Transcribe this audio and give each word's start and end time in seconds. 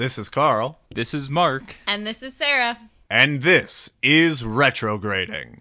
This 0.00 0.16
is 0.16 0.30
Carl, 0.30 0.80
This 0.94 1.12
is 1.12 1.28
Mark. 1.28 1.76
And 1.86 2.06
this 2.06 2.22
is 2.22 2.32
Sarah. 2.32 2.78
and 3.10 3.42
this 3.42 3.90
is 4.02 4.42
Retrograding. 4.42 5.60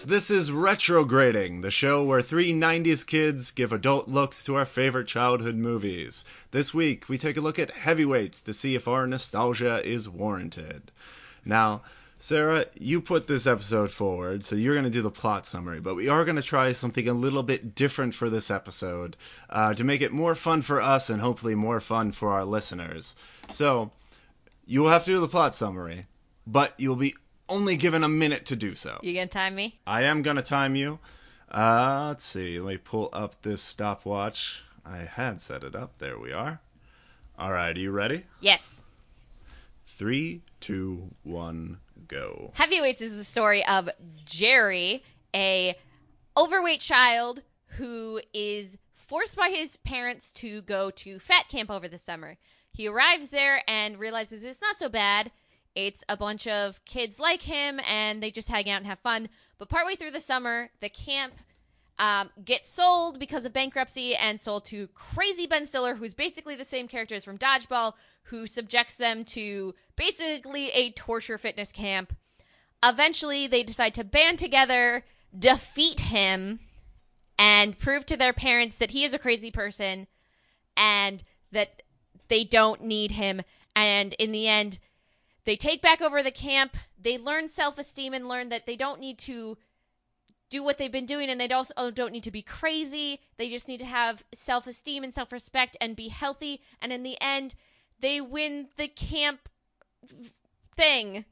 Yes, 0.00 0.06
this 0.06 0.30
is 0.30 0.50
Retrograding, 0.50 1.60
the 1.60 1.70
show 1.70 2.02
where 2.02 2.22
three 2.22 2.54
90s 2.54 3.06
kids 3.06 3.50
give 3.50 3.70
adult 3.70 4.08
looks 4.08 4.42
to 4.44 4.54
our 4.54 4.64
favorite 4.64 5.06
childhood 5.06 5.56
movies. 5.56 6.24
This 6.52 6.72
week, 6.72 7.10
we 7.10 7.18
take 7.18 7.36
a 7.36 7.42
look 7.42 7.58
at 7.58 7.70
heavyweights 7.70 8.40
to 8.42 8.54
see 8.54 8.74
if 8.74 8.88
our 8.88 9.06
nostalgia 9.06 9.86
is 9.86 10.08
warranted. 10.08 10.90
Now, 11.44 11.82
Sarah, 12.16 12.64
you 12.80 13.02
put 13.02 13.26
this 13.26 13.46
episode 13.46 13.90
forward, 13.90 14.42
so 14.42 14.56
you're 14.56 14.72
going 14.72 14.84
to 14.84 14.90
do 14.90 15.02
the 15.02 15.10
plot 15.10 15.46
summary, 15.46 15.80
but 15.80 15.96
we 15.96 16.08
are 16.08 16.24
going 16.24 16.36
to 16.36 16.42
try 16.42 16.72
something 16.72 17.06
a 17.06 17.12
little 17.12 17.42
bit 17.42 17.74
different 17.74 18.14
for 18.14 18.30
this 18.30 18.50
episode 18.50 19.18
uh, 19.50 19.74
to 19.74 19.84
make 19.84 20.00
it 20.00 20.12
more 20.12 20.34
fun 20.34 20.62
for 20.62 20.80
us 20.80 21.10
and 21.10 21.20
hopefully 21.20 21.54
more 21.54 21.78
fun 21.78 22.10
for 22.10 22.30
our 22.30 22.46
listeners. 22.46 23.16
So, 23.50 23.90
you 24.64 24.80
will 24.80 24.88
have 24.88 25.04
to 25.04 25.10
do 25.10 25.20
the 25.20 25.28
plot 25.28 25.54
summary, 25.54 26.06
but 26.46 26.72
you'll 26.78 26.96
be 26.96 27.16
only 27.50 27.76
given 27.76 28.02
a 28.02 28.08
minute 28.08 28.46
to 28.46 28.56
do 28.56 28.74
so. 28.74 28.98
You 29.02 29.12
gonna 29.12 29.26
time 29.26 29.54
me? 29.54 29.80
I 29.86 30.02
am 30.02 30.22
gonna 30.22 30.42
time 30.42 30.76
you. 30.76 30.98
Uh, 31.50 32.06
let's 32.08 32.24
see. 32.24 32.58
Let 32.58 32.70
me 32.70 32.76
pull 32.78 33.10
up 33.12 33.42
this 33.42 33.60
stopwatch. 33.60 34.62
I 34.86 34.98
had 34.98 35.40
set 35.40 35.64
it 35.64 35.74
up. 35.74 35.98
There 35.98 36.18
we 36.18 36.32
are. 36.32 36.60
All 37.38 37.52
right, 37.52 37.76
are 37.76 37.80
you 37.80 37.90
ready? 37.90 38.24
Yes. 38.40 38.84
Three, 39.86 40.42
two, 40.60 41.10
one, 41.24 41.78
go. 42.06 42.52
Heavyweights 42.54 43.00
is 43.00 43.16
the 43.16 43.24
story 43.24 43.66
of 43.66 43.90
Jerry, 44.24 45.02
a 45.34 45.76
overweight 46.36 46.80
child 46.80 47.42
who 47.78 48.20
is 48.32 48.78
forced 48.94 49.36
by 49.36 49.48
his 49.48 49.76
parents 49.78 50.30
to 50.30 50.62
go 50.62 50.90
to 50.90 51.18
fat 51.18 51.48
camp 51.48 51.70
over 51.70 51.88
the 51.88 51.98
summer. 51.98 52.36
He 52.72 52.86
arrives 52.86 53.30
there 53.30 53.62
and 53.66 53.98
realizes 53.98 54.44
it's 54.44 54.60
not 54.60 54.76
so 54.76 54.88
bad. 54.88 55.32
It's 55.74 56.04
a 56.08 56.16
bunch 56.16 56.46
of 56.46 56.84
kids 56.84 57.20
like 57.20 57.42
him 57.42 57.80
and 57.88 58.22
they 58.22 58.30
just 58.30 58.48
hang 58.48 58.68
out 58.68 58.78
and 58.78 58.86
have 58.86 58.98
fun. 59.00 59.28
But 59.58 59.68
partway 59.68 59.94
through 59.94 60.10
the 60.10 60.20
summer, 60.20 60.70
the 60.80 60.88
camp 60.88 61.34
um, 61.98 62.30
gets 62.44 62.68
sold 62.68 63.20
because 63.20 63.44
of 63.44 63.52
bankruptcy 63.52 64.16
and 64.16 64.40
sold 64.40 64.64
to 64.66 64.88
crazy 64.88 65.46
Ben 65.46 65.66
Stiller, 65.66 65.96
who's 65.96 66.14
basically 66.14 66.56
the 66.56 66.64
same 66.64 66.88
character 66.88 67.14
as 67.14 67.24
from 67.24 67.38
Dodgeball, 67.38 67.92
who 68.24 68.46
subjects 68.46 68.94
them 68.94 69.24
to 69.26 69.74
basically 69.96 70.70
a 70.70 70.92
torture 70.92 71.36
fitness 71.36 71.72
camp. 71.72 72.16
Eventually, 72.82 73.46
they 73.46 73.62
decide 73.62 73.94
to 73.94 74.04
band 74.04 74.38
together, 74.38 75.04
defeat 75.38 76.00
him, 76.00 76.60
and 77.38 77.78
prove 77.78 78.06
to 78.06 78.16
their 78.16 78.32
parents 78.32 78.76
that 78.76 78.92
he 78.92 79.04
is 79.04 79.12
a 79.12 79.18
crazy 79.18 79.50
person 79.50 80.06
and 80.76 81.22
that 81.52 81.82
they 82.28 82.44
don't 82.44 82.82
need 82.82 83.12
him. 83.12 83.42
And 83.76 84.14
in 84.14 84.32
the 84.32 84.48
end, 84.48 84.78
they 85.44 85.56
take 85.56 85.82
back 85.82 86.00
over 86.00 86.22
the 86.22 86.30
camp. 86.30 86.76
They 87.00 87.18
learn 87.18 87.48
self 87.48 87.78
esteem 87.78 88.14
and 88.14 88.28
learn 88.28 88.48
that 88.50 88.66
they 88.66 88.76
don't 88.76 89.00
need 89.00 89.18
to 89.20 89.56
do 90.50 90.62
what 90.64 90.78
they've 90.78 90.90
been 90.90 91.06
doing 91.06 91.30
and 91.30 91.40
they 91.40 91.48
also 91.48 91.90
don't 91.90 92.12
need 92.12 92.24
to 92.24 92.30
be 92.30 92.42
crazy. 92.42 93.20
They 93.38 93.48
just 93.48 93.68
need 93.68 93.78
to 93.78 93.86
have 93.86 94.24
self 94.34 94.66
esteem 94.66 95.04
and 95.04 95.14
self 95.14 95.32
respect 95.32 95.76
and 95.80 95.96
be 95.96 96.08
healthy. 96.08 96.60
And 96.82 96.92
in 96.92 97.02
the 97.02 97.16
end, 97.20 97.54
they 98.00 98.20
win 98.20 98.68
the 98.76 98.88
camp 98.88 99.48
thing. 100.76 101.24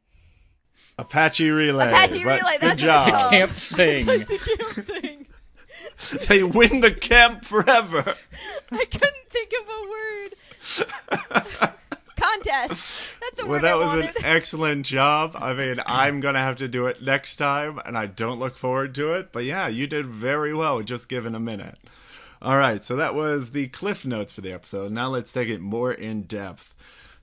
Apache 0.96 1.48
Relay. 1.48 1.88
Apache 1.88 2.24
Relay, 2.24 2.58
Good 2.58 2.60
that's 2.60 2.82
what 2.82 2.86
job. 2.86 3.08
it's. 3.08 3.30
Camp 3.30 3.52
thing. 3.52 4.06
The 4.18 4.38
camp 4.38 4.86
thing. 4.86 5.26
they 6.28 6.42
win 6.42 6.80
the 6.80 6.92
camp 6.92 7.44
forever. 7.44 8.14
I 8.72 8.84
couldn't 8.84 9.28
think 9.30 9.52
of 9.60 9.68
a 9.68 9.80
word. 11.60 11.74
Contest. 12.20 13.16
That's 13.20 13.40
a 13.40 13.44
Well, 13.46 13.52
word 13.52 13.62
that 13.62 13.72
I 13.72 13.76
was 13.76 13.94
an 13.94 14.10
excellent 14.24 14.86
job. 14.86 15.32
I 15.34 15.54
mean, 15.54 15.80
I'm 15.86 16.20
gonna 16.20 16.38
have 16.40 16.56
to 16.56 16.68
do 16.68 16.86
it 16.86 17.02
next 17.02 17.36
time, 17.36 17.80
and 17.84 17.96
I 17.96 18.06
don't 18.06 18.38
look 18.38 18.56
forward 18.56 18.94
to 18.96 19.12
it. 19.12 19.32
But 19.32 19.44
yeah, 19.44 19.68
you 19.68 19.86
did 19.86 20.06
very 20.06 20.54
well, 20.54 20.82
just 20.82 21.08
given 21.08 21.34
a 21.34 21.40
minute. 21.40 21.76
All 22.40 22.56
right, 22.56 22.84
so 22.84 22.94
that 22.96 23.14
was 23.14 23.50
the 23.50 23.66
cliff 23.68 24.06
notes 24.06 24.32
for 24.32 24.40
the 24.40 24.52
episode. 24.52 24.92
Now 24.92 25.08
let's 25.08 25.32
take 25.32 25.48
it 25.48 25.60
more 25.60 25.92
in 25.92 26.22
depth. 26.22 26.74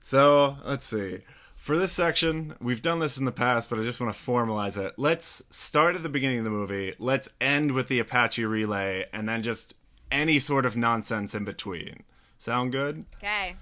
So 0.02 0.56
let's 0.64 0.86
see. 0.86 1.20
For 1.56 1.76
this 1.78 1.90
section, 1.92 2.54
we've 2.60 2.82
done 2.82 2.98
this 3.00 3.16
in 3.16 3.24
the 3.24 3.32
past, 3.32 3.70
but 3.70 3.78
I 3.78 3.82
just 3.82 3.98
want 3.98 4.14
to 4.14 4.20
formalize 4.22 4.76
it. 4.76 4.94
Let's 4.98 5.42
start 5.50 5.96
at 5.96 6.02
the 6.02 6.08
beginning 6.10 6.38
of 6.38 6.44
the 6.44 6.50
movie. 6.50 6.94
Let's 6.98 7.30
end 7.40 7.72
with 7.72 7.88
the 7.88 7.98
Apache 7.98 8.44
relay, 8.44 9.06
and 9.12 9.28
then 9.28 9.42
just 9.42 9.74
any 10.12 10.38
sort 10.38 10.66
of 10.66 10.76
nonsense 10.76 11.34
in 11.34 11.44
between. 11.44 12.02
Sound 12.38 12.72
good? 12.72 13.06
Okay. 13.16 13.56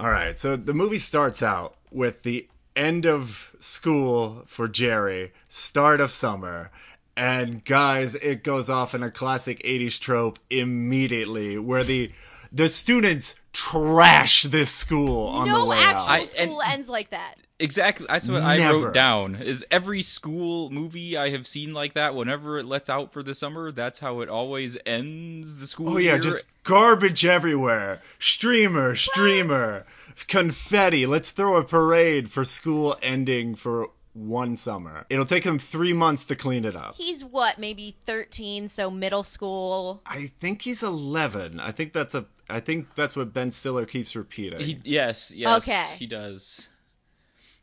All 0.00 0.08
right, 0.10 0.38
so 0.38 0.56
the 0.56 0.72
movie 0.72 0.96
starts 0.96 1.42
out 1.42 1.76
with 1.90 2.22
the 2.22 2.48
end 2.74 3.04
of 3.04 3.54
school 3.60 4.44
for 4.46 4.66
Jerry, 4.66 5.32
start 5.50 6.00
of 6.00 6.10
summer. 6.10 6.70
And 7.18 7.62
guys, 7.66 8.14
it 8.14 8.42
goes 8.42 8.70
off 8.70 8.94
in 8.94 9.02
a 9.02 9.10
classic 9.10 9.62
80s 9.62 10.00
trope 10.00 10.38
immediately 10.48 11.58
where 11.58 11.84
the 11.84 12.12
the 12.50 12.68
students 12.68 13.34
trash 13.52 14.44
this 14.44 14.70
school 14.72 15.26
on 15.26 15.46
the 15.50 15.66
way 15.66 15.76
actual 15.78 16.08
out. 16.08 16.10
I- 16.10 16.24
school 16.24 16.62
and- 16.62 16.72
ends 16.72 16.88
like 16.88 17.10
that. 17.10 17.34
Exactly. 17.60 18.06
That's 18.08 18.26
what 18.26 18.42
I 18.42 18.58
wrote 18.70 18.94
down. 18.94 19.36
Is 19.36 19.64
every 19.70 20.02
school 20.02 20.70
movie 20.70 21.16
I 21.16 21.30
have 21.30 21.46
seen 21.46 21.72
like 21.74 21.94
that, 21.94 22.14
whenever 22.14 22.58
it 22.58 22.64
lets 22.64 22.88
out 22.90 23.12
for 23.12 23.22
the 23.22 23.34
summer, 23.34 23.70
that's 23.70 24.00
how 24.00 24.20
it 24.20 24.28
always 24.28 24.78
ends 24.86 25.58
the 25.58 25.66
school 25.66 25.90
Oh 25.90 25.96
yeah, 25.98 26.12
year. 26.12 26.18
just 26.18 26.46
garbage 26.64 27.24
everywhere. 27.26 28.00
Streamer, 28.18 28.96
streamer, 28.96 29.84
confetti. 30.26 31.06
Let's 31.06 31.30
throw 31.30 31.56
a 31.56 31.64
parade 31.64 32.30
for 32.30 32.44
school 32.44 32.96
ending 33.02 33.54
for 33.54 33.90
one 34.12 34.56
summer. 34.56 35.06
It'll 35.08 35.24
take 35.26 35.44
him 35.44 35.58
3 35.58 35.92
months 35.92 36.24
to 36.26 36.36
clean 36.36 36.64
it 36.64 36.74
up. 36.74 36.96
He's 36.96 37.24
what, 37.24 37.58
maybe 37.58 37.96
13, 38.06 38.68
so 38.68 38.90
middle 38.90 39.22
school. 39.22 40.02
I 40.04 40.32
think 40.40 40.62
he's 40.62 40.82
11. 40.82 41.60
I 41.60 41.70
think 41.72 41.92
that's 41.92 42.14
a 42.14 42.26
I 42.48 42.58
think 42.58 42.96
that's 42.96 43.14
what 43.14 43.32
Ben 43.32 43.52
Stiller 43.52 43.84
keeps 43.86 44.16
repeating. 44.16 44.58
He, 44.60 44.80
yes, 44.82 45.32
yes, 45.32 45.58
Okay. 45.68 45.96
he 45.98 46.06
does. 46.08 46.66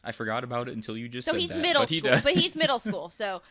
I 0.07 0.11
forgot 0.13 0.43
about 0.43 0.69
it 0.69 0.73
until 0.75 0.97
you 0.97 1.09
just 1.09 1.25
So 1.25 1.33
said 1.33 1.41
he's 1.41 1.49
that, 1.49 1.61
middle 1.61 1.81
but 1.83 1.89
he 1.89 1.97
school, 1.97 2.11
does. 2.11 2.21
but 2.23 2.33
he's 2.33 2.55
middle 2.55 2.79
school. 2.79 3.09
So, 3.17 3.41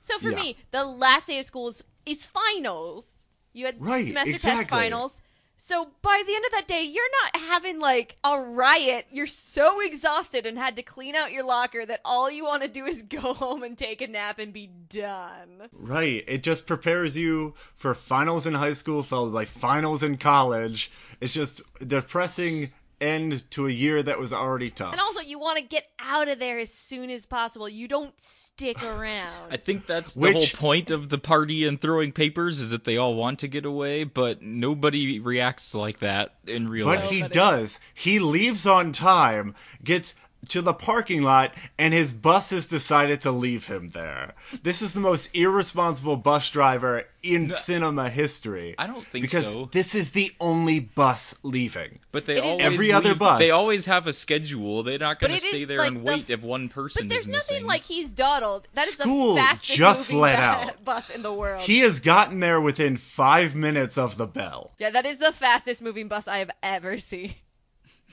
so 0.00 0.18
for 0.18 0.30
Yeah. 0.30 0.36
me, 0.36 0.56
the 0.70 0.84
last 0.84 1.26
day 1.26 1.38
of 1.38 1.46
school 1.46 1.68
is, 1.68 1.84
is 2.04 2.26
finals. 2.26 3.24
You 3.52 3.66
had 3.66 3.80
Right, 3.80 4.06
semester 4.06 4.38
test 4.38 4.68
finals. 4.70 5.20
So 5.62 5.90
by 6.00 6.22
the 6.26 6.34
end 6.34 6.44
of 6.46 6.52
that 6.52 6.66
day, 6.66 6.82
you're 6.84 7.04
not 7.22 7.42
having 7.42 7.80
like 7.80 8.16
a 8.24 8.40
riot. 8.40 9.04
You're 9.10 9.26
so 9.26 9.80
exhausted 9.84 10.46
and 10.46 10.58
had 10.58 10.74
to 10.76 10.82
clean 10.82 11.14
out 11.14 11.32
your 11.32 11.44
locker 11.44 11.84
that 11.84 12.00
all 12.02 12.30
you 12.30 12.44
want 12.44 12.62
to 12.62 12.68
do 12.68 12.86
is 12.86 13.02
go 13.02 13.34
home 13.34 13.62
and 13.62 13.76
take 13.76 14.00
a 14.00 14.06
nap 14.06 14.38
and 14.38 14.54
be 14.54 14.68
done. 14.88 15.68
right. 15.72 16.24
It 16.26 16.42
just 16.42 16.66
prepares 16.66 17.16
you 17.16 17.54
for 17.74 17.92
finals 17.94 18.46
in 18.46 18.54
high 18.54 18.72
school 18.72 19.02
followed 19.02 19.34
by 19.34 19.44
finals 19.44 20.02
in 20.02 20.16
college. 20.16 20.90
It's 21.20 21.34
just 21.34 21.60
depressing 21.86 22.70
end 23.00 23.50
to 23.52 23.66
a 23.66 23.70
year 23.70 24.02
that 24.02 24.18
was 24.18 24.32
already 24.32 24.70
tough. 24.70 24.92
And 24.92 25.00
also, 25.00 25.20
you 25.20 25.38
want 25.38 25.58
to 25.58 25.64
get 25.64 25.86
out 26.00 26.28
of 26.28 26.38
there 26.38 26.58
as 26.58 26.72
soon 26.72 27.10
as 27.10 27.26
possible. 27.26 27.68
You 27.68 27.88
don't 27.88 28.18
stick 28.20 28.82
around. 28.84 29.50
I 29.50 29.56
think 29.56 29.86
that's 29.86 30.14
the 30.14 30.20
Which- 30.20 30.52
whole 30.52 30.70
point 30.70 30.90
of 30.90 31.08
the 31.08 31.18
party 31.18 31.66
and 31.66 31.80
throwing 31.80 32.12
papers 32.12 32.60
is 32.60 32.70
that 32.70 32.84
they 32.84 32.96
all 32.96 33.14
want 33.14 33.38
to 33.40 33.48
get 33.48 33.64
away, 33.64 34.04
but 34.04 34.42
nobody 34.42 35.18
reacts 35.20 35.74
like 35.74 36.00
that 36.00 36.34
in 36.46 36.66
real 36.68 36.86
But 36.86 36.98
life. 37.00 37.04
But 37.08 37.14
he 37.14 37.22
does. 37.28 37.80
He 37.94 38.18
leaves 38.18 38.66
on 38.66 38.92
time, 38.92 39.54
gets 39.82 40.14
to 40.48 40.62
the 40.62 40.72
parking 40.72 41.22
lot, 41.22 41.52
and 41.78 41.92
his 41.94 42.12
bus 42.12 42.50
has 42.50 42.66
decided 42.66 43.20
to 43.22 43.30
leave 43.30 43.66
him 43.66 43.90
there. 43.90 44.34
This 44.62 44.80
is 44.82 44.92
the 44.94 45.00
most 45.00 45.34
irresponsible 45.36 46.16
bus 46.16 46.48
driver 46.50 47.04
in 47.22 47.52
cinema 47.52 48.08
history. 48.08 48.74
I 48.78 48.86
don't 48.86 49.04
think 49.06 49.22
because 49.22 49.52
so. 49.52 49.68
this 49.72 49.94
is 49.94 50.12
the 50.12 50.32
only 50.40 50.80
bus 50.80 51.34
leaving. 51.42 51.98
But 52.12 52.24
they 52.24 52.36
It 52.38 52.44
is- 52.44 52.50
always 52.50 52.64
Every 52.66 52.92
other 52.92 53.14
bus. 53.14 53.38
They 53.38 53.50
always 53.50 53.84
have 53.86 54.06
a 54.06 54.12
schedule. 54.14 54.82
They're 54.82 54.98
not 54.98 55.20
going 55.20 55.32
to 55.34 55.38
stay 55.38 55.64
there 55.64 55.78
like 55.78 55.88
and 55.88 55.96
the 55.98 56.10
wait 56.12 56.30
if 56.30 56.40
one 56.40 56.68
person 56.70 57.06
But 57.06 57.14
there's 57.14 57.28
nothing 57.28 57.56
missing. 57.56 57.66
like 57.66 57.82
he's 57.82 58.10
dawdled. 58.12 58.68
That 58.74 58.86
is 58.86 58.94
School 58.94 59.34
the 59.34 59.40
fastest 59.42 59.76
just 59.78 60.08
moving 60.10 60.20
let 60.22 60.36
ba- 60.36 60.42
out. 60.42 60.84
bus 60.84 61.10
in 61.10 61.22
the 61.22 61.32
world. 61.34 61.62
He 61.62 61.80
has 61.80 62.00
gotten 62.00 62.40
there 62.40 62.60
within 62.60 62.96
five 62.96 63.54
minutes 63.54 63.98
of 63.98 64.16
the 64.16 64.26
bell. 64.26 64.72
yeah, 64.78 64.88
that 64.90 65.04
is 65.04 65.18
the 65.18 65.32
fastest 65.32 65.82
moving 65.82 66.08
bus 66.08 66.26
I 66.26 66.38
have 66.38 66.50
ever 66.62 66.96
seen. 66.96 67.34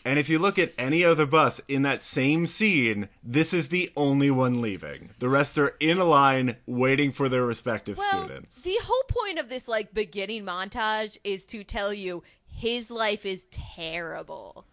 And 0.07 0.17
if 0.17 0.29
you 0.29 0.39
look 0.39 0.57
at 0.57 0.71
any 0.77 1.03
other 1.03 1.25
bus 1.25 1.59
in 1.67 1.81
that 1.81 2.01
same 2.01 2.47
scene, 2.47 3.09
this 3.21 3.53
is 3.53 3.67
the 3.67 3.91
only 3.97 4.31
one 4.31 4.61
leaving. 4.61 5.09
The 5.19 5.27
rest 5.27 5.57
are 5.57 5.75
in 5.81 5.97
a 5.97 6.05
line 6.05 6.55
waiting 6.65 7.11
for 7.11 7.27
their 7.27 7.45
respective 7.45 7.97
Well, 7.97 8.23
students. 8.23 8.63
the 8.63 8.77
whole 8.83 9.03
point 9.09 9.37
of 9.37 9.49
this 9.49 9.67
like 9.67 9.93
beginning 9.93 10.45
montage 10.45 11.17
is 11.25 11.45
to 11.47 11.61
tell 11.65 11.93
you 11.93 12.23
his 12.47 12.89
life 12.89 13.25
is 13.25 13.47
terrible. 13.51 14.63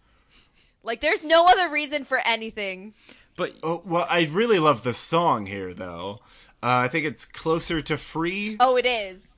Like 0.83 1.01
there's 1.01 1.21
no 1.21 1.47
other 1.47 1.69
reason 1.69 2.05
for 2.05 2.19
anything. 2.25 2.93
But 3.35 3.55
Oh, 3.61 3.81
well, 3.83 4.07
I 4.09 4.29
really 4.31 4.59
love 4.59 4.83
the 4.83 4.93
song 4.93 5.47
here, 5.47 5.73
though. 5.73 6.19
Uh, 6.63 6.85
I 6.85 6.87
think 6.87 7.05
it's 7.05 7.25
closer 7.25 7.81
to 7.81 7.97
free. 7.97 8.55
Oh, 8.61 8.77
it 8.77 8.85
is. 8.85 9.35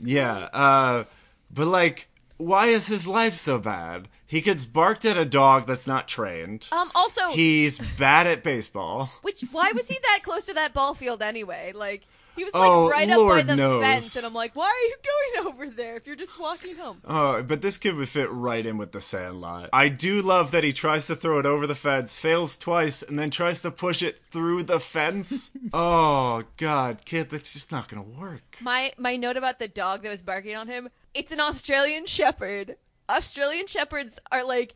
Yeah. 0.00 0.48
Uh, 0.54 1.04
but 1.52 1.66
like, 1.66 2.08
why 2.38 2.68
is 2.68 2.86
his 2.86 3.06
life 3.06 3.36
so 3.36 3.58
bad? 3.58 4.08
He 4.34 4.40
gets 4.40 4.64
barked 4.66 5.04
at 5.04 5.16
a 5.16 5.24
dog 5.24 5.66
that's 5.68 5.86
not 5.86 6.08
trained. 6.08 6.66
Um 6.72 6.90
also 6.92 7.28
He's 7.30 7.78
bad 7.78 8.26
at 8.26 8.42
baseball. 8.42 9.10
which 9.22 9.42
why 9.52 9.70
was 9.72 9.86
he 9.86 9.96
that 10.02 10.20
close 10.24 10.46
to 10.46 10.54
that 10.54 10.74
ball 10.74 10.94
field 10.94 11.22
anyway? 11.22 11.70
Like 11.72 12.02
he 12.34 12.42
was 12.42 12.52
like 12.52 12.68
Oh, 12.68 12.90
right 12.90 13.08
up 13.08 13.14
by 13.16 13.22
Lord 13.22 13.46
the 13.46 13.54
knows. 13.54 13.80
fence 13.84 14.16
and 14.16 14.26
I'm 14.26 14.34
like, 14.34 14.56
"Why 14.56 14.66
are 14.66 14.88
you 14.88 14.96
going 15.12 15.46
over 15.54 15.70
there 15.70 15.94
if 15.94 16.04
you're 16.08 16.16
just 16.16 16.36
walking 16.40 16.74
home?" 16.74 16.98
Oh, 17.04 17.44
but 17.44 17.62
this 17.62 17.78
kid 17.78 17.94
would 17.94 18.08
fit 18.08 18.28
right 18.28 18.66
in 18.66 18.76
with 18.76 18.90
the 18.90 19.00
Sandlot. 19.00 19.70
I 19.72 19.88
do 19.88 20.20
love 20.20 20.50
that 20.50 20.64
he 20.64 20.72
tries 20.72 21.06
to 21.06 21.14
throw 21.14 21.38
it 21.38 21.46
over 21.46 21.64
the 21.68 21.76
fence, 21.76 22.16
fails 22.16 22.58
twice, 22.58 23.04
and 23.04 23.16
then 23.16 23.30
tries 23.30 23.62
to 23.62 23.70
push 23.70 24.02
it 24.02 24.18
through 24.32 24.64
the 24.64 24.80
fence. 24.80 25.52
oh 25.72 26.42
God, 26.56 27.04
kid, 27.04 27.30
that's 27.30 27.52
just 27.52 27.70
not 27.70 27.86
gonna 27.86 28.02
work. 28.02 28.56
My 28.60 28.92
my 28.98 29.14
note 29.14 29.36
about 29.36 29.60
the 29.60 29.68
dog 29.68 30.02
that 30.02 30.10
was 30.10 30.22
barking 30.22 30.56
on 30.56 30.66
him, 30.66 30.88
it's 31.14 31.30
an 31.30 31.38
Australian 31.38 32.06
shepherd. 32.06 32.74
Australian 33.08 33.66
shepherds 33.66 34.18
are 34.32 34.44
like 34.44 34.74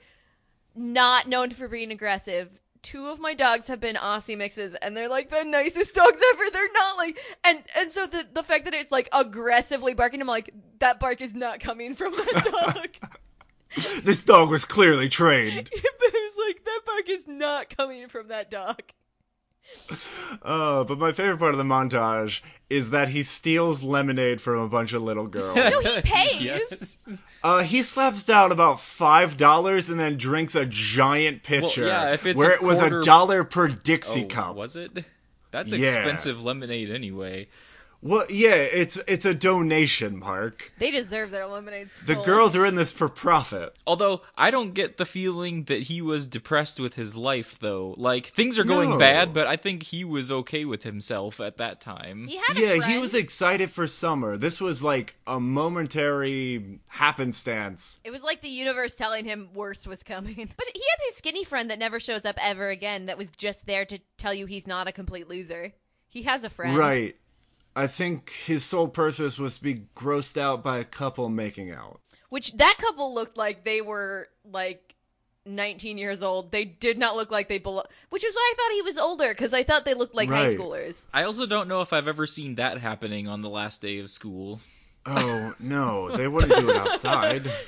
not 0.74 1.26
known 1.26 1.50
for 1.50 1.68
being 1.68 1.90
aggressive. 1.90 2.58
Two 2.80 3.06
of 3.08 3.18
my 3.18 3.34
dogs 3.34 3.66
have 3.66 3.80
been 3.80 3.96
Aussie 3.96 4.38
mixes 4.38 4.74
and 4.76 4.96
they're 4.96 5.08
like 5.08 5.30
the 5.30 5.42
nicest 5.44 5.94
dogs 5.94 6.20
ever. 6.32 6.44
They're 6.52 6.72
not 6.72 6.96
like 6.96 7.18
and 7.44 7.62
and 7.76 7.92
so 7.92 8.06
the 8.06 8.26
the 8.32 8.42
fact 8.42 8.64
that 8.66 8.74
it's 8.74 8.92
like 8.92 9.08
aggressively 9.12 9.94
barking, 9.94 10.20
I'm 10.20 10.28
like, 10.28 10.52
that 10.78 11.00
bark 11.00 11.20
is 11.20 11.34
not 11.34 11.60
coming 11.60 11.94
from 11.94 12.12
that 12.12 12.74
dog. 12.74 12.88
This 14.02 14.24
dog 14.24 14.50
was 14.50 14.64
clearly 14.64 15.08
trained. 15.08 15.70
but 15.72 16.14
it 16.14 16.34
was 16.36 16.46
like 16.46 16.64
that 16.64 16.80
bark 16.86 17.08
is 17.08 17.26
not 17.26 17.76
coming 17.76 18.08
from 18.08 18.28
that 18.28 18.50
dog. 18.50 18.80
Uh, 20.42 20.84
but 20.84 20.98
my 20.98 21.12
favorite 21.12 21.38
part 21.38 21.54
of 21.54 21.58
the 21.58 21.64
montage 21.64 22.42
is 22.68 22.90
that 22.90 23.08
he 23.08 23.22
steals 23.22 23.82
lemonade 23.82 24.40
from 24.40 24.58
a 24.58 24.68
bunch 24.68 24.92
of 24.92 25.02
little 25.02 25.26
girls. 25.26 25.56
No, 25.56 25.80
he 25.80 26.00
pays. 26.02 26.40
yes. 26.42 27.24
Uh, 27.42 27.62
he 27.62 27.82
slaps 27.82 28.24
down 28.24 28.52
about 28.52 28.80
five 28.80 29.36
dollars 29.38 29.88
and 29.88 29.98
then 29.98 30.18
drinks 30.18 30.54
a 30.54 30.66
giant 30.66 31.42
pitcher. 31.42 31.86
yeah, 31.86 32.12
if 32.12 32.26
it's 32.26 32.36
where 32.38 32.50
a 32.52 32.54
it 32.54 32.62
was 32.62 32.80
a 32.82 33.02
dollar 33.02 33.44
per 33.44 33.68
Dixie 33.68 34.24
Oh, 34.24 34.28
cup. 34.28 34.56
was 34.56 34.76
it? 34.76 35.04
That's 35.50 35.72
Yeah. 35.72 35.94
expensive 35.94 36.42
lemonade 36.44 36.90
anyway. 36.90 37.48
Well, 38.00 38.26
yeah, 38.30 38.54
it's 38.54 38.96
it's 39.08 39.24
a 39.24 39.34
donation, 39.34 40.18
Mark. 40.18 40.72
They 40.78 40.92
deserve 40.92 41.32
their 41.32 41.46
lemonade. 41.46 41.88
The 41.88 42.12
stolen. 42.12 42.24
girls 42.24 42.54
are 42.54 42.64
in 42.64 42.76
this 42.76 42.92
for 42.92 43.08
profit. 43.08 43.76
Although 43.86 44.22
I 44.36 44.52
don't 44.52 44.72
get 44.72 44.98
the 44.98 45.04
feeling 45.04 45.64
that 45.64 45.82
he 45.82 46.00
was 46.00 46.26
depressed 46.26 46.78
with 46.78 46.94
his 46.94 47.16
life 47.16 47.58
though. 47.58 47.94
Like 47.96 48.26
things 48.26 48.56
are 48.56 48.64
going 48.64 48.90
No. 48.90 48.98
bad, 48.98 49.34
but 49.34 49.48
I 49.48 49.56
think 49.56 49.82
he 49.84 50.04
was 50.04 50.30
okay 50.30 50.64
with 50.64 50.84
himself 50.84 51.40
at 51.40 51.56
that 51.56 51.80
time. 51.80 52.28
He 52.28 52.36
had 52.36 52.56
a 52.56 52.60
Yeah, 52.60 52.86
he 52.86 52.98
was 52.98 53.14
excited 53.14 53.70
for 53.70 53.88
summer. 53.88 54.36
This 54.36 54.60
was 54.60 54.84
like 54.84 55.16
a 55.26 55.40
momentary 55.40 56.78
happenstance. 56.86 58.00
It 58.04 58.10
was 58.12 58.22
like 58.22 58.42
the 58.42 58.48
universe 58.48 58.94
telling 58.94 59.24
him 59.24 59.48
worse 59.54 59.86
was 59.86 60.02
coming. 60.02 60.48
But 60.56 60.66
he 60.72 60.80
has 60.80 61.08
his 61.08 61.16
skinny 61.16 61.44
friend 61.44 61.70
that 61.70 61.78
never 61.78 61.98
shows 61.98 62.24
up 62.24 62.36
ever 62.40 62.68
again 62.68 63.06
that 63.06 63.18
was 63.18 63.30
just 63.32 63.66
there 63.66 63.84
to 63.86 63.98
tell 64.16 64.32
you 64.34 64.46
he's 64.46 64.66
not 64.66 64.86
a 64.86 64.92
complete 64.92 65.28
loser. 65.28 65.72
He 66.08 66.22
has 66.22 66.44
a 66.44 66.50
friend. 66.50 66.76
Right. 66.76 67.16
I 67.78 67.86
think 67.86 68.30
his 68.44 68.64
sole 68.64 68.88
purpose 68.88 69.38
was 69.38 69.58
to 69.58 69.62
be 69.62 69.84
grossed 69.94 70.36
out 70.36 70.64
by 70.64 70.78
a 70.78 70.84
couple 70.84 71.28
making 71.28 71.70
out. 71.70 72.00
Which 72.28 72.52
that 72.54 72.74
couple 72.76 73.14
looked 73.14 73.38
like 73.38 73.62
they 73.62 73.80
were 73.80 74.28
like 74.44 74.96
19 75.46 75.96
years 75.96 76.20
old. 76.20 76.50
They 76.50 76.64
did 76.64 76.98
not 76.98 77.14
look 77.14 77.30
like 77.30 77.48
they 77.48 77.58
belong. 77.58 77.84
Which 78.10 78.24
is 78.24 78.34
why 78.34 78.52
I 78.52 78.56
thought 78.56 78.74
he 78.74 78.82
was 78.82 78.98
older 78.98 79.28
because 79.28 79.54
I 79.54 79.62
thought 79.62 79.84
they 79.84 79.94
looked 79.94 80.16
like 80.16 80.28
high 80.28 80.56
schoolers. 80.56 81.06
I 81.14 81.22
also 81.22 81.46
don't 81.46 81.68
know 81.68 81.80
if 81.80 81.92
I've 81.92 82.08
ever 82.08 82.26
seen 82.26 82.56
that 82.56 82.78
happening 82.78 83.28
on 83.28 83.42
the 83.42 83.48
last 83.48 83.80
day 83.80 84.00
of 84.00 84.10
school. 84.10 84.58
Oh 85.06 85.54
no, 85.60 86.10
they 86.10 86.26
wouldn't 86.26 86.58
do 86.58 86.70
it 86.70 86.76
outside. 86.76 87.48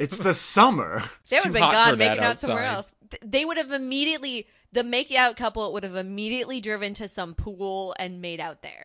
It's 0.00 0.18
the 0.18 0.34
summer. 0.34 1.02
It's 1.22 1.30
They 1.30 1.36
would 1.36 1.42
too 1.44 1.48
have 1.48 1.52
been 1.52 1.62
hot 1.62 1.72
gone 1.72 1.90
for 1.90 1.96
making 1.96 2.16
that 2.18 2.26
out 2.26 2.40
somewhere 2.40 2.64
else. 2.64 2.86
They 3.24 3.44
would 3.44 3.56
have 3.56 3.70
immediately, 3.70 4.48
the 4.72 4.84
make 4.84 5.12
out 5.12 5.36
couple 5.36 5.72
would 5.72 5.84
have 5.84 5.96
immediately 5.96 6.60
driven 6.60 6.94
to 6.94 7.08
some 7.08 7.34
pool 7.34 7.94
and 7.98 8.20
made 8.20 8.40
out 8.40 8.62
there. 8.62 8.84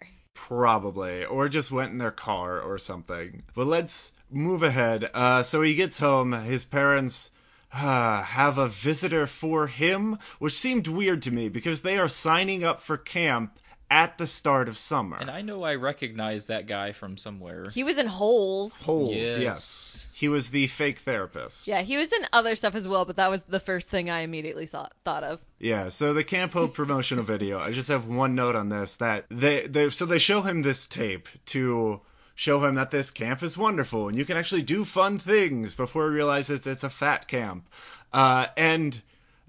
Probably. 0.57 1.25
Or 1.25 1.49
just 1.49 1.71
went 1.71 1.91
in 1.91 1.97
their 1.97 2.11
car 2.11 2.59
or 2.59 2.77
something. 2.77 3.43
But 3.55 3.67
let's 3.67 4.13
move 4.31 4.63
ahead. 4.63 5.09
Uh, 5.13 5.43
so 5.43 5.61
he 5.61 5.75
gets 5.75 5.99
home. 5.99 6.33
His 6.33 6.65
parents 6.65 7.31
uh, 7.73 8.23
have 8.23 8.57
a 8.57 8.67
visitor 8.67 9.25
for 9.27 9.67
him, 9.67 10.19
which 10.39 10.53
seemed 10.53 10.87
weird 10.87 11.21
to 11.23 11.31
me 11.31 11.49
because 11.49 11.81
they 11.81 11.97
are 11.97 12.09
signing 12.09 12.63
up 12.63 12.79
for 12.79 12.97
camp 12.97 13.59
at 13.93 14.17
the 14.17 14.25
start 14.25 14.67
of 14.67 14.75
summer. 14.75 15.17
And 15.19 15.29
I 15.29 15.43
know 15.43 15.61
I 15.61 15.75
recognize 15.75 16.47
that 16.47 16.65
guy 16.65 16.93
from 16.93 17.15
somewhere. 17.15 17.69
He 17.69 17.83
was 17.83 17.99
in 17.99 18.07
holes. 18.07 18.83
Holes, 18.83 19.11
yes. 19.11 19.37
Yes. 19.37 20.07
He 20.11 20.27
was 20.27 20.49
the 20.49 20.65
fake 20.65 20.97
therapist. 20.97 21.67
Yeah, 21.67 21.83
he 21.83 21.95
was 21.97 22.11
in 22.11 22.25
other 22.33 22.55
stuff 22.55 22.73
as 22.73 22.87
well, 22.87 23.05
but 23.05 23.17
that 23.17 23.29
was 23.29 23.43
the 23.43 23.59
first 23.59 23.89
thing 23.89 24.09
I 24.09 24.21
immediately 24.21 24.65
saw, 24.65 24.87
thought 25.05 25.23
of. 25.23 25.41
Yeah, 25.59 25.89
so 25.89 26.11
the 26.11 26.23
Camp 26.23 26.53
Hope 26.53 26.73
promotional 26.73 27.23
video, 27.23 27.59
I 27.59 27.71
just 27.71 27.89
have 27.89 28.07
one 28.07 28.33
note 28.33 28.55
on 28.55 28.69
this 28.69 28.95
that 28.95 29.25
they, 29.29 29.67
they 29.67 29.91
so 29.91 30.07
they 30.07 30.17
show 30.17 30.41
him 30.41 30.63
this 30.63 30.87
tape 30.87 31.29
to 31.47 32.01
show 32.33 32.65
him 32.65 32.73
that 32.73 32.89
this 32.89 33.11
camp 33.11 33.43
is 33.43 33.59
wonderful 33.59 34.07
and 34.07 34.17
you 34.17 34.25
can 34.25 34.37
actually 34.37 34.63
do 34.63 34.83
fun 34.83 35.19
things 35.19 35.75
before 35.75 36.09
he 36.09 36.15
realizes 36.15 36.65
it's 36.65 36.83
a 36.83 36.89
fat 36.89 37.27
camp. 37.27 37.69
Uh, 38.11 38.47
and 38.57 39.03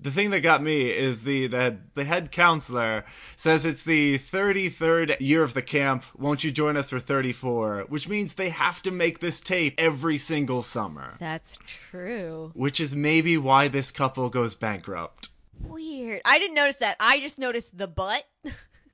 the 0.05 0.11
thing 0.11 0.31
that 0.31 0.41
got 0.43 0.63
me 0.63 0.91
is 0.91 1.23
the, 1.23 1.47
the 1.47 1.79
the 1.95 2.05
head 2.05 2.31
counselor 2.31 3.05
says 3.37 3.65
it's 3.65 3.85
the 3.85 4.19
33rd 4.19 5.17
year 5.19 5.43
of 5.43 5.55
the 5.55 5.63
camp. 5.63 6.05
Won't 6.17 6.45
you 6.45 6.53
join 6.53 6.77
us 6.77 6.91
for 6.91 7.01
34? 7.01 7.87
Which 7.89 8.07
means 8.07 8.35
they 8.35 8.51
have 8.51 8.83
to 8.83 8.91
make 8.91 9.21
this 9.21 9.41
tape 9.41 9.75
every 9.79 10.19
single 10.19 10.63
summer. 10.63 11.15
That's 11.19 11.59
true. 11.91 12.53
Which 12.55 12.81
is 12.81 12.95
maybe 12.95 13.39
why 13.39 13.69
this 13.69 13.91
couple 13.91 14.29
goes 14.29 14.55
bankrupt. 14.55 15.31
Weird. 15.59 16.21
I 16.27 16.39
didn't 16.39 16.55
notice 16.55 16.79
that. 16.79 16.97
I 17.01 17.19
just 17.21 17.39
noticed 17.39 17.77
the 17.77 17.89
butt. 17.89 18.25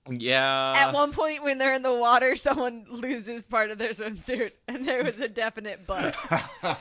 Yeah. 0.08 0.72
At 0.74 0.94
one 0.94 1.12
point, 1.12 1.42
when 1.42 1.58
they're 1.58 1.74
in 1.74 1.82
the 1.82 1.94
water, 1.94 2.34
someone 2.34 2.86
loses 2.88 3.44
part 3.44 3.70
of 3.70 3.76
their 3.76 3.90
swimsuit, 3.90 4.52
and 4.66 4.84
there 4.84 5.04
was 5.04 5.20
a 5.20 5.28
definite 5.28 5.86
butt. 5.86 6.16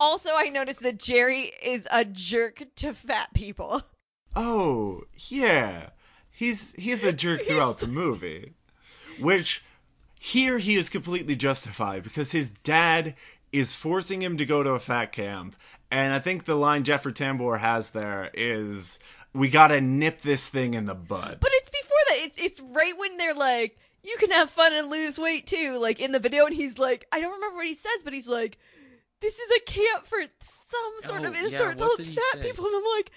also, 0.00 0.30
I 0.34 0.48
noticed 0.48 0.80
that 0.80 0.98
Jerry 0.98 1.52
is 1.64 1.86
a 1.90 2.04
jerk 2.04 2.64
to 2.76 2.94
fat 2.94 3.32
people. 3.34 3.82
Oh, 4.36 5.02
yeah. 5.28 5.90
He's 6.30 6.72
he's 6.72 7.04
a 7.04 7.12
jerk 7.12 7.42
throughout 7.46 7.78
the 7.78 7.86
movie. 7.86 8.54
Which 9.20 9.62
here 10.18 10.58
he 10.58 10.74
is 10.74 10.90
completely 10.90 11.36
justified 11.36 12.02
because 12.02 12.32
his 12.32 12.50
dad 12.50 13.14
is 13.52 13.72
forcing 13.72 14.22
him 14.22 14.36
to 14.38 14.44
go 14.44 14.64
to 14.64 14.72
a 14.72 14.80
fat 14.80 15.12
camp. 15.12 15.54
And 15.90 16.12
I 16.12 16.18
think 16.18 16.44
the 16.44 16.56
line 16.56 16.82
Jeffrey 16.82 17.12
Tambor 17.12 17.60
has 17.60 17.90
there 17.90 18.30
is 18.34 18.98
we 19.32 19.48
gotta 19.48 19.80
nip 19.80 20.22
this 20.22 20.48
thing 20.48 20.74
in 20.74 20.86
the 20.86 20.94
bud. 20.94 21.38
But 21.40 21.50
it's 21.52 21.70
before 21.70 21.98
that. 22.08 22.18
It's 22.22 22.38
it's 22.38 22.60
right 22.60 22.94
when 22.98 23.16
they're 23.16 23.34
like, 23.34 23.78
you 24.02 24.16
can 24.18 24.32
have 24.32 24.50
fun 24.50 24.72
and 24.72 24.90
lose 24.90 25.18
weight 25.18 25.46
too. 25.46 25.78
Like 25.78 26.00
in 26.00 26.10
the 26.10 26.18
video, 26.18 26.46
and 26.46 26.54
he's 26.54 26.78
like, 26.78 27.06
I 27.12 27.20
don't 27.20 27.34
remember 27.34 27.56
what 27.56 27.66
he 27.66 27.74
says, 27.74 28.02
but 28.02 28.12
he's 28.12 28.28
like, 28.28 28.58
this 29.24 29.38
is 29.38 29.50
a 29.56 29.60
camp 29.64 30.06
for 30.06 30.18
some 30.40 30.92
sort 31.04 31.22
Oh, 31.22 31.28
of 31.28 31.34
yeah, 31.34 31.44
insert 31.46 31.78
what 31.78 31.88
old 31.88 31.96
did 31.98 32.06
he 32.08 32.14
fat 32.14 32.42
people, 32.42 32.66
and 32.66 32.74
I'm 32.76 32.84
like, 32.96 33.10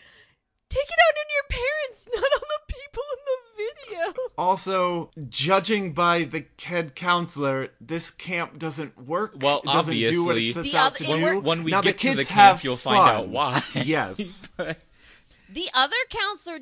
take 0.70 0.86
it 0.86 1.00
out 1.06 1.16
on 1.20 1.28
your 1.36 1.48
parents, 1.50 2.08
not 2.14 2.24
on 2.24 2.48
the 2.58 2.74
people 2.74 3.04
in 3.14 3.24
the 3.28 4.06
video. 4.06 4.14
Also, 4.38 5.12
judging 5.30 5.94
by 5.94 6.24
the 6.24 6.46
head 6.64 6.96
counselor, 6.96 7.70
this 7.82 8.10
camp 8.12 8.58
doesn't 8.60 8.98
work. 9.06 9.34
Well, 9.42 9.62
it 9.64 9.66
doesn't 9.66 9.94
do 9.94 10.26
what 10.26 10.38
it 10.38 10.40
obviously- 10.40 10.52
sets 10.64 10.72
The 10.72 10.78
out 10.78 10.86
other- 10.88 10.98
to 10.98 11.06
do. 11.06 11.24
work- 11.36 11.44
when 11.46 11.64
we 11.64 11.72
now, 11.72 11.82
get 11.82 11.98
the 11.98 12.02
to 12.04 12.10
the 12.12 12.16
kids 12.18 12.30
camp, 12.30 12.64
you'll 12.64 12.78
find 12.78 12.98
out 13.00 13.28
why. 13.30 13.62
Yes. 13.76 14.44
The 15.50 15.70
other 15.74 15.96
counselor 16.10 16.60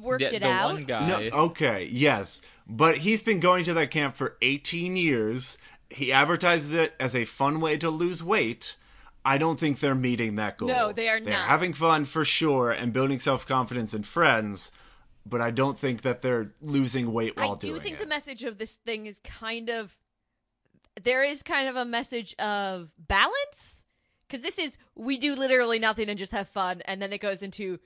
worked 0.00 0.20
the, 0.20 0.36
it 0.36 0.42
the 0.42 0.48
out. 0.48 0.72
one 0.72 0.84
guy. 0.84 1.08
No, 1.08 1.16
okay, 1.46 1.88
yes. 1.90 2.40
But 2.68 2.98
he's 2.98 3.20
been 3.20 3.40
going 3.40 3.64
to 3.64 3.74
that 3.74 3.90
camp 3.90 4.14
for 4.14 4.36
18 4.42 4.94
years. 4.94 5.58
He 5.90 6.12
advertises 6.12 6.72
it 6.72 6.94
as 7.00 7.16
a 7.16 7.24
fun 7.24 7.60
way 7.60 7.76
to 7.78 7.90
lose 7.90 8.22
weight. 8.22 8.76
I 9.28 9.36
don't 9.36 9.60
think 9.60 9.80
they're 9.80 9.94
meeting 9.94 10.36
that 10.36 10.56
goal. 10.56 10.68
No, 10.68 10.90
they 10.90 11.06
are 11.10 11.20
They're 11.20 11.34
not. 11.34 11.48
having 11.48 11.74
fun 11.74 12.06
for 12.06 12.24
sure 12.24 12.70
and 12.70 12.94
building 12.94 13.20
self 13.20 13.46
confidence 13.46 13.92
and 13.92 14.06
friends, 14.06 14.72
but 15.26 15.42
I 15.42 15.50
don't 15.50 15.78
think 15.78 16.00
that 16.00 16.22
they're 16.22 16.52
losing 16.62 17.12
weight 17.12 17.36
while 17.36 17.54
doing 17.54 17.74
it. 17.74 17.76
I 17.76 17.78
do 17.78 17.82
think 17.82 17.96
it. 17.96 18.00
the 18.00 18.08
message 18.08 18.42
of 18.42 18.56
this 18.56 18.72
thing 18.86 19.06
is 19.06 19.20
kind 19.20 19.68
of 19.68 19.94
there 21.02 21.22
is 21.22 21.42
kind 21.42 21.68
of 21.68 21.76
a 21.76 21.84
message 21.84 22.34
of 22.38 22.90
balance 22.96 23.84
because 24.26 24.42
this 24.42 24.58
is 24.58 24.78
we 24.96 25.18
do 25.18 25.34
literally 25.34 25.78
nothing 25.78 26.08
and 26.08 26.18
just 26.18 26.32
have 26.32 26.48
fun, 26.48 26.80
and 26.86 27.02
then 27.02 27.12
it 27.12 27.20
goes 27.20 27.42
into 27.42 27.78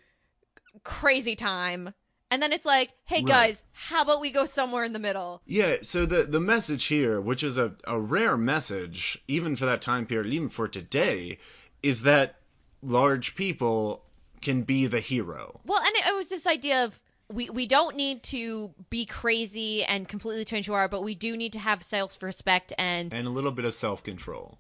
crazy 0.85 1.35
time, 1.35 1.93
and 2.33 2.43
then 2.43 2.53
it's 2.53 2.65
like, 2.65 2.91
hey 3.05 3.17
Right. 3.19 3.27
guys, 3.27 3.65
how 3.73 4.03
about 4.03 4.21
we 4.21 4.31
go 4.33 4.45
somewhere 4.47 4.85
in 4.85 4.93
the 4.93 4.99
middle? 4.99 5.43
Yeah, 5.47 5.77
so 5.83 6.07
the 6.07 6.23
the 6.25 6.41
message 6.41 6.87
here, 6.87 7.21
which 7.21 7.43
is 7.45 7.59
a, 7.59 7.75
a 7.87 8.01
rare 8.01 8.37
message, 8.37 9.23
even 9.29 9.55
for 9.55 9.67
that 9.67 9.83
time 9.83 10.07
period, 10.07 10.33
even 10.33 10.49
for 10.49 10.67
today, 10.67 11.39
is 11.83 12.03
that 12.03 12.37
large 12.81 13.35
people 13.37 14.05
can 14.41 14.62
be 14.62 14.87
the 14.87 15.01
hero. 15.01 15.61
Well, 15.65 15.79
and 15.81 15.95
it, 15.95 16.07
it 16.09 16.17
was 16.17 16.29
this 16.29 16.47
idea 16.47 16.85
of 16.85 16.99
we 17.29 17.49
we 17.51 17.67
don't 17.67 17.97
need 17.97 18.23
to 18.25 18.75
be 18.91 19.07
crazy 19.07 19.85
and 19.85 20.09
completely 20.09 20.45
change 20.45 20.67
who 20.67 20.73
we 20.73 20.79
are, 20.79 20.89
but 20.89 21.03
we 21.05 21.15
do 21.15 21.37
need 21.37 21.53
to 21.53 21.59
have 21.61 21.83
self 21.83 22.23
respect 22.23 22.73
and 22.79 23.12
And 23.15 23.27
a 23.27 23.31
little 23.31 23.53
bit 23.53 23.65
of 23.65 23.75
self 23.75 24.03
control. 24.03 24.59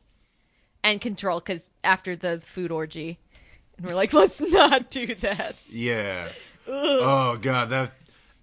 and 0.84 1.00
control. 1.00 1.40
Because 1.40 1.70
after 1.84 2.14
the 2.16 2.40
food 2.40 2.70
orgy, 2.70 3.18
and 3.76 3.86
we're 3.86 3.94
like, 3.94 4.12
let's 4.22 4.40
not 4.40 4.90
do 4.90 5.14
that. 5.16 5.56
Yeah. 5.68 6.28
Oh 6.68 7.36
god, 7.40 7.70
that 7.70 7.92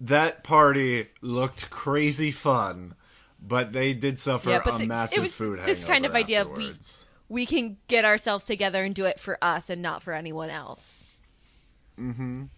that 0.00 0.44
party 0.44 1.08
looked 1.20 1.70
crazy 1.70 2.30
fun, 2.30 2.94
but 3.40 3.72
they 3.72 3.92
did 3.94 4.18
suffer 4.18 4.50
Yeah, 4.50 4.62
a 4.64 4.78
the- 4.78 4.86
massive 4.86 5.30
food 5.30 5.58
this 5.60 5.84
kind 5.84 6.04
of 6.06 6.12
hangover 6.12 6.24
idea 6.24 6.42
of 6.42 6.56
we- 6.56 6.74
We 7.28 7.46
can 7.46 7.76
get 7.86 8.04
ourselves 8.04 8.44
together 8.44 8.84
and 8.84 8.92
do 8.94 9.04
it 9.04 9.20
for 9.20 9.38
us 9.40 9.70
and 9.70 9.80
not 9.80 10.02
for 10.02 10.12
anyone 10.12 10.50
else. 10.50 11.04
Mhm 11.98 12.48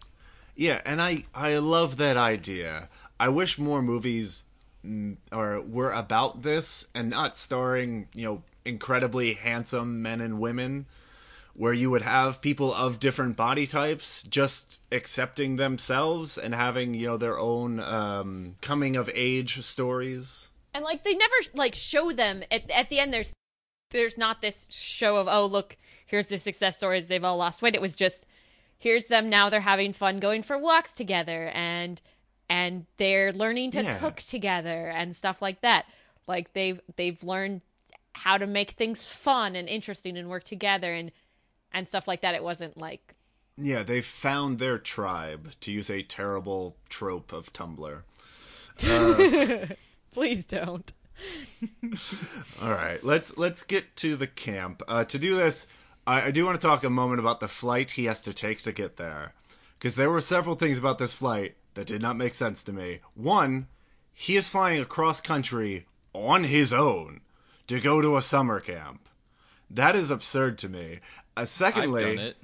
Yeah, 0.56 0.80
and 0.86 1.00
I 1.02 1.24
I 1.34 1.56
love 1.58 1.96
that 1.98 2.16
idea. 2.16 2.88
I 3.20 3.28
wish 3.28 3.58
more 3.58 3.82
movies 3.82 4.44
mm, 4.84 5.16
or 5.30 5.60
were 5.60 5.92
about 5.92 6.42
this 6.42 6.86
and 6.94 7.08
not 7.10 7.36
starring, 7.36 8.08
you 8.14 8.24
know, 8.24 8.42
incredibly 8.64 9.34
handsome 9.34 10.02
men 10.02 10.20
and 10.20 10.38
women 10.40 10.86
where 11.54 11.72
you 11.72 11.90
would 11.90 12.02
have 12.02 12.40
people 12.40 12.72
of 12.72 12.98
different 12.98 13.36
body 13.36 13.66
types 13.66 14.22
just 14.22 14.80
accepting 14.90 15.56
themselves 15.56 16.38
and 16.38 16.54
having, 16.54 16.94
you 16.94 17.06
know, 17.06 17.16
their 17.16 17.38
own 17.38 17.78
um 17.80 18.56
coming 18.60 18.96
of 18.96 19.10
age 19.14 19.62
stories. 19.62 20.50
and 20.74 20.84
like 20.84 21.04
they 21.04 21.14
never 21.14 21.34
like 21.54 21.74
show 21.74 22.12
them 22.12 22.42
at, 22.50 22.70
at 22.70 22.88
the 22.88 22.98
end 22.98 23.12
there's 23.12 23.32
there's 23.90 24.16
not 24.16 24.40
this 24.40 24.66
show 24.70 25.16
of 25.18 25.28
oh 25.28 25.44
look 25.46 25.76
here's 26.06 26.28
the 26.28 26.38
success 26.38 26.76
stories 26.78 27.08
they've 27.08 27.24
all 27.24 27.36
lost 27.36 27.60
weight 27.60 27.74
it 27.74 27.80
was 27.82 27.94
just 27.94 28.24
here's 28.78 29.06
them 29.08 29.28
now 29.28 29.50
they're 29.50 29.60
having 29.60 29.92
fun 29.92 30.18
going 30.20 30.42
for 30.42 30.56
walks 30.56 30.92
together 30.92 31.50
and 31.54 32.00
and 32.48 32.86
they're 32.96 33.32
learning 33.32 33.70
to 33.72 33.82
Yeah. 33.82 33.98
cook 33.98 34.16
together 34.16 34.88
and 34.88 35.14
stuff 35.14 35.42
like 35.42 35.60
that 35.60 35.84
like 36.26 36.54
they've 36.54 36.80
they've 36.96 37.22
learned 37.22 37.60
how 38.14 38.38
to 38.38 38.46
make 38.46 38.70
things 38.72 39.06
fun 39.08 39.54
and 39.56 39.68
interesting 39.68 40.16
and 40.16 40.28
work 40.30 40.44
together 40.44 40.92
and 40.94 41.12
and 41.72 41.88
stuff 41.88 42.08
like 42.08 42.20
that 42.22 42.34
it 42.34 42.42
wasn't 42.42 42.76
like 42.76 43.14
Yeah, 43.56 43.82
they 43.82 44.00
found 44.00 44.58
their 44.58 44.78
tribe 44.78 45.52
to 45.60 45.72
use 45.72 45.90
a 45.90 46.02
terrible 46.02 46.76
trope 46.88 47.32
of 47.32 47.52
Tumblr. 47.52 48.02
please 50.12 50.44
don't 50.44 50.92
All 52.62 52.70
right, 52.70 53.02
let's 53.04 53.36
let's 53.36 53.62
get 53.62 53.96
to 53.96 54.16
the 54.16 54.26
camp. 54.26 54.82
Uh, 54.88 55.04
to 55.04 55.18
do 55.18 55.36
this, 55.36 55.66
I, 56.06 56.26
I 56.26 56.30
do 56.30 56.44
want 56.44 56.60
to 56.60 56.66
talk 56.66 56.84
a 56.84 56.90
moment 56.90 57.20
about 57.20 57.40
the 57.40 57.48
flight 57.48 57.92
he 57.92 58.06
has 58.06 58.22
to 58.22 58.32
take 58.32 58.62
to 58.62 58.72
get 58.72 58.96
there, 58.96 59.34
because 59.78 59.94
there 59.94 60.10
were 60.10 60.20
several 60.20 60.56
things 60.56 60.78
about 60.78 60.98
this 60.98 61.14
flight 61.14 61.56
that 61.74 61.86
did 61.86 62.02
not 62.02 62.16
make 62.16 62.34
sense 62.34 62.62
to 62.64 62.72
me. 62.72 63.00
One, 63.14 63.68
he 64.12 64.36
is 64.36 64.48
flying 64.48 64.80
across 64.80 65.20
country 65.20 65.86
on 66.12 66.44
his 66.44 66.72
own 66.72 67.20
to 67.66 67.80
go 67.80 68.00
to 68.00 68.16
a 68.16 68.22
summer 68.22 68.60
camp. 68.60 69.08
That 69.70 69.96
is 69.96 70.10
absurd 70.10 70.58
to 70.58 70.68
me. 70.68 71.00
Uh, 71.36 71.40
I've 71.42 71.48
secondly, 71.48 72.02
done 72.16 72.18
it. 72.18 72.36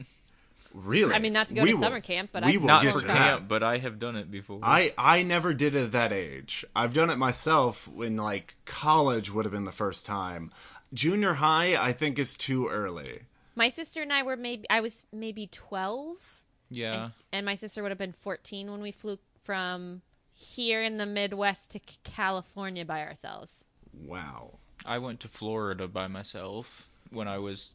really, 0.75 1.15
I 1.15 1.19
mean, 1.19 1.33
not 1.33 1.49
to 1.49 1.55
go 1.55 1.63
we 1.63 1.71
to 1.71 1.75
will- 1.77 1.83
summer 1.83 2.01
camp, 2.01 2.31
but 2.33 2.45
we 2.45 2.55
I- 2.55 2.57
will 2.59 2.67
Not 2.67 2.83
get 2.83 2.95
for 2.95 3.01
to 3.01 3.07
camp, 3.07 3.49
but 3.49 3.63
I 3.63 3.79
have 3.79 3.99
done 3.99 4.17
it 4.17 4.31
before. 4.31 4.61
I 4.63 4.93
I 4.97 5.23
never 5.23 5.55
did 5.55 5.75
it 5.75 5.85
at 5.85 5.93
that 5.93 6.13
age. 6.13 6.65
I've 6.75 6.95
done 6.95 7.11
it 7.11 7.17
myself 7.17 7.87
when 7.89 8.17
like 8.17 8.57
college 8.65 9.31
would 9.33 9.45
have 9.45 9.53
been 9.53 9.65
the 9.65 9.73
first 9.73 10.07
time. 10.07 10.51
Junior 10.95 11.35
high, 11.35 11.77
I 11.77 11.93
think, 11.93 12.19
is 12.19 12.35
too 12.35 12.69
early. 12.69 13.23
my 13.57 13.69
sister 13.69 14.01
and 14.03 14.13
i 14.13 14.23
were 14.23 14.37
maybe 14.37 14.65
i 14.71 14.81
was 14.81 15.05
maybe 15.13 15.49
12 15.49 16.43
yeah. 16.71 17.03
and, 17.05 17.13
and 17.33 17.45
my 17.47 17.57
sister 17.57 17.83
would 17.83 17.91
have 17.91 17.99
been 17.99 18.13
14 18.13 18.71
when 18.71 18.81
we 18.81 18.93
flew 18.93 19.19
from 19.43 20.03
here 20.33 20.81
in 20.83 20.97
the 20.99 21.07
Midwest 21.07 21.71
to 21.73 21.81
California 22.05 22.85
by 22.85 23.01
ourselves. 23.03 23.65
Wow. 23.93 24.59
I 24.87 24.99
went 24.99 25.19
to 25.21 25.29
Florida 25.29 25.89
by 25.89 26.07
myself 26.07 26.89
when 27.11 27.27
I 27.27 27.39
was 27.39 27.75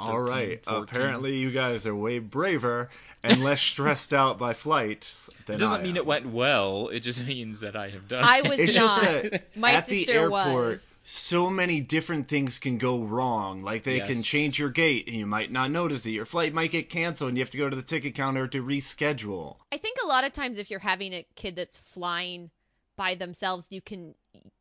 All 0.00 0.18
13, 0.26 0.28
right. 0.28 0.64
14. 0.64 0.82
Apparently, 0.82 1.36
you 1.36 1.50
guys 1.50 1.86
are 1.86 1.94
way 1.94 2.18
braver 2.18 2.88
and 3.22 3.44
less 3.44 3.60
stressed 3.60 4.14
out 4.14 4.38
by 4.38 4.54
flights 4.54 5.28
than 5.46 5.56
It 5.56 5.58
doesn't 5.58 5.80
I 5.80 5.82
mean 5.82 5.90
am. 5.92 5.96
it 5.98 6.06
went 6.06 6.26
well. 6.26 6.88
It 6.88 7.00
just 7.00 7.26
means 7.26 7.60
that 7.60 7.76
I 7.76 7.90
have 7.90 8.08
done. 8.08 8.24
I 8.24 8.38
it. 8.38 8.48
was 8.48 8.58
It's 8.58 8.76
not. 8.76 9.02
just 9.02 9.30
that 9.32 9.44
My 9.56 9.72
at 9.72 9.86
the 9.86 10.08
airport, 10.08 10.32
was. 10.32 11.00
so 11.04 11.50
many 11.50 11.80
different 11.82 12.28
things 12.28 12.58
can 12.58 12.78
go 12.78 12.98
wrong. 13.02 13.62
Like 13.62 13.82
they 13.82 14.00
can 14.00 14.22
change 14.22 14.58
your 14.58 14.70
gate, 14.70 15.06
and 15.06 15.16
you 15.16 15.26
might 15.26 15.52
not 15.52 15.70
notice 15.70 16.06
it. 16.06 16.10
Your 16.12 16.24
flight 16.24 16.54
might 16.54 16.70
get 16.70 16.88
canceled, 16.88 17.28
and 17.28 17.36
you 17.38 17.42
have 17.42 17.50
to 17.50 17.58
go 17.58 17.68
to 17.68 17.76
the 17.76 17.82
ticket 17.82 18.14
counter 18.14 18.48
to 18.48 18.62
reschedule. 18.64 19.56
I 19.70 19.76
think 19.76 19.98
a 20.02 20.06
lot 20.06 20.24
of 20.24 20.32
times 20.32 20.56
if 20.58 20.70
you're 20.70 20.80
having 20.80 21.12
a 21.12 21.26
kid 21.36 21.56
that's 21.56 21.76
flying 21.76 22.50
by 22.96 23.14
themselves, 23.14 23.66
you 23.70 23.80
can 23.82 24.14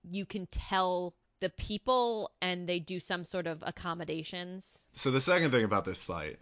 you 0.10 0.25
can 0.25 0.48
tell 0.51 1.13
the 1.39 1.50
people 1.50 2.31
and 2.41 2.67
they 2.67 2.79
do 2.79 3.00
some 3.00 3.24
sort 3.24 3.48
of 3.48 3.63
accommodations. 3.65 4.79
So 4.91 5.12
the 5.12 5.22
second 5.22 5.51
thing 5.51 5.63
about 5.63 5.86
this 5.86 6.01
flight, 6.01 6.39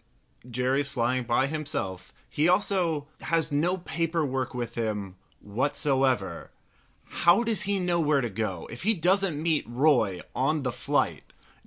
Jerry's 0.48 0.88
flying 0.88 1.24
by 1.24 1.46
himself. 1.46 2.12
He 2.28 2.48
also 2.48 3.08
has 3.22 3.52
no 3.52 3.76
paperwork 3.76 4.54
with 4.54 4.74
him 4.74 5.16
whatsoever. 5.40 6.50
How 7.10 7.42
does 7.42 7.62
he 7.62 7.80
know 7.80 8.00
where 8.00 8.20
to 8.20 8.30
go? 8.30 8.68
If 8.70 8.82
he 8.82 8.94
doesn't 8.94 9.42
meet 9.42 9.64
Roy 9.68 10.20
on 10.34 10.62
the 10.62 10.72
flight, 10.72 11.22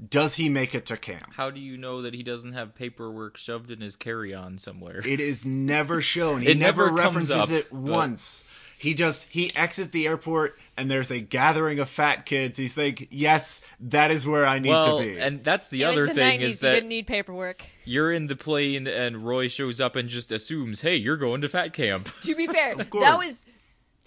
does 0.10 0.36
he 0.36 0.50
make 0.50 0.74
it 0.76 0.86
to 0.88 0.98
camp? 0.98 1.34
How 1.36 1.50
do 1.50 1.60
you 1.60 1.78
know 1.78 2.02
that 2.02 2.14
he 2.14 2.24
doesn't 2.24 2.54
have 2.54 2.76
paperwork 2.76 3.38
shoved 3.38 3.72
in 3.72 3.82
his 3.82 3.96
carry-on 3.96 4.58
somewhere? 4.58 5.02
It 5.06 5.20
is 5.20 5.46
never 5.46 6.02
shown. 6.02 6.42
He 6.44 6.52
It 6.52 6.58
never 6.58 6.88
comes 6.88 7.00
references 7.00 7.32
up, 7.36 7.50
it 7.52 7.68
but- 7.72 7.80
once. 7.80 8.44
He 8.82 8.96
just 8.96 9.28
he 9.30 9.56
exits 9.56 9.90
the 9.90 10.08
airport 10.08 10.58
and 10.76 10.90
there's 10.90 11.12
a 11.12 11.20
gathering 11.20 11.78
of 11.78 11.88
fat 11.88 12.26
kids. 12.26 12.58
He's 12.58 12.76
like, 12.76 13.08
"Yes, 13.12 13.62
that 13.80 14.10
is 14.10 14.26
where 14.26 14.44
I 14.44 14.58
need 14.58 14.70
well, 14.70 14.98
to 14.98 15.06
be." 15.06 15.20
and 15.20 15.44
that's 15.44 15.70
the 15.70 15.84
It 15.84 15.86
other 15.86 16.08
the 16.08 16.16
thing 16.16 16.40
90s, 16.40 16.44
is 16.44 16.64
you 16.64 16.68
that 16.68 16.74
didn't 16.74 16.90
need 16.90 17.06
paperwork. 17.06 17.62
you're 17.86 18.12
in 18.12 18.26
the 18.26 18.36
plane 18.36 18.88
and 18.88 19.24
Roy 19.24 19.50
shows 19.50 19.80
up 19.80 19.96
and 19.96 20.10
just 20.10 20.32
assumes, 20.32 20.82
"Hey, 20.82 20.96
you're 20.96 21.16
going 21.16 21.42
to 21.42 21.50
fat 21.50 21.74
camp." 21.74 22.10
To 22.22 22.34
be 22.34 22.48
fair, 22.48 22.76
that 22.76 22.92
was 22.92 23.46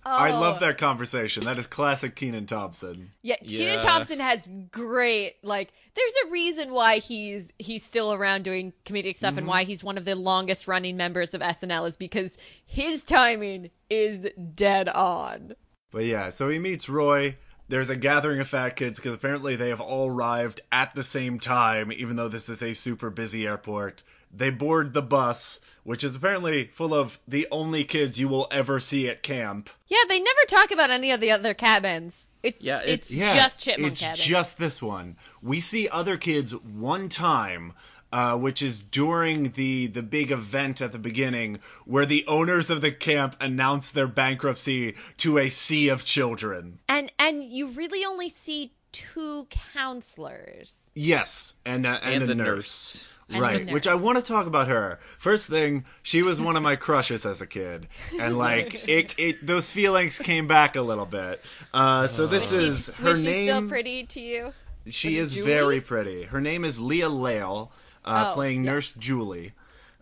I 0.07 0.33
oh. 0.33 0.41
love 0.41 0.61
that 0.61 0.79
conversation. 0.79 1.45
That 1.45 1.59
is 1.59 1.67
classic 1.67 2.15
Kenan 2.15 2.47
Thompson. 2.47 3.13
Yeah, 3.23 3.37
Yeah. 3.43 3.59
Kenan 3.59 3.79
Thompson 3.79 4.21
has 4.21 4.49
great 4.71 5.37
like. 5.43 5.73
There's 5.95 6.13
a 6.27 6.31
reason 6.31 6.73
why 6.75 6.99
he's 6.99 7.53
he's 7.59 7.85
still 7.85 8.13
around 8.13 8.43
doing 8.45 8.73
comedic 8.85 9.17
stuff 9.17 9.33
Mm-hmm. 9.33 9.39
and 9.39 9.47
why 9.47 9.65
he's 9.65 9.83
one 9.85 9.97
of 9.97 10.05
the 10.05 10.15
longest 10.15 10.69
running 10.69 10.97
members 10.97 11.35
of 11.35 11.41
SNL 11.41 11.89
is 11.89 11.97
because 11.97 12.37
his 12.67 13.05
timing 13.05 13.71
is 13.89 14.29
dead 14.55 14.89
on. 14.89 15.55
But 15.91 16.05
yeah, 16.05 16.29
so 16.31 16.49
he 16.49 16.59
meets 16.59 16.89
Roy. 16.89 17.37
There's 17.69 17.89
a 17.89 17.97
gathering 17.97 18.41
of 18.41 18.49
fat 18.49 18.77
kids 18.77 18.99
because 18.99 19.15
apparently 19.15 19.57
they 19.57 19.71
have 19.71 19.81
all 19.81 20.09
arrived 20.09 20.61
at 20.71 20.95
the 20.95 21.05
same 21.05 21.39
time, 21.39 21.91
even 21.93 22.17
though 22.17 22.29
this 22.29 22.49
is 22.49 22.63
a 22.63 22.75
super 22.75 23.09
busy 23.09 23.47
airport. 23.47 24.03
They 24.31 24.51
board 24.51 24.93
the 24.93 25.03
bus, 25.03 25.61
which 25.85 26.03
is 26.03 26.17
apparently 26.17 26.65
full 26.65 26.93
of 26.93 27.19
the 27.29 27.47
only 27.51 27.85
kids 27.85 28.19
you 28.19 28.27
will 28.29 28.49
ever 28.51 28.81
see 28.81 29.09
at 29.09 29.23
camp. 29.23 29.71
Yeah, 29.87 29.99
they 30.09 30.19
never 30.19 30.41
talk 30.49 30.71
about 30.73 30.91
any 30.91 31.11
of 31.13 31.21
the 31.21 31.31
other 31.31 31.55
cabins. 31.55 32.27
It's 32.43 32.63
Yeah, 32.65 32.81
it's, 32.85 33.11
it's- 33.13 33.35
Yeah, 33.35 33.43
just 33.43 33.61
Chipmunk 33.61 33.93
it's 33.93 34.01
Cabin. 34.01 34.17
just 34.17 34.59
this 34.59 34.83
one. 34.83 35.17
We 35.41 35.61
see 35.61 35.89
other 35.89 36.17
kids 36.17 36.55
one 36.55 37.09
time, 37.09 37.73
uh, 38.13 38.37
which 38.39 38.61
is 38.63 38.81
during 38.81 39.51
the 39.53 39.87
the 39.89 40.03
big 40.03 40.31
event 40.31 40.81
at 40.81 40.93
the 40.93 40.99
beginning, 40.99 41.59
where 41.85 42.07
the 42.07 42.25
owners 42.27 42.71
of 42.71 42.81
the 42.81 42.93
camp 42.93 43.35
announce 43.41 43.91
their 43.91 44.07
bankruptcy 44.07 44.95
to 45.19 45.39
a 45.39 45.49
sea 45.49 45.89
of 45.89 46.05
children. 46.05 46.81
and 46.89 47.11
and 47.19 47.43
you 47.45 47.69
really 47.69 48.05
only 48.05 48.29
see 48.29 48.73
two 48.93 49.47
counselors. 49.51 50.77
Yes, 50.95 51.57
and 51.65 51.87
uh, 51.87 51.99
and, 52.03 52.15
And 52.15 52.23
a 52.25 52.27
the 52.27 52.35
nurse. 52.35 52.47
nurse. 52.47 53.09
And 53.31 53.41
right, 53.41 53.71
which 53.73 53.87
I 53.87 53.95
want 53.95 54.19
to 54.19 54.25
talk 54.25 54.47
about 54.47 54.69
her. 54.69 54.99
First 55.19 55.49
thing, 55.49 55.85
she 56.03 56.23
was 56.23 56.41
one 56.41 56.57
of 56.57 56.63
my 56.63 56.77
crushes 56.77 57.25
as 57.25 57.41
a 57.41 57.47
kid, 57.47 57.89
and 58.21 58.37
like 58.39 58.87
it, 58.89 59.15
it 59.19 59.37
those 59.47 59.71
feelings 59.71 60.19
came 60.19 60.47
back 60.47 60.77
a 60.77 60.83
little 60.83 61.07
bit. 61.07 61.41
Uh, 61.73 62.07
so 62.07 62.27
this 62.27 62.53
is 62.53 62.85
She's- 62.85 62.99
her 62.99 63.11
was 63.11 63.21
she 63.23 63.27
name. 63.27 63.49
still 63.49 63.69
pretty 63.69 64.05
to 64.05 64.21
you? 64.21 64.53
She 64.87 65.19
Was 65.19 65.35
is 65.37 65.45
very 65.45 65.81
pretty. 65.81 66.25
Her 66.25 66.41
name 66.43 66.65
is 66.67 66.81
Leah 66.81 67.09
Lail, 67.09 67.71
uh, 68.05 68.29
Oh, 68.31 68.35
playing 68.35 68.65
yes. 68.65 68.73
Nurse 68.73 68.95
Julie. 68.95 69.53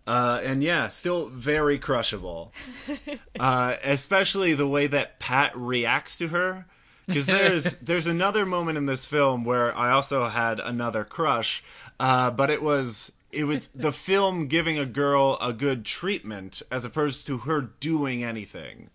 Uh, 0.05 0.41
and 0.43 0.65
yeah, 0.65 0.89
still 0.89 1.27
very 1.27 1.79
crushable. 1.79 2.53
uh, 3.39 3.77
especially 3.85 4.53
the 4.55 4.67
way 4.67 4.89
that 4.89 5.21
Pat 5.21 5.57
reacts 5.57 6.19
to 6.19 6.29
her. 6.29 6.67
Because 7.07 7.27
there's 7.27 7.77
there's 7.77 8.07
another 8.07 8.47
moment 8.47 8.79
in 8.79 8.87
this 8.87 9.07
film 9.07 9.45
where 9.45 9.77
I 9.77 9.91
also 9.91 10.27
had 10.27 10.61
another 10.61 11.05
crush, 11.05 11.63
uh, 11.99 12.31
but 12.31 12.51
it 12.51 12.63
was 12.63 13.13
it 13.31 13.45
was 13.45 13.69
the 13.69 13.93
film 14.09 14.47
giving 14.47 14.79
a 14.79 14.87
girl 14.87 15.39
a 15.41 15.53
good 15.53 15.85
treatment 15.85 16.63
as 16.71 16.85
opposed 16.85 17.27
to 17.27 17.39
her 17.39 17.61
doing 17.61 18.23
anything, 18.25 18.91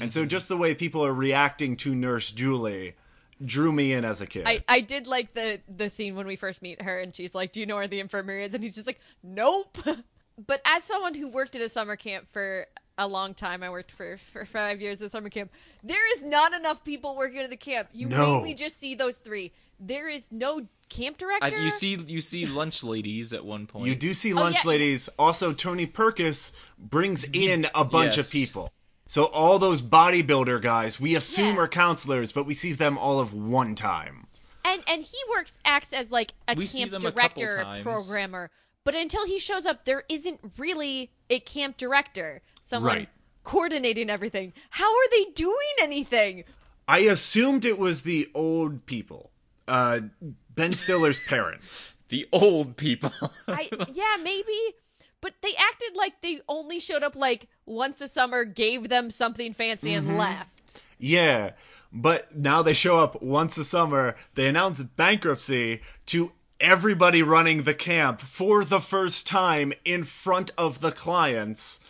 and 0.00 0.12
so 0.12 0.26
just 0.26 0.48
the 0.48 0.56
way 0.56 0.74
people 0.74 1.04
are 1.04 1.14
reacting 1.14 1.76
to 1.78 1.94
Nurse 1.94 2.32
Julie 2.32 2.94
drew 3.44 3.72
me 3.72 3.92
in 3.92 4.04
as 4.04 4.20
a 4.20 4.26
kid. 4.26 4.44
I, 4.46 4.64
I 4.68 4.80
did 4.80 5.06
like 5.06 5.34
the 5.34 5.60
the 5.68 5.90
scene 5.90 6.16
when 6.16 6.26
we 6.26 6.36
first 6.36 6.62
meet 6.62 6.82
her 6.82 6.98
and 6.98 7.14
she's 7.14 7.34
like, 7.34 7.52
"Do 7.52 7.60
you 7.60 7.66
know 7.66 7.76
where 7.76 7.88
the 7.88 8.00
infirmary 8.00 8.44
is?" 8.44 8.54
And 8.54 8.62
he's 8.62 8.74
just 8.74 8.86
like, 8.86 9.00
"Nope." 9.22 9.78
but 10.46 10.60
as 10.64 10.84
someone 10.84 11.14
who 11.14 11.28
worked 11.28 11.56
at 11.56 11.62
a 11.62 11.68
summer 11.68 11.96
camp 11.96 12.28
for 12.32 12.66
a 12.98 13.06
long 13.06 13.32
time, 13.32 13.62
I 13.62 13.70
worked 13.70 13.92
for 13.92 14.16
for 14.18 14.44
five 14.44 14.80
years 14.80 15.00
at 15.00 15.10
summer 15.12 15.30
camp. 15.30 15.50
There 15.82 16.12
is 16.16 16.22
not 16.24 16.52
enough 16.52 16.84
people 16.84 17.16
working 17.16 17.38
at 17.38 17.48
the 17.50 17.56
camp. 17.56 17.88
You 17.92 18.08
No. 18.08 18.34
mainly 18.34 18.54
just 18.54 18.76
see 18.76 18.94
those 18.94 19.16
three. 19.18 19.52
There 19.80 20.08
is 20.08 20.32
no 20.32 20.66
camp 20.88 21.16
director. 21.18 21.56
Uh, 21.56 21.60
you 21.64 21.70
see, 21.70 21.94
you 21.94 22.20
see 22.20 22.44
lunch 22.44 22.82
ladies 22.82 23.32
at 23.32 23.44
one 23.44 23.66
point. 23.66 23.86
You 23.86 23.94
do 23.94 24.12
see 24.12 24.34
lunch 24.34 24.56
Oh, 24.56 24.60
yeah. 24.64 24.68
ladies. 24.68 25.08
Also, 25.18 25.52
Tony 25.52 25.86
Perkis 25.86 26.52
brings 26.76 27.24
in 27.32 27.68
a 27.74 27.84
bunch 27.84 28.16
Yes. 28.16 28.26
of 28.26 28.32
people. 28.32 28.72
So 29.06 29.24
all 29.26 29.58
those 29.58 29.80
bodybuilder 29.80 30.60
guys, 30.60 30.98
we 31.00 31.14
assume 31.14 31.54
Yeah. 31.54 31.62
are 31.62 31.68
counselors, 31.68 32.32
but 32.32 32.44
we 32.44 32.52
see 32.54 32.72
them 32.72 32.98
all 32.98 33.20
of 33.20 33.32
one 33.32 33.74
time. 33.74 34.24
and 34.64 34.82
and 34.86 35.02
he 35.02 35.16
works 35.30 35.60
acts 35.64 35.94
as 35.94 36.10
like 36.10 36.34
a 36.46 36.54
We 36.54 36.66
camp 36.68 36.90
them 36.90 37.06
a 37.06 37.10
director 37.10 37.80
programmer 37.82 38.50
but 38.84 38.94
until 38.94 39.24
he 39.26 39.38
shows 39.38 39.64
up 39.64 39.84
there 39.86 40.04
isn't 40.10 40.40
really 40.58 41.10
a 41.30 41.40
camp 41.40 41.78
director 41.78 42.42
someone 42.68 42.96
Right. 42.96 43.08
coordinating 43.44 44.10
everything 44.10 44.52
how 44.70 44.90
are 44.90 45.10
they 45.10 45.24
doing 45.34 45.74
anything 45.82 46.44
I 46.90 47.00
assumed 47.00 47.66
it 47.66 47.78
was 47.78 48.00
the 48.02 48.30
old 48.34 48.86
people, 48.86 49.30
uh, 49.66 50.00
Ben 50.54 50.72
Stiller's 50.72 51.20
parents. 51.20 51.92
the 52.08 52.26
old 52.32 52.76
people. 52.76 53.12
i 53.48 53.68
yeah 53.92 54.16
maybe 54.22 54.58
but 55.20 55.34
they 55.42 55.52
acted 55.70 55.96
like 55.96 56.14
they 56.22 56.40
only 56.48 56.80
showed 56.80 57.02
up 57.02 57.14
like 57.16 57.48
once 57.66 58.00
a 58.00 58.08
summer 58.08 58.44
gave 58.46 58.88
them 58.88 59.10
something 59.10 59.52
fancy 59.52 59.90
Mm-hmm. 59.90 60.08
and 60.10 60.18
left 60.18 60.82
Yeah, 60.98 61.50
but 61.92 62.34
now 62.36 62.62
they 62.62 62.72
show 62.74 63.00
up 63.04 63.20
once 63.22 63.56
a 63.58 63.64
summer. 63.64 64.16
They 64.34 64.46
announce 64.48 64.82
bankruptcy 64.82 65.80
to 66.06 66.32
everybody 66.60 67.22
running 67.22 67.62
the 67.64 67.74
camp 67.74 68.20
for 68.20 68.64
the 68.64 68.80
first 68.80 69.26
time 69.26 69.72
in 69.84 70.04
front 70.04 70.50
of 70.56 70.80
the 70.80 70.90
clients. 70.92 71.80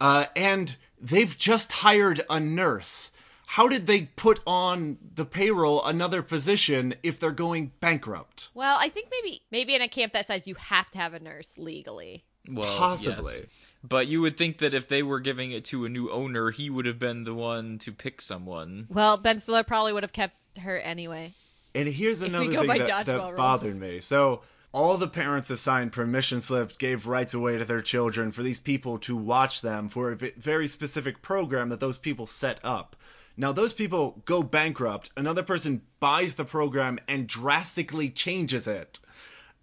Uh, 0.00 0.26
and 0.36 0.76
they've 1.00 1.36
just 1.38 1.72
hired 1.72 2.20
a 2.30 2.40
nurse. 2.40 3.10
How 3.46 3.68
did 3.68 3.86
they 3.86 4.06
put 4.16 4.40
on 4.46 4.98
the 5.14 5.24
payroll 5.24 5.84
another 5.84 6.22
position 6.22 6.94
if 7.02 7.20
they're 7.20 7.30
going 7.30 7.72
bankrupt? 7.80 8.48
well 8.54 8.78
i 8.80 8.88
think 8.88 9.08
maybe 9.10 9.42
maybe 9.50 9.74
in 9.74 9.82
a 9.82 9.88
camp 9.88 10.12
that 10.12 10.26
size 10.26 10.46
you 10.46 10.54
have 10.56 10.90
to 10.90 10.98
have 10.98 11.14
a 11.14 11.20
nurse 11.20 11.56
legally 11.58 12.24
well, 12.46 12.76
Possibly. 12.76 13.32
yes. 13.36 13.42
But 13.82 14.06
you 14.06 14.20
would 14.20 14.36
think 14.36 14.58
that 14.58 14.74
if 14.74 14.86
they 14.86 15.02
were 15.02 15.18
giving 15.20 15.50
it 15.52 15.64
to 15.66 15.86
a 15.86 15.88
new 15.88 16.10
owner, 16.10 16.50
he 16.50 16.68
would 16.68 16.84
have 16.84 16.98
been 16.98 17.24
the 17.24 17.32
one 17.32 17.78
to 17.78 17.90
pick 17.92 18.20
someone. 18.20 18.86
well 18.90 19.16
ben 19.16 19.38
stiller 19.40 19.62
probably 19.62 19.92
would 19.92 20.02
have 20.02 20.12
kept 20.12 20.36
her 20.58 20.78
anyway 20.78 21.32
And 21.74 21.88
here's 21.88 22.20
we 22.22 22.28
another 22.28 22.50
go 22.52 22.58
thing 22.60 22.66
by 22.68 22.78
that, 22.78 22.88
dodgeball 23.06 23.28
that 23.30 23.36
bothered 23.36 23.78
me. 23.80 24.00
So 24.00 24.42
all 24.74 24.96
the 24.96 25.06
parents 25.06 25.50
assigned 25.50 25.92
permission 25.92 26.40
slips, 26.40 26.76
gave 26.76 27.06
rights 27.06 27.32
away 27.32 27.56
to 27.56 27.64
their 27.64 27.80
children 27.80 28.32
for 28.32 28.42
these 28.42 28.58
people 28.58 28.98
to 28.98 29.16
watch 29.16 29.60
them 29.60 29.88
for 29.88 30.10
a 30.10 30.16
very 30.36 30.66
specific 30.66 31.22
program 31.22 31.68
that 31.68 31.78
those 31.78 31.96
people 31.96 32.26
set 32.26 32.58
up. 32.64 32.96
Now 33.36 33.52
those 33.52 33.72
people 33.72 34.22
go 34.24 34.42
bankrupt. 34.42 35.10
Another 35.16 35.44
person 35.44 35.82
buys 36.00 36.34
the 36.34 36.44
program 36.44 36.98
and 37.06 37.28
drastically 37.28 38.10
changes 38.10 38.66
it 38.66 38.98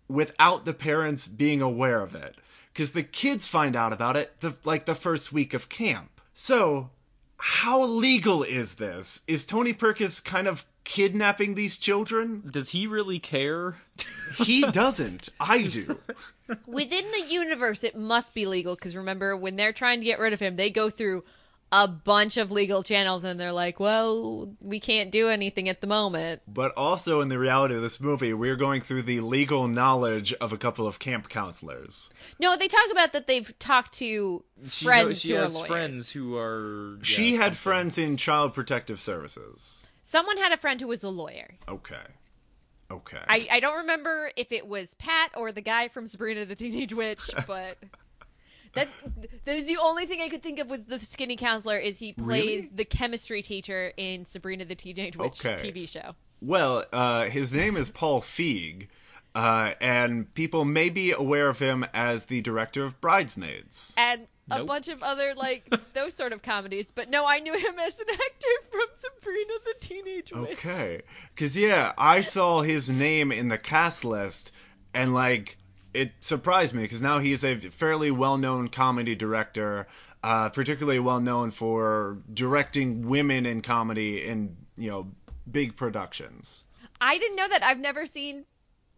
without 0.07 0.63
the 0.63 0.73
parents 0.73 1.27
being 1.27 1.61
aware 1.61 2.01
of 2.01 2.15
it 2.15 2.37
because 2.73 2.93
the 2.93 3.03
kids 3.03 3.45
find 3.45 3.75
out 3.75 3.91
about 3.91 4.15
it 4.15 4.39
the, 4.39 4.55
like 4.63 4.85
the 4.85 4.95
first 4.95 5.31
week 5.31 5.53
of 5.53 5.69
camp 5.69 6.21
so 6.33 6.89
how 7.41 7.83
legal 7.83 8.43
is 8.43 8.75
this? 8.75 9.23
Is 9.27 9.47
tony 9.47 9.73
perkis 9.73 10.23
kind 10.23 10.47
of 10.47 10.65
kidnapping 10.83 11.55
these 11.55 11.79
children? 11.79 12.43
Does 12.49 12.69
he 12.69 12.85
really 12.85 13.17
care? 13.17 13.77
he 14.37 14.61
doesn't. 14.61 15.29
I 15.39 15.63
do. 15.63 15.97
Within 16.67 17.05
the 17.11 17.25
universe 17.27 17.83
it 17.83 17.95
must 17.95 18.35
be 18.35 18.45
legal 18.45 18.75
because 18.75 18.95
remember 18.95 19.35
when 19.35 19.55
they're 19.55 19.73
trying 19.73 19.99
to 19.99 20.05
get 20.05 20.19
rid 20.19 20.33
of 20.33 20.39
him 20.39 20.55
they 20.55 20.69
go 20.69 20.89
through 20.89 21.23
a 21.73 21.87
bunch 21.87 22.35
of 22.37 22.51
legal 22.51 22.83
channels 22.83 23.23
and 23.23 23.39
they're 23.39 23.51
like 23.53 23.79
well 23.79 24.53
we 24.59 24.79
can't 24.79 25.09
do 25.11 25.29
anything 25.29 25.69
at 25.69 25.79
the 25.81 25.87
moment. 25.87 26.41
But 26.47 26.73
also 26.75 27.21
in 27.21 27.29
the 27.29 27.39
reality 27.39 27.75
of 27.75 27.81
this 27.81 28.01
movie 28.01 28.33
we're 28.33 28.55
going 28.57 28.81
through 28.81 29.03
the 29.03 29.21
legal 29.21 29.67
knowledge 29.67 30.33
of 30.33 30.51
a 30.51 30.57
couple 30.57 30.85
of 30.85 30.99
camp 30.99 31.29
counselors. 31.29 32.09
No 32.39 32.57
they 32.57 32.67
talk 32.67 32.91
about 32.91 33.13
that 33.13 33.27
they've 33.27 33.57
talked 33.59 33.93
to 33.93 34.43
She, 34.67 34.85
friends 34.85 35.07
knows, 35.07 35.21
she 35.21 35.29
who 35.31 35.35
has 35.37 35.55
are 35.55 35.57
lawyers. 35.59 35.67
friends 35.67 36.09
who 36.11 36.37
are. 36.37 36.95
yeah, 36.97 37.03
she 37.03 37.31
had 37.35 37.39
something. 37.41 37.55
friends 37.55 37.97
in 37.97 38.17
child 38.17 38.53
protective 38.53 38.99
services. 38.99 39.87
Someone 40.03 40.37
had 40.37 40.51
a 40.51 40.57
friend 40.57 40.81
who 40.81 40.87
was 40.87 41.03
a 41.03 41.09
lawyer. 41.09 41.55
Okay. 41.69 41.95
Okay. 42.91 43.19
I, 43.29 43.47
I 43.49 43.59
don't 43.61 43.77
remember 43.77 44.31
if 44.35 44.51
it 44.51 44.67
was 44.67 44.93
pat 44.95 45.31
or 45.37 45.53
the 45.53 45.61
guy 45.61 45.87
from 45.87 46.07
sabrina 46.07 46.43
the 46.43 46.55
teenage 46.55 46.93
witch 46.93 47.21
but 47.47 47.77
that 48.73 48.87
that 49.45 49.57
is 49.57 49.67
the 49.67 49.77
only 49.77 50.05
thing 50.05 50.21
I 50.21 50.29
could 50.29 50.41
think 50.43 50.59
of 50.59 50.69
was 50.69 50.85
the 50.85 50.99
skinny 50.99 51.35
counselor 51.35 51.77
is 51.77 51.99
he 51.99 52.13
plays 52.13 52.45
Really? 52.45 52.69
the 52.73 52.85
chemistry 52.85 53.41
teacher 53.41 53.91
in 53.97 54.25
Sabrina 54.25 54.65
the 54.65 54.75
Teenage 54.75 55.17
Witch 55.17 55.45
Okay. 55.45 55.71
TV 55.71 55.87
show. 55.89 56.15
Well, 56.41 56.85
uh, 56.91 57.25
his 57.25 57.53
name 57.53 57.77
is 57.77 57.89
Paul 57.89 58.21
Feig, 58.21 58.87
uh, 59.35 59.73
and 59.79 60.33
people 60.33 60.65
may 60.65 60.89
be 60.89 61.11
aware 61.11 61.49
of 61.49 61.59
him 61.59 61.85
as 61.93 62.25
the 62.25 62.41
director 62.41 62.83
of 62.83 62.99
Bridesmaids. 63.01 63.93
and 63.97 64.27
a 64.49 64.57
Nope. 64.57 64.67
bunch 64.67 64.87
of 64.89 65.01
other 65.03 65.33
like 65.35 65.71
those 65.93 66.13
sort 66.13 66.33
of 66.33 66.41
comedies. 66.41 66.91
But 66.91 67.09
no, 67.09 67.25
I 67.27 67.39
knew 67.39 67.53
him 67.53 67.79
as 67.79 67.99
an 67.99 68.07
actor 68.09 68.47
from 68.71 68.87
Sabrina 68.93 69.53
the 69.65 69.75
Teenage 69.79 70.31
Witch. 70.33 70.51
Okay. 70.53 71.01
Because, 71.33 71.55
yeah, 71.55 71.93
I 71.97 72.21
saw 72.21 72.61
his 72.61 72.89
name 72.89 73.31
in 73.31 73.47
the 73.49 73.57
cast 73.57 74.03
list, 74.03 74.51
and, 74.93 75.13
like, 75.13 75.57
it 75.93 76.13
surprised 76.21 76.73
me 76.73 76.83
because 76.83 77.01
now 77.01 77.19
he's 77.19 77.43
a 77.43 77.55
fairly 77.57 78.11
well 78.11 78.37
known 78.37 78.69
comedy 78.69 79.15
director, 79.15 79.87
uh, 80.23 80.49
particularly 80.49 80.99
well 80.99 81.19
known 81.19 81.51
for 81.51 82.19
directing 82.33 83.07
women 83.07 83.45
in 83.45 83.61
comedy 83.61 84.25
in, 84.25 84.57
you 84.77 84.89
know, 84.89 85.11
big 85.49 85.75
productions. 85.75 86.65
I 86.99 87.17
didn't 87.17 87.35
know 87.35 87.49
that. 87.49 87.63
I've 87.63 87.79
never 87.79 88.05
seen 88.05 88.45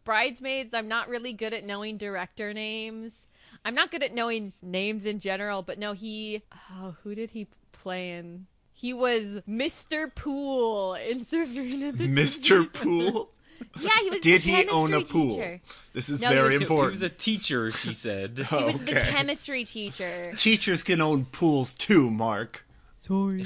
Bridesmaids. 0.04 0.74
I'm 0.74 0.88
not 0.88 1.08
really 1.08 1.34
good 1.34 1.54
at 1.54 1.64
knowing 1.64 1.98
director 1.98 2.54
names. 2.54 3.28
I'm 3.66 3.76
not 3.76 3.92
good 3.92 4.04
at 4.04 4.14
knowing 4.14 4.54
names 4.62 5.06
in 5.06 5.20
general, 5.20 5.62
but 5.62 5.80
no, 5.80 5.94
he. 5.94 6.44
Oh, 6.72 6.96
who 7.04 7.16
did 7.16 7.32
he 7.32 7.48
play 7.72 8.12
in? 8.12 8.48
He 8.74 8.94
was 8.94 9.42
Mr. 9.48 10.14
Pool 10.14 10.96
in 10.96 11.24
Sabrina 11.24 11.92
the 11.92 12.08
Mr. 12.14 12.72
Pool? 12.72 13.32
Yeah, 13.80 13.90
he 14.02 14.10
was. 14.10 14.20
Did 14.22 14.42
the 14.42 14.52
he 14.52 14.68
own 14.70 14.90
a 14.94 14.98
chemistry 14.98 15.20
pool? 15.20 15.30
Teacher. 15.30 15.62
This 15.94 16.10
is 16.10 16.22
No, 16.22 16.30
he 16.30 16.34
very 16.36 16.58
was- 16.58 16.68
He- 16.68 16.76
He 16.76 16.90
was 16.92 17.02
a 17.02 17.10
teacher, 17.10 17.72
she 17.72 17.94
said. 17.94 18.38
He 18.50 18.64
was 18.64 18.78
the 18.80 18.94
chemistry 18.94 19.64
teacher. 19.66 20.34
Teachers 20.36 20.84
can 20.84 21.02
own 21.02 21.26
pools 21.26 21.74
too, 21.74 22.10
Mark. 22.12 22.66
Sorry. 22.96 23.46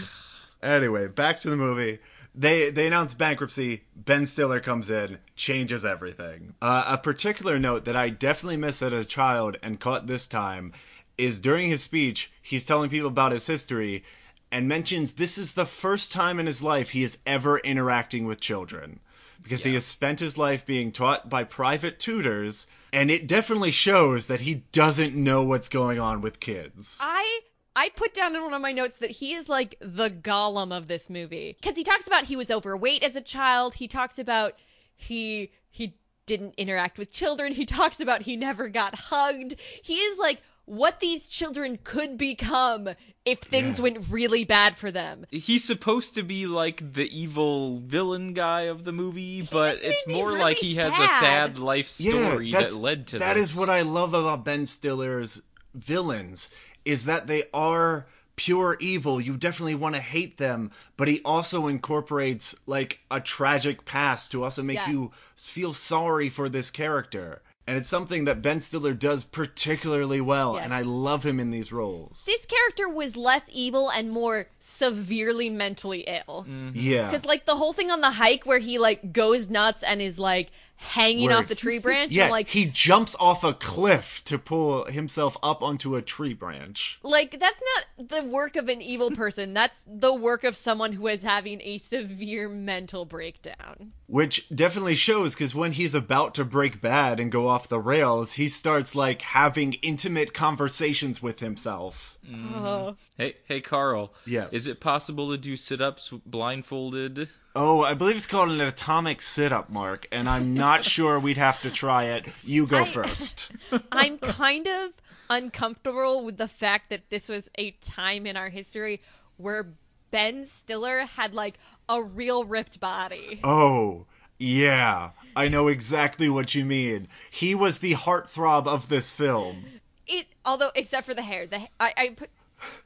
Anyway, 0.62 1.08
back 1.08 1.40
to 1.42 1.50
the 1.50 1.58
movie. 1.58 2.00
They 2.36 2.70
they 2.70 2.86
announce 2.88 3.14
bankruptcy. 3.16 3.84
Ben 3.96 4.26
Stiller 4.28 4.60
comes 4.60 4.90
in, 4.92 5.18
changes 5.36 5.84
everything. 5.86 6.54
Uh, 6.62 6.84
a 6.88 6.98
particular 6.98 7.58
note 7.58 7.86
that 7.86 7.96
I 7.96 8.10
definitely 8.10 8.58
missed 8.58 8.82
as 8.84 8.94
a 8.94 9.04
child 9.06 9.58
and 9.64 9.80
caught 9.80 10.06
this 10.08 10.28
time 10.28 10.72
is 11.18 11.40
during 11.40 11.68
his 11.70 11.82
speech, 11.82 12.32
he's 12.42 12.64
telling 12.64 12.92
people 12.92 13.08
about 13.08 13.32
his 13.32 13.48
history 13.48 14.04
and 14.52 14.68
mentions 14.68 15.16
this 15.16 15.38
is 15.40 15.54
the 15.56 15.66
first 15.66 16.12
time 16.12 16.40
in 16.40 16.46
his 16.46 16.62
life 16.62 16.92
he 16.92 17.02
is 17.04 17.18
ever 17.26 17.58
interacting 17.60 18.26
with 18.28 18.40
children 18.40 19.00
because 19.48 19.64
he 19.64 19.74
has 19.74 19.86
spent 19.86 20.20
his 20.20 20.38
life 20.38 20.66
being 20.66 20.92
taught 20.92 21.30
by 21.30 21.44
private 21.44 22.00
tutors 22.00 22.68
and 22.92 23.10
it 23.10 23.28
definitely 23.28 23.72
shows 23.72 24.28
that 24.28 24.42
he 24.42 24.64
doesn't 24.72 25.16
know 25.16 25.44
what's 25.44 25.70
going 25.70 26.00
on 26.00 26.22
with 26.22 26.40
kids. 26.40 27.00
I 27.02 27.40
I 27.76 27.90
put 27.90 28.14
down 28.14 28.36
in 28.36 28.44
one 28.44 28.54
of 28.54 28.62
my 28.62 28.72
notes 28.72 28.98
that 28.98 29.12
he 29.12 29.34
is 29.34 29.48
like 29.48 29.76
the 29.80 30.10
Gollum 30.10 30.76
of 30.76 30.88
this 30.88 31.10
movie 31.10 31.56
because 31.60 31.78
he 31.78 31.84
talks 31.84 32.08
about 32.08 32.26
he 32.26 32.36
was 32.36 32.52
overweight 32.52 33.04
as 33.04 33.16
a 33.16 33.22
child. 33.22 33.76
He 33.76 33.88
talks 33.88 34.20
about 34.20 34.56
he 34.96 35.52
he 35.70 35.96
didn't 36.26 36.56
interact 36.58 36.98
with 36.98 37.12
children. 37.12 37.54
He 37.54 37.66
talks 37.66 38.00
about 38.00 38.24
he 38.24 38.36
never 38.36 38.68
got 38.68 38.96
hugged. 38.96 39.56
He 39.82 39.96
is 39.96 40.18
like 40.18 40.42
what 40.66 41.00
these 41.00 41.28
children 41.28 41.80
could 41.84 42.18
become 42.18 42.90
if 43.28 43.40
things 43.40 43.78
Yeah. 43.78 43.84
went 43.84 44.06
really 44.10 44.44
bad 44.44 44.78
for 44.78 44.90
them. 44.92 45.26
He's 45.30 45.64
supposed 45.64 46.16
to 46.16 46.24
be 46.24 46.48
like 46.48 46.94
the 46.94 47.08
evil 47.16 47.80
villain 47.80 48.34
guy 48.34 48.62
of 48.62 48.84
the 48.86 48.92
movie, 48.92 49.42
but 49.52 49.78
it's 49.82 50.08
more 50.08 50.30
really 50.30 50.40
like 50.40 50.58
he 50.58 50.76
has 50.76 50.94
a 50.94 51.08
sad. 51.08 51.20
sad 51.20 51.60
life 51.60 51.88
story 51.88 52.52
that 52.52 52.74
led 52.74 53.06
to 53.08 53.20
That 53.20 53.36
That 53.36 53.38
is 53.38 53.56
what 53.56 53.70
I 53.70 53.82
love 53.82 54.14
about 54.14 54.44
Ben 54.46 54.66
Stiller's 54.66 55.42
villains 55.76 56.50
is 56.86 57.06
that 57.06 57.28
they 57.28 57.44
are 57.54 58.08
pure 58.36 58.78
evil. 58.80 59.20
You 59.20 59.36
definitely 59.36 59.76
want 59.76 59.96
to 59.96 60.02
hate 60.02 60.38
them, 60.38 60.72
but 60.96 61.08
he 61.08 61.22
also 61.26 61.68
incorporates 61.68 62.56
like 62.66 63.02
a 63.12 63.20
tragic 63.20 63.84
past 63.84 64.32
to 64.32 64.44
also 64.44 64.62
make 64.64 64.76
Yeah. 64.78 64.90
you 64.92 65.12
feel 65.36 65.74
sorry 65.74 66.30
for 66.30 66.48
this 66.48 66.70
character. 66.72 67.42
And 67.68 67.78
it's 67.78 67.90
something 67.90 68.24
that 68.24 68.42
Ben 68.42 68.62
Stiller 68.62 68.94
does 68.94 69.26
particularly 69.26 70.22
well, 70.22 70.56
Yeah. 70.56 70.64
and 70.64 70.74
I 70.74 70.84
love 70.84 71.26
him 71.26 71.38
in 71.38 71.52
these 71.52 71.74
roles. 71.74 72.24
This 72.26 72.46
character 72.46 72.88
was 72.88 73.18
less 73.18 73.50
evil 73.52 73.90
and 73.90 74.10
more 74.10 74.48
severely 74.68 75.50
mentally 75.50 76.02
ill. 76.02 76.46
Mm-hmm. 76.48 76.72
Yeah. 76.74 77.10
Because 77.10 77.26
like 77.26 77.46
the 77.46 77.56
whole 77.56 77.72
thing 77.72 77.90
on 77.90 78.02
the 78.02 78.12
hike 78.12 78.46
where 78.46 78.60
he 78.60 78.78
like 78.78 79.14
goes 79.14 79.50
nuts 79.50 79.82
and 79.82 80.02
is 80.02 80.20
like 80.20 80.52
hanging 80.78 81.30
Where 81.30 81.38
off 81.38 81.48
the 81.48 81.56
tree 81.56 81.80
branch. 81.80 82.12
Yeah, 82.12 82.26
and, 82.26 82.32
like 82.32 82.50
he 82.50 82.66
jumps 82.66 83.16
off 83.20 83.44
a 83.44 83.54
cliff 83.54 84.24
to 84.26 84.38
pull 84.38 84.86
himself 84.86 85.36
up 85.42 85.64
onto 85.64 85.96
a 85.96 86.02
tree 86.02 86.34
branch. 86.34 87.00
like 87.02 87.40
that's 87.40 87.60
not 87.76 88.10
the 88.10 88.24
work 88.24 88.56
of 88.56 88.70
an 88.70 88.82
evil 88.82 89.10
person. 89.12 89.54
That's 89.54 89.80
the 89.88 90.14
work 90.14 90.44
of 90.44 90.56
someone 90.56 90.94
who 90.94 91.08
is 91.08 91.24
having 91.24 91.62
a 91.64 91.80
severe 91.80 92.48
mental 92.48 93.06
breakdown. 93.06 93.94
Which 94.06 94.48
definitely 94.54 94.96
shows 94.96 95.34
because 95.34 95.56
when 95.56 95.74
he's 95.74 95.96
about 95.96 96.36
to 96.36 96.46
break 96.46 96.80
bad 96.80 97.20
and 97.20 97.32
go 97.32 97.50
off 97.50 97.68
the 97.68 97.80
rails, 97.80 98.34
he 98.34 98.48
starts 98.48 98.96
like 98.96 99.22
having 99.22 99.74
intimate 99.82 100.34
conversations 100.34 101.22
with 101.22 101.40
himself. 101.40 102.17
Mm. 102.30 102.52
Oh. 102.56 102.96
Hey, 103.18 103.36
hey, 103.46 103.62
Carl. 103.62 104.14
Yes. 104.26 104.54
Is 104.54 104.68
it 104.68 104.80
possible 104.80 105.32
to 105.32 105.38
do 105.38 105.56
sit-ups 105.58 106.12
blindfolded? 106.26 107.30
Oh, 107.56 107.84
I 107.84 107.94
believe 107.94 108.16
it's 108.18 108.28
called 108.28 108.50
an 108.50 108.62
atomic 108.62 109.22
sit 109.22 109.52
up, 109.52 109.70
Mark, 109.70 110.08
and 110.12 110.30
I'm 110.30 110.54
not 110.54 110.84
sure 110.94 111.20
we'd 111.20 111.38
have 111.38 111.62
to 111.62 111.72
try 111.72 112.06
it. 112.06 112.28
You 112.44 112.68
go 112.68 112.80
I- 112.82 112.86
first. 112.86 113.52
I'm 113.92 114.18
kind 114.20 114.68
of 114.68 114.92
uncomfortable 115.30 116.24
with 116.24 116.38
the 116.38 116.48
fact 116.48 116.90
that 116.90 117.10
this 117.10 117.30
was 117.30 117.50
a 117.58 117.72
time 117.82 118.26
in 118.26 118.38
our 118.38 118.50
history 118.50 119.00
where 119.38 119.74
Ben 120.12 120.46
Stiller 120.46 121.02
had 121.02 121.34
like 121.34 121.58
a 121.90 122.02
real 122.04 122.44
ripped 122.44 122.80
body. 122.80 123.40
Oh, 123.44 124.06
yeah. 124.40 125.12
I 125.36 125.48
know 125.48 125.68
exactly 125.68 126.30
what 126.30 126.56
you 126.56 126.66
mean. 126.66 127.08
He 127.30 127.54
was 127.56 127.80
the 127.80 127.94
heartthrob 127.94 128.68
of 128.68 128.90
this 128.90 129.14
film. 129.14 129.66
It, 130.08 130.28
although 130.46 130.70
except 130.76 131.06
for 131.06 131.14
the 131.14 131.22
hair, 131.22 131.48
the 131.48 131.60
I, 131.80 131.94
I 131.98 132.10
put 132.16 132.30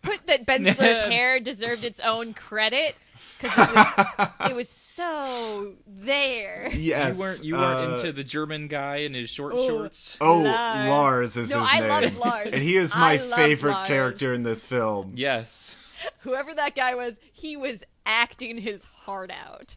put 0.01 0.27
that 0.27 0.45
Ben 0.47 0.65
Stiller's 0.65 1.10
hair 1.10 1.39
deserved 1.39 1.84
its 1.84 1.99
own 1.99 2.34
credit 2.34 2.95
because 3.39 3.57
it 3.57 3.75
was 3.75 4.27
it 4.51 4.55
was 4.55 4.69
so 4.69 5.73
there. 5.88 6.69
Yes. 6.73 7.15
you 7.15 7.21
weren't 7.21 7.43
you 7.43 7.55
weren't 7.55 7.91
uh, 7.91 7.95
into 7.95 8.12
the 8.12 8.23
German 8.23 8.67
guy 8.67 8.97
in 8.97 9.13
his 9.13 9.29
short 9.29 9.53
Oh. 9.55 9.67
shorts. 9.67 10.17
Oh, 10.19 10.41
Lars. 10.41 10.89
Lars 10.89 11.38
is 11.38 11.49
No, 11.51 11.60
his 11.62 11.69
I 11.71 11.79
name. 11.79 11.89
loved 11.89 12.17
Lars. 12.17 12.49
And 12.51 12.62
he 12.62 12.75
is 12.75 12.95
my 12.95 13.17
favorite 13.17 13.71
Lars. 13.71 13.88
character 13.88 14.34
in 14.34 14.43
this 14.43 14.65
film. 14.65 15.13
Yes. 15.15 15.77
Whoever 16.21 16.53
that 16.55 16.75
guy 16.75 16.95
was, 16.95 17.19
he 17.31 17.55
was 17.55 17.84
acting 18.07 18.57
his 18.57 18.86
heart 18.86 19.29
out. 19.31 19.75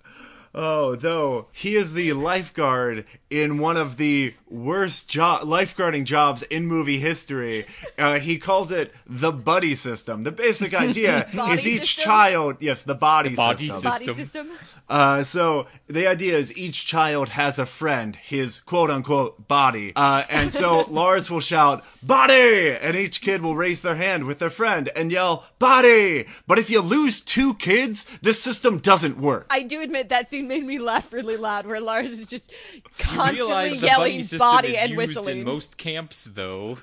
Oh, 0.54 0.94
though 0.94 1.48
he 1.52 1.74
is 1.74 1.94
the 1.94 2.12
lifeguard 2.12 3.04
in 3.28 3.58
one 3.58 3.76
of 3.76 3.96
the 3.96 4.34
worst 4.48 5.08
jo- 5.08 5.40
lifeguarding 5.42 6.04
jobs 6.04 6.44
in 6.44 6.66
movie 6.66 7.00
history. 7.00 7.66
Uh, 7.98 8.20
he 8.20 8.38
calls 8.38 8.70
it 8.70 8.92
the 9.06 9.32
buddy 9.32 9.74
system. 9.74 10.22
The 10.22 10.30
basic 10.30 10.72
idea 10.80 11.28
Body 11.34 11.52
is 11.54 11.66
each 11.66 11.94
system? 11.96 12.04
child, 12.04 12.56
yes, 12.60 12.84
the 12.84 12.94
body, 12.94 13.34
body 13.34 13.68
system. 13.68 13.90
Body 13.90 14.04
System. 14.06 14.46
system. 14.48 14.68
Uh, 14.86 15.22
so 15.24 15.66
the 15.86 16.06
idea 16.06 16.36
is 16.36 16.56
each 16.58 16.86
child 16.86 17.30
has 17.30 17.58
a 17.58 17.64
friend, 17.66 18.16
his 18.16 18.60
quote 18.60 18.90
unquote 18.90 19.48
body. 19.48 19.92
Uh, 19.96 20.24
and 20.28 20.52
so 20.52 20.82
Lars 20.90 21.30
will 21.30 21.40
shout, 21.40 21.82
body! 22.02 22.70
And 22.76 22.94
each 22.94 23.22
kid 23.22 23.40
will 23.40 23.56
raise 23.56 23.80
their 23.82 23.94
hand 23.96 24.24
with 24.24 24.38
their 24.38 24.50
friend 24.50 24.90
and 24.94 25.10
yell, 25.10 25.46
body! 25.58 26.26
But 26.46 26.58
if 26.58 26.68
you 26.68 26.82
lose 26.82 27.22
two 27.22 27.54
kids, 27.54 28.04
this 28.20 28.42
system 28.42 28.76
doesn't 28.78 29.16
work. 29.16 29.46
I 29.50 29.62
do 29.62 29.80
admit 29.80 30.10
that 30.10 30.30
scene 30.44 30.48
made 30.60 30.64
me 30.64 30.78
laugh 30.78 31.12
really 31.12 31.36
loud, 31.36 31.66
where 31.66 31.80
Lars 31.80 32.10
is 32.10 32.28
just 32.28 32.52
constantly 32.98 33.36
realize 33.40 33.72
the 33.72 33.76
buddy 33.80 33.86
yelling 33.86 34.22
system 34.22 34.38
body 34.38 34.68
is 34.68 34.76
and 34.76 34.90
used 34.90 34.96
whistling. 34.98 35.38
in 35.38 35.44
most 35.44 35.76
camps, 35.76 36.24
though. 36.24 36.78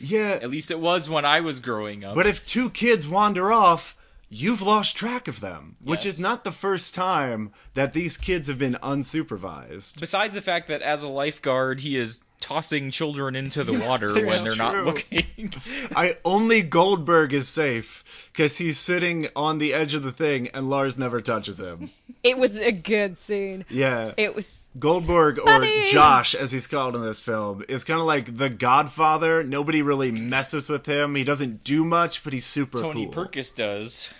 Yeah, 0.00 0.38
At 0.40 0.50
least 0.50 0.70
it 0.70 0.78
was 0.78 1.10
when 1.10 1.24
I 1.24 1.40
was 1.40 1.58
growing 1.60 2.04
up. 2.04 2.14
but 2.14 2.26
if 2.26 2.46
two 2.46 2.70
kids 2.70 3.08
wander 3.08 3.52
off, 3.52 3.96
you've 4.28 4.62
lost 4.62 4.96
track 4.96 5.26
of 5.26 5.40
them, 5.40 5.74
which 5.82 6.06
is 6.06 6.20
not 6.20 6.44
the 6.44 6.52
first 6.52 6.94
time 6.94 7.50
that 7.74 7.94
these 7.94 8.16
kids 8.16 8.46
have 8.46 8.58
been 8.58 8.76
unsupervised. 8.82 9.98
Besides 9.98 10.34
the 10.34 10.40
fact 10.40 10.68
that 10.68 10.82
as 10.82 11.02
a 11.02 11.08
lifeguard, 11.08 11.80
he 11.80 11.96
is 11.96 12.22
tossing 12.48 12.90
children 12.90 13.36
into 13.36 13.62
the 13.62 13.72
water 13.86 14.12
That's 14.12 14.26
when 14.26 14.44
they're 14.44 14.56
not 14.56 14.84
looking. 14.84 15.52
I 15.94 16.14
only 16.24 16.62
Goldberg 16.62 17.32
is 17.34 17.46
safe 17.48 18.30
because 18.32 18.56
he's 18.58 18.78
sitting 18.78 19.28
on 19.36 19.58
the 19.58 19.74
edge 19.74 19.94
of 19.94 20.02
the 20.02 20.12
thing 20.12 20.48
and 20.54 20.70
Lars 20.70 20.96
never 20.96 21.20
touches 21.20 21.60
him. 21.60 21.90
It 22.22 22.38
was 22.38 22.58
a 22.58 22.72
good 22.72 23.18
scene. 23.18 23.64
Yeah. 23.68 24.12
It 24.16 24.34
was. 24.34 24.62
Goldberg, 24.78 25.38
or 25.40 25.44
Buddy! 25.44 25.90
Josh, 25.90 26.34
as 26.34 26.52
he's 26.52 26.66
called 26.66 26.94
in 26.94 27.02
this 27.02 27.22
film, 27.22 27.64
is 27.68 27.84
kind 27.84 27.98
of 27.98 28.06
like 28.06 28.36
the 28.36 28.48
Godfather. 28.48 29.42
Nobody 29.42 29.82
really 29.82 30.12
messes 30.12 30.68
with 30.68 30.86
him. 30.86 31.16
He 31.16 31.24
doesn't 31.24 31.64
do 31.64 31.84
much, 31.84 32.22
but 32.22 32.32
he's 32.32 32.44
super 32.46 32.78
Tony 32.78 33.06
cool. 33.06 33.26
Perkis 33.26 33.54
does. 33.54 34.12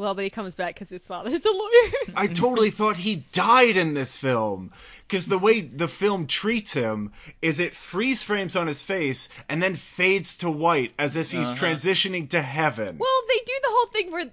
Well, 0.00 0.14
but 0.14 0.24
he 0.24 0.30
comes 0.30 0.54
back 0.54 0.76
because 0.76 0.88
his 0.88 1.06
father's 1.06 1.44
a 1.44 1.52
lawyer. 1.52 1.92
I 2.16 2.26
totally 2.26 2.70
thought 2.70 2.96
he 2.96 3.26
died 3.32 3.76
in 3.76 3.92
this 3.92 4.16
film 4.16 4.72
because 5.06 5.26
the 5.26 5.36
way 5.36 5.60
the 5.60 5.88
film 5.88 6.26
treats 6.26 6.72
him 6.72 7.12
is 7.42 7.60
it 7.60 7.74
freeze 7.74 8.22
frames 8.22 8.56
on 8.56 8.66
his 8.66 8.80
face 8.82 9.28
and 9.46 9.62
then 9.62 9.74
fades 9.74 10.38
to 10.38 10.50
white 10.50 10.94
as 10.98 11.16
if 11.16 11.32
he's 11.32 11.50
uh-huh. 11.50 11.66
transitioning 11.66 12.30
to 12.30 12.40
heaven. 12.40 12.96
well, 12.96 13.22
they 13.28 13.40
do 13.44 13.52
the 13.60 13.68
whole 13.68 13.86
thing 13.88 14.10
where 14.10 14.24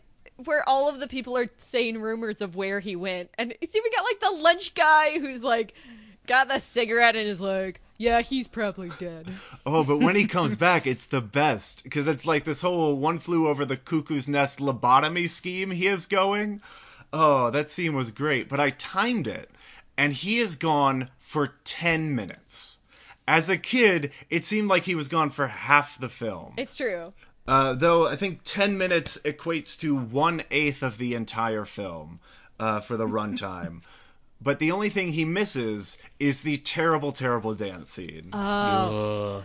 where 0.45 0.63
all 0.69 0.87
of 0.87 1.01
the 1.01 1.07
people 1.07 1.35
are 1.35 1.49
saying 1.57 1.99
rumors 1.99 2.41
of 2.41 2.55
where 2.55 2.79
he 2.79 2.95
went, 2.95 3.29
and 3.37 3.53
it's 3.59 3.75
even 3.75 3.91
got 3.93 4.05
like 4.05 4.21
the 4.21 4.41
lunch 4.41 4.73
guy 4.73 5.19
who's 5.19 5.43
like 5.43 5.73
got 6.27 6.47
the 6.47 6.59
cigarette 6.59 7.17
and 7.17 7.27
is 7.27 7.41
like, 7.41 7.81
"Yeah, 7.97 8.21
he's 8.21 8.47
probably 8.47 8.91
dead." 8.99 9.27
Oh, 9.65 9.83
but 9.83 9.99
when 9.99 10.15
he 10.15 10.27
comes 10.27 10.55
back, 10.55 10.87
it's 10.87 11.05
the 11.05 11.21
best 11.21 11.83
because 11.83 12.07
it's 12.07 12.25
like 12.25 12.45
this 12.45 12.61
whole 12.61 12.95
one 12.95 13.17
flew 13.17 13.47
over 13.47 13.65
the 13.65 13.75
cuckoo's 13.77 14.29
nest 14.29 14.59
lobotomy 14.59 15.29
scheme 15.29 15.71
he 15.71 15.87
is 15.87 16.07
going. 16.07 16.61
Oh, 17.11 17.49
that 17.51 17.69
scene 17.69 17.95
was 17.95 18.11
great, 18.11 18.47
but 18.49 18.59
I 18.59 18.69
timed 18.71 19.27
it, 19.27 19.49
and 19.97 20.13
he 20.13 20.39
is 20.39 20.55
gone 20.55 21.09
for 21.17 21.55
10 21.63 22.15
minutes. 22.15 22.77
As 23.27 23.49
a 23.49 23.57
kid, 23.57 24.11
it 24.29 24.45
seemed 24.45 24.69
like 24.69 24.83
he 24.83 24.95
was 24.95 25.09
gone 25.09 25.29
for 25.29 25.47
half 25.47 25.99
the 25.99 26.09
film. 26.09 26.53
It's 26.57 26.75
true. 26.75 27.13
Uh, 27.47 27.73
though 27.73 28.07
I 28.07 28.15
think 28.15 28.41
10 28.43 28.77
minutes 28.77 29.17
equates 29.23 29.77
to 29.79 29.95
one 29.95 30.43
eighth 30.51 30.83
of 30.83 30.97
the 30.97 31.13
entire 31.13 31.65
film 31.65 32.19
uh, 32.59 32.79
for 32.79 32.97
the 32.97 33.07
runtime. 33.07 33.81
but 34.41 34.59
the 34.59 34.71
only 34.71 34.89
thing 34.89 35.11
he 35.13 35.25
misses 35.25 35.97
is 36.19 36.41
the 36.43 36.57
terrible, 36.57 37.11
terrible 37.11 37.53
dance 37.53 37.89
scene. 37.91 38.29
Oh. 38.33 39.43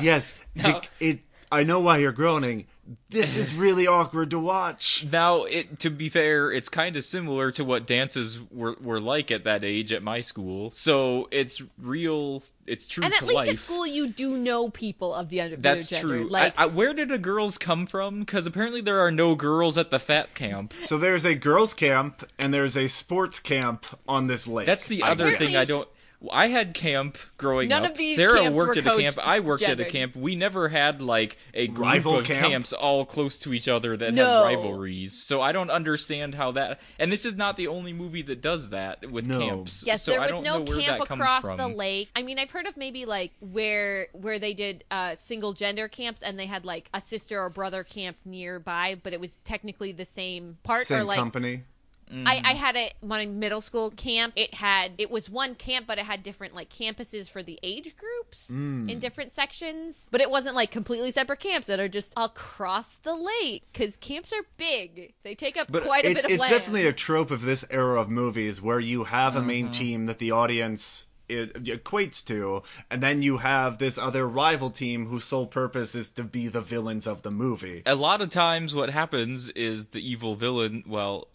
yes, 0.00 0.34
the- 0.56 0.86
it. 1.00 1.20
I 1.52 1.64
know 1.64 1.80
why 1.80 1.98
you're 1.98 2.12
groaning. 2.12 2.66
This 3.08 3.36
is 3.36 3.54
really 3.54 3.86
awkward 3.86 4.30
to 4.30 4.38
watch. 4.38 5.06
Now, 5.10 5.44
it, 5.44 5.78
to 5.80 5.90
be 5.90 6.08
fair, 6.08 6.50
it's 6.50 6.68
kind 6.68 6.96
of 6.96 7.04
similar 7.04 7.52
to 7.52 7.64
what 7.64 7.86
dances 7.86 8.38
were, 8.50 8.76
were 8.80 9.00
like 9.00 9.30
at 9.30 9.44
that 9.44 9.62
age 9.62 9.92
at 9.92 10.02
my 10.02 10.20
school. 10.20 10.70
So 10.72 11.28
it's 11.30 11.62
real. 11.78 12.42
It's 12.66 12.86
true 12.86 13.04
And 13.04 13.12
to 13.14 13.18
at 13.18 13.22
least 13.22 13.34
life. 13.34 13.48
at 13.50 13.58
school, 13.58 13.86
you 13.86 14.08
do 14.08 14.36
know 14.36 14.70
people 14.70 15.14
of 15.14 15.28
the 15.28 15.40
other 15.40 15.56
That's 15.56 15.88
gender. 15.88 16.18
true. 16.20 16.28
Like, 16.28 16.54
I, 16.58 16.64
I, 16.64 16.66
where 16.66 16.92
did 16.92 17.08
the 17.10 17.18
girls 17.18 17.58
come 17.58 17.86
from? 17.86 18.20
Because 18.20 18.46
apparently 18.46 18.80
there 18.80 18.98
are 19.00 19.10
no 19.10 19.34
girls 19.34 19.76
at 19.78 19.90
the 19.90 19.98
fat 19.98 20.34
camp. 20.34 20.74
So 20.82 20.98
there's 20.98 21.24
a 21.24 21.34
girls' 21.34 21.74
camp 21.74 22.28
and 22.38 22.52
there's 22.52 22.76
a 22.76 22.88
sports 22.88 23.38
camp 23.40 23.86
on 24.08 24.26
this 24.26 24.46
lake. 24.48 24.66
That's 24.66 24.86
the 24.86 25.02
I 25.02 25.10
other 25.10 25.30
guess. 25.30 25.38
thing 25.38 25.56
I 25.56 25.64
don't. 25.64 25.88
I 26.30 26.48
had 26.48 26.74
camp 26.74 27.16
growing 27.38 27.68
None 27.70 27.84
up. 27.86 27.92
of 27.92 27.96
these 27.98 28.16
Sarah 28.16 28.40
camps 28.40 28.56
worked 28.56 28.76
were 28.76 28.90
at 28.90 28.98
a 28.98 29.00
camp. 29.02 29.18
I 29.26 29.40
worked 29.40 29.62
at 29.62 29.80
a 29.80 29.86
camp. 29.86 30.14
We 30.14 30.36
never 30.36 30.68
had 30.68 31.00
like 31.00 31.38
a 31.54 31.66
group 31.68 31.78
Rival 31.78 32.18
of 32.18 32.26
camp? 32.26 32.46
camps 32.46 32.72
all 32.74 33.06
close 33.06 33.38
to 33.38 33.54
each 33.54 33.68
other 33.68 33.96
that 33.96 34.12
No. 34.12 34.44
had 34.44 34.56
rivalries. 34.56 35.12
So 35.14 35.40
I 35.40 35.52
don't 35.52 35.70
understand 35.70 36.34
how 36.34 36.50
that. 36.52 36.80
And 36.98 37.10
this 37.10 37.24
is 37.24 37.36
not 37.36 37.56
the 37.56 37.68
only 37.68 37.94
movie 37.94 38.20
that 38.22 38.42
does 38.42 38.68
that 38.68 39.10
with 39.10 39.26
No. 39.26 39.38
camps. 39.38 39.82
Yes, 39.86 40.02
so 40.02 40.10
there 40.10 40.20
I 40.20 40.24
was 40.26 40.32
don't 40.32 40.44
no 40.68 40.78
camp 40.80 41.00
across 41.02 41.42
from. 41.42 41.56
the 41.56 41.68
lake. 41.68 42.10
I 42.14 42.22
mean, 42.22 42.38
I've 42.38 42.50
heard 42.50 42.66
of 42.66 42.76
maybe 42.76 43.06
like 43.06 43.32
where 43.40 44.08
where 44.12 44.38
they 44.38 44.52
did 44.52 44.84
uh, 44.90 45.14
single 45.14 45.54
gender 45.54 45.88
camps 45.88 46.22
and 46.22 46.38
they 46.38 46.46
had 46.46 46.66
like 46.66 46.90
a 46.92 47.00
sister 47.00 47.40
or 47.40 47.48
brother 47.48 47.82
camp 47.82 48.18
nearby, 48.26 48.96
but 49.02 49.12
it 49.14 49.20
was 49.20 49.38
technically 49.44 49.92
the 49.92 50.04
same 50.04 50.58
part 50.64 50.86
Same 50.86 51.00
or 51.00 51.04
like 51.04 51.18
company. 51.18 51.62
I, 52.12 52.40
I 52.44 52.52
had 52.54 52.76
it 52.76 52.94
my 53.02 53.24
middle 53.26 53.60
school 53.60 53.90
camp. 53.90 54.32
It 54.36 54.54
had 54.54 54.92
it 54.98 55.10
was 55.10 55.30
one 55.30 55.54
camp, 55.54 55.86
but 55.86 55.98
it 55.98 56.04
had 56.04 56.22
different 56.22 56.54
like 56.54 56.68
campuses 56.70 57.30
for 57.30 57.42
the 57.42 57.58
age 57.62 57.94
groups 57.96 58.48
in 58.50 58.98
different 58.98 59.32
sections. 59.32 60.08
But 60.10 60.20
it 60.20 60.30
wasn't 60.30 60.56
like 60.56 60.70
completely 60.70 61.12
separate 61.12 61.40
camps 61.40 61.66
that 61.68 61.78
are 61.80 61.88
just 61.88 62.12
across 62.16 62.96
the 62.96 63.14
lake 63.14 63.64
because 63.72 63.96
camps 63.96 64.32
are 64.32 64.42
big. 64.56 65.14
They 65.22 65.34
take 65.34 65.56
up 65.56 65.68
But 65.70 65.84
quite 65.84 66.04
a 66.04 66.14
bit 66.14 66.24
of 66.24 66.30
it's 66.30 66.40
land. 66.40 66.52
definitely 66.52 66.86
a 66.86 66.92
trope 66.92 67.30
of 67.30 67.42
this 67.42 67.64
era 67.70 68.00
of 68.00 68.08
movies 68.08 68.60
where 68.60 68.80
you 68.80 69.04
have 69.04 69.36
a 69.36 69.38
Mm-hmm. 69.40 69.46
main 69.46 69.70
team 69.70 70.06
that 70.06 70.18
the 70.18 70.30
audience 70.32 71.06
it 71.30 71.64
equates 71.64 72.24
to, 72.26 72.62
and 72.90 73.02
then 73.02 73.22
you 73.22 73.38
have 73.38 73.78
this 73.78 73.96
other 73.96 74.28
rival 74.28 74.70
team 74.70 75.06
whose 75.06 75.24
sole 75.24 75.46
purpose 75.46 75.94
is 75.94 76.10
to 76.12 76.24
be 76.24 76.48
the 76.48 76.60
villains 76.60 77.06
of 77.06 77.22
the 77.22 77.30
movie. 77.30 77.82
A 77.86 77.94
lot 77.94 78.20
of 78.20 78.30
times, 78.30 78.74
what 78.74 78.90
happens 78.90 79.50
is 79.50 79.88
the 79.88 80.06
evil 80.06 80.34
villain. 80.34 80.84
Well, 80.86 81.28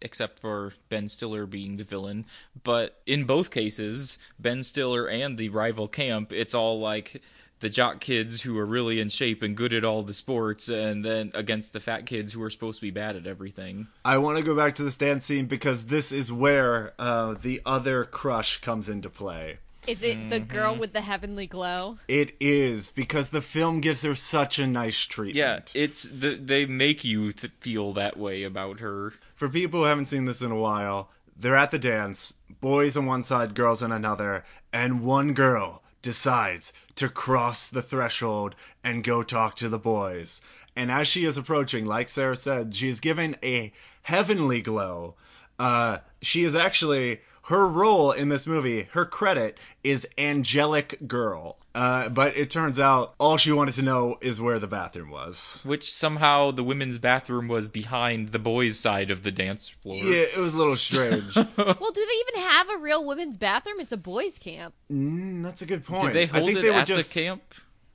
except 0.00 0.40
for 0.40 0.74
Ben 0.88 1.08
Stiller 1.08 1.46
being 1.46 1.76
the 1.76 1.84
villain, 1.84 2.26
but 2.62 3.00
in 3.06 3.24
both 3.24 3.50
cases, 3.50 4.18
Ben 4.38 4.62
Stiller 4.62 5.06
and 5.08 5.38
the 5.38 5.48
rival 5.48 5.88
camp, 5.88 6.32
it's 6.32 6.54
all 6.54 6.78
like 6.78 7.22
the 7.64 7.70
jock 7.70 7.98
kids 7.98 8.42
who 8.42 8.58
are 8.58 8.66
really 8.66 9.00
in 9.00 9.08
shape 9.08 9.42
and 9.42 9.56
good 9.56 9.72
at 9.72 9.86
all 9.86 10.02
the 10.02 10.12
sports, 10.12 10.68
and 10.68 11.02
then 11.02 11.30
against 11.32 11.72
the 11.72 11.80
fat 11.80 12.04
kids 12.04 12.34
who 12.34 12.42
are 12.42 12.50
supposed 12.50 12.78
to 12.78 12.84
be 12.86 12.90
bad 12.90 13.16
at 13.16 13.26
everything. 13.26 13.86
I 14.04 14.18
want 14.18 14.36
to 14.36 14.44
go 14.44 14.54
back 14.54 14.74
to 14.74 14.82
this 14.82 14.98
dance 14.98 15.24
scene 15.24 15.46
because 15.46 15.86
this 15.86 16.12
is 16.12 16.30
where 16.30 16.92
uh, 16.98 17.34
the 17.40 17.62
other 17.64 18.04
crush 18.04 18.60
comes 18.60 18.86
into 18.90 19.08
play. 19.08 19.56
Is 19.86 20.02
it 20.02 20.28
the 20.28 20.40
Mm-hmm. 20.40 20.54
girl 20.54 20.76
with 20.76 20.92
the 20.92 21.00
heavenly 21.00 21.46
glow? 21.46 21.98
It 22.06 22.34
is 22.38 22.90
because 22.90 23.30
the 23.30 23.40
film 23.40 23.80
gives 23.80 24.02
her 24.02 24.14
such 24.14 24.58
a 24.58 24.66
nice 24.66 24.98
treatment. 25.00 25.72
Yeah, 25.74 25.82
it's 25.82 26.02
the, 26.02 26.34
they 26.34 26.66
make 26.66 27.02
you 27.02 27.32
th- 27.32 27.52
feel 27.60 27.94
that 27.94 28.18
way 28.18 28.42
about 28.42 28.80
her. 28.80 29.14
For 29.34 29.48
people 29.48 29.80
who 29.80 29.86
haven't 29.86 30.06
seen 30.08 30.26
this 30.26 30.42
in 30.42 30.50
a 30.50 30.56
while, 30.60 31.08
they're 31.34 31.56
at 31.56 31.70
the 31.70 31.78
dance, 31.78 32.34
boys 32.60 32.94
on 32.94 33.06
one 33.06 33.24
side, 33.24 33.54
girls 33.54 33.82
on 33.82 33.90
another, 33.90 34.44
and 34.70 35.02
one 35.02 35.32
girl 35.32 35.82
decides 36.04 36.72
to 36.94 37.08
cross 37.08 37.68
the 37.68 37.82
threshold 37.82 38.54
and 38.84 39.02
go 39.02 39.22
talk 39.22 39.56
to 39.56 39.68
the 39.68 39.78
boys. 39.78 40.42
And 40.76 40.90
as 40.90 41.08
she 41.08 41.24
is 41.24 41.36
approaching, 41.36 41.86
like 41.86 42.08
Sarah 42.08 42.36
said, 42.36 42.76
she 42.76 42.88
is 42.88 43.00
given 43.00 43.36
a 43.42 43.72
heavenly 44.02 44.60
glow. 44.60 45.14
Uh, 45.58 45.98
she 46.20 46.44
is 46.44 46.54
actually 46.54 47.22
her 47.48 47.66
role 47.66 48.10
in 48.12 48.28
this 48.30 48.46
movie, 48.46 48.88
her 48.92 49.04
credit 49.04 49.58
is 49.82 50.06
angelic 50.16 51.06
girl. 51.06 51.58
Uh, 51.74 52.08
but 52.08 52.36
it 52.36 52.48
turns 52.50 52.78
out 52.78 53.14
all 53.18 53.36
she 53.36 53.50
wanted 53.50 53.74
to 53.74 53.82
know 53.82 54.16
is 54.20 54.40
where 54.40 54.60
the 54.60 54.66
bathroom 54.66 55.10
was. 55.10 55.60
Which 55.64 55.92
somehow 55.92 56.52
the 56.52 56.62
women's 56.62 56.98
bathroom 56.98 57.48
was 57.48 57.68
behind 57.68 58.28
the 58.28 58.38
boys' 58.38 58.78
side 58.78 59.10
of 59.10 59.24
the 59.24 59.32
dance 59.32 59.68
floor. 59.68 59.96
Yeah, 59.96 60.26
it 60.34 60.38
was 60.38 60.54
a 60.54 60.58
little 60.58 60.76
strange. 60.76 61.34
well, 61.36 61.46
do 61.56 61.56
they 61.56 62.38
even 62.38 62.48
have 62.48 62.70
a 62.70 62.78
real 62.78 63.04
women's 63.04 63.36
bathroom? 63.36 63.80
It's 63.80 63.92
a 63.92 63.96
boys' 63.96 64.38
camp. 64.38 64.72
Mm, 64.90 65.42
that's 65.42 65.62
a 65.62 65.66
good 65.66 65.84
point. 65.84 66.02
Did 66.04 66.12
they 66.12 66.22
I 66.24 66.26
hold 66.26 66.46
think 66.46 66.58
it 66.58 66.62
they 66.62 66.70
were 66.70 66.76
at 66.76 66.86
just, 66.86 67.12
the 67.12 67.20
camp? 67.20 67.42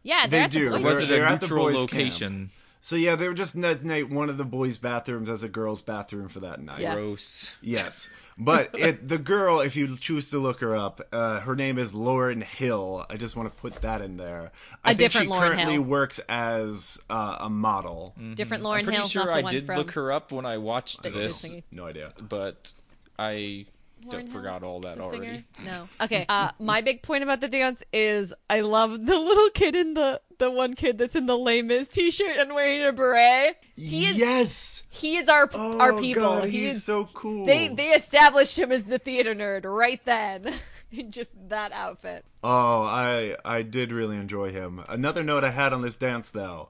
Yeah, 0.03 0.27
They 0.27 0.41
at 0.41 0.51
do. 0.51 0.69
the 0.69 0.77
boys' 0.77 0.85
Or 0.85 0.87
was 0.89 1.01
it 1.01 1.11
a 1.11 1.29
neutral 1.29 1.65
boys' 1.65 1.75
location? 1.75 2.49
So 2.81 2.95
yeah, 2.95 3.15
they 3.15 3.27
were 3.27 3.33
just 3.33 3.59
designate 3.59 4.09
one 4.09 4.29
of 4.29 4.37
the 4.37 4.45
boys' 4.45 4.77
bathrooms 4.77 5.29
as 5.29 5.43
a 5.43 5.49
girl's 5.49 5.81
bathroom 5.81 6.27
for 6.27 6.39
that 6.41 6.61
night. 6.61 6.79
Yeah. 6.81 6.95
Gross. 6.95 7.55
Yes. 7.61 8.09
But 8.41 8.69
it, 8.79 9.09
the 9.09 9.17
girl, 9.17 9.59
if 9.59 9.75
you 9.75 9.97
choose 9.97 10.29
to 10.29 10.39
look 10.39 10.61
her 10.61 10.73
up, 10.75 11.01
uh, 11.11 11.41
her 11.41 11.55
name 11.57 11.77
is 11.77 11.93
Lauren 11.93 12.39
Hill. 12.41 13.05
I 13.09 13.17
just 13.17 13.35
want 13.35 13.53
to 13.53 13.61
put 13.61 13.75
that 13.81 14.01
in 14.01 14.15
there. 14.15 14.51
I 14.83 14.91
A 14.91 14.95
think 14.95 14.99
different 14.99 15.27
she 15.27 15.31
Lauryn 15.33 15.39
currently 15.51 15.73
Hill. 15.73 15.81
work 15.83 16.13
as 16.29 17.01
uh, 17.09 17.37
a 17.41 17.49
model. 17.49 18.15
Different 18.35 18.63
Lauren 18.63 18.79
I'm 18.79 18.85
pretty 18.85 18.97
Hill, 18.99 19.07
sure 19.09 19.25
not 19.25 19.33
the 19.33 19.39
I 19.39 19.41
one 19.41 19.53
did 19.53 19.65
from. 19.65 19.77
look 19.77 19.91
her 19.91 20.11
up 20.13 20.31
when 20.31 20.45
I 20.45 20.57
watched 20.57 21.05
I 21.05 21.09
don't 21.09 21.19
this. 21.21 21.53
No 21.71 21.85
idea. 21.87 22.13
but 22.29 22.71
I 23.17 23.65
Lauryn 24.05 24.25
d- 24.25 24.31
Hill, 24.31 24.41
forgot 24.41 24.63
all 24.63 24.79
that 24.81 24.97
the 24.97 25.03
already. 25.03 25.25
singer? 25.25 25.43
No. 25.65 25.87
Okay. 26.05 26.25
Uh, 26.29 26.51
my 26.59 26.81
big 26.81 27.01
point 27.03 27.23
about 27.23 27.41
the 27.41 27.47
dance 27.47 27.83
is 27.93 28.33
I 28.49 28.61
love 28.61 29.05
the 29.05 29.19
little 29.19 29.49
kid 29.49 29.75
in 29.75 29.93
the 29.93 30.21
the 30.39 30.49
one 30.49 30.73
kid 30.73 30.97
that's 30.97 31.15
in 31.17 31.25
the 31.25 31.37
lamest 31.37 31.93
t-shirt 31.93 32.37
and 32.37 32.53
wearing 32.53 32.81
a 32.85 32.93
beret. 32.93 33.57
He 33.75 34.05
is 34.05 34.17
yes. 34.17 34.83
he 34.89 35.17
is 35.17 35.27
our 35.27 35.49
Oh 35.53 35.79
our 35.79 35.99
people. 35.99 36.23
God, 36.23 36.45
he 36.45 36.67
he's 36.67 36.77
is 36.77 36.83
so 36.83 37.05
cool. 37.13 37.45
they 37.45 37.67
they 37.67 37.89
established 37.89 38.57
him 38.57 38.71
as 38.71 38.85
the 38.85 38.99
theater 38.99 39.35
nerd 39.35 39.65
right 39.65 40.03
then. 40.05 40.53
just 41.09 41.31
that 41.49 41.71
outfit. 41.73 42.25
Oh, 42.43 42.81
I 42.83 43.35
I 43.43 43.61
did 43.63 43.91
really 43.91 44.15
enjoy 44.17 44.51
him. 44.51 44.81
Another 44.87 45.23
note 45.23 45.43
I 45.43 45.51
had 45.51 45.73
on 45.73 45.81
this 45.81 45.97
dance 45.97 46.29
though. 46.29 46.69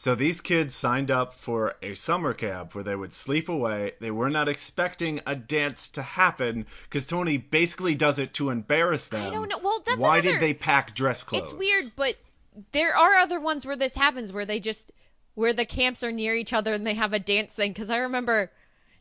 So 0.00 0.14
these 0.14 0.40
kids 0.40 0.74
signed 0.74 1.10
up 1.10 1.34
for 1.34 1.74
a 1.82 1.94
summer 1.94 2.32
camp 2.32 2.74
where 2.74 2.82
they 2.82 2.96
would 2.96 3.12
sleep 3.12 3.50
away. 3.50 3.92
They 4.00 4.10
were 4.10 4.30
not 4.30 4.48
expecting 4.48 5.20
a 5.26 5.36
dance 5.36 5.90
to 5.90 6.00
happen 6.00 6.64
because 6.84 7.06
Tony 7.06 7.36
basically 7.36 7.94
does 7.94 8.18
it 8.18 8.32
to 8.32 8.48
embarrass 8.48 9.08
them. 9.08 9.26
I 9.26 9.30
don't 9.30 9.50
know. 9.50 9.58
Well, 9.58 9.82
that's 9.84 10.00
why 10.00 10.16
another- 10.16 10.38
did 10.38 10.40
they 10.40 10.54
pack 10.54 10.94
dress 10.94 11.22
clothes? 11.22 11.50
It's 11.50 11.52
weird, 11.52 11.92
but 11.96 12.16
there 12.72 12.96
are 12.96 13.16
other 13.16 13.38
ones 13.38 13.66
where 13.66 13.76
this 13.76 13.94
happens 13.94 14.32
where 14.32 14.46
they 14.46 14.58
just 14.58 14.90
where 15.34 15.52
the 15.52 15.66
camps 15.66 16.02
are 16.02 16.10
near 16.10 16.34
each 16.34 16.54
other 16.54 16.72
and 16.72 16.86
they 16.86 16.94
have 16.94 17.12
a 17.12 17.18
dance 17.18 17.52
thing. 17.52 17.74
Because 17.74 17.90
I 17.90 17.98
remember 17.98 18.50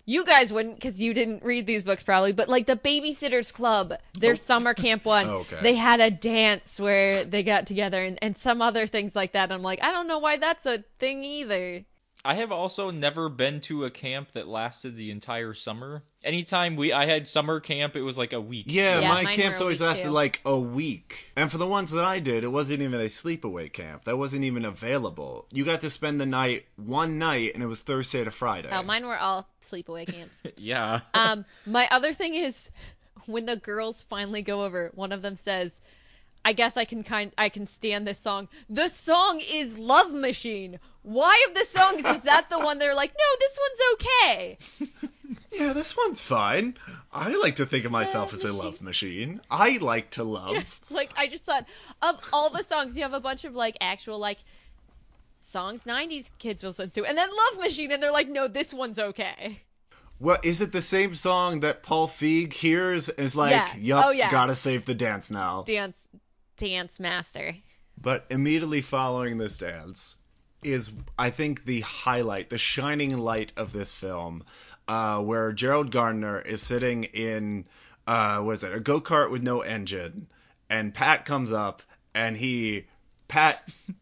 you 0.09 0.25
guys 0.25 0.51
wouldn't 0.51 0.75
because 0.75 0.99
you 0.99 1.13
didn't 1.13 1.43
read 1.43 1.67
these 1.67 1.83
books 1.83 2.01
probably, 2.01 2.31
but 2.31 2.49
like 2.49 2.65
the 2.65 2.75
Babysitters 2.75 3.53
Club, 3.53 3.93
their 4.19 4.31
oh. 4.31 4.35
summer 4.35 4.73
camp 4.73 5.05
one, 5.05 5.27
Oh, 5.27 5.37
okay. 5.41 5.59
they 5.61 5.75
had 5.75 5.99
a 5.99 6.09
dance 6.09 6.79
where 6.79 7.23
they 7.23 7.43
got 7.43 7.67
together 7.67 8.03
and, 8.03 8.17
and 8.19 8.35
some 8.35 8.59
other 8.59 8.87
things 8.87 9.15
like 9.15 9.33
that. 9.33 9.51
I'm 9.51 9.61
like, 9.61 9.83
I 9.83 9.91
don't 9.91 10.07
know 10.07 10.17
why 10.17 10.37
that's 10.37 10.65
a 10.65 10.79
thing 10.97 11.23
either. 11.23 11.85
I 12.25 12.33
have 12.35 12.51
also 12.51 12.91
never 12.91 13.29
been 13.29 13.61
to 13.61 13.85
a 13.85 13.89
camp 13.89 14.31
that 14.31 14.45
lasted 14.47 14.97
the 14.97 15.09
entire 15.09 15.53
summer. 15.53 16.03
Anytime 16.23 16.75
we 16.75 16.91
I 16.91 17.05
had 17.05 17.29
summer 17.29 17.61
camp, 17.61 17.95
it 17.95 18.01
was 18.01 18.17
like 18.17 18.33
a 18.33 18.41
week. 18.41 18.65
Yeah, 18.67 18.99
Yeah, 18.99 19.07
my 19.07 19.23
mine 19.23 19.33
camps 19.35 19.59
were 19.59 19.63
a 19.63 19.65
always 19.65 19.79
week, 19.79 19.87
lasted 19.87 20.07
too. 20.07 20.11
like 20.11 20.41
a 20.43 20.59
week. 20.59 21.31
And 21.37 21.49
for 21.49 21.57
the 21.57 21.65
ones 21.65 21.91
that 21.91 22.03
I 22.03 22.19
did, 22.19 22.43
it 22.43 22.49
wasn't 22.49 22.81
even 22.81 22.99
a 22.99 23.05
sleepaway 23.05 23.71
camp. 23.71 24.03
That 24.03 24.17
wasn't 24.17 24.43
even 24.43 24.65
available. 24.65 25.45
You 25.53 25.63
got 25.63 25.79
to 25.81 25.89
spend 25.89 26.19
the 26.19 26.25
night 26.25 26.65
one 26.75 27.19
night, 27.19 27.53
and 27.53 27.63
it 27.63 27.67
was 27.67 27.81
Thursday 27.81 28.25
to 28.25 28.31
Friday. 28.31 28.69
Oh, 28.69 28.83
mine 28.83 29.05
were 29.07 29.17
all 29.17 29.47
sleepaway 29.63 30.05
camps. 30.05 30.43
Yeah. 30.57 31.01
Um, 31.13 31.45
my 31.65 31.87
other 31.89 32.11
thing 32.11 32.35
is 32.35 32.69
when 33.27 33.45
the 33.45 33.55
girls 33.55 34.01
finally 34.01 34.41
go 34.41 34.65
over, 34.65 34.91
one 34.93 35.13
of 35.13 35.21
them 35.21 35.37
says, 35.37 35.79
"I 36.43 36.51
guess 36.51 36.75
I 36.75 36.83
can 36.83 37.03
kind 37.03 37.31
I 37.37 37.47
can 37.47 37.65
stand 37.65 38.05
this 38.05 38.19
song. 38.19 38.49
The 38.69 38.89
song 38.89 39.41
is 39.49 39.77
Love 39.77 40.13
Machine. 40.13 40.79
Why 41.09 41.43
of 41.47 41.55
the 41.55 41.65
songs 41.65 42.05
is 42.05 42.21
that 42.21 42.51
the 42.51 42.59
one 42.59 42.77
they're 42.77 42.93
like, 42.93 43.11
no, 43.17 43.25
this 43.39 43.57
one's 43.65 43.81
okay. 43.93 44.57
Yeah, 45.51 45.73
this 45.73 45.97
one's 45.97 46.21
fine. 46.21 46.77
I 47.11 47.29
like 47.33 47.55
to 47.55 47.65
think 47.65 47.83
of 47.85 47.91
myself 47.91 48.31
Love 48.31 48.43
as 48.45 48.51
a 48.51 48.53
love 48.53 48.81
machine. 48.83 49.41
I 49.49 49.77
like 49.77 50.11
to 50.11 50.23
love. 50.23 50.79
Like 50.91 51.09
I 51.17 51.25
just 51.25 51.45
thought 51.45 51.65
of 52.03 52.19
all 52.31 52.51
the 52.51 52.61
songs, 52.61 52.95
you 52.95 53.01
have 53.01 53.15
a 53.15 53.19
bunch 53.19 53.43
of 53.43 53.55
like 53.55 53.75
actual 53.81 54.19
like 54.19 54.37
songs 55.41 55.83
'90s 55.83 56.29
kids 56.37 56.61
will 56.61 56.69
listen 56.69 56.91
to, 56.91 57.05
and 57.09 57.17
then 57.17 57.29
Love 57.29 57.63
Machine, 57.65 57.91
and 57.91 58.03
they're 58.03 58.11
like, 58.11 58.29
no, 58.29 58.47
this 58.47 58.71
one's 58.71 58.99
okay. 58.99 59.61
Well, 60.19 60.37
is 60.43 60.61
it? 60.61 60.71
The 60.73 60.81
same 60.81 61.15
song 61.15 61.61
that 61.61 61.81
Paul 61.81 62.07
Feig 62.07 62.53
hears 62.53 63.09
is 63.09 63.35
like, 63.35 63.51
Yeah. 63.51 63.75
"Yup, 63.77 64.05
Oh, 64.05 64.11
yeah. 64.11 64.29
gotta 64.29 64.53
save 64.53 64.85
the 64.85 64.93
dance 64.93 65.31
now." 65.31 65.63
Dance, 65.65 65.97
dance 66.55 66.99
master. 66.99 67.55
But 67.99 68.27
immediately 68.29 68.81
following 68.81 69.39
this 69.39 69.57
dance 69.57 70.17
is, 70.63 70.93
I 71.17 71.29
think, 71.29 71.65
the 71.65 71.81
highlight, 71.81 72.49
the 72.49 72.57
shining 72.57 73.17
light 73.17 73.53
of 73.55 73.73
this 73.73 73.93
film, 73.93 74.43
uh, 74.87 75.21
where 75.21 75.51
Gerald 75.53 75.91
Gardner 75.91 76.41
is 76.41 76.61
sitting 76.61 77.05
in, 77.05 77.65
uh, 78.07 78.41
was 78.43 78.63
it 78.63 78.73
a 78.73 78.79
go 78.79 78.99
kart 78.99 79.31
with 79.31 79.43
no 79.43 79.61
engine, 79.61 80.27
and 80.69 80.93
Pat 80.93 81.25
comes 81.25 81.51
up 81.51 81.81
and 82.13 82.37
he, 82.37 82.87
Pat. 83.27 83.67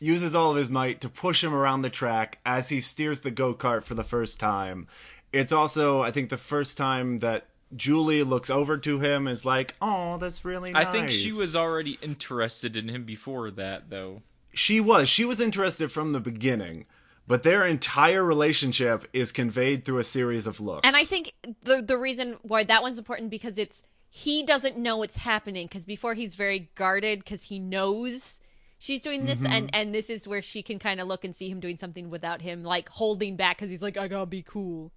Uses 0.00 0.34
all 0.34 0.50
of 0.50 0.56
his 0.56 0.68
might 0.68 1.00
to 1.02 1.08
push 1.08 1.44
him 1.44 1.54
around 1.54 1.82
the 1.82 1.88
track 1.88 2.40
as 2.44 2.70
he 2.70 2.80
steers 2.80 3.20
the 3.20 3.30
go 3.30 3.54
kart 3.54 3.84
for 3.84 3.94
the 3.94 4.02
first 4.02 4.40
time. 4.40 4.88
It's 5.32 5.52
also, 5.52 6.02
I 6.02 6.10
think, 6.10 6.28
the 6.28 6.36
first 6.36 6.76
time 6.76 7.18
that 7.18 7.46
Julie 7.74 8.22
looks 8.22 8.50
over 8.50 8.76
to 8.78 8.98
him 8.98 9.26
and 9.26 9.32
is 9.32 9.44
like, 9.44 9.74
"Oh, 9.80 10.18
that's 10.18 10.44
really 10.44 10.72
nice." 10.72 10.86
I 10.86 10.90
think 10.90 11.10
she 11.10 11.32
was 11.32 11.56
already 11.56 11.98
interested 12.02 12.76
in 12.76 12.88
him 12.88 13.04
before 13.04 13.50
that, 13.52 13.90
though. 13.90 14.22
She 14.52 14.80
was. 14.80 15.08
She 15.08 15.24
was 15.24 15.40
interested 15.40 15.90
from 15.90 16.12
the 16.12 16.20
beginning, 16.20 16.86
but 17.26 17.42
their 17.42 17.66
entire 17.66 18.24
relationship 18.24 19.06
is 19.12 19.32
conveyed 19.32 19.84
through 19.84 19.98
a 19.98 20.04
series 20.04 20.46
of 20.46 20.60
looks. 20.60 20.86
And 20.86 20.96
I 20.96 21.04
think 21.04 21.34
the 21.62 21.82
the 21.82 21.96
reason 21.96 22.36
why 22.42 22.64
that 22.64 22.82
one's 22.82 22.98
important 22.98 23.30
because 23.30 23.58
it's 23.58 23.82
he 24.08 24.44
doesn't 24.44 24.76
know 24.76 24.98
what's 24.98 25.16
happening 25.16 25.66
because 25.66 25.86
before 25.86 26.14
he's 26.14 26.34
very 26.34 26.70
guarded 26.74 27.20
because 27.20 27.44
he 27.44 27.58
knows 27.58 28.40
she's 28.78 29.02
doing 29.02 29.24
this 29.24 29.42
and 29.42 29.68
mm-hmm. 29.68 29.74
and 29.74 29.94
this 29.94 30.10
is 30.10 30.28
where 30.28 30.42
she 30.42 30.62
can 30.62 30.78
kind 30.78 31.00
of 31.00 31.08
look 31.08 31.24
and 31.24 31.34
see 31.34 31.48
him 31.48 31.60
doing 31.60 31.76
something 31.76 32.10
without 32.10 32.42
him 32.42 32.62
like 32.62 32.90
holding 32.90 33.36
back 33.36 33.56
because 33.56 33.70
he's 33.70 33.82
like 33.82 33.96
I 33.96 34.08
gotta 34.08 34.26
be 34.26 34.42
cool. 34.42 34.92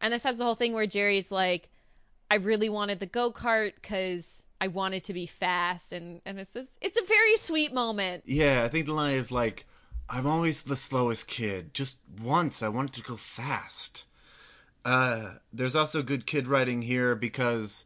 And 0.00 0.12
this 0.12 0.24
has 0.24 0.38
the 0.38 0.44
whole 0.44 0.54
thing 0.54 0.74
where 0.74 0.86
Jerry's 0.86 1.30
like, 1.30 1.70
I 2.30 2.36
really 2.36 2.68
wanted 2.68 3.00
the 3.00 3.06
go 3.06 3.32
kart 3.32 3.74
because 3.76 4.42
I 4.62 4.68
wanted 4.68 5.02
to 5.04 5.12
be 5.12 5.26
fast 5.26 5.92
and 5.92 6.22
and 6.24 6.38
it's 6.38 6.52
just, 6.52 6.78
it's 6.80 6.96
a 6.96 7.04
very 7.04 7.36
sweet 7.36 7.74
moment. 7.74 8.22
Yeah, 8.26 8.62
I 8.62 8.68
think 8.68 8.86
the 8.86 8.92
line 8.92 9.16
is 9.16 9.32
like, 9.32 9.66
"I'm 10.08 10.24
always 10.24 10.62
the 10.62 10.76
slowest 10.76 11.26
kid. 11.26 11.74
Just 11.74 11.98
once, 12.22 12.62
I 12.62 12.68
wanted 12.68 12.92
to 12.94 13.02
go 13.02 13.16
fast." 13.16 14.04
Uh, 14.84 15.32
there's 15.52 15.74
also 15.74 16.04
good 16.04 16.26
kid 16.26 16.46
writing 16.46 16.82
here 16.82 17.16
because 17.16 17.84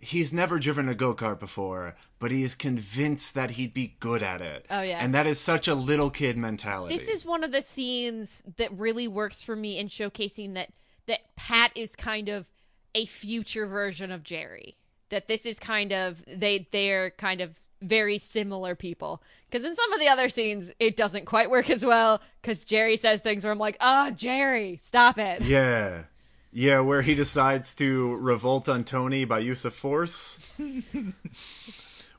he's 0.00 0.32
never 0.32 0.58
driven 0.58 0.88
a 0.88 0.94
go 0.96 1.14
kart 1.14 1.38
before, 1.38 1.94
but 2.18 2.32
he 2.32 2.42
is 2.42 2.56
convinced 2.56 3.34
that 3.34 3.52
he'd 3.52 3.72
be 3.72 3.94
good 4.00 4.22
at 4.22 4.40
it. 4.40 4.66
Oh, 4.70 4.82
yeah. 4.82 4.98
and 5.00 5.14
that 5.14 5.26
is 5.28 5.38
such 5.38 5.68
a 5.68 5.74
little 5.76 6.10
kid 6.10 6.36
mentality. 6.36 6.96
This 6.96 7.08
is 7.08 7.24
one 7.24 7.44
of 7.44 7.52
the 7.52 7.62
scenes 7.62 8.42
that 8.56 8.72
really 8.72 9.06
works 9.06 9.40
for 9.40 9.54
me 9.54 9.78
in 9.78 9.86
showcasing 9.86 10.54
that 10.54 10.70
that 11.06 11.20
Pat 11.36 11.70
is 11.76 11.94
kind 11.94 12.28
of 12.28 12.46
a 12.92 13.06
future 13.06 13.66
version 13.66 14.10
of 14.10 14.24
Jerry. 14.24 14.76
That 15.10 15.28
this 15.28 15.46
is 15.46 15.58
kind 15.58 15.92
of 15.92 16.22
they 16.26 16.66
they're 16.70 17.10
kind 17.10 17.40
of 17.40 17.60
very 17.80 18.18
similar 18.18 18.74
people 18.74 19.22
because 19.48 19.64
in 19.64 19.74
some 19.74 19.92
of 19.92 20.00
the 20.00 20.08
other 20.08 20.28
scenes 20.28 20.72
it 20.80 20.96
doesn't 20.96 21.26
quite 21.26 21.48
work 21.48 21.70
as 21.70 21.84
well 21.84 22.20
because 22.42 22.64
jerry 22.64 22.96
says 22.96 23.20
things 23.20 23.44
where 23.44 23.52
i'm 23.52 23.58
like 23.58 23.76
oh 23.80 24.10
jerry 24.10 24.80
stop 24.82 25.16
it 25.18 25.42
Yeah. 25.42 26.02
Yeah, 26.50 26.80
where 26.80 27.02
he 27.02 27.14
decides 27.14 27.74
to 27.74 28.16
revolt 28.16 28.70
on 28.70 28.82
Tony 28.82 29.26
by 29.26 29.40
use 29.40 29.66
of 29.66 29.74
force. 29.74 30.38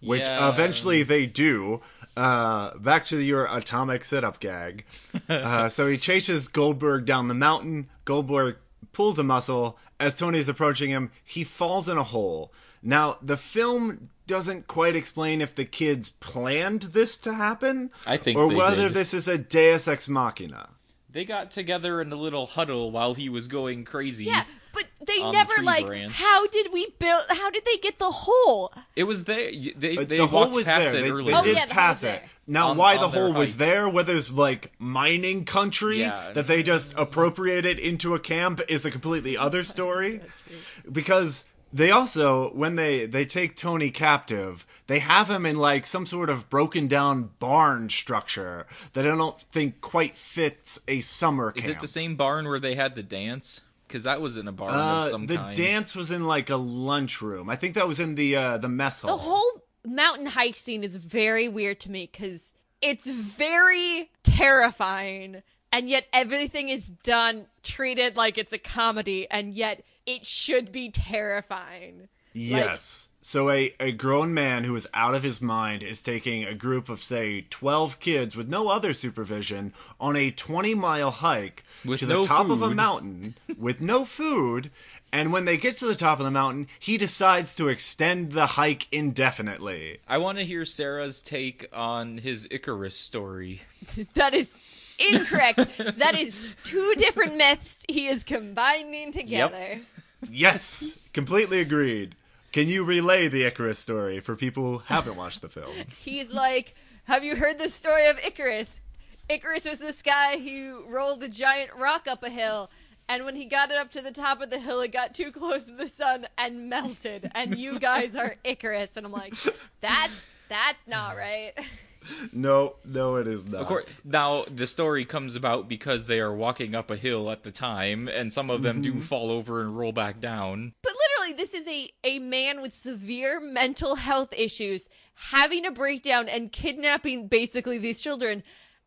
Which 0.01 0.21
Yeah. 0.23 0.47
eventually 0.49 1.03
they 1.03 1.25
do. 1.25 1.81
Uh, 2.15 2.77
back 2.77 3.05
to 3.07 3.17
your 3.19 3.47
atomic 3.51 4.05
sit-up 4.05 4.39
gag. 4.39 4.85
Uh, 5.29 5.67
so 5.69 5.87
he 5.87 5.97
chases 5.97 6.47
Goldberg 6.47 7.05
down 7.05 7.27
the 7.27 7.33
mountain. 7.33 7.89
Goldberg 8.05 8.57
pulls 8.93 9.17
a 9.19 9.23
muscle. 9.23 9.77
As 9.99 10.15
Tony's 10.15 10.47
approaching 10.49 10.89
him, 10.91 11.11
he 11.23 11.43
falls 11.43 11.89
in 11.89 11.97
a 11.97 12.03
hole. 12.03 12.51
Now, 12.81 13.17
the 13.21 13.37
film 13.37 14.09
doesn't 14.27 14.67
quite 14.67 14.95
explain 14.95 15.41
if 15.41 15.55
the 15.55 15.65
kids 15.65 16.09
planned 16.19 16.81
this 16.83 17.17
to 17.17 17.33
happen, 17.33 17.89
I 18.05 18.17
think 18.17 18.37
or 18.37 18.49
they 18.49 18.55
whether 18.55 18.87
did. 18.87 18.93
this 18.93 19.13
is 19.13 19.27
a 19.27 19.37
Deus 19.37 19.87
Ex 19.87 20.07
Machina. 20.07 20.69
They 21.11 21.25
got 21.25 21.49
together 21.51 21.99
in 22.01 22.11
a 22.11 22.15
little 22.15 22.45
huddle 22.45 22.91
while 22.91 23.15
he 23.15 23.29
was 23.29 23.47
going 23.47 23.83
crazy. 23.85 24.25
yeah 24.25 24.43
but 24.71 24.85
they 25.07 25.19
On 25.19 25.31
the 25.33 25.37
never 25.39 25.63
like 25.63 25.87
branch. 25.87 26.11
how 26.13 26.45
did 26.45 26.71
we 26.71 26.85
build 26.99 27.23
how 27.29 27.49
did 27.49 27.65
they 27.65 27.77
get 27.77 27.97
the 27.97 28.11
hole 28.11 28.71
It 28.95 29.05
was 29.05 29.23
there. 29.23 29.49
y- 29.51 29.73
They 29.75 29.97
Uh, 29.97 30.03
they 30.03 30.17
the 30.17 30.27
hole 30.27 30.51
was 30.51 30.67
past 30.67 30.91
there. 30.91 30.99
it 31.01 31.03
They, 31.05 31.09
earlier. 31.11 31.31
they 31.31 31.39
Oh, 31.39 31.41
did 31.43 31.55
yeah, 31.55 31.65
the 31.65 31.73
pass 31.73 32.03
it. 32.03 32.21
Now, 32.45 32.67
On- 32.69 32.77
why 32.77 32.95
on 32.95 33.01
the 33.01 33.07
their 33.07 33.23
hole 33.25 33.33
was 33.33 33.57
there, 33.57 33.89
whether 33.89 34.15
it's 34.15 34.29
like 34.29 34.71
mining 34.77 35.43
country 35.45 36.01
Yeah. 36.01 36.33
that 36.33 36.45
they 36.45 36.61
just 36.61 36.93
appropriated 36.95 37.79
into 37.79 38.13
a 38.13 38.19
camp, 38.19 38.61
is 38.69 38.85
a 38.85 38.91
completely 38.91 39.35
other 39.35 39.63
story. 39.63 40.21
Because 40.91 41.45
they 41.71 41.91
also, 41.91 42.49
when 42.53 42.75
they 42.75 43.05
they 43.05 43.25
take 43.25 43.55
Tony 43.55 43.91
captive, 43.91 44.65
they 44.87 44.99
have 44.99 45.29
him 45.29 45.45
in 45.45 45.57
like 45.57 45.85
some 45.85 46.05
sort 46.05 46.29
of 46.29 46.49
broken 46.49 46.87
down 46.87 47.31
barn 47.39 47.89
structure 47.89 48.65
that 48.93 49.05
I 49.05 49.15
don't 49.15 49.39
think 49.39 49.81
quite 49.81 50.15
fits 50.15 50.79
a 50.87 51.01
summer 51.01 51.53
Is 51.55 51.67
it 51.67 51.79
the 51.79 51.87
same 51.87 52.15
barn 52.15 52.47
where 52.47 52.59
they 52.59 52.75
had 52.75 52.95
the 52.95 53.03
dance? 53.03 53.61
Because 53.87 54.03
that 54.03 54.21
was 54.21 54.37
in 54.37 54.47
a 54.47 54.51
barn 54.51 54.73
Uh, 54.73 55.01
of 55.01 55.05
some 55.07 55.21
kind. 55.21 55.29
the 55.29 55.35
kind. 55.37 55.57
dance 55.57 55.95
was 55.95 56.11
in 56.11 56.25
like 56.25 56.49
a 56.49 56.55
lunchroom. 56.55 57.49
I 57.49 57.55
think 57.55 57.73
that 57.75 57.87
was 57.87 57.99
in 57.99 58.15
the 58.15 58.35
uh, 58.35 58.57
the 58.57 58.69
mess 58.69 59.01
hall. 59.01 59.17
the 59.17 59.23
whole 59.23 59.63
mountain 59.85 60.27
hike 60.27 60.55
scene 60.55 60.83
is 60.83 60.95
very 60.97 61.47
weird 61.47 61.79
to 61.81 61.91
me 61.91 62.09
because 62.11 62.53
it's 62.81 63.09
very 63.09 64.09
terrifying 64.23 65.41
and 65.71 65.89
yet 65.89 66.05
everything 66.13 66.69
is 66.69 66.89
done 67.03 67.45
treated 67.63 68.15
like 68.17 68.37
it's 68.37 68.53
a 68.53 68.57
comedy 68.57 69.27
and 69.29 69.53
yet 69.53 69.83
it 70.09 70.25
should 70.25 70.71
be 70.71 70.89
terrifying 70.89 72.07
Yes. 72.33 73.09
so 73.21 73.49
a, 73.49 73.73
a 73.79 73.91
grown 73.91 74.33
man 74.33 74.63
who 74.63 74.75
is 74.75 74.87
out 74.93 75.15
of 75.15 75.23
his 75.23 75.41
mind 75.41 75.81
is 75.83 76.01
taking 76.01 76.43
a 76.43 76.53
group 76.53 76.87
of 76.87 77.03
say 77.03 77.45
12 77.49 77.99
kids 77.99 78.35
with 78.35 78.47
no 78.47 78.69
other 78.69 78.93
supervision 78.93 79.73
on 79.99 80.15
a 80.15 80.31
20 80.31 80.75
mile 80.75 81.11
hike 81.11 81.63
With 81.83 81.99
to 81.99 82.05
the 82.05 82.13
no 82.13 82.23
top 82.23 82.49
of 82.49 82.61
a 82.61 82.73
mountain 82.73 83.35
with 83.57 83.81
no 83.81 84.05
food 84.05 84.69
and 85.11 85.33
when 85.33 85.45
they 85.45 85.57
get 85.57 85.75
to 85.77 85.87
the 85.87 85.95
top 85.95 86.19
of 86.19 86.25
the 86.25 86.31
mountain 86.31 86.67
he 86.79 86.97
decides 86.97 87.55
to 87.55 87.67
extend 87.67 88.31
the 88.31 88.45
hike 88.47 88.87
indefinitely. 88.91 89.99
I 90.07 90.17
want 90.19 90.37
to 90.37 90.45
hear 90.45 90.65
Sarah's 90.65 91.19
take 91.19 91.67
on 91.73 92.19
his 92.19 92.47
Icarus 92.51 92.95
story. 92.95 93.61
that 94.13 94.33
is 94.33 94.57
incorrect 94.99 95.57
that 95.97 96.13
is 96.17 96.45
two 96.65 96.93
different 96.97 97.37
myths 97.37 97.83
he 97.87 98.07
is 98.07 98.23
combining 98.23 99.13
together 99.13 99.79
Yes, 100.29 100.99
completely 101.13 101.59
agreed. 101.59 102.15
Can 102.51 102.67
you 102.67 102.83
relay 102.83 103.27
the 103.27 103.43
Icarus 103.43 103.77
story 103.79 104.19
for 104.19 104.35
people 104.35 104.63
who 104.63 104.77
haven't 104.85 105.15
watched 105.15 105.41
the 105.41 105.49
film? 105.49 105.71
he's 106.03 106.33
like, 106.33 106.75
Have 107.05 107.23
you 107.23 107.35
heard 107.35 107.59
the 107.59 107.69
story 107.69 108.07
of 108.09 108.19
Icarus? 108.25 108.81
Icarus 109.29 109.65
was 109.65 109.77
this 109.79 110.01
guy 110.01 110.39
who 110.39 110.83
rolled 110.87 111.21
a 111.21 111.29
giant 111.29 111.69
rock 111.77 112.07
up 112.07 112.23
a 112.23 112.29
hill, 112.29 112.71
and 113.07 113.25
when 113.25 113.35
he 113.35 113.45
got 113.45 113.69
it 113.69 113.77
up 113.77 113.91
to 113.91 114.01
the 114.01 114.11
top 114.11 114.41
of 114.41 114.49
the 114.49 114.59
hill, 114.59 114.81
it 114.81 114.91
got 114.91 115.13
too 115.13 115.31
close 115.31 115.65
to 115.65 115.71
the 115.71 115.87
sun 115.87 116.25
and 116.37 116.69
melted. 116.69 117.29
And 117.35 117.55
you 117.57 117.79
guys 117.79 118.15
are 118.15 118.35
Icarus, 118.43 118.97
and 118.97 119.05
I'm 119.05 119.11
like, 119.11 119.35
That's 119.81 120.31
that's 120.47 120.87
not 120.87 121.15
right. 121.15 121.53
No, 122.33 122.75
no, 122.85 123.15
it 123.17 123.27
is 123.27 123.45
not. 123.45 123.61
Of 123.61 123.67
course, 123.67 123.85
now 124.03 124.45
the 124.53 124.67
story 124.67 125.05
comes 125.05 125.35
about 125.35 125.67
because 125.67 126.05
they 126.05 126.19
are 126.19 126.33
walking 126.33 126.75
up 126.75 126.91
a 126.91 126.95
hill 126.95 127.29
at 127.29 127.43
the 127.43 127.51
time, 127.51 128.07
and 128.07 128.31
some 128.31 128.49
of 128.49 128.61
them 128.61 128.81
do 128.81 128.91
mm-hmm. 128.91 129.01
fall 129.01 129.31
over 129.31 129.61
and 129.61 129.77
roll 129.77 129.91
back 129.91 130.19
down. 130.19 130.73
But 130.81 130.93
literally, 130.93 131.37
this 131.37 131.53
is 131.53 131.67
a 131.67 131.91
a 132.03 132.19
man 132.19 132.61
with 132.61 132.73
severe 132.73 133.39
mental 133.39 133.95
health 133.95 134.33
issues 134.35 134.89
having 135.15 135.65
a 135.65 135.71
breakdown 135.71 136.29
and 136.29 136.51
kidnapping 136.51 137.27
basically 137.27 137.77
these 137.77 138.01
children, 138.01 138.43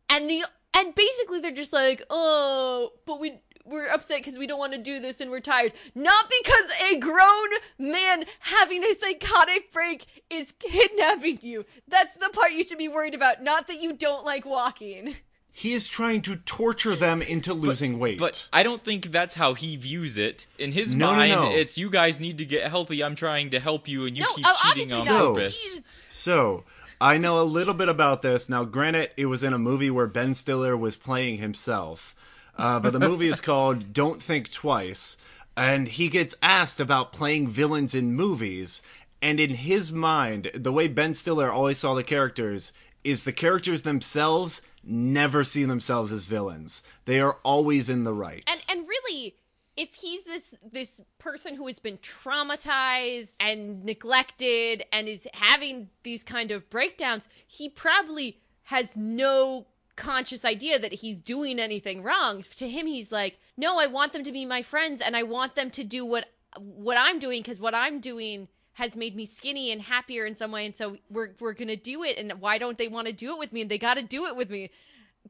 and 0.09 0.29
the 0.29 0.43
and 0.75 0.95
basically 0.95 1.39
they're 1.39 1.51
just 1.51 1.73
like, 1.73 2.03
oh, 2.09 2.91
but 3.05 3.19
we 3.19 3.39
we're 3.65 3.87
upset 3.89 4.19
because 4.19 4.37
we 4.37 4.47
don't 4.47 4.59
want 4.59 4.73
to 4.73 4.77
do 4.77 4.99
this 4.99 5.21
and 5.21 5.31
we're 5.31 5.39
tired. 5.39 5.73
Not 5.95 6.29
because 6.29 6.69
a 6.91 6.99
grown 6.99 7.49
man 7.79 8.25
having 8.39 8.83
a 8.83 8.93
psychotic 8.93 9.71
break 9.71 10.05
is 10.29 10.51
kidnapping 10.59 11.39
you. 11.41 11.65
That's 11.87 12.15
the 12.17 12.29
part 12.29 12.51
you 12.53 12.63
should 12.63 12.77
be 12.77 12.87
worried 12.87 13.13
about. 13.15 13.41
Not 13.41 13.67
that 13.67 13.81
you 13.81 13.93
don't 13.93 14.25
like 14.25 14.45
walking. 14.45 15.15
He 15.55 15.73
is 15.73 15.87
trying 15.87 16.23
to 16.23 16.35
torture 16.37 16.95
them 16.95 17.21
into 17.21 17.53
losing 17.53 17.99
weight. 17.99 18.17
But 18.17 18.47
I 18.51 18.63
don't 18.63 18.83
think 18.83 19.11
that's 19.11 19.35
how 19.35 19.53
he 19.53 19.75
views 19.75 20.17
it. 20.17 20.47
In 20.57 20.71
his 20.71 20.95
No, 20.95 21.11
no, 21.11 21.15
mind, 21.17 21.31
no. 21.31 21.51
it's 21.51 21.77
you 21.77 21.91
guys 21.91 22.19
need 22.19 22.39
to 22.39 22.45
get 22.45 22.67
healthy. 22.71 23.03
I'm 23.03 23.13
trying 23.13 23.51
to 23.51 23.59
help 23.59 23.87
you, 23.87 24.07
and 24.07 24.17
you 24.17 24.23
No, 24.23 24.33
keep 24.33 24.47
oh, 24.49 24.57
cheating 24.73 24.91
on 24.91 24.97
obviously 24.97 25.15
not. 25.15 25.35
purpose. 25.35 25.73
He's- 25.75 25.85
So, 26.09 26.63
I 26.99 27.19
know 27.19 27.39
a 27.39 27.43
little 27.43 27.75
bit 27.75 27.87
about 27.87 28.23
this. 28.23 28.49
Now, 28.49 28.63
granted, 28.63 29.11
it 29.15 29.27
was 29.27 29.43
in 29.43 29.53
a 29.53 29.59
movie 29.59 29.91
where 29.91 30.07
Ben 30.07 30.33
Stiller 30.33 30.75
was 30.75 30.95
playing 30.95 31.37
himself. 31.37 32.15
Uh, 32.57 32.79
but 32.79 32.93
the 32.93 32.99
movie 32.99 33.27
is 33.27 33.41
called 33.41 33.93
Don't 33.93 34.21
Think 34.21 34.51
Twice. 34.51 35.17
And 35.55 35.87
he 35.87 36.09
gets 36.09 36.35
asked 36.41 36.79
about 36.79 37.13
playing 37.13 37.47
villains 37.47 37.93
in 37.93 38.13
movies. 38.13 38.81
And 39.21 39.39
in 39.39 39.55
his 39.55 39.91
mind, 39.91 40.51
the 40.53 40.71
way 40.71 40.87
Ben 40.87 41.13
Stiller 41.13 41.51
always 41.51 41.77
saw 41.77 41.93
the 41.93 42.03
characters 42.03 42.73
is 43.03 43.23
the 43.23 43.33
characters 43.33 43.83
themselves 43.83 44.61
never 44.83 45.43
see 45.43 45.65
themselves 45.65 46.11
as 46.11 46.25
villains. 46.25 46.83
They 47.05 47.19
are 47.19 47.37
always 47.43 47.89
in 47.89 48.03
the 48.03 48.13
right. 48.13 48.43
and 48.47 48.61
and 48.69 48.87
really 48.87 49.35
if 49.75 49.95
he's 49.95 50.25
this 50.25 50.55
this 50.71 51.01
person 51.17 51.55
who 51.55 51.67
has 51.67 51.79
been 51.79 51.97
traumatized 51.97 53.31
and 53.39 53.83
neglected 53.83 54.83
and 54.91 55.07
is 55.07 55.27
having 55.33 55.89
these 56.03 56.23
kind 56.23 56.51
of 56.51 56.69
breakdowns 56.69 57.27
he 57.47 57.69
probably 57.69 58.39
has 58.63 58.95
no 58.95 59.65
conscious 59.95 60.43
idea 60.43 60.79
that 60.79 60.93
he's 60.93 61.21
doing 61.21 61.59
anything 61.59 62.03
wrong. 62.03 62.43
To 62.57 62.67
him 62.67 62.87
he's 62.87 63.11
like 63.11 63.39
no 63.55 63.79
i 63.79 63.85
want 63.85 64.13
them 64.13 64.23
to 64.23 64.31
be 64.31 64.45
my 64.45 64.61
friends 64.63 64.99
and 65.01 65.15
i 65.15 65.21
want 65.23 65.55
them 65.55 65.69
to 65.69 65.83
do 65.83 66.05
what 66.05 66.25
what 66.57 66.97
i'm 66.99 67.19
doing 67.19 67.41
because 67.41 67.59
what 67.59 67.75
i'm 67.75 67.99
doing 67.99 68.47
has 68.73 68.95
made 68.95 69.15
me 69.15 69.25
skinny 69.25 69.71
and 69.71 69.83
happier 69.83 70.25
in 70.25 70.35
some 70.35 70.51
way. 70.51 70.65
And 70.65 70.75
so 70.75 70.97
we're 71.09 71.31
we're 71.39 71.53
gonna 71.53 71.75
do 71.75 72.03
it. 72.03 72.17
And 72.17 72.31
why 72.41 72.57
don't 72.57 72.77
they 72.77 72.87
want 72.87 73.07
to 73.07 73.13
do 73.13 73.31
it 73.33 73.39
with 73.39 73.53
me? 73.53 73.61
And 73.61 73.69
they 73.71 73.77
gotta 73.77 74.01
do 74.01 74.25
it 74.25 74.35
with 74.35 74.49
me. 74.49 74.69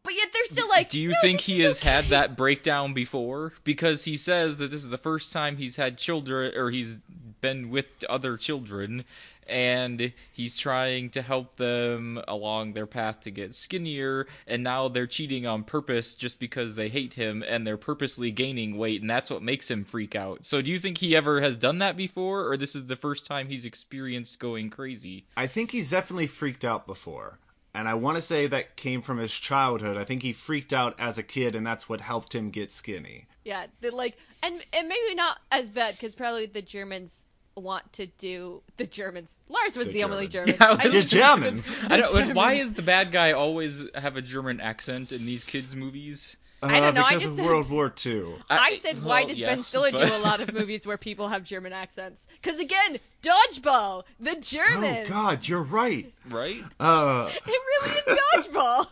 But 0.01 0.15
yet 0.15 0.29
they're 0.33 0.45
still 0.45 0.69
like 0.69 0.89
Do 0.89 0.99
you 0.99 1.09
"No, 1.09 1.15
think 1.21 1.41
he 1.41 1.59
has 1.61 1.81
had 1.81 2.05
that 2.05 2.35
breakdown 2.35 2.93
before? 2.93 3.53
Because 3.63 4.05
he 4.05 4.17
says 4.17 4.57
that 4.57 4.71
this 4.71 4.83
is 4.83 4.89
the 4.89 4.97
first 4.97 5.31
time 5.31 5.57
he's 5.57 5.75
had 5.75 5.97
children, 5.97 6.53
or 6.57 6.71
he's 6.71 6.99
been 7.41 7.69
with 7.69 8.03
other 8.09 8.37
children, 8.37 9.03
and 9.47 10.13
he's 10.31 10.57
trying 10.57 11.09
to 11.11 11.21
help 11.21 11.55
them 11.55 12.21
along 12.27 12.73
their 12.73 12.85
path 12.85 13.21
to 13.21 13.31
get 13.31 13.55
skinnier, 13.55 14.27
and 14.47 14.63
now 14.63 14.87
they're 14.87 15.07
cheating 15.07 15.45
on 15.45 15.63
purpose 15.63 16.15
just 16.15 16.39
because 16.39 16.75
they 16.75 16.89
hate 16.89 17.15
him, 17.15 17.43
and 17.47 17.65
they're 17.65 17.77
purposely 17.77 18.31
gaining 18.31 18.77
weight, 18.77 19.01
and 19.01 19.09
that's 19.09 19.29
what 19.29 19.41
makes 19.41 19.69
him 19.69 19.83
freak 19.83 20.15
out. 20.15 20.45
So, 20.45 20.61
do 20.61 20.71
you 20.71 20.79
think 20.79 20.97
he 20.97 21.15
ever 21.15 21.41
has 21.41 21.55
done 21.55 21.79
that 21.79 21.97
before, 21.97 22.49
or 22.49 22.57
this 22.57 22.75
is 22.75 22.87
the 22.87 22.95
first 22.95 23.25
time 23.25 23.47
he's 23.47 23.65
experienced 23.65 24.39
going 24.39 24.69
crazy? 24.69 25.25
I 25.35 25.47
think 25.47 25.71
he's 25.71 25.91
definitely 25.91 26.27
freaked 26.27 26.65
out 26.65 26.85
before. 26.85 27.39
And 27.75 27.87
I 27.87 27.95
want 27.95 28.17
to 28.17 28.21
say 28.21 28.45
that 28.47 28.75
came 28.75 29.01
from 29.01 29.17
his 29.17 29.33
childhood. 29.33 29.97
I 29.97 30.03
think 30.03 30.21
he 30.21 30.31
freaked 30.31 30.73
out 30.73 30.95
as 30.99 31.17
a 31.17 31.23
kid, 31.23 31.55
and 31.55 31.65
that's 31.65 31.89
what 31.89 32.01
helped 32.01 32.35
him 32.35 32.51
get 32.51 32.71
skinny. 32.71 33.25
Yeah, 33.43 33.65
the 33.81 33.89
like, 33.89 34.17
and 34.43 34.63
and 34.71 34.87
maybe 34.87 35.15
not 35.15 35.39
as 35.51 35.71
bad 35.71 35.95
because 35.95 36.13
probably 36.13 36.45
the 36.45 36.61
Germans 36.61 37.25
want 37.55 37.93
to 37.93 38.07
do 38.07 38.61
the 38.77 38.85
Germans. 38.87 39.33
Lars 39.49 39.77
was 39.77 39.87
the, 39.87 39.93
The 39.93 40.03
only 40.05 40.27
German. 40.27 40.55
Yeah, 40.59 40.67
I 40.67 40.71
was 40.71 40.79
I 40.95 40.99
The 41.01 41.07
Germans. 41.07 41.87
I 41.89 41.97
don't. 41.97 42.33
Why 42.35 42.53
is 42.53 42.73
the 42.73 42.81
bad 42.81 43.11
guy 43.11 43.31
always 43.31 43.87
have 43.95 44.15
a 44.17 44.21
German 44.21 44.59
accent 44.59 45.11
in 45.11 45.25
these 45.25 45.43
kids' 45.43 45.75
movies? 45.75 46.37
I 46.65 46.79
don't 46.79 46.93
know, 46.95 47.01
I 47.01 47.03
Uh, 47.03 47.07
Because 47.09 47.21
just 47.23 47.25
of 47.31 47.35
said- 47.35 47.45
World 47.45 47.69
War 47.69 47.93
II. 48.05 48.35
I 48.49 48.77
said, 48.77 49.03
why 49.03 49.19
well, 49.21 49.27
does 49.27 49.39
Ben 49.41 49.57
yes, 49.57 49.67
Stiller 49.67 49.91
but- 49.91 50.07
do 50.07 50.15
a 50.15 50.19
lot 50.23 50.39
of 50.39 50.53
movies 50.59 50.85
where 50.87 50.97
people 50.97 51.27
have 51.27 51.43
German 51.43 51.73
accents? 51.73 52.25
Because 52.41 52.57
again, 52.57 52.99
Dodgeball, 53.21 54.03
the 54.17 54.35
Germans. 54.39 55.07
Oh, 55.07 55.09
God, 55.09 55.47
you're 55.47 55.61
right. 55.61 56.13
right? 56.29 56.63
Uh, 56.79 57.29
It 57.45 57.45
really 57.47 58.13
is 58.13 58.19
Dodgeball. 58.47 58.87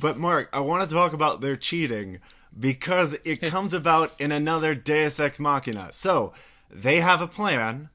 but, 0.00 0.16
Mark, 0.16 0.48
I 0.52 0.60
want 0.60 0.88
to 0.88 0.94
talk 0.94 1.12
about 1.12 1.40
their 1.40 1.56
cheating 1.56 2.20
because 2.58 3.16
it 3.24 3.42
comes 3.42 3.72
about 3.72 4.12
in 4.20 4.30
another 4.30 4.76
Deus 4.76 5.18
Ex 5.18 5.40
Machina. 5.40 5.88
So, 5.92 6.32
they 6.70 7.00
have 7.00 7.20
a 7.20 7.26
plan. 7.26 7.88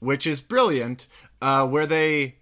Which 0.00 0.26
is 0.26 0.40
brilliant. 0.40 1.06
Uh, 1.40 1.66
where 1.66 1.86
they 1.86 2.34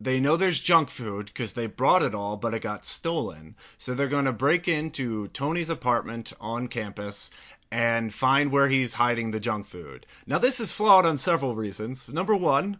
they 0.00 0.20
know 0.20 0.36
there's 0.36 0.60
junk 0.60 0.90
food 0.90 1.26
because 1.26 1.54
they 1.54 1.66
brought 1.66 2.02
it 2.02 2.14
all, 2.14 2.36
but 2.36 2.52
it 2.52 2.60
got 2.60 2.84
stolen. 2.84 3.54
So 3.78 3.94
they're 3.94 4.06
going 4.08 4.26
to 4.26 4.32
break 4.32 4.68
into 4.68 5.28
Tony's 5.28 5.70
apartment 5.70 6.32
on 6.40 6.68
campus 6.68 7.30
and 7.70 8.12
find 8.12 8.52
where 8.52 8.68
he's 8.68 8.94
hiding 8.94 9.30
the 9.30 9.40
junk 9.40 9.66
food. 9.66 10.06
Now, 10.26 10.38
this 10.38 10.60
is 10.60 10.72
flawed 10.72 11.06
on 11.06 11.16
several 11.16 11.54
reasons. 11.54 12.08
Number 12.08 12.36
one, 12.36 12.78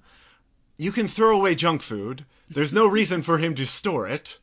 you 0.77 0.93
can 0.93 1.09
throw 1.09 1.37
away 1.37 1.55
junk 1.55 1.83
food. 1.83 2.25
There's 2.49 2.73
no 2.73 2.87
reason 2.87 3.23
for 3.23 3.39
him 3.39 3.55
to 3.55 3.67
store 3.67 4.07
it. 4.07 4.39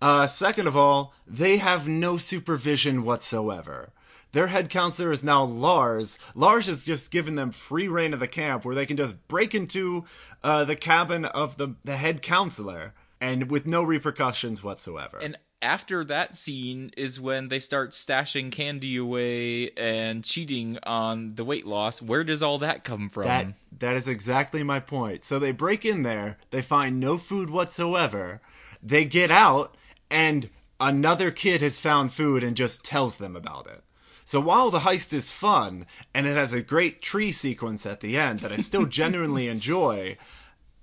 Uh, 0.00 0.26
second 0.26 0.66
of 0.66 0.76
all, 0.76 1.12
they 1.26 1.56
have 1.56 1.88
no 1.88 2.16
supervision 2.16 3.04
whatsoever. 3.04 3.90
Their 4.32 4.48
head 4.48 4.70
counselor 4.70 5.12
is 5.12 5.22
now 5.22 5.44
Lars. 5.44 6.18
Lars 6.34 6.66
has 6.66 6.82
just 6.82 7.10
given 7.10 7.34
them 7.34 7.50
free 7.50 7.88
reign 7.88 8.14
of 8.14 8.20
the 8.20 8.28
camp 8.28 8.64
where 8.64 8.74
they 8.74 8.86
can 8.86 8.96
just 8.96 9.28
break 9.28 9.54
into 9.54 10.04
uh, 10.42 10.64
the 10.64 10.76
cabin 10.76 11.24
of 11.26 11.58
the, 11.58 11.74
the 11.84 11.96
head 11.96 12.22
counselor 12.22 12.94
and 13.20 13.50
with 13.50 13.66
no 13.66 13.82
repercussions 13.82 14.64
whatsoever. 14.64 15.18
And 15.18 15.38
after 15.62 16.02
that 16.04 16.34
scene 16.34 16.90
is 16.96 17.20
when 17.20 17.48
they 17.48 17.60
start 17.60 17.92
stashing 17.92 18.50
candy 18.50 18.96
away 18.96 19.70
and 19.70 20.24
cheating 20.24 20.78
on 20.82 21.36
the 21.36 21.44
weight 21.44 21.66
loss. 21.66 22.02
Where 22.02 22.24
does 22.24 22.42
all 22.42 22.58
that 22.58 22.84
come 22.84 23.08
from? 23.08 23.24
That 23.24 23.46
that 23.78 23.96
is 23.96 24.08
exactly 24.08 24.62
my 24.62 24.80
point. 24.80 25.24
So 25.24 25.38
they 25.38 25.52
break 25.52 25.84
in 25.84 26.02
there, 26.02 26.38
they 26.50 26.62
find 26.62 26.98
no 26.98 27.16
food 27.16 27.48
whatsoever. 27.48 28.40
They 28.82 29.04
get 29.04 29.30
out 29.30 29.76
and 30.10 30.50
another 30.80 31.30
kid 31.30 31.60
has 31.62 31.78
found 31.78 32.12
food 32.12 32.42
and 32.42 32.56
just 32.56 32.84
tells 32.84 33.16
them 33.18 33.36
about 33.36 33.66
it. 33.68 33.82
So 34.24 34.40
while 34.40 34.70
the 34.70 34.80
heist 34.80 35.12
is 35.12 35.30
fun 35.30 35.86
and 36.14 36.26
it 36.26 36.34
has 36.34 36.52
a 36.52 36.62
great 36.62 37.02
tree 37.02 37.32
sequence 37.32 37.86
at 37.86 38.00
the 38.00 38.16
end 38.16 38.40
that 38.40 38.52
I 38.52 38.56
still 38.58 38.86
genuinely 39.00 39.48
enjoy, 39.48 40.16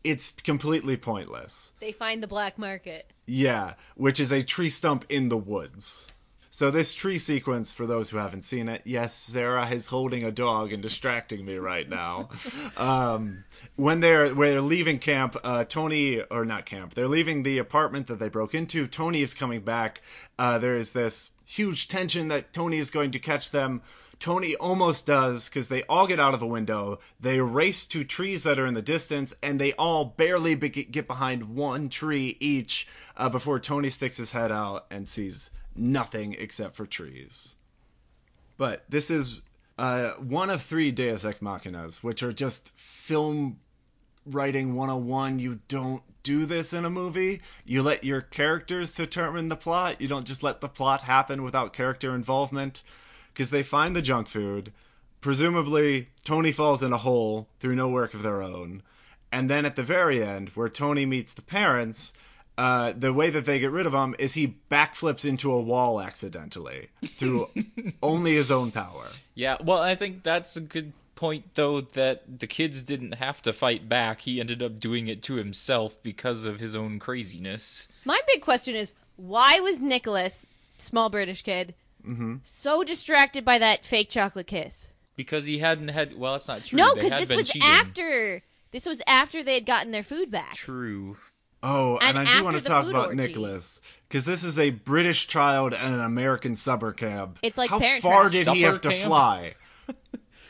it's 0.03 0.31
completely 0.31 0.97
pointless. 0.97 1.73
They 1.79 1.91
find 1.91 2.23
the 2.23 2.27
black 2.27 2.57
market. 2.57 3.11
Yeah, 3.25 3.73
which 3.95 4.19
is 4.19 4.31
a 4.31 4.43
tree 4.43 4.69
stump 4.69 5.05
in 5.09 5.29
the 5.29 5.37
woods. 5.37 6.07
So 6.51 6.71
this 6.71 6.93
tree 6.93 7.19
sequence, 7.19 7.71
for 7.71 7.85
those 7.85 8.09
who 8.09 8.17
haven't 8.17 8.43
seen 8.43 8.67
it, 8.67 8.81
yes, 8.83 9.13
Sarah 9.13 9.67
is 9.67 9.87
holding 9.87 10.23
a 10.23 10.31
dog 10.31 10.73
and 10.73 10.81
distracting 10.81 11.45
me 11.45 11.55
right 11.55 11.87
now. 11.87 12.29
um, 12.77 13.43
when 13.75 13.99
they're 13.99 14.33
when 14.33 14.51
they're 14.51 14.61
leaving 14.61 14.99
camp, 14.99 15.37
uh, 15.43 15.63
Tony 15.63 16.21
or 16.23 16.45
not 16.45 16.65
camp, 16.65 16.95
they're 16.95 17.07
leaving 17.07 17.43
the 17.43 17.59
apartment 17.59 18.07
that 18.07 18.19
they 18.19 18.29
broke 18.29 18.55
into. 18.55 18.87
Tony 18.87 19.21
is 19.21 19.33
coming 19.33 19.61
back. 19.61 20.01
Uh, 20.39 20.57
there 20.57 20.75
is 20.75 20.91
this 20.91 21.31
huge 21.50 21.88
tension 21.88 22.28
that 22.28 22.54
Tony 22.54 22.78
is 22.78 22.91
going 22.91 23.10
to 23.10 23.18
catch 23.18 23.50
them. 23.50 23.82
Tony 24.20 24.56
almost 24.58 25.08
does 25.08 25.50
because 25.50 25.68
they 25.68 25.82
all 25.84 26.06
get 26.06 26.20
out 26.20 26.36
of 26.36 26.39
the 26.39 26.45
window. 26.45 27.00
They 27.20 27.41
race 27.41 27.88
to 27.88 28.04
trees 28.04 28.43
that 28.43 28.60
are 28.60 28.68
in 28.68 28.76
the 28.76 28.82
distance, 28.84 29.36
and 29.41 29.60
they 29.60 29.74
all 29.74 30.06
barely 30.06 30.54
be- 30.54 30.70
get 30.70 31.08
behind 31.08 31.56
one 31.56 31.89
tree 31.89 32.38
each 32.39 32.88
uh, 33.18 33.30
before 33.30 33.60
Tony 33.60 33.89
sticks 33.89 34.18
his 34.18 34.34
head 34.34 34.52
out 34.52 34.86
and 34.91 35.08
sees 35.08 35.50
nothing 35.76 36.36
except 36.38 36.76
for 36.76 36.86
trees. 36.86 37.56
But 38.58 38.84
this 38.88 39.10
is 39.10 39.41
uh, 39.78 40.12
one 40.16 40.50
of 40.52 40.62
three 40.62 40.91
Deus 40.91 41.26
Ex 41.26 41.39
Machinas, 41.39 42.04
which 42.04 42.22
are 42.22 42.34
just 42.34 42.78
film 42.78 43.60
writing 44.24 44.76
101. 44.76 45.39
You 45.39 45.62
don't 45.68 46.04
do 46.24 46.45
this 46.45 46.74
in 46.74 46.86
a 46.86 46.89
movie. 46.89 47.41
You 47.65 47.84
let 47.84 48.03
your 48.03 48.22
characters 48.22 48.95
determine 48.95 49.47
the 49.47 49.55
plot. 49.55 50.01
You 50.01 50.07
don't 50.07 50.28
just 50.28 50.43
let 50.43 50.61
the 50.61 50.70
plot 50.70 51.03
happen 51.03 51.43
without 51.43 51.74
character 51.74 52.13
involvement. 52.15 52.84
Because 53.34 53.49
they 53.49 53.63
find 53.63 53.95
the 53.95 54.01
junk 54.01 54.28
food. 54.28 54.72
Presumably, 55.22 56.09
Tony 56.24 56.51
falls 56.51 56.82
in 56.82 56.93
a 56.93 56.97
hole 56.97 57.47
through 57.59 57.76
no 57.76 57.89
work 57.89 58.13
of 58.13 58.24
their 58.24 58.41
own. 58.41 58.82
And 59.32 59.49
then 59.49 59.65
at 59.65 59.76
the 59.76 59.84
very 59.84 60.24
end, 60.24 60.49
where 60.49 60.70
Tony 60.70 61.05
meets 61.05 61.34
the 61.34 61.41
parents, 61.41 62.13
uh, 62.57 62.93
the 62.97 63.13
way 63.13 63.30
that 63.30 63.45
they 63.45 63.59
get 63.59 63.72
rid 63.72 63.86
of 63.86 63.93
him 63.93 64.15
is 64.20 64.34
he 64.34 64.57
backflips 64.70 65.24
into 65.24 65.51
a 65.51 65.61
wall 65.61 66.01
accidentally 66.01 66.89
through 67.05 67.47
only 68.03 68.36
his 68.36 68.51
own 68.51 68.72
power. 68.72 69.07
Yeah, 69.36 69.57
well, 69.63 69.80
I 69.80 69.95
think 69.95 70.24
that's 70.24 70.57
a 70.57 70.61
good 70.61 70.93
point, 71.20 71.55
though, 71.55 71.82
that 71.82 72.39
the 72.39 72.47
kids 72.47 72.82
didn't 72.82 73.15
have 73.15 73.41
to 73.43 73.53
fight 73.53 73.89
back. 73.89 74.22
He 74.22 74.39
ended 74.39 74.63
up 74.63 74.80
doing 74.80 75.07
it 75.07 75.22
to 75.24 75.36
himself 75.36 76.01
because 76.01 76.45
of 76.45 76.59
his 76.59 76.76
own 76.76 76.97
craziness. 76.99 77.88
My 78.05 78.20
big 78.28 78.41
question 78.41 78.74
is 78.76 78.93
why 79.17 79.59
was 79.59 79.82
Nicholas, 79.82 80.45
small 80.78 81.09
British 81.09 81.43
kid, 81.43 81.76
Mm-hmm. 82.07 82.36
so 82.45 82.84
distracted 82.86 83.43
by 83.43 83.57
that 83.59 83.84
fake 83.84 84.09
chocolate 84.09 84.47
kiss? 84.47 84.89
Because 85.17 85.43
he 85.45 85.59
hadn't 85.59 85.89
had. 85.89 86.17
Well, 86.17 86.36
it's 86.36 86.47
not 86.47 86.63
true. 86.63 86.78
No, 86.78 86.95
because 86.95 87.11
this 87.11 87.28
been 87.28 87.38
was 87.38 87.49
cheating. 87.49 87.67
after. 87.67 88.41
This 88.72 88.86
was 88.86 89.01
after 89.05 89.43
they 89.43 89.55
had 89.55 89.65
gotten 89.65 89.91
their 89.91 90.03
food 90.03 90.32
back. 90.32 90.53
True. 90.53 91.17
Oh, 91.61 91.97
and, 92.01 92.17
And 92.17 92.30
I 92.30 92.38
do 92.38 92.43
want 92.45 92.55
to 92.55 92.63
talk 92.63 92.88
about 92.88 93.07
orgy. 93.07 93.17
Nicholas 93.17 93.82
because 94.07 94.24
this 94.24 94.45
is 94.45 94.57
a 94.57 94.70
British 94.70 95.28
child 95.28 95.74
and 95.74 95.93
an 95.93 95.99
American 95.99 96.55
summer 96.55 96.93
camp. 96.93 97.38
It's 97.43 97.57
like 97.57 97.70
how 97.70 97.80
Parent 97.80 98.01
far 98.01 98.22
Trap. 98.22 98.32
did 98.32 98.47
he 98.47 98.61
Supper 98.61 98.72
have 98.72 98.82
to 98.82 98.91
fly? 99.05 99.53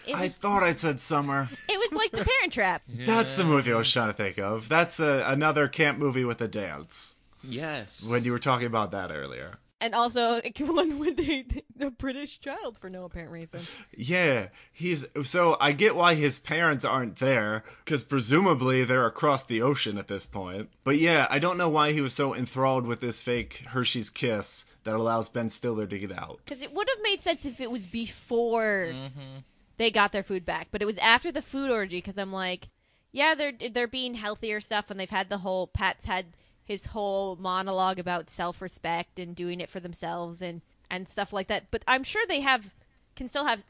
It 0.10 0.16
I 0.16 0.24
was, 0.24 0.36
thought 0.36 0.64
I 0.64 0.72
said 0.72 0.99
summer. 0.99 1.47
it 1.70 1.78
was 1.78 1.91
like 1.93 2.12
the 2.12 2.18
Parent 2.18 2.53
Trap. 2.53 2.82
That's 2.89 3.34
the 3.36 3.43
movie 3.43 3.72
I 3.74 3.78
was 3.78 3.91
trying 3.91 4.10
to 4.10 4.14
think 4.14 4.38
of. 4.39 4.68
That's 4.70 4.99
a, 4.99 5.24
another 5.28 5.68
camp 5.68 5.97
movie 5.99 6.26
with 6.26 6.41
a 6.41 6.47
dance. 6.47 7.16
Yes. 7.43 8.10
When 8.12 8.24
you 8.24 8.32
were 8.32 8.39
talking 8.39 8.68
about 8.68 8.91
that 8.91 9.12
earlier. 9.12 9.60
And 9.82 9.95
also, 9.95 10.41
one 10.60 10.99
with 10.99 11.20
a, 11.22 11.45
a 11.80 11.89
British 11.89 12.41
child 12.41 12.78
for 12.78 12.89
no 12.89 13.05
apparent 13.05 13.32
reason. 13.32 13.62
Yeah, 13.95 14.49
he's 14.74 15.05
so 15.24 15.55
I 15.62 15.72
get 15.72 15.95
why 15.95 16.16
his 16.16 16.38
parents 16.38 16.84
aren't 16.84 17.16
there 17.18 17.64
because 17.86 18.03
presumably 18.03 18.84
they're 18.84 19.05
across 19.05 19.43
the 19.45 19.62
ocean 19.62 19.97
at 19.97 20.07
this 20.10 20.26
point. 20.26 20.70
But 20.84 20.97
yeah, 20.97 21.28
I 21.30 21.39
don't 21.39 21.57
know 21.57 21.70
why 21.70 21.93
he 21.93 22.01
was 22.01 22.14
so 22.14 22.36
enthralled 22.36 22.86
with 22.88 22.99
this 22.99 23.22
fake 23.22 23.64
Hershey's 23.68 24.10
kiss 24.10 24.66
that 24.84 24.95
allows 24.95 25.30
Ben 25.30 25.49
Stiller 25.49 25.88
to 25.88 25.97
get 25.97 26.12
out. 26.12 26.39
Because 26.43 26.62
it 26.62 26.74
would 26.74 26.89
have 26.89 27.01
made 27.01 27.22
sense 27.22 27.45
if 27.45 27.62
it 27.62 27.72
was 27.72 27.86
before 27.86 28.88
Mm-hmm. 28.89 29.38
They 29.80 29.89
got 29.89 30.11
their 30.11 30.23
food 30.23 30.45
back, 30.45 30.67
but 30.71 30.82
it 30.82 30.86
was 30.86 30.97
after 30.99 31.32
the 31.32 31.41
food 31.41 31.71
orgy. 31.71 31.97
Because 31.97 32.17
I'm 32.17 32.34
like, 32.34 32.67
yeah, 33.11 33.34
they're 33.34 33.53
they're 33.71 33.88
being 33.88 34.13
healthier 34.13 34.59
stuff, 34.59 34.91
and 34.91 34.99
they've 34.99 35.09
had 35.09 35.30
the 35.30 35.39
whole 35.39 35.67
Pat's 35.67 36.05
had 36.05 36.27
his 36.63 36.88
whole 36.88 37.38
monologue 37.38 37.97
about 37.97 38.30
self 38.30 38.61
respect 38.61 39.17
and 39.17 39.36
doing 39.36 39.59
it 39.59 39.69
for 39.69 39.80
themselves 39.80 40.41
and 40.41 40.61
and 40.91 41.07
stuff 41.07 41.34
like 41.34 41.47
that. 41.47 41.71
But 41.71 41.84
I'm 41.88 42.03
sure 42.03 42.27
they 42.27 42.41
have 42.41 42.75
can 43.15 43.27
still 43.27 43.45
have 43.45 43.65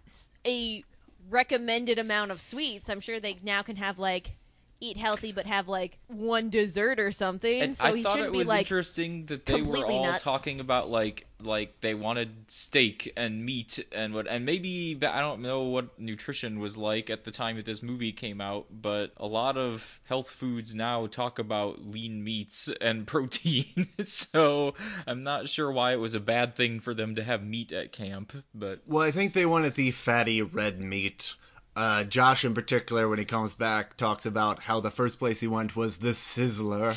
a 0.45 0.83
recommended 1.29 1.99
amount 1.99 2.31
of 2.31 2.41
sweets. 2.41 2.89
I'm 2.89 2.99
sure 2.99 3.19
they 3.19 3.37
now 3.43 3.61
can 3.61 3.75
have 3.75 3.99
like 3.99 4.31
eat 4.79 4.97
healthy, 4.97 5.31
but 5.31 5.45
have 5.45 5.67
like 5.67 5.97
one 6.07 6.49
dessert 6.49 6.99
or 6.99 7.11
something. 7.11 7.61
And 7.61 7.77
so 7.77 7.85
I 7.85 7.95
he 7.97 8.03
thought 8.03 8.13
shouldn't 8.13 8.29
it 8.29 8.33
be 8.33 8.37
was 8.39 8.47
like 8.47 8.61
interesting 8.61 9.25
that 9.27 9.45
they 9.45 9.61
were 9.61 9.85
all 9.85 10.03
nuts. 10.05 10.23
talking 10.23 10.59
about 10.59 10.89
like 10.89 11.25
like 11.41 11.79
they 11.81 11.93
wanted 11.93 12.29
steak 12.49 13.13
and 13.15 13.45
meat 13.45 13.79
and 13.93 14.13
what 14.13 14.27
and 14.27 14.45
maybe 14.45 14.97
I 15.01 15.21
don't 15.21 15.41
know 15.41 15.63
what 15.63 15.97
nutrition 15.97 16.59
was 16.59 16.75
like 16.77 17.09
at 17.09 17.23
the 17.23 17.31
time 17.31 17.55
that 17.55 17.65
this 17.65 17.81
movie 17.81 18.11
came 18.11 18.41
out, 18.41 18.67
but 18.71 19.11
a 19.17 19.27
lot 19.27 19.57
of 19.57 19.99
health 20.05 20.29
foods 20.29 20.75
now 20.75 21.07
talk 21.07 21.39
about 21.39 21.85
lean 21.85 22.23
meats 22.23 22.69
and 22.81 23.07
protein. 23.07 23.87
so 24.01 24.73
I'm 25.07 25.23
not 25.23 25.49
sure 25.49 25.71
why 25.71 25.93
it 25.93 25.99
was 25.99 26.13
a 26.15 26.19
bad 26.19 26.55
thing 26.55 26.79
for 26.79 26.93
them 26.93 27.15
to 27.15 27.23
have 27.23 27.43
meat 27.43 27.71
at 27.71 27.91
camp, 27.91 28.43
but 28.53 28.81
Well, 28.85 29.03
I 29.03 29.11
think 29.11 29.33
they 29.33 29.45
wanted 29.45 29.75
the 29.75 29.91
fatty 29.91 30.41
red 30.41 30.79
meat. 30.79 31.35
Uh, 31.75 32.03
Josh, 32.03 32.43
in 32.43 32.53
particular, 32.53 33.07
when 33.07 33.19
he 33.19 33.25
comes 33.25 33.55
back, 33.55 33.95
talks 33.95 34.25
about 34.25 34.61
how 34.61 34.81
the 34.81 34.89
first 34.91 35.17
place 35.17 35.39
he 35.39 35.47
went 35.47 35.75
was 35.77 35.99
the 35.99 36.09
Sizzler, 36.09 36.93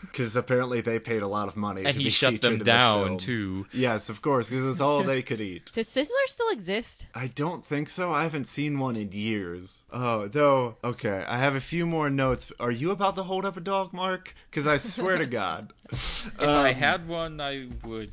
because 0.02 0.36
apparently 0.36 0.80
they 0.80 0.98
paid 1.00 1.22
a 1.22 1.26
lot 1.26 1.48
of 1.48 1.56
money. 1.56 1.82
and 1.84 1.94
to 1.94 1.98
he 1.98 2.04
be 2.04 2.10
shut 2.10 2.40
them 2.40 2.52
in 2.54 2.58
this 2.60 2.66
down 2.66 3.16
too. 3.18 3.66
Yes, 3.72 4.08
of 4.08 4.22
course, 4.22 4.50
because 4.50 4.62
it 4.64 4.66
was 4.68 4.80
all 4.80 5.02
they 5.02 5.22
could 5.22 5.40
eat. 5.40 5.72
does 5.74 5.88
Sizzler 5.88 6.26
still 6.28 6.50
exist? 6.50 7.06
I 7.14 7.26
don't 7.28 7.64
think 7.64 7.88
so. 7.88 8.12
I 8.12 8.22
haven't 8.22 8.46
seen 8.46 8.78
one 8.78 8.94
in 8.94 9.10
years. 9.10 9.82
Oh, 9.92 10.28
though. 10.28 10.76
Okay, 10.84 11.24
I 11.26 11.38
have 11.38 11.56
a 11.56 11.60
few 11.60 11.84
more 11.84 12.08
notes. 12.10 12.52
Are 12.60 12.70
you 12.70 12.92
about 12.92 13.16
to 13.16 13.24
hold 13.24 13.44
up 13.44 13.56
a 13.56 13.60
dog, 13.60 13.92
Mark? 13.92 14.34
Because 14.50 14.66
I 14.66 14.76
swear 14.76 15.18
to 15.18 15.26
God. 15.26 15.72
If 15.92 16.40
Um, 16.40 16.48
I 16.64 16.72
had 16.72 17.08
one, 17.08 17.40
I 17.40 17.66
would. 17.84 18.12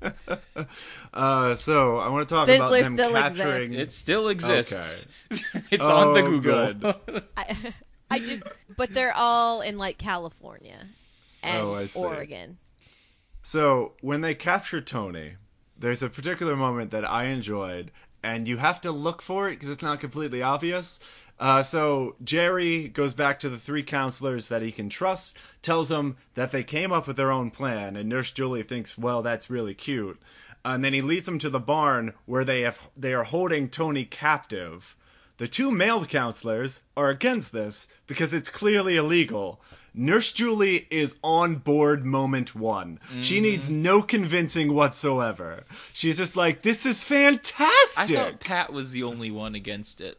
Uh, 1.14 1.54
so 1.54 1.96
I 1.96 2.08
want 2.08 2.28
to 2.28 2.34
talk 2.34 2.46
about 2.48 2.70
them 2.70 2.94
still 2.94 3.12
capturing. 3.12 3.72
It 3.72 3.92
still 3.92 4.28
exists. 4.28 5.08
it's 5.70 5.82
Oh, 5.82 5.96
on 5.96 6.14
the 6.14 6.22
Google. 6.22 6.74
good. 6.74 7.24
I, 7.36 7.56
I 8.10 8.18
just, 8.18 8.44
but 8.76 8.92
they're 8.92 9.14
all 9.14 9.62
in 9.62 9.78
like 9.78 9.96
California 9.96 10.86
and 11.42 11.62
Oh, 11.62 11.86
Oregon. 11.94 12.58
So 13.42 13.92
when 14.02 14.20
they 14.20 14.34
capture 14.34 14.80
Tony, 14.82 15.36
there's 15.78 16.02
a 16.02 16.10
particular 16.10 16.54
moment 16.54 16.90
that 16.90 17.08
I 17.08 17.24
enjoyed, 17.26 17.92
and 18.22 18.46
you 18.46 18.58
have 18.58 18.80
to 18.82 18.92
look 18.92 19.22
for 19.22 19.48
it 19.48 19.52
because 19.52 19.70
it's 19.70 19.82
not 19.82 20.00
completely 20.00 20.42
obvious. 20.42 21.00
Uh, 21.38 21.62
so 21.62 22.16
Jerry 22.24 22.88
goes 22.88 23.12
back 23.12 23.38
to 23.40 23.48
the 23.48 23.58
three 23.58 23.82
counselors 23.82 24.48
that 24.48 24.62
he 24.62 24.72
can 24.72 24.88
trust, 24.88 25.36
tells 25.62 25.88
them 25.90 26.16
that 26.34 26.50
they 26.50 26.64
came 26.64 26.92
up 26.92 27.06
with 27.06 27.16
their 27.16 27.30
own 27.30 27.50
plan, 27.50 27.96
and 27.96 28.08
Nurse 28.08 28.32
Julie 28.32 28.62
thinks, 28.62 28.96
"Well, 28.96 29.22
that's 29.22 29.50
really 29.50 29.74
cute." 29.74 30.20
And 30.64 30.84
then 30.84 30.94
he 30.94 31.02
leads 31.02 31.26
them 31.26 31.38
to 31.40 31.50
the 31.50 31.60
barn 31.60 32.14
where 32.24 32.44
they 32.44 32.62
have 32.62 32.90
they 32.96 33.12
are 33.12 33.24
holding 33.24 33.68
Tony 33.68 34.04
captive. 34.04 34.96
The 35.36 35.46
two 35.46 35.70
male 35.70 36.06
counselors 36.06 36.82
are 36.96 37.10
against 37.10 37.52
this 37.52 37.88
because 38.06 38.32
it's 38.32 38.48
clearly 38.48 38.96
illegal. 38.96 39.60
Nurse 39.92 40.32
Julie 40.32 40.86
is 40.90 41.18
on 41.22 41.56
board 41.56 42.04
moment 42.04 42.54
one. 42.54 42.98
She 43.22 43.40
needs 43.40 43.70
no 43.70 44.02
convincing 44.02 44.74
whatsoever. 44.74 45.64
She's 45.92 46.18
just 46.18 46.36
like, 46.36 46.62
this 46.62 46.84
is 46.84 47.02
fantastic. 47.02 48.16
I 48.16 48.22
thought 48.30 48.40
Pat 48.40 48.72
was 48.72 48.92
the 48.92 49.02
only 49.02 49.30
one 49.30 49.54
against 49.54 50.00
it. 50.02 50.18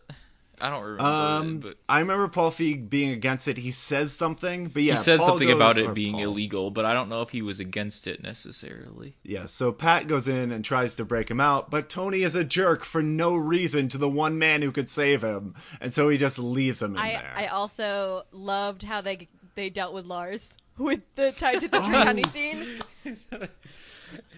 I 0.59 0.69
don't 0.71 0.81
remember, 0.83 1.03
um, 1.03 1.47
it, 1.57 1.61
but 1.61 1.77
I 1.87 1.99
remember 1.99 2.27
Paul 2.29 2.49
Feig 2.51 2.89
being 2.89 3.11
against 3.11 3.47
it. 3.47 3.57
He 3.59 3.69
says 3.69 4.11
something, 4.13 4.67
but 4.69 4.81
yeah, 4.81 4.93
he 4.93 4.97
said 4.97 5.19
Paul 5.19 5.27
something 5.27 5.47
goes- 5.49 5.55
about 5.55 5.77
it 5.77 5.93
being 5.93 6.13
Paul. 6.15 6.23
illegal. 6.23 6.71
But 6.71 6.83
I 6.85 6.93
don't 6.93 7.09
know 7.09 7.21
if 7.21 7.29
he 7.29 7.43
was 7.43 7.59
against 7.59 8.07
it 8.07 8.23
necessarily. 8.23 9.15
Yeah, 9.23 9.45
so 9.45 9.71
Pat 9.71 10.07
goes 10.07 10.27
in 10.27 10.51
and 10.51 10.65
tries 10.65 10.95
to 10.95 11.05
break 11.05 11.29
him 11.29 11.39
out, 11.39 11.69
but 11.69 11.89
Tony 11.89 12.23
is 12.23 12.35
a 12.35 12.43
jerk 12.43 12.83
for 12.83 13.03
no 13.03 13.35
reason 13.35 13.87
to 13.89 13.97
the 13.99 14.09
one 14.09 14.39
man 14.39 14.63
who 14.63 14.71
could 14.71 14.89
save 14.89 15.23
him, 15.23 15.53
and 15.79 15.93
so 15.93 16.09
he 16.09 16.17
just 16.17 16.39
leaves 16.39 16.81
him 16.81 16.93
in 16.93 16.97
I 17.01 17.09
there. 17.11 17.33
I 17.35 17.45
also 17.47 18.23
loved 18.31 18.81
how 18.83 19.01
they 19.01 19.27
they 19.53 19.69
dealt 19.69 19.93
with 19.93 20.05
Lars 20.05 20.57
with 20.77 21.01
the 21.15 21.31
tied 21.33 21.61
to 21.61 21.67
the 21.67 21.77
Oh. 21.81 21.87
tree 21.87 21.97
honey 21.97 22.23
scene. 22.23 22.65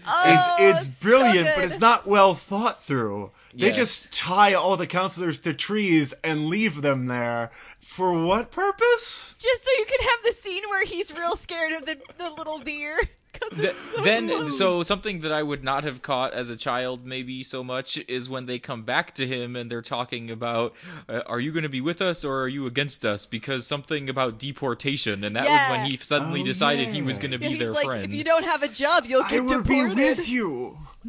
Oh, 0.06 0.58
it's 0.60 0.86
it's 0.86 0.96
so 0.98 1.08
brilliant, 1.08 1.48
but 1.54 1.64
it's 1.64 1.78
not 1.80 2.06
well 2.06 2.34
thought 2.34 2.82
through. 2.82 3.30
They 3.54 3.68
Yes. 3.68 3.76
just 3.76 4.12
tie 4.12 4.54
all 4.54 4.76
the 4.76 4.86
counselors 4.86 5.40
to 5.40 5.52
trees 5.54 6.14
and 6.22 6.46
leave 6.48 6.82
them 6.82 7.06
there. 7.06 7.50
For 7.80 8.12
what 8.24 8.50
purpose? 8.52 9.34
just 9.38 9.64
so 9.64 9.70
you 9.78 9.86
can 9.86 10.00
have 10.08 10.18
the 10.24 10.32
scene 10.32 10.62
where 10.68 10.84
he's 10.84 11.12
real 11.12 11.34
scared 11.36 11.72
of 11.72 11.86
the 11.86 11.96
the 12.18 12.30
little 12.30 12.58
deer. 12.58 12.98
Th- 13.56 13.74
so 13.94 14.02
then 14.02 14.28
low. 14.28 14.48
so 14.48 14.82
something 14.82 15.20
that 15.20 15.32
I 15.32 15.42
would 15.42 15.64
not 15.64 15.84
have 15.84 16.02
caught 16.02 16.34
as 16.34 16.50
a 16.50 16.56
child 16.56 17.06
maybe 17.06 17.42
so 17.42 17.64
much 17.64 17.96
is 18.06 18.28
when 18.28 18.44
they 18.46 18.58
come 18.58 18.82
back 18.82 19.14
to 19.14 19.26
him 19.26 19.56
and 19.56 19.70
they're 19.70 19.80
talking 19.82 20.30
about 20.30 20.74
uh, 21.08 21.20
are 21.26 21.40
you 21.40 21.50
going 21.52 21.62
to 21.62 21.68
be 21.70 21.80
with 21.80 22.02
us 22.02 22.22
or 22.24 22.42
are 22.42 22.48
you 22.48 22.66
against 22.66 23.04
us 23.04 23.24
because 23.26 23.66
something 23.66 24.10
about 24.10 24.38
deportation 24.38 25.24
and 25.24 25.36
that 25.36 25.44
Yeah. 25.44 25.70
was 25.70 25.78
when 25.78 25.90
he 25.90 25.96
suddenly 25.96 26.42
Oh, 26.42 26.44
decided 26.44 26.88
he 26.88 27.00
was 27.02 27.16
going 27.18 27.30
to 27.30 27.38
Yeah, 27.38 27.48
be 27.48 27.54
he's 27.54 27.58
their 27.60 27.70
like, 27.72 27.86
friend. 27.86 28.04
if 28.04 28.12
you 28.12 28.24
don't 28.24 28.44
have 28.44 28.62
a 28.62 28.68
job, 28.68 29.04
you'll 29.06 29.22
get 29.22 29.32
I 29.32 29.36
get 29.36 29.42
will 29.44 29.62
be 29.62 29.86
with 29.94 30.28
you. 30.28 30.78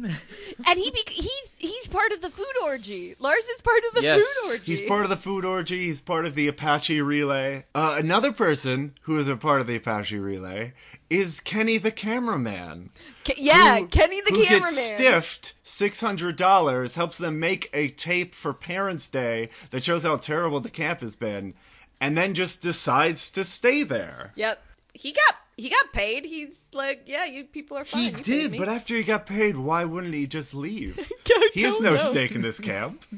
And 0.66 0.78
he 0.78 0.90
bec 0.90 1.08
he's 1.10 1.56
he's 1.58 1.81
part 1.92 2.12
of 2.12 2.20
the 2.22 2.30
food 2.30 2.52
orgy. 2.64 3.14
Lars 3.18 3.44
is 3.44 3.60
part 3.60 3.82
of 3.88 3.94
the 3.94 4.02
Yes. 4.02 4.24
food 4.24 4.52
orgy. 4.54 4.64
He's 4.76 4.88
part 4.88 5.04
of 5.04 5.10
the 5.10 5.16
food 5.16 5.44
orgy. 5.44 5.82
He's 5.84 6.00
part 6.00 6.26
of 6.26 6.34
the 6.34 6.48
Apache 6.48 7.00
relay. 7.02 7.64
Uh, 7.74 7.96
another 7.98 8.32
person 8.32 8.94
who 9.02 9.18
is 9.18 9.28
a 9.28 9.36
part 9.36 9.60
of 9.60 9.66
the 9.66 9.76
Apache 9.76 10.18
relay 10.18 10.72
is 11.10 11.40
Kenny 11.40 11.78
the 11.78 11.90
cameraman. 11.92 12.90
Ke- 13.24 13.34
yeah, 13.36 13.78
who- 13.80 13.86
Kenny 13.88 14.20
the 14.22 14.30
who 14.34 14.44
cameraman. 14.44 14.74
gets 14.74 14.86
stiffed 14.94 15.52
six 15.62 16.00
hundred 16.00 16.36
dollars, 16.36 16.94
helps 16.94 17.18
them 17.18 17.38
make 17.38 17.68
a 17.74 17.88
tape 17.90 18.34
for 18.34 18.52
Parents' 18.54 19.08
Day 19.08 19.50
that 19.70 19.84
shows 19.84 20.02
how 20.02 20.16
terrible 20.16 20.60
the 20.60 20.70
camp 20.70 21.00
has 21.00 21.14
been, 21.14 21.54
and 22.00 22.16
then 22.16 22.34
just 22.34 22.62
decides 22.62 23.30
to 23.30 23.44
stay 23.44 23.82
there. 23.82 24.32
Yep. 24.36 24.62
He 24.94 25.12
got 25.12 25.36
he 25.56 25.68
got 25.70 25.92
paid. 25.92 26.24
He's 26.24 26.68
like, 26.72 27.02
yeah, 27.06 27.24
you 27.24 27.44
people 27.44 27.76
are 27.78 27.84
fine. 27.84 28.00
He 28.00 28.08
You 28.10 28.22
did, 28.22 28.58
but 28.58 28.68
after 28.68 28.94
he 28.96 29.02
got 29.02 29.26
paid, 29.26 29.56
why 29.56 29.84
wouldn't 29.84 30.14
he 30.14 30.26
just 30.26 30.54
leave? 30.54 30.98
He 31.54 31.62
has 31.62 31.78
no 31.80 31.90
know. 31.92 31.96
stake 31.98 32.32
in 32.34 32.42
this 32.42 32.58
camp. 32.60 33.04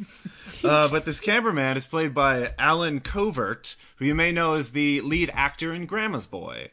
Uh, 0.65 0.89
but 0.89 1.05
this 1.05 1.21
cameraman 1.21 1.77
is 1.77 1.87
played 1.87 2.15
by 2.15 2.55
Allen 2.59 3.01
Covert, 3.01 3.77
who 3.97 4.07
you 4.07 4.15
may 4.15 4.33
know 4.33 4.55
as 4.55 4.71
the 4.71 5.03
lead 5.03 5.31
actor 5.35 5.75
in 5.75 5.85
Grandma's 5.85 6.27
Boy, 6.27 6.71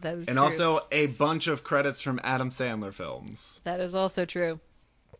That 0.00 0.14
is 0.16 0.28
and 0.28 0.36
true. 0.38 0.44
also 0.44 0.86
a 0.90 1.06
bunch 1.08 1.46
of 1.46 1.62
credits 1.62 2.00
from 2.00 2.18
Adam 2.24 2.48
Sandler 2.48 2.94
films. 2.94 3.60
that 3.64 3.80
is 3.80 3.94
also 3.94 4.24
true. 4.24 4.60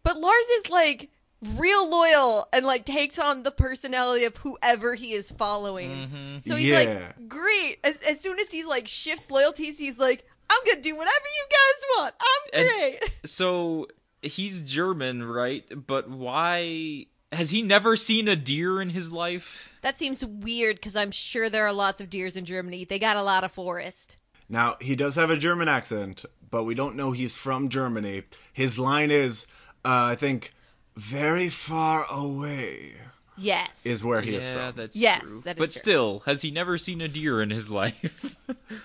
But 0.03 0.17
Lars 0.19 0.47
is 0.57 0.71
like 0.71 1.11
real 1.43 1.89
loyal 1.91 2.49
and 2.53 2.65
like 2.67 2.85
takes 2.85 3.19
on 3.19 3.43
the 3.43 3.51
personality 3.51 4.25
of 4.25 4.37
whoever 4.39 4.95
he 4.95 5.13
is 5.13 5.31
following. 5.31 6.43
So 6.47 6.57
he's 6.57 6.69
Yeah. 6.69 6.79
like, 6.79 7.29
great. 7.29 7.79
As 7.85 8.01
as 8.03 8.21
soon 8.21 8.39
as 8.39 8.51
he's 8.51 8.67
like 8.67 8.89
shifts 8.89 9.31
loyalties, 9.31 9.79
he's 9.79 9.99
like, 9.99 10.25
I'm 10.49 10.59
gonna 10.67 10.81
do 10.81 10.97
whatever 10.97 11.15
you 11.25 11.45
guys 11.51 11.85
want. 11.99 12.15
I'm 12.21 12.61
And- 12.61 12.69
great. 13.01 13.13
so 13.25 13.89
he's 14.23 14.63
German, 14.63 15.25
right? 15.25 15.65
But 15.87 16.09
why 16.11 17.07
has 17.33 17.51
he 17.51 17.63
never 17.63 17.97
seen 17.97 18.29
a 18.29 18.37
deer 18.37 18.81
in 18.81 18.91
his 18.91 19.13
life? 19.13 19.69
that 19.83 19.99
seems 19.99 20.25
weird 20.25 20.77
because 20.77 20.97
I'm 20.97 21.11
sure 21.13 21.49
there 21.51 21.67
are 21.67 21.73
lots 21.73 22.01
of 22.01 22.11
deers 22.11 22.37
in 22.37 22.45
Germany. 22.45 22.85
They 22.85 22.99
got 22.99 23.17
a 23.17 23.23
lot 23.23 23.45
of 23.45 23.53
forest. 23.53 24.17
Now, 24.49 24.77
he 24.81 24.97
does 24.97 25.15
have 25.17 25.31
a 25.31 25.37
German 25.37 25.69
accent, 25.69 26.25
but 26.51 26.65
we 26.65 26.75
don't 26.75 26.97
know 26.97 27.13
he's 27.13 27.37
from 27.37 27.69
Germany. 27.69 28.23
His 28.53 28.79
line 28.79 29.11
is, 29.13 29.47
uh, 29.85 30.11
I 30.11 30.15
think, 30.17 30.53
very 30.97 31.49
far 31.49 32.07
away 32.11 32.93
Yes. 33.39 33.69
is 33.85 34.03
where 34.03 34.23
he 34.23 34.35
is 34.35 34.47
yeah, 34.47 34.69
from. 34.71 34.77
that's 34.77 34.97
Yes, 34.97 35.21
true. 35.21 35.41
that 35.45 35.57
is 35.57 35.59
but 35.59 35.71
true. 35.73 35.81
still, 35.81 36.23
has 36.25 36.41
he 36.43 36.51
never 36.51 36.79
seen 36.79 37.03
a 37.03 37.09
deer 37.09 37.43
in 37.43 37.51
his 37.51 37.71
life? 37.83 38.35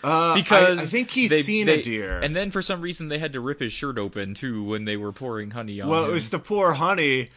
Uh, 0.03 0.35
because 0.35 0.79
I, 0.79 0.81
I 0.81 0.85
think 0.85 1.11
he's 1.11 1.29
they- 1.31 1.41
seen 1.41 1.67
they- 1.67 1.79
a 1.79 1.83
deer. 1.83 2.19
and 2.19 2.35
then 2.35 2.51
for 2.51 2.61
some 2.61 2.81
reason 2.81 3.07
they 3.07 3.19
had 3.19 3.31
to 3.33 3.39
rip 3.39 3.61
his 3.61 3.71
shirt 3.71 3.97
open 3.97 4.33
too 4.33 4.61
when 4.63 4.83
they 4.85 4.97
were 4.97 5.13
pouring 5.13 5.51
honey 5.51 5.79
on 5.79 5.87
well, 5.89 5.99
him. 5.99 6.03
Well, 6.03 6.11
it 6.11 6.15
was 6.15 6.29
to 6.31 6.39
pour 6.39 6.73
honey 6.73 7.29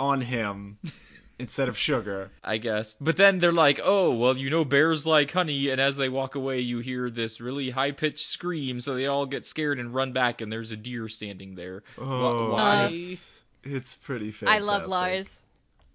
on 0.00 0.22
him 0.22 0.78
instead 1.38 1.68
of 1.68 1.76
sugar. 1.76 2.30
I 2.42 2.56
guess. 2.56 2.94
But 2.98 3.16
then 3.18 3.38
they're 3.40 3.52
like, 3.52 3.78
"Oh, 3.84 4.14
well, 4.14 4.38
you 4.38 4.48
know 4.48 4.64
bears 4.64 5.04
like 5.04 5.30
honey," 5.32 5.68
and 5.68 5.78
as 5.78 5.96
they 5.98 6.08
walk 6.08 6.34
away, 6.34 6.60
you 6.60 6.78
hear 6.78 7.10
this 7.10 7.38
really 7.38 7.68
high-pitched 7.70 8.24
scream, 8.26 8.80
so 8.80 8.94
they 8.94 9.06
all 9.06 9.26
get 9.26 9.44
scared 9.44 9.78
and 9.78 9.94
run 9.94 10.12
back 10.12 10.40
and 10.40 10.50
there's 10.50 10.72
a 10.72 10.76
deer 10.78 11.08
standing 11.10 11.54
there. 11.56 11.82
Oh, 11.98 12.52
Why? 12.54 12.88
it's, 12.92 13.38
it's 13.64 13.96
pretty 13.96 14.34
I 14.46 14.58
love 14.58 14.86
Lars. 14.86 15.44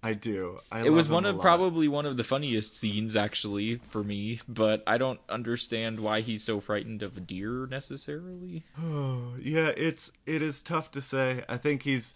I 0.02 0.14
do. 0.14 0.60
I 0.70 0.86
It 0.86 0.90
was 0.90 1.08
one 1.08 1.26
of 1.26 1.40
probably 1.40 1.88
one 1.88 2.06
of 2.06 2.16
the 2.16 2.24
funniest 2.24 2.76
scenes 2.76 3.16
actually 3.16 3.74
for 3.74 4.04
me, 4.04 4.40
but 4.48 4.82
I 4.86 4.96
don't 4.96 5.20
understand 5.28 5.98
why 5.98 6.20
he's 6.20 6.44
so 6.44 6.60
frightened 6.60 7.02
of 7.02 7.16
a 7.16 7.20
deer 7.20 7.66
necessarily. 7.66 8.64
Oh, 8.80 9.34
yeah, 9.42 9.72
it's 9.76 10.12
it 10.24 10.40
is 10.40 10.62
tough 10.62 10.90
to 10.92 11.00
say. 11.00 11.42
I 11.48 11.56
think 11.56 11.82
he's 11.82 12.14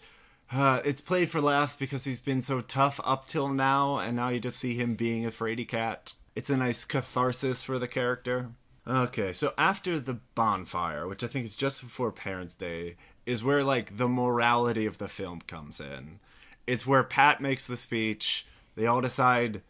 uh, 0.52 0.80
it's 0.84 1.00
played 1.00 1.30
for 1.30 1.40
laughs 1.40 1.74
because 1.74 2.04
he's 2.04 2.20
been 2.20 2.42
so 2.42 2.60
tough 2.60 3.00
up 3.04 3.26
till 3.26 3.48
now, 3.48 3.98
and 3.98 4.16
now 4.16 4.28
you 4.28 4.38
just 4.38 4.58
see 4.58 4.74
him 4.74 4.94
being 4.94 5.26
a 5.26 5.30
fraidy 5.30 5.66
cat. 5.66 6.14
It's 6.36 6.50
a 6.50 6.56
nice 6.56 6.84
catharsis 6.84 7.64
for 7.64 7.78
the 7.78 7.88
character. 7.88 8.50
Okay, 8.86 9.32
so 9.32 9.54
after 9.56 9.98
the 10.00 10.18
bonfire, 10.34 11.06
which 11.06 11.22
I 11.22 11.28
think 11.28 11.44
is 11.44 11.54
just 11.54 11.82
before 11.82 12.10
Parents' 12.10 12.54
Day, 12.54 12.96
is 13.26 13.44
where 13.44 13.64
like 13.64 13.96
the 13.96 14.08
morality 14.08 14.86
of 14.86 14.98
the 14.98 15.08
film 15.08 15.40
comes 15.42 15.80
in. 15.80 16.18
It's 16.66 16.86
where 16.86 17.04
Pat 17.04 17.40
makes 17.40 17.66
the 17.66 17.76
speech. 17.76 18.46
They 18.76 18.86
all 18.86 19.00
decide 19.00 19.62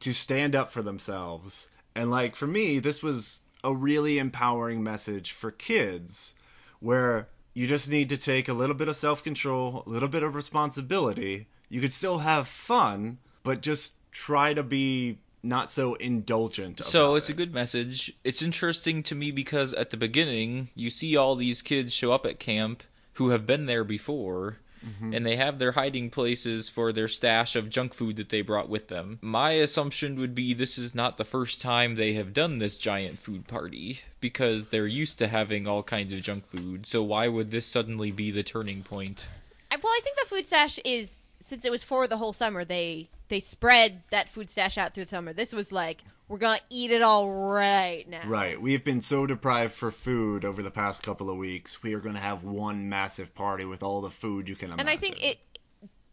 to 0.00 0.12
stand 0.12 0.54
up 0.54 0.68
for 0.68 0.82
themselves. 0.82 1.70
And 1.94 2.10
like 2.10 2.36
for 2.36 2.46
me, 2.46 2.78
this 2.78 3.02
was 3.02 3.40
a 3.62 3.74
really 3.74 4.18
empowering 4.18 4.82
message 4.82 5.32
for 5.32 5.50
kids 5.50 6.34
where 6.80 7.28
you 7.54 7.66
just 7.66 7.90
need 7.90 8.08
to 8.10 8.16
take 8.16 8.48
a 8.48 8.52
little 8.52 8.74
bit 8.74 8.88
of 8.88 8.96
self-control, 8.96 9.84
a 9.86 9.88
little 9.88 10.08
bit 10.08 10.22
of 10.22 10.34
responsibility. 10.34 11.46
You 11.68 11.80
could 11.80 11.92
still 11.92 12.18
have 12.18 12.46
fun, 12.46 13.18
but 13.42 13.62
just 13.62 13.94
try 14.10 14.54
to 14.54 14.62
be 14.62 15.18
not 15.42 15.70
so 15.70 15.94
indulgent. 15.94 16.82
So 16.82 17.14
it's 17.14 17.28
a 17.28 17.34
good 17.34 17.54
message. 17.54 18.12
It's 18.24 18.42
interesting 18.42 19.02
to 19.04 19.14
me 19.14 19.30
because 19.30 19.72
at 19.74 19.90
the 19.90 19.96
beginning, 19.96 20.70
you 20.74 20.90
see 20.90 21.16
all 21.16 21.36
these 21.36 21.62
kids 21.62 21.92
show 21.92 22.12
up 22.12 22.26
at 22.26 22.38
camp 22.38 22.82
who 23.14 23.30
have 23.30 23.46
been 23.46 23.66
there 23.66 23.84
before. 23.84 24.58
Mm-hmm. 24.86 25.14
And 25.14 25.24
they 25.24 25.36
have 25.36 25.58
their 25.58 25.72
hiding 25.72 26.10
places 26.10 26.68
for 26.68 26.92
their 26.92 27.08
stash 27.08 27.56
of 27.56 27.70
junk 27.70 27.94
food 27.94 28.16
that 28.16 28.28
they 28.28 28.42
brought 28.42 28.68
with 28.68 28.88
them. 28.88 29.18
My 29.22 29.52
assumption 29.52 30.18
would 30.20 30.34
be 30.34 30.52
this 30.52 30.76
is 30.76 30.94
not 30.94 31.16
the 31.16 31.24
first 31.24 31.58
time 31.58 31.94
they 31.94 32.12
have 32.14 32.34
done 32.34 32.58
this 32.58 32.76
giant 32.76 33.18
food 33.18 33.48
party 33.48 34.00
because 34.20 34.68
they're 34.68 34.86
used 34.86 35.18
to 35.20 35.28
having 35.28 35.66
all 35.66 35.82
kinds 35.82 36.12
of 36.12 36.20
junk 36.20 36.44
food. 36.44 36.84
So 36.84 37.02
why 37.02 37.28
would 37.28 37.50
this 37.50 37.64
suddenly 37.64 38.10
be 38.10 38.30
the 38.30 38.42
turning 38.42 38.82
point? 38.82 39.26
I, 39.70 39.76
well, 39.76 39.90
I 39.90 40.00
think 40.04 40.16
the 40.16 40.28
food 40.28 40.46
stash 40.46 40.78
is 40.84 41.16
since 41.40 41.64
it 41.64 41.70
was 41.70 41.82
for 41.82 42.06
the 42.06 42.16
whole 42.16 42.32
summer. 42.32 42.64
They 42.64 43.08
they 43.28 43.40
spread 43.40 44.02
that 44.10 44.28
food 44.28 44.50
stash 44.50 44.78
out 44.78 44.94
through 44.94 45.04
the 45.04 45.10
summer. 45.10 45.32
This 45.32 45.52
was 45.52 45.72
like 45.72 46.04
we're 46.28 46.38
gonna 46.38 46.60
eat 46.70 46.90
it 46.90 47.02
all 47.02 47.30
right 47.30 48.08
now. 48.08 48.26
Right. 48.26 48.60
We 48.60 48.72
have 48.72 48.84
been 48.84 49.02
so 49.02 49.26
deprived 49.26 49.72
for 49.72 49.90
food 49.90 50.44
over 50.44 50.62
the 50.62 50.70
past 50.70 51.02
couple 51.02 51.28
of 51.28 51.36
weeks. 51.36 51.82
We 51.82 51.94
are 51.94 52.00
going 52.00 52.14
to 52.14 52.20
have 52.20 52.44
one 52.44 52.88
massive 52.88 53.34
party 53.34 53.64
with 53.64 53.82
all 53.82 54.00
the 54.00 54.10
food 54.10 54.48
you 54.48 54.56
can 54.56 54.70
imagine. 54.70 54.80
And 54.80 54.90
I 54.90 54.96
think 54.96 55.22
it. 55.22 55.38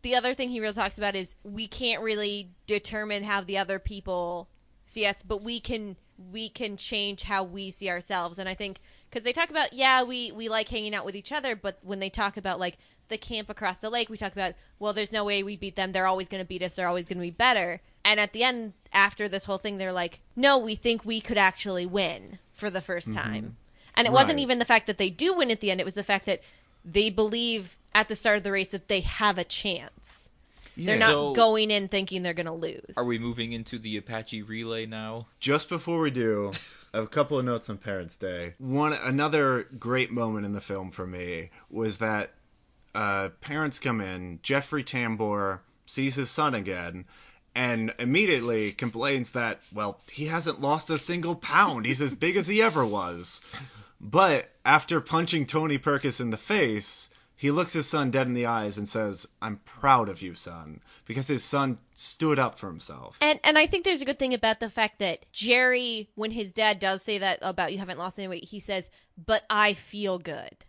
The 0.01 0.15
other 0.15 0.33
thing 0.33 0.49
he 0.49 0.59
really 0.59 0.73
talks 0.73 0.97
about 0.97 1.15
is 1.15 1.35
we 1.43 1.67
can't 1.67 2.01
really 2.01 2.49
determine 2.65 3.23
how 3.23 3.41
the 3.41 3.59
other 3.59 3.77
people 3.77 4.49
see 4.87 5.05
us, 5.05 5.21
but 5.21 5.43
we 5.43 5.59
can 5.59 5.95
we 6.31 6.49
can 6.49 6.75
change 6.75 7.23
how 7.23 7.43
we 7.43 7.71
see 7.71 7.89
ourselves. 7.89 8.37
And 8.37 8.49
I 8.49 8.53
think 8.53 8.81
because 9.09 9.23
they 9.23 9.33
talk 9.33 9.49
about 9.49 9.73
yeah 9.73 10.03
we 10.03 10.31
we 10.31 10.49
like 10.49 10.67
hanging 10.67 10.93
out 10.93 11.05
with 11.05 11.15
each 11.15 11.31
other, 11.31 11.55
but 11.55 11.79
when 11.83 11.99
they 11.99 12.09
talk 12.09 12.35
about 12.35 12.59
like 12.59 12.77
the 13.11 13.17
camp 13.17 13.49
across 13.49 13.77
the 13.77 13.89
lake, 13.89 14.09
we 14.09 14.17
talk 14.17 14.31
about 14.31 14.53
well 14.79 14.93
there's 14.93 15.11
no 15.11 15.23
way 15.23 15.43
we 15.43 15.55
beat 15.55 15.75
them. 15.75 15.91
They're 15.91 16.07
always 16.07 16.27
going 16.27 16.43
to 16.43 16.47
beat 16.47 16.63
us. 16.63 16.75
They're 16.75 16.87
always 16.87 17.07
going 17.07 17.19
to 17.19 17.21
be 17.21 17.29
better. 17.29 17.81
And 18.03 18.19
at 18.19 18.33
the 18.33 18.43
end, 18.43 18.73
after 18.91 19.29
this 19.29 19.45
whole 19.45 19.59
thing, 19.59 19.77
they're 19.77 19.93
like, 19.93 20.21
no, 20.35 20.57
we 20.57 20.75
think 20.75 21.05
we 21.05 21.21
could 21.21 21.37
actually 21.37 21.85
win 21.85 22.39
for 22.53 22.69
the 22.69 22.79
1st 22.79 23.09
mm-hmm. 23.09 23.13
time. 23.13 23.57
And 23.95 24.07
it 24.07 24.13
wasn't 24.13 24.39
even 24.39 24.57
the 24.57 24.65
fact 24.65 24.87
that 24.87 24.97
they 24.97 25.09
do 25.09 25.35
win 25.35 25.51
at 25.51 25.59
the 25.59 25.69
end. 25.69 25.79
It 25.79 25.85
was 25.85 25.93
the 25.93 26.03
fact 26.03 26.25
that 26.25 26.41
they 26.83 27.09
believe 27.09 27.77
at 27.93 28.07
the 28.07 28.15
start 28.15 28.37
of 28.37 28.43
the 28.43 28.51
race 28.51 28.71
that 28.71 28.87
they 28.87 29.01
have 29.01 29.37
a 29.37 29.43
chance. 29.43 30.29
They're 30.77 30.97
not 30.97 31.11
So- 31.11 31.33
going 31.33 31.69
in 31.71 31.87
thinking 31.87 32.23
they're 32.23 32.33
going 32.33 32.45
to 32.45 32.53
lose. 32.53 32.95
Are 32.97 33.05
we 33.05 33.19
moving 33.19 33.51
into 33.51 33.77
the 33.77 33.97
Apache 33.97 34.41
relay 34.41 34.85
now? 34.85 35.27
Just 35.39 35.69
before 35.69 35.99
we 35.99 36.09
do, 36.09 36.51
I 36.93 36.97
have 36.97 37.05
a 37.05 37.09
couple 37.09 37.37
of 37.37 37.45
notes 37.45 37.69
on 37.69 37.77
Parents' 37.77 38.17
Day. 38.17 38.55
One 38.57 38.93
another 38.93 39.67
great 39.77 40.11
moment 40.11 40.45
in 40.45 40.53
the 40.53 40.61
film 40.61 40.91
for 40.91 41.05
me 41.05 41.49
was 41.69 41.97
that 41.97 42.31
uh, 42.93 43.29
parents 43.41 43.79
come 43.79 44.01
in. 44.01 44.39
Jeffrey 44.43 44.83
Tambor 44.83 45.59
sees 45.85 46.15
his 46.15 46.29
son 46.29 46.53
again. 46.53 47.05
And 47.53 47.93
immediately 47.99 48.71
complains 48.71 49.31
that, 49.31 49.59
well, 49.73 49.99
he 50.09 50.27
hasn't 50.27 50.61
lost 50.61 50.89
a 50.89 50.97
single 50.97 51.35
pound. 51.35 51.85
He's 51.85 52.01
as 52.01 52.15
big 52.15 52.37
as 52.37 52.47
he 52.47 52.61
ever 52.61 52.85
was. 52.85 53.41
But 53.99 54.51
after 54.65 55.01
punching 55.01 55.47
Tony 55.47 55.77
Perkis 55.77 56.21
in 56.21 56.29
the 56.29 56.37
face, 56.37 57.09
he 57.35 57.51
looks 57.51 57.73
his 57.73 57.89
son 57.89 58.09
dead 58.09 58.27
in 58.27 58.35
the 58.35 58.45
eyes 58.45 58.77
and 58.77 58.87
says, 58.87 59.27
I'm 59.41 59.57
proud 59.65 60.07
of 60.07 60.21
you, 60.21 60.33
son. 60.33 60.79
Because 61.05 61.27
his 61.27 61.43
son 61.43 61.79
stood 61.93 62.39
up 62.39 62.57
for 62.57 62.67
himself. 62.67 63.17
And 63.19 63.39
and 63.43 63.57
I 63.57 63.65
think 63.65 63.83
there's 63.83 64.01
a 64.01 64.05
good 64.05 64.19
thing 64.19 64.33
about 64.33 64.59
the 64.59 64.69
fact 64.69 64.99
that 64.99 65.25
Jerry, 65.33 66.09
when 66.15 66.31
his 66.31 66.53
dad 66.53 66.79
does 66.79 67.01
say 67.01 67.17
that 67.17 67.39
about 67.41 67.73
you 67.73 67.79
haven't 67.79 67.97
lost 67.97 68.17
any 68.17 68.27
weight, 68.27 68.45
he 68.45 68.59
says, 68.59 68.89
"But 69.17 69.43
I 69.49 69.73
feel 69.73 70.19
good," 70.19 70.63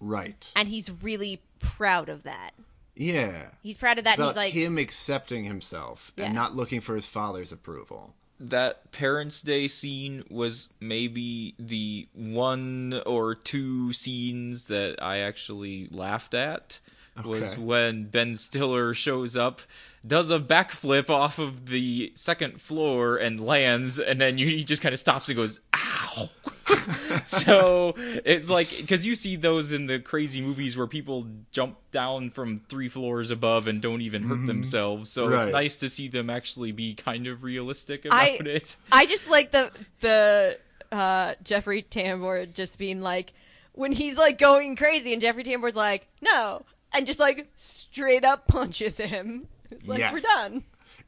Right. 0.00 0.52
and 0.56 0.68
he's 0.68 0.90
really 1.02 1.42
proud 1.58 2.08
of 2.08 2.22
that. 2.24 2.52
Yeah. 2.94 3.48
He's 3.62 3.76
proud 3.76 3.98
of 3.98 4.04
that. 4.04 4.14
and 4.18 4.22
about 4.22 4.28
he's 4.30 4.36
like, 4.36 4.52
him 4.54 4.78
accepting 4.78 5.44
himself 5.44 6.12
Yeah. 6.16 6.26
and 6.26 6.34
not 6.34 6.56
looking 6.56 6.80
for 6.80 6.94
his 6.94 7.06
father's 7.06 7.52
approval. 7.52 8.14
That 8.40 8.92
Parents' 8.92 9.42
Day 9.42 9.66
scene 9.66 10.24
was 10.30 10.72
maybe 10.80 11.54
the 11.58 12.06
one 12.14 13.00
or 13.04 13.34
two 13.34 13.92
scenes 13.92 14.66
that 14.66 15.02
I 15.02 15.18
actually 15.18 15.88
laughed 15.90 16.34
at. 16.34 16.78
Was 17.24 17.58
when 17.58 18.04
Ben 18.04 18.36
Stiller 18.36 18.94
shows 18.94 19.36
up, 19.36 19.60
does 20.06 20.30
a 20.30 20.38
backflip 20.38 21.10
off 21.10 21.40
of 21.40 21.66
the 21.66 22.12
second 22.14 22.60
floor 22.62 23.16
and 23.16 23.40
lands, 23.44 23.98
and 23.98 24.20
then 24.20 24.38
you, 24.38 24.46
he 24.46 24.62
just 24.62 24.82
kind 24.82 24.92
of 24.92 25.00
stops 25.00 25.28
and 25.28 25.34
goes, 25.36 25.58
"Ow!" 25.74 26.30
so 27.24 27.94
it's 27.96 28.48
like 28.50 28.68
because 28.76 29.06
you 29.06 29.14
see 29.14 29.36
those 29.36 29.72
in 29.72 29.86
the 29.86 29.98
crazy 29.98 30.40
movies 30.40 30.76
where 30.76 30.86
people 30.86 31.26
jump 31.50 31.76
down 31.90 32.30
from 32.30 32.58
three 32.58 32.88
floors 32.88 33.30
above 33.30 33.66
and 33.66 33.80
don't 33.80 34.00
even 34.00 34.24
hurt 34.24 34.46
themselves. 34.46 35.10
So 35.10 35.28
it's 35.28 35.46
nice 35.46 35.76
to 35.76 35.88
see 35.88 36.08
them 36.08 36.30
actually 36.30 36.72
be 36.72 36.94
kind 36.94 37.26
of 37.26 37.42
realistic 37.42 38.04
about 38.04 38.20
I 38.20 38.38
it. 38.40 38.76
I 38.92 39.06
just 39.06 39.28
like 39.28 39.50
the 39.52 39.70
the 40.00 40.58
uh, 40.92 41.34
Jeffrey 41.42 41.82
Tambor 41.82 42.52
just 42.52 42.78
being 42.78 43.00
like 43.00 43.32
when 43.72 43.92
he's 43.92 44.18
like 44.18 44.38
going 44.38 44.76
crazy, 44.76 45.12
and 45.12 45.22
Jeffrey 45.22 45.44
Tambor's 45.44 45.76
like, 45.76 46.06
"No," 46.20 46.64
and 46.92 47.06
just 47.06 47.20
like 47.20 47.48
straight 47.54 48.24
up 48.24 48.46
punches 48.48 48.98
him. 48.98 49.48
It's 49.70 49.86
like 49.86 49.98
Yes. 49.98 50.12
we're 50.12 50.20
done. 50.20 50.64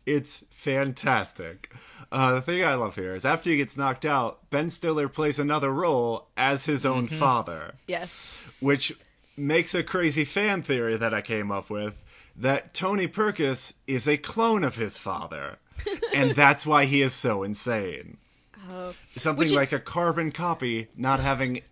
It's 0.06 0.44
fantastic. 0.50 1.72
Uh, 2.10 2.34
the 2.34 2.40
thing 2.40 2.64
I 2.64 2.74
love 2.74 2.96
here 2.96 3.14
is 3.14 3.24
after 3.24 3.50
he 3.50 3.56
gets 3.58 3.76
knocked 3.76 4.04
out, 4.04 4.50
Ben 4.50 4.70
Stiller 4.70 5.08
plays 5.08 5.38
another 5.38 5.72
role 5.72 6.28
as 6.36 6.64
his 6.66 6.84
own 6.84 7.06
Mm-hmm. 7.06 7.18
father, 7.18 7.74
Yes. 7.86 8.36
which 8.60 8.92
makes 9.36 9.74
a 9.74 9.82
crazy 9.82 10.24
fan 10.24 10.62
theory 10.62 10.96
that 10.96 11.14
I 11.14 11.20
came 11.20 11.50
up 11.52 11.70
with 11.70 12.02
that 12.36 12.74
Tony 12.74 13.06
Perkis 13.08 13.74
is 13.86 14.08
a 14.08 14.16
clone 14.16 14.64
of 14.64 14.76
his 14.76 14.98
father. 14.98 15.58
and 16.14 16.32
that's 16.32 16.66
why 16.66 16.84
he 16.84 17.00
is 17.02 17.14
so 17.14 17.42
insane. 17.42 18.18
Oh. 18.70 18.94
Something 19.16 19.46
is- 19.46 19.54
like 19.54 19.72
a 19.72 19.80
carbon 19.80 20.30
copy, 20.32 20.88
not 20.96 21.20
having 21.20 21.62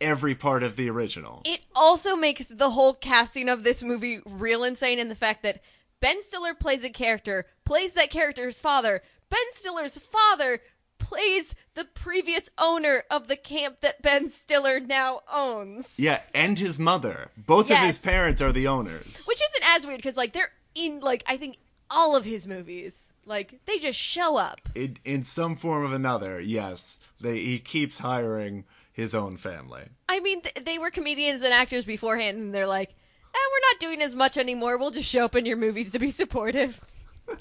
every 0.00 0.34
part 0.34 0.62
of 0.62 0.76
the 0.76 0.88
original. 0.88 1.42
It 1.44 1.60
also 1.74 2.14
makes 2.16 2.46
the 2.46 2.70
whole 2.70 2.94
casting 2.94 3.48
of 3.48 3.64
this 3.64 3.82
movie 3.82 4.20
real 4.24 4.62
insane 4.64 4.98
in 4.98 5.08
the 5.08 5.14
fact 5.16 5.42
that 5.42 5.60
Ben 6.00 6.22
Stiller 6.22 6.54
plays 6.54 6.84
a 6.84 6.90
character, 6.90 7.44
plays 7.68 7.92
that 7.92 8.08
character's 8.08 8.58
father. 8.58 9.02
Ben 9.28 9.38
Stiller's 9.52 9.98
father 9.98 10.60
plays 10.98 11.54
the 11.74 11.84
previous 11.84 12.48
owner 12.56 13.02
of 13.10 13.28
the 13.28 13.36
camp 13.36 13.82
that 13.82 14.00
Ben 14.00 14.30
Stiller 14.30 14.80
now 14.80 15.20
owns. 15.30 16.00
Yeah, 16.00 16.22
and 16.34 16.58
his 16.58 16.78
mother. 16.78 17.28
Both 17.36 17.70
of 17.70 17.76
his 17.76 17.98
parents 17.98 18.40
are 18.40 18.52
the 18.52 18.66
owners. 18.68 19.26
Which 19.26 19.42
isn't 19.50 19.76
as 19.76 19.86
weird 19.86 19.98
because, 19.98 20.16
like, 20.16 20.32
they're 20.32 20.50
in, 20.74 21.00
like, 21.00 21.22
I 21.26 21.36
think 21.36 21.58
all 21.90 22.16
of 22.16 22.24
his 22.24 22.46
movies. 22.46 23.12
Like, 23.26 23.60
they 23.66 23.78
just 23.78 23.98
show 23.98 24.38
up. 24.38 24.60
In, 24.74 24.96
in 25.04 25.22
some 25.22 25.54
form 25.54 25.92
or 25.92 25.94
another, 25.94 26.40
yes. 26.40 26.98
They, 27.20 27.38
he 27.38 27.58
keeps 27.58 27.98
hiring 27.98 28.64
his 28.90 29.14
own 29.14 29.36
family. 29.36 29.82
I 30.08 30.20
mean, 30.20 30.40
th- 30.40 30.64
they 30.64 30.78
were 30.78 30.90
comedians 30.90 31.42
and 31.42 31.52
actors 31.52 31.84
beforehand, 31.84 32.38
and 32.38 32.54
they're 32.54 32.66
like, 32.66 32.88
eh, 32.88 33.38
we're 33.52 33.72
not 33.72 33.80
doing 33.80 34.00
as 34.00 34.16
much 34.16 34.38
anymore. 34.38 34.78
We'll 34.78 34.90
just 34.90 35.10
show 35.10 35.26
up 35.26 35.36
in 35.36 35.44
your 35.44 35.58
movies 35.58 35.92
to 35.92 35.98
be 35.98 36.10
supportive. 36.10 36.80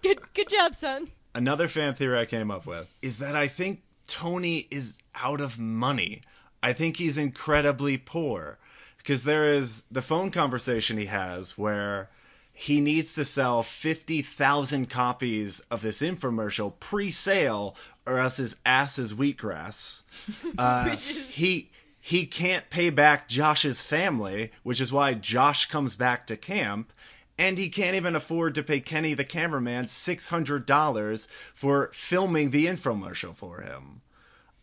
Good, 0.02 0.20
good 0.34 0.50
job, 0.50 0.76
son. 0.76 1.10
Another 1.36 1.68
fan 1.68 1.94
theory 1.94 2.20
I 2.20 2.26
came 2.26 2.50
up 2.50 2.66
with 2.66 2.92
is 3.02 3.18
that 3.18 3.36
I 3.36 3.48
think 3.48 3.82
Tony 4.08 4.68
is 4.72 5.00
out 5.16 5.42
of 5.42 5.60
money. 5.60 6.22
I 6.64 6.74
think 6.74 6.98
he's 6.98 7.18
incredibly 7.18 7.98
poor. 7.98 8.58
Because 8.98 9.24
there 9.24 9.46
is 9.46 9.84
the 9.90 10.02
phone 10.02 10.32
conversation 10.32 10.98
he 10.98 11.06
has 11.06 11.58
where 11.58 12.10
he 12.52 12.82
needs 12.82 13.14
to 13.16 13.24
sell 13.24 13.64
50,000 13.64 14.90
copies 14.90 15.60
of 15.72 15.82
this 15.82 16.02
infomercial 16.02 16.74
pre 16.80 17.12
sale 17.12 17.76
or 18.06 18.20
else 18.20 18.38
his 18.38 18.58
ass 18.66 18.98
is 19.00 19.14
wheatgrass. 19.14 20.04
Uh, 20.58 20.96
he. 20.96 21.70
He 22.00 22.26
can't 22.26 22.70
pay 22.70 22.90
back 22.90 23.28
Josh's 23.28 23.82
family, 23.82 24.52
which 24.64 24.80
is 24.80 24.94
why 24.94 25.14
Josh 25.14 25.66
comes 25.66 25.98
back 25.98 26.26
to 26.28 26.38
camp, 26.38 26.94
and 27.38 27.58
he 27.58 27.70
can't 27.70 27.96
even 27.96 28.16
afford 28.16 28.56
to 28.56 28.64
pay 28.64 28.80
Kenny 28.80 29.14
the 29.14 29.24
cameraman 29.24 29.86
$600 29.86 31.28
for 31.54 31.90
filming 31.94 32.50
the 32.50 32.66
infomercial 32.66 33.36
for 33.36 33.62
him. 33.62 34.02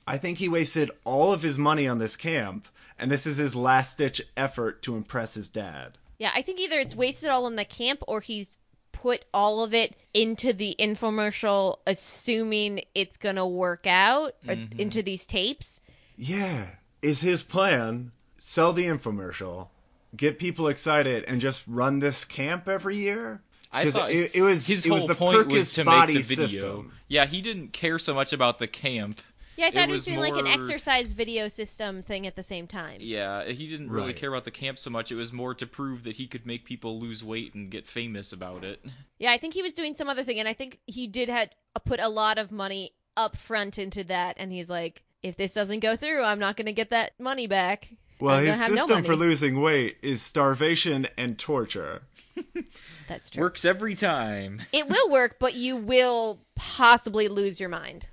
I 0.06 0.18
think 0.18 0.38
he 0.38 0.48
wasted 0.48 0.90
all 1.04 1.32
of 1.32 1.42
his 1.42 1.58
money 1.58 1.88
on 1.88 1.98
this 1.98 2.16
camp, 2.16 2.68
and 2.98 3.10
this 3.10 3.26
is 3.26 3.38
his 3.38 3.56
last 3.56 3.98
ditch 3.98 4.22
effort 4.36 4.82
to 4.82 4.96
impress 4.96 5.34
his 5.34 5.48
dad. 5.48 5.98
Yeah, 6.18 6.30
I 6.34 6.42
think 6.42 6.60
either 6.60 6.78
it's 6.78 6.94
wasted 6.94 7.30
all 7.30 7.46
in 7.46 7.56
the 7.56 7.64
camp 7.64 8.02
or 8.06 8.20
he's 8.20 8.56
put 8.92 9.24
all 9.34 9.62
of 9.62 9.74
it 9.74 9.96
into 10.12 10.52
the 10.52 10.76
infomercial, 10.78 11.78
assuming 11.86 12.82
it's 12.94 13.16
going 13.16 13.36
to 13.36 13.46
work 13.46 13.86
out 13.86 14.34
or 14.48 14.54
mm-hmm. 14.54 14.80
into 14.80 15.02
these 15.02 15.26
tapes. 15.26 15.80
Yeah. 16.16 16.66
Is 17.02 17.20
his 17.20 17.42
plan 17.42 18.12
sell 18.38 18.72
the 18.72 18.84
infomercial, 18.84 19.68
get 20.16 20.38
people 20.38 20.68
excited, 20.68 21.24
and 21.24 21.40
just 21.40 21.62
run 21.66 22.00
this 22.00 22.24
camp 22.24 22.68
every 22.68 22.96
year? 22.96 23.42
I 23.72 23.82
'Cause 23.82 23.94
thought 23.94 24.10
it, 24.10 24.34
it 24.36 24.42
was 24.42 24.66
his 24.66 24.86
it 24.86 24.90
was 24.90 25.00
whole 25.00 25.08
the 25.08 25.14
point 25.16 25.36
Perkis 25.48 25.52
was 25.52 25.72
to 25.74 25.84
body 25.84 26.14
make 26.14 26.26
the 26.26 26.34
video. 26.36 26.46
system. 26.46 26.92
Yeah, 27.08 27.26
he 27.26 27.42
didn't 27.42 27.72
care 27.72 27.98
so 27.98 28.14
much 28.14 28.32
about 28.32 28.58
the 28.58 28.66
camp. 28.68 29.20
Yeah, 29.56 29.66
I 29.66 29.70
thought 29.70 29.82
It 29.84 29.86
he 29.86 29.92
was 29.92 29.98
was 30.00 30.04
doing 30.16 30.18
like 30.18 30.36
an 30.36 30.46
exercise 30.48 31.12
video 31.12 31.46
system 31.48 32.02
thing 32.02 32.26
at 32.26 32.34
the 32.36 32.42
same 32.42 32.66
time. 32.66 32.98
Yeah, 33.00 33.44
he 33.50 33.68
didn't 33.68 33.90
really 33.90 34.06
Right. 34.08 34.16
care 34.16 34.28
about 34.28 34.44
the 34.44 34.50
camp 34.50 34.78
so 34.80 34.90
much. 34.90 35.12
It 35.12 35.14
was 35.16 35.32
more 35.32 35.54
to 35.54 35.66
prove 35.66 36.02
that 36.04 36.16
he 36.16 36.26
could 36.26 36.44
make 36.44 36.64
people 36.64 36.98
lose 36.98 37.22
weight 37.24 37.54
and 37.54 37.70
get 37.70 37.86
famous 37.86 38.32
about 38.32 38.64
it. 38.64 38.84
Yeah, 39.18 39.30
I 39.32 39.38
think 39.38 39.54
he 39.54 39.62
was 39.62 39.72
doing 39.74 39.94
some 39.94 40.08
other 40.08 40.24
thing, 40.24 40.38
and 40.40 40.48
I 40.48 40.54
think 40.54 40.80
he 40.86 41.06
did 41.06 41.28
had 41.28 41.54
uh, 41.76 41.78
put 41.80 42.00
a 42.00 42.08
lot 42.08 42.36
of 42.38 42.50
money 42.50 42.92
up 43.16 43.36
front 43.36 43.78
into 43.78 44.02
that, 44.04 44.34
and 44.38 44.50
he's 44.52 44.68
like, 44.68 45.02
if 45.22 45.36
this 45.36 45.52
doesn't 45.54 45.80
go 45.80 45.94
through, 45.96 46.22
I'm 46.22 46.40
not 46.40 46.56
going 46.56 46.66
to 46.66 46.72
get 46.72 46.90
that 46.90 47.12
money 47.20 47.46
back. 47.46 47.90
Well, 48.20 48.38
his 48.38 48.58
gonna 48.58 48.74
no 48.74 48.86
system 48.86 49.04
for 49.04 49.16
losing 49.16 49.60
weight 49.60 49.98
is 50.02 50.22
starvation 50.22 51.08
and 51.16 51.38
torture. 51.38 52.02
That's 53.08 53.30
true. 53.30 53.42
Works 53.42 53.64
every 53.64 53.94
time. 53.94 54.62
It 54.72 54.88
will 54.88 55.10
work, 55.10 55.36
but 55.38 55.54
you 55.54 55.76
will 55.76 56.40
possibly 56.54 57.28
lose 57.28 57.60
your 57.60 57.68
mind 57.68 58.08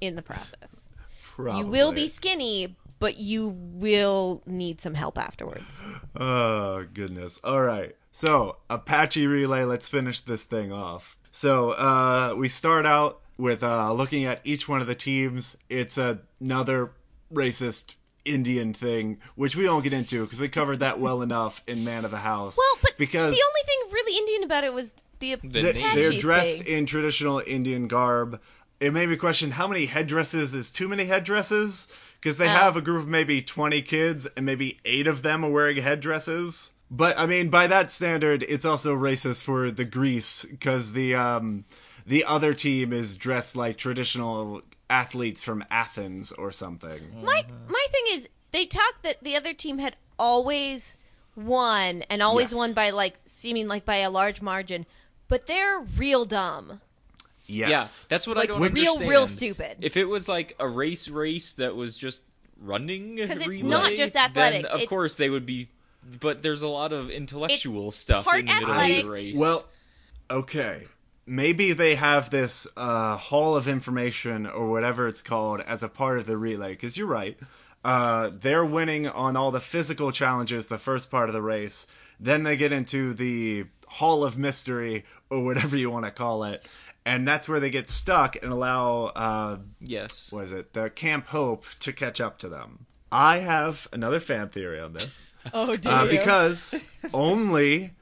in 0.00 0.16
the 0.16 0.22
process. 0.22 0.90
Probably. 1.22 1.60
You 1.60 1.66
will 1.66 1.92
be 1.92 2.08
skinny, 2.08 2.76
but 2.98 3.18
you 3.18 3.48
will 3.48 4.42
need 4.46 4.80
some 4.80 4.94
help 4.94 5.18
afterwards. 5.18 5.86
Oh, 6.16 6.86
goodness. 6.92 7.40
All 7.44 7.62
right. 7.62 7.94
So, 8.12 8.56
Apache 8.68 9.26
Relay, 9.26 9.62
let's 9.64 9.88
finish 9.88 10.20
this 10.20 10.42
thing 10.42 10.72
off. 10.72 11.16
So, 11.30 11.70
uh, 11.70 12.34
we 12.36 12.48
start 12.48 12.84
out 12.84 13.20
with 13.38 13.62
uh, 13.62 13.92
looking 13.92 14.24
at 14.24 14.40
each 14.44 14.68
one 14.68 14.80
of 14.80 14.86
the 14.86 14.94
teams. 14.94 15.56
It's 15.68 15.96
another 15.96 16.90
racist 17.32 17.94
Indian 18.24 18.74
thing, 18.74 19.18
which 19.34 19.56
we 19.56 19.66
won't 19.68 19.84
get 19.84 19.92
into 19.92 20.24
because 20.24 20.38
we 20.40 20.48
covered 20.48 20.80
that 20.80 21.00
well 21.00 21.22
enough 21.22 21.62
in 21.66 21.84
Man 21.84 22.04
of 22.04 22.10
the 22.10 22.18
House. 22.18 22.56
Well, 22.58 22.78
but 22.82 22.96
because 22.98 23.34
the 23.34 23.42
only 23.42 23.62
thing 23.66 23.92
really 23.92 24.16
Indian 24.18 24.44
about 24.44 24.64
it 24.64 24.72
was 24.74 24.94
the, 25.20 25.36
The 25.36 25.48
they- 25.48 25.72
name. 25.74 25.94
they're 25.94 26.06
Apache 26.08 26.20
dressed 26.20 26.62
thing. 26.64 26.78
in 26.78 26.86
traditional 26.86 27.42
Indian 27.46 27.88
garb. 27.88 28.40
It 28.80 28.92
made 28.94 29.08
me 29.10 29.16
question 29.16 29.50
how 29.52 29.66
many 29.68 29.86
headdresses 29.86 30.54
is 30.54 30.70
too 30.70 30.88
many 30.88 31.04
headdresses? 31.04 31.86
Because 32.18 32.36
they 32.38 32.48
have 32.48 32.76
a 32.76 32.80
group 32.82 33.02
of 33.02 33.08
maybe 33.08 33.40
20 33.42 33.80
kids 33.82 34.26
and 34.36 34.44
maybe 34.46 34.78
eight 34.84 35.06
of 35.06 35.22
them 35.22 35.44
are 35.44 35.50
wearing 35.50 35.76
headdresses. 35.78 36.72
But 36.90 37.18
I 37.18 37.26
mean, 37.26 37.50
by 37.50 37.66
that 37.66 37.92
standard, 37.92 38.42
it's 38.48 38.64
also 38.64 38.96
racist 38.96 39.42
for 39.42 39.70
the 39.70 39.84
Greece 39.84 40.44
because 40.44 40.92
the 40.92 41.14
um, 41.14 41.64
the 42.06 42.24
other 42.24 42.54
team 42.54 42.92
is 42.92 43.16
dressed 43.16 43.56
like 43.56 43.76
traditional 43.76 44.62
athletes 44.88 45.42
from 45.42 45.64
Athens 45.70 46.32
or 46.32 46.50
something. 46.52 47.00
My 47.22 47.44
my 47.68 47.86
thing 47.90 48.04
is 48.10 48.28
they 48.52 48.66
talked 48.66 49.02
that 49.02 49.22
the 49.22 49.36
other 49.36 49.54
team 49.54 49.78
had 49.78 49.96
always 50.18 50.96
won 51.36 52.02
and 52.10 52.22
always 52.22 52.50
Yes. 52.50 52.54
won 52.58 52.72
by 52.72 52.90
like 52.90 53.14
seeming 53.24 53.68
like 53.68 53.84
by 53.84 53.96
a 53.96 54.10
large 54.10 54.42
margin. 54.42 54.86
but 55.28 55.46
they're 55.46 55.78
real 55.96 56.24
dumb. 56.24 56.80
Yes. 57.46 57.70
Yeah, 57.70 58.06
that's 58.10 58.26
what 58.26 58.36
Like, 58.36 58.44
I 58.44 58.46
don't 58.48 58.58
real- 58.60 58.66
understand. 58.70 59.00
real 59.02 59.08
real 59.10 59.26
stupid. 59.28 59.76
If 59.80 59.96
it 59.96 60.06
was 60.06 60.26
like 60.28 60.56
a 60.58 60.66
race 60.66 61.06
race 61.08 61.52
that 61.52 61.76
was 61.76 61.96
just 61.96 62.22
running, 62.60 63.16
'Cause 63.16 63.30
it's 63.38 63.46
relay, 63.46 63.62
not 63.68 63.92
just 63.94 64.12
then 64.34 64.64
of 64.64 64.74
it's- 64.74 64.88
course 64.88 65.14
they 65.14 65.30
would 65.30 65.46
be. 65.46 65.68
But 66.18 66.42
there's 66.42 66.62
a 66.62 66.68
lot 66.68 66.92
of 66.92 67.10
intellectual 67.10 67.92
stuff 67.92 68.26
in 68.34 68.46
the 68.46 68.54
middle 68.54 68.70
of 68.72 68.86
the 68.88 69.04
race. 69.04 69.38
Well, 69.38 69.64
okay. 70.30 70.88
Maybe 71.30 71.72
they 71.72 71.94
have 71.94 72.30
this 72.30 72.66
uh, 72.76 73.16
hall 73.16 73.54
of 73.54 73.68
information 73.68 74.48
or 74.48 74.68
whatever 74.68 75.06
it's 75.06 75.22
called 75.22 75.60
as 75.60 75.84
a 75.84 75.88
part 75.88 76.18
of 76.18 76.26
the 76.26 76.36
relay. 76.36 76.70
Because 76.70 76.96
you're 76.96 77.06
right. 77.06 77.38
Uh, 77.84 78.30
they're 78.34 78.64
winning 78.64 79.06
on 79.06 79.36
all 79.36 79.52
the 79.52 79.60
physical 79.60 80.10
challenges 80.10 80.66
the 80.66 80.76
first 80.76 81.08
part 81.08 81.28
of 81.28 81.32
the 81.32 81.40
race. 81.40 81.86
Then 82.18 82.42
they 82.42 82.56
get 82.56 82.72
into 82.72 83.14
the 83.14 83.66
hall 83.86 84.24
of 84.24 84.38
mystery 84.38 85.04
or 85.30 85.44
whatever 85.44 85.76
you 85.76 85.88
want 85.88 86.04
to 86.04 86.10
call 86.10 86.42
it. 86.42 86.66
And 87.06 87.28
that's 87.28 87.48
where 87.48 87.60
they 87.60 87.70
get 87.70 87.88
stuck 87.88 88.34
and 88.42 88.52
allow, 88.52 89.04
uh, 89.06 89.58
yes. 89.80 90.32
was 90.32 90.50
it, 90.50 90.72
the 90.72 90.90
Camp 90.90 91.28
Hope 91.28 91.64
to 91.78 91.92
catch 91.92 92.20
up 92.20 92.38
to 92.40 92.48
them. 92.48 92.86
I 93.12 93.38
have 93.38 93.86
another 93.92 94.18
fan 94.18 94.48
theory 94.48 94.80
on 94.80 94.94
this. 94.94 95.30
Oh, 95.54 95.74
do 95.76 95.88
Uh, 95.88 96.06
because 96.06 96.84
only 97.14 97.92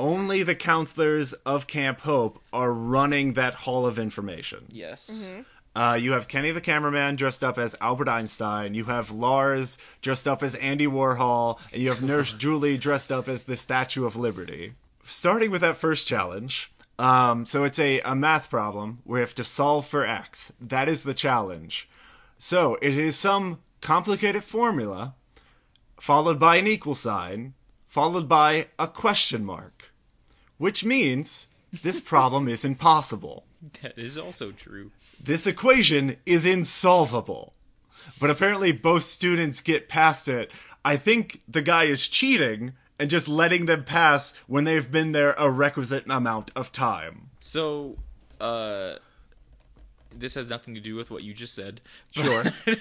only 0.00 0.42
the 0.42 0.54
counselors 0.54 1.34
of 1.44 1.66
Camp 1.66 2.00
Hope 2.00 2.42
are 2.52 2.72
running 2.72 3.34
that 3.34 3.54
hall 3.54 3.86
of 3.86 3.98
information. 3.98 4.64
Yes. 4.70 5.30
Uh, 5.76 5.96
you 6.00 6.12
have 6.12 6.26
Kenny 6.26 6.50
the 6.50 6.60
cameraman 6.60 7.16
dressed 7.16 7.44
up 7.44 7.58
as 7.58 7.76
Albert 7.80 8.08
Einstein. 8.08 8.74
You 8.74 8.84
have 8.84 9.10
Lars 9.10 9.78
dressed 10.02 10.26
up 10.26 10.42
as 10.42 10.54
Andy 10.56 10.86
Warhol, 10.86 11.60
and 11.72 11.80
you 11.80 11.90
have 11.90 12.02
Nurse 12.02 12.32
Julie 12.38 12.78
dressed 12.78 13.12
up 13.12 13.28
as 13.28 13.44
the 13.44 13.56
Statue 13.56 14.04
of 14.04 14.16
Liberty. 14.16 14.72
Starting 15.04 15.50
with 15.50 15.60
that 15.60 15.76
first 15.76 16.06
challenge, 16.08 16.72
um, 16.98 17.44
so 17.44 17.64
it's 17.64 17.78
a, 17.78 18.00
a 18.00 18.14
math 18.14 18.50
problem 18.50 19.00
We 19.04 19.20
have 19.20 19.34
to 19.36 19.44
solve 19.44 19.86
for 19.86 20.04
x. 20.04 20.52
That 20.60 20.88
is 20.88 21.04
the 21.04 21.14
challenge. 21.14 21.88
So 22.36 22.76
it 22.82 22.96
is 22.96 23.16
some 23.16 23.60
complicated 23.80 24.42
formula 24.42 25.14
followed 25.98 26.40
by 26.40 26.56
an 26.56 26.66
equal 26.66 26.94
sign, 26.94 27.54
followed 27.86 28.28
by 28.28 28.68
a 28.78 28.88
question 28.88 29.44
mark, 29.44 29.89
which 30.60 30.84
means 30.84 31.46
this 31.82 32.00
problem 32.02 32.46
is 32.46 32.66
impossible. 32.66 33.44
That 33.80 33.98
is 33.98 34.18
also 34.18 34.52
true. 34.52 34.90
This 35.18 35.46
equation 35.46 36.18
is 36.26 36.44
insolvable. 36.44 37.54
But 38.20 38.28
apparently, 38.28 38.70
both 38.70 39.04
students 39.04 39.62
get 39.62 39.88
past 39.88 40.28
it. 40.28 40.52
I 40.84 40.98
think 40.98 41.40
the 41.48 41.62
guy 41.62 41.84
is 41.84 42.08
cheating 42.08 42.74
and 42.98 43.08
just 43.08 43.26
letting 43.26 43.64
them 43.64 43.84
pass 43.84 44.36
when 44.48 44.64
they've 44.64 44.92
been 44.92 45.12
there 45.12 45.34
a 45.38 45.50
requisite 45.50 46.04
amount 46.10 46.50
of 46.54 46.70
time. 46.72 47.30
So, 47.40 47.96
uh, 48.38 48.96
this 50.14 50.34
has 50.34 50.48
nothing 50.50 50.74
to 50.74 50.80
do 50.80 50.94
with 50.96 51.10
what 51.10 51.22
you 51.22 51.32
just 51.34 51.54
said. 51.54 51.80
Sure. 52.10 52.44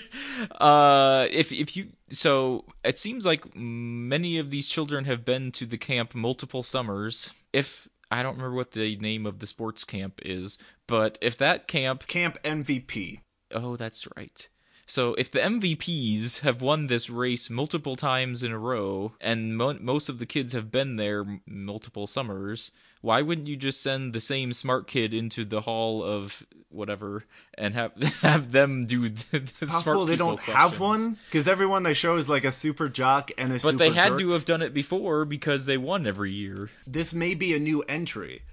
Uh, 0.59 1.27
if 1.31 1.51
if 1.51 1.75
you 1.75 1.89
so 2.11 2.63
it 2.83 2.97
seems 2.97 3.25
like 3.25 3.55
many 3.55 4.37
of 4.37 4.49
these 4.49 4.67
children 4.67 5.05
have 5.05 5.25
been 5.25 5.51
to 5.51 5.65
the 5.65 5.77
camp 5.77 6.15
multiple 6.15 6.63
summers. 6.63 7.31
If 7.51 7.87
I 8.09 8.23
don't 8.23 8.35
remember 8.37 8.55
what 8.55 8.71
the 8.71 8.95
name 8.97 9.25
of 9.25 9.39
the 9.39 9.47
sports 9.47 9.83
camp 9.83 10.19
is, 10.23 10.57
but 10.87 11.17
if 11.21 11.37
that 11.37 11.67
camp 11.67 12.07
Camp 12.07 12.37
MVP. 12.43 13.19
Oh, 13.51 13.75
that's 13.75 14.07
right. 14.15 14.47
So 14.85 15.13
if 15.15 15.29
the 15.29 15.39
MVPs 15.39 16.39
have 16.39 16.61
won 16.63 16.87
this 16.87 17.09
race 17.11 17.49
multiple 17.49 17.95
times 17.95 18.41
in 18.41 18.51
a 18.51 18.57
row, 18.57 19.13
and 19.21 19.55
mo- 19.55 19.77
most 19.79 20.09
of 20.09 20.17
the 20.17 20.25
kids 20.25 20.53
have 20.53 20.71
been 20.71 20.95
there 20.95 21.19
m- 21.21 21.41
multiple 21.45 22.07
summers, 22.07 22.71
why 23.01 23.21
wouldn't 23.21 23.47
you 23.47 23.55
just 23.55 23.81
send 23.81 24.13
the 24.13 24.19
same 24.21 24.53
smart 24.53 24.87
kid 24.87 25.13
into 25.13 25.45
the 25.45 25.61
hall 25.61 26.03
of 26.03 26.45
whatever 26.69 27.23
and 27.57 27.73
have 27.73 27.91
have 28.21 28.51
them 28.51 28.83
do 28.83 29.09
the, 29.09 29.39
the 29.39 29.67
Possible 29.67 30.05
they 30.05 30.15
don't 30.15 30.39
have 30.41 30.79
one 30.79 31.17
because 31.25 31.47
everyone 31.47 31.83
they 31.83 31.93
show 31.95 32.17
is 32.17 32.29
like 32.29 32.43
a 32.43 32.51
super 32.51 32.89
jock 32.89 33.31
and 33.37 33.49
a 33.51 33.53
But 33.55 33.61
super 33.61 33.77
they 33.77 33.89
had 33.91 34.09
jerk. 34.09 34.19
to 34.19 34.29
have 34.31 34.45
done 34.45 34.61
it 34.61 34.73
before 34.73 35.25
because 35.25 35.65
they 35.65 35.77
won 35.77 36.05
every 36.05 36.31
year. 36.31 36.69
This 36.85 37.13
may 37.13 37.33
be 37.33 37.55
a 37.55 37.59
new 37.59 37.81
entry. 37.89 38.43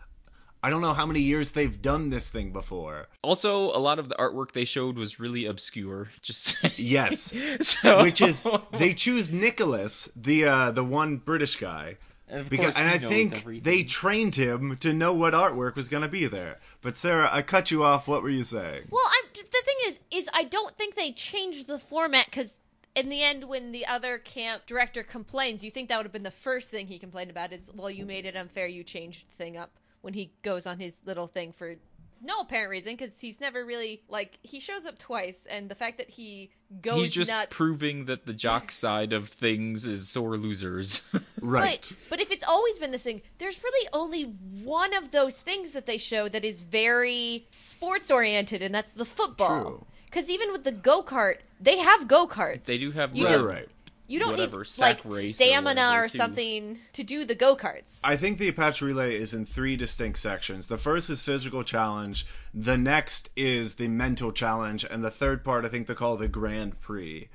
I 0.62 0.70
don't 0.70 0.80
know 0.80 0.94
how 0.94 1.06
many 1.06 1.20
years 1.20 1.52
they've 1.52 1.80
done 1.80 2.10
this 2.10 2.28
thing 2.28 2.52
before. 2.52 3.06
Also, 3.22 3.66
a 3.66 3.78
lot 3.78 4.00
of 4.00 4.08
the 4.08 4.16
artwork 4.16 4.50
they 4.52 4.64
showed 4.64 4.96
was 4.96 5.20
really 5.20 5.44
obscure. 5.46 6.08
Just 6.22 6.42
saying. 6.42 6.74
Yes. 6.76 7.32
so, 7.60 8.02
which 8.02 8.20
is 8.20 8.44
they 8.72 8.92
choose 8.94 9.30
Nicholas, 9.30 10.10
the 10.16 10.46
uh, 10.46 10.70
the 10.72 10.82
one 10.82 11.18
British 11.18 11.56
guy, 11.56 11.98
And 12.28 12.40
of 12.40 12.50
because 12.50 12.76
and 12.76 12.88
I 12.88 12.98
think 12.98 13.36
everything. 13.36 13.62
they 13.62 13.84
trained 13.84 14.34
him 14.34 14.76
to 14.78 14.92
know 14.92 15.14
what 15.14 15.32
artwork 15.32 15.76
was 15.76 15.88
going 15.88 16.02
to 16.02 16.08
be 16.08 16.26
there. 16.26 16.58
But 16.82 16.96
Sarah, 16.96 17.28
I 17.30 17.42
cut 17.42 17.70
you 17.70 17.84
off. 17.84 18.08
What 18.08 18.22
were 18.22 18.30
you 18.30 18.42
saying? 18.42 18.88
Well, 18.90 19.04
I'm, 19.06 19.30
the 19.34 19.62
thing 19.64 19.76
is, 19.86 20.00
is 20.10 20.28
I 20.34 20.42
don't 20.44 20.76
think 20.76 20.96
they 20.96 21.12
changed 21.12 21.68
the 21.68 21.78
format 21.78 22.26
because 22.26 22.60
in 22.96 23.10
the 23.10 23.22
end, 23.22 23.44
when 23.44 23.70
the 23.70 23.86
other 23.86 24.18
camp 24.18 24.66
director 24.66 25.04
complains, 25.04 25.62
you 25.62 25.70
think 25.70 25.88
that 25.88 25.98
would 25.98 26.06
have 26.06 26.12
been 26.12 26.24
the 26.24 26.30
first 26.30 26.70
thing 26.70 26.88
he 26.88 26.98
complained 26.98 27.30
about 27.30 27.52
is, 27.52 27.70
well, 27.74 27.90
you 27.90 28.04
made 28.06 28.26
it 28.26 28.34
unfair. 28.34 28.66
You 28.66 28.82
changed 28.82 29.30
the 29.30 29.34
thing 29.36 29.56
up 29.56 29.70
when 30.00 30.14
he 30.14 30.32
goes 30.42 30.66
on 30.66 30.78
his 30.78 31.02
little 31.04 31.26
thing 31.26 31.52
for 31.52 31.76
no 32.22 32.40
apparent 32.40 32.70
reason 32.70 32.92
because 32.94 33.20
he's 33.20 33.40
never 33.40 33.64
really 33.64 34.02
like 34.08 34.38
he 34.42 34.60
shows 34.60 34.86
up 34.86 34.98
twice, 34.98 35.46
and 35.50 35.68
the 35.68 35.74
fact 35.74 35.98
that 35.98 36.10
he 36.10 36.50
goes 36.80 36.98
He's 36.98 37.12
just 37.12 37.30
nuts. 37.30 37.48
proving 37.54 38.06
that 38.06 38.26
the 38.26 38.32
jock 38.32 38.72
side 38.72 39.12
of 39.12 39.28
things 39.28 39.86
is 39.86 40.08
sore 40.08 40.36
losers. 40.36 41.02
Right. 41.42 41.86
But 42.08 42.16
but 42.16 42.20
if 42.20 42.32
it's 42.32 42.42
always 42.48 42.78
been 42.78 42.90
this 42.90 43.04
thing, 43.04 43.22
there's 43.38 43.62
really 43.62 43.88
only 43.92 44.22
one 44.24 44.92
of 44.94 45.12
those 45.12 45.40
things 45.42 45.72
that 45.74 45.86
they 45.86 45.98
show 45.98 46.28
that 46.28 46.44
is 46.44 46.62
very 46.62 47.46
sports 47.52 48.10
oriented, 48.10 48.62
and 48.62 48.74
that's 48.74 48.90
the 48.92 49.04
football. 49.04 49.86
Because 50.06 50.28
even 50.30 50.50
with 50.50 50.64
the 50.64 50.72
go 50.72 51.02
kart, 51.02 51.36
they 51.60 51.78
have 51.78 52.08
go 52.08 52.26
karts. 52.26 52.64
they 52.64 52.78
do 52.78 52.90
have 52.92 53.14
You 53.14 53.26
right, 53.26 53.36
the- 53.36 53.44
right. 53.46 53.68
You 54.08 54.20
don't 54.20 54.32
whatever, 54.32 54.58
need 54.58 54.66
sack 54.66 55.04
like 55.04 55.14
race 55.14 55.40
or 55.40 55.44
stamina 55.44 55.80
whatever, 55.80 56.04
or 56.04 56.08
something 56.08 56.78
to 56.92 57.02
do 57.02 57.24
the 57.24 57.34
go 57.34 57.56
karts. 57.56 57.98
I 58.04 58.16
think 58.16 58.38
the 58.38 58.48
Apache 58.48 58.84
Relay 58.84 59.16
is 59.16 59.34
in 59.34 59.46
three 59.46 59.76
distinct 59.76 60.18
sections. 60.18 60.68
The 60.68 60.78
first 60.78 61.10
is 61.10 61.22
physical 61.22 61.64
challenge. 61.64 62.26
The 62.54 62.78
next 62.78 63.30
is 63.36 63.74
the 63.76 63.88
mental 63.88 64.32
challenge, 64.32 64.84
and 64.88 65.04
the 65.04 65.10
third 65.10 65.44
part 65.44 65.64
I 65.64 65.68
think 65.68 65.86
they 65.86 65.94
call 65.94 66.16
the 66.16 66.28
Grand 66.28 66.80
Prix. 66.80 67.28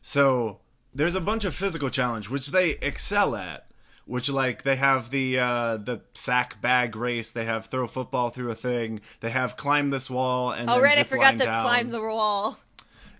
So 0.00 0.60
there's 0.94 1.14
a 1.14 1.20
bunch 1.20 1.44
of 1.44 1.54
physical 1.54 1.90
challenge 1.90 2.30
which 2.30 2.48
they 2.48 2.70
excel 2.82 3.36
at. 3.36 3.66
Which 4.06 4.28
like 4.28 4.64
they 4.64 4.76
have 4.76 5.10
the 5.10 5.38
uh, 5.38 5.78
the 5.78 6.02
sack 6.12 6.60
bag 6.60 6.94
race, 6.94 7.32
they 7.32 7.46
have 7.46 7.66
throw 7.66 7.86
football 7.86 8.28
through 8.28 8.50
a 8.50 8.54
thing, 8.54 9.00
they 9.20 9.30
have 9.30 9.56
climb 9.56 9.88
this 9.88 10.10
wall 10.10 10.50
and 10.50 10.68
Oh 10.68 10.78
right, 10.78 10.98
I 10.98 11.04
forgot 11.04 11.38
to 11.38 11.46
down. 11.46 11.62
climb 11.62 11.88
the 11.88 12.02
wall. 12.02 12.58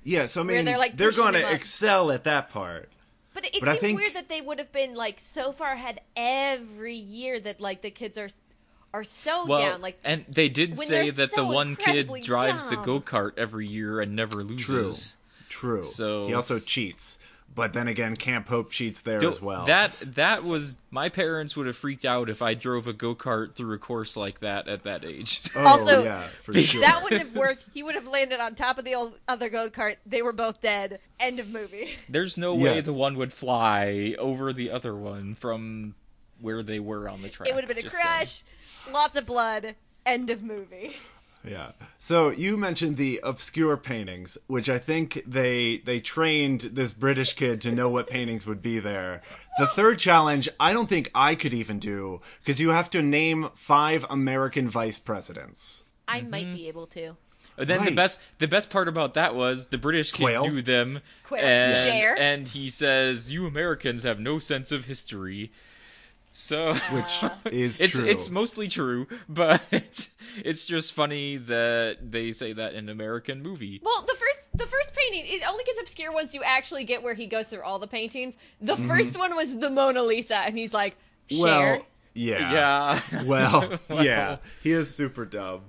Yeah, 0.02 0.26
so 0.26 0.42
I 0.42 0.44
mean 0.44 0.66
they're, 0.66 0.76
like, 0.76 0.98
they're 0.98 1.11
going 1.11 1.32
to 1.32 1.50
excel 1.50 2.12
at 2.12 2.24
that 2.24 2.50
part. 2.50 2.90
But 3.35 3.45
it, 3.47 3.57
it 3.57 3.61
But 3.61 3.68
I 3.68 3.72
seems 3.72 3.82
think- 3.82 3.99
weird 4.01 4.14
that 4.14 4.28
they 4.28 4.41
would 4.41 4.59
have 4.59 4.72
been 4.72 4.95
like 4.95 5.20
so 5.20 5.53
far 5.53 5.72
ahead 5.72 6.01
every 6.16 6.95
year 6.95 7.39
that 7.41 7.61
like 7.61 7.82
the 7.82 7.91
kids 7.91 8.16
are 8.16 8.30
are 8.95 9.05
so 9.05 9.45
well, 9.45 9.61
down. 9.61 9.80
Like 9.82 9.99
and 10.05 10.24
they 10.28 10.49
did 10.49 10.70
when 10.78 10.87
say 10.87 11.11
they're 11.11 11.26
that 11.26 11.35
the 11.35 11.45
one 11.45 11.74
kid 11.76 11.89
incredibly 12.09 12.22
drives 12.22 12.66
the 12.66 12.76
go 12.76 13.01
kart 13.01 13.32
every 13.37 13.66
year 13.66 14.01
and 14.01 14.14
never 14.14 14.43
loses. 14.45 15.16
True. 15.49 15.76
True. 15.78 15.85
So- 15.85 16.28
he 16.28 16.35
also 16.35 16.59
cheats. 16.61 17.18
But 17.57 17.72
then 17.72 17.86
again, 17.86 18.16
Camp 18.16 18.48
Hope 18.48 18.70
cheats 18.72 19.00
there 19.02 19.20
Go- 19.20 19.30
as 19.30 19.40
well. 19.40 19.64
That 19.66 19.92
that 20.14 20.42
was 20.42 20.76
my 20.90 21.09
parents 21.09 21.57
would 21.57 21.66
have 21.68 21.76
freaked 21.76 22.05
out 22.05 22.28
if 22.28 22.42
I 22.42 22.55
drove 22.55 22.88
a 22.88 22.92
go 22.92 23.14
kart 23.14 23.55
through 23.55 23.74
a 23.74 23.78
course 23.78 24.16
like 24.16 24.40
that 24.40 24.66
at 24.66 24.82
that 24.82 25.05
age. 25.05 25.40
oh, 25.57 25.64
Also, 25.64 26.02
yeah, 26.02 26.22
for 26.42 26.52
sure. 26.55 26.80
that 26.80 27.02
wouldn't 27.05 27.22
have 27.22 27.36
worked. 27.36 27.64
He 27.72 27.82
would 27.84 27.94
have 27.94 28.07
landed 28.09 28.40
on 28.40 28.57
top 28.57 28.78
of 28.78 28.84
the 28.84 28.94
old 28.96 29.18
other 29.28 29.48
go 29.48 29.70
kart. 29.70 29.96
They 30.05 30.20
were 30.20 30.32
both 30.32 30.61
dead. 30.61 30.98
End 31.20 31.38
of 31.38 31.48
movie. 31.48 31.90
There's 32.09 32.36
no 32.36 32.55
way 32.57 32.80
the 32.80 32.92
one 32.92 33.16
would 33.18 33.32
fly 33.32 34.16
over 34.18 34.52
the 34.52 34.70
other 34.72 34.96
one 34.96 35.36
from 35.36 35.94
where 36.40 36.62
they 36.62 36.80
were 36.80 37.09
on 37.09 37.22
the 37.22 37.28
track. 37.28 37.48
It 37.48 37.55
would 37.55 37.62
have 37.62 37.68
been 37.68 37.78
a 37.78 37.82
just 37.82 37.94
saying. 37.96 38.05
crash. 38.05 38.42
Lots 38.92 39.16
of 39.16 39.26
blood. 39.26 39.76
End 40.05 40.28
of 40.28 40.42
movie. 40.42 40.96
Yeah. 41.47 41.72
So 41.99 42.30
you 42.30 42.57
mentioned 42.57 42.97
the 42.97 43.20
obscure 43.22 43.76
paintings, 43.76 44.38
which 44.47 44.68
I 44.68 44.78
think 44.78 45.22
they 45.26 45.78
they 45.78 46.01
trained 46.01 46.62
this 46.62 46.92
British 46.92 47.34
kid 47.34 47.61
to 47.62 47.72
know 47.72 47.88
what 47.88 48.09
paintings 48.09 48.47
would 48.47 48.62
be 48.62 48.78
there. 48.78 49.22
The 49.59 49.66
third 49.66 49.99
challenge, 49.99 50.49
I 50.59 50.72
don't 50.72 50.88
think 50.88 51.11
I 51.14 51.34
could 51.34 51.53
even 51.53 51.78
do 51.78 52.20
because 52.40 52.61
you 52.61 52.70
have 52.70 52.90
to 52.90 53.03
name 53.03 53.51
five 53.55 54.07
American 54.09 54.68
vice 54.68 54.99
presidents. 54.99 55.84
I 56.09 56.20
mm-hmm. 56.20 56.30
might 56.30 56.55
be 56.55 56.68
able 56.68 56.86
to. 56.88 57.16
And 57.57 57.70
then 57.70 57.84
the 57.84 57.92
best 57.92 58.20
the 58.38 58.49
best 58.49 58.70
part 58.70 58.88
about 58.88 59.14
that 59.14 59.34
was 59.34 59.68
the 59.68 59.78
British 59.78 60.12
kid 60.12 60.22
Quayle? 60.22 60.49
knew 60.49 60.62
them 60.62 61.01
Quayle. 61.24 61.45
and, 61.45 62.18
and 62.18 62.49
he 62.49 62.68
says, 62.68 63.32
You 63.32 63.47
Americans 63.47 64.03
have 64.03 64.18
no 64.18 64.38
sense 64.38 64.72
of 64.72 64.86
history. 64.86 65.53
So 66.37 66.74
Which 66.74 67.22
is 67.53 67.80
it's 67.80 67.95
true. 67.95 68.07
it's 68.07 68.28
mostly 68.28 68.66
true, 68.66 69.07
but 69.28 69.62
it's 70.45 70.66
just 70.66 70.93
funny 70.93 71.37
that 71.37 71.99
they 72.11 72.32
say 72.32 72.53
that 72.53 72.72
in 72.72 72.80
an 72.80 72.89
American 72.89 73.41
movie. 73.41 73.80
Well, 73.85 74.03
the 74.03 74.14
first 74.14 74.59
the 74.59 74.66
first 74.66 74.93
painting 74.97 75.26
it 75.26 75.49
only 75.49 75.62
gets 75.62 75.78
obscure 75.80 76.12
once 76.12 76.35
you 76.35 76.43
actually 76.43 76.82
get 76.85 77.05
where 77.05 77.14
he 77.14 77.28
goes 77.28 77.47
through 77.49 77.62
all 77.62 77.78
the 77.78 77.87
paintings. 77.87 78.35
The 78.61 78.74
Mm-hmm. 78.74 78.89
first 78.89 79.16
one 79.16 79.37
was 79.37 79.57
the 79.61 79.70
Mona 79.70 80.03
Lisa, 80.03 80.37
and 80.39 80.59
he's 80.59 80.74
like, 80.74 80.97
"Share." 81.30 81.39
well, 81.78 81.87
Yeah. 82.14 82.53
Yeah. 83.12 83.22
Well, 83.26 83.78
yeah, 83.91 84.39
he 84.61 84.72
is 84.72 84.93
super 84.93 85.24
dumb. 85.24 85.61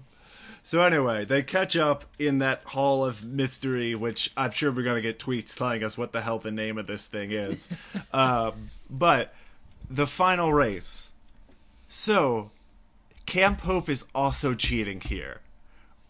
So 0.64 0.82
anyway, 0.82 1.26
they 1.26 1.44
catch 1.44 1.76
up 1.76 2.06
in 2.18 2.40
that 2.40 2.64
hall 2.66 3.06
of 3.06 3.24
mystery, 3.24 3.94
which 3.94 4.32
I'm 4.36 4.50
sure 4.50 4.72
we're 4.72 4.82
gonna 4.82 5.00
get 5.02 5.20
tweets 5.20 5.56
telling 5.56 5.84
us 5.84 5.96
what 5.96 6.12
the 6.12 6.22
hell 6.22 6.40
the 6.40 6.50
name 6.50 6.80
of 6.80 6.88
this 6.88 7.06
thing 7.06 7.32
is. 7.32 7.70
um, 8.12 8.72
but 8.90 9.32
the 9.90 10.08
final 10.08 10.54
race. 10.54 11.12
So, 11.88 12.52
Camp 13.26 13.62
Hope 13.62 13.90
is 13.90 14.08
also 14.14 14.54
cheating 14.54 15.02
here. 15.02 15.42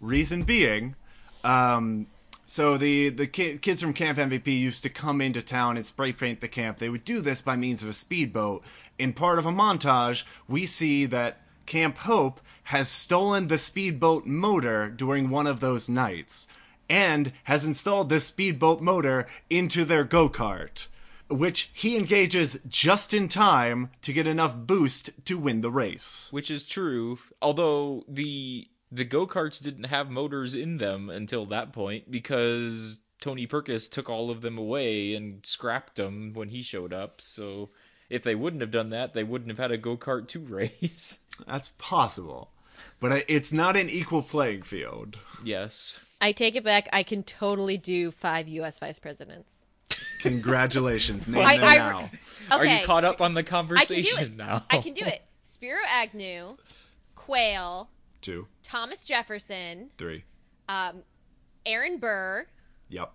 Reason 0.02 0.44
being, 0.44 0.96
um, 1.44 2.08
so 2.46 2.78
the 2.78 3.10
the 3.10 3.28
ki- 3.28 3.58
kids 3.58 3.82
from 3.82 3.94
Camp 3.94 4.18
MVP 4.18 4.48
used 4.48 4.84
to 4.84 4.90
come 4.90 5.20
into 5.20 5.42
town 5.42 5.78
and 5.78 5.86
spray 5.86 6.14
paint 6.14 6.42
the 6.42 6.48
camp. 6.48 6.78
They 6.78 6.90
would 6.90 7.04
do 7.04 7.22
this 7.22 7.42
by 7.42 7.56
means 7.56 7.82
of 7.82 7.90
a 7.90 7.94
speedboat. 7.94 8.64
In 9.00 9.14
part 9.14 9.40
of 9.40 9.46
a 9.46 9.52
montage, 9.52 10.24
we 10.48 10.66
see 10.66 11.06
that 11.06 11.42
Camp 11.66 11.98
Hope 12.00 12.40
has 12.66 12.88
stolen 12.88 13.48
the 13.48 13.58
speedboat 13.58 14.26
motor 14.26 14.90
during 14.90 15.30
one 15.30 15.48
of 15.48 15.60
those 15.60 15.90
nights 15.90 16.48
and 16.90 17.32
has 17.46 17.66
installed 17.66 18.10
this 18.10 18.26
speedboat 18.26 18.82
motor 18.82 19.26
into 19.50 19.86
their 19.86 20.04
go-kart, 20.04 20.86
which 21.30 21.70
he 21.74 21.98
engages 21.98 22.60
just 22.68 23.14
in 23.14 23.28
time 23.28 23.90
to 24.02 24.14
get 24.14 24.28
enough 24.28 24.56
boost 24.58 25.10
to 25.26 25.38
win 25.38 25.62
the 25.62 25.72
race. 25.72 26.28
Which 26.32 26.52
is 26.52 26.64
true, 26.66 27.20
although 27.42 28.04
the 28.08 28.68
the 28.92 29.06
go-karts 29.06 29.62
didn't 29.62 29.86
have 29.86 30.10
motors 30.10 30.54
in 30.56 30.78
them 30.78 31.10
until 31.10 31.46
that 31.46 31.74
point 31.74 32.10
because 32.12 33.02
Tony 33.20 33.48
Perkis 33.48 33.90
took 33.90 34.10
all 34.10 34.30
of 34.30 34.42
them 34.42 34.58
away 34.58 35.14
and 35.16 35.46
scrapped 35.46 35.96
them 35.96 36.32
when 36.34 36.50
he 36.50 36.62
showed 36.62 36.94
up. 36.94 37.20
So 37.20 37.72
if 38.10 38.24
they 38.24 38.36
wouldn't 38.36 38.62
have 38.62 38.72
done 38.72 38.92
that, 38.92 39.14
they 39.14 39.24
wouldn't 39.24 39.50
have 39.50 39.58
had 39.58 39.72
a 39.72 39.78
go-kart 39.78 40.28
2 40.28 40.40
race. 40.48 41.24
That's 41.48 41.72
possible. 41.78 42.52
But 43.00 43.26
it's 43.28 43.52
not 43.52 43.76
an 43.76 43.90
equal 43.90 44.22
playing 44.22 44.62
field. 44.62 45.18
yes. 45.44 46.00
I 46.22 46.32
take 46.32 46.56
it 46.56 46.64
back. 46.64 46.88
I 46.94 47.04
can 47.04 47.24
totally 47.24 47.78
do 47.78 48.10
five 48.12 48.48
U.S. 48.48 48.80
vice 48.80 49.00
presidents. 49.00 49.65
Congratulations. 50.22 51.28
Name 51.28 51.46
I- 51.46 51.58
them 51.58 51.68
I- 51.70 51.76
now. 51.78 52.10
Are 52.52 52.66
you 52.66 52.86
caught 52.86 53.04
up 53.06 53.22
on 53.22 53.34
the 53.34 53.40
I 53.40 53.44
can 53.44 53.46
do 53.46 53.50
conversation 53.76 54.24
it. 54.34 54.36
now? 54.38 54.64
I 54.70 54.78
can 54.80 54.94
do 54.94 55.04
it. 55.06 55.24
Spiro 55.44 55.82
Agnew, 55.88 56.58
Quayle, 57.16 57.90
Two, 58.22 58.48
Thomas 58.64 59.04
Jefferson, 59.06 59.90
three. 59.98 60.24
um, 60.70 61.04
Aaron 61.66 61.98
Burr, 61.98 62.46
Yep. 62.90 63.12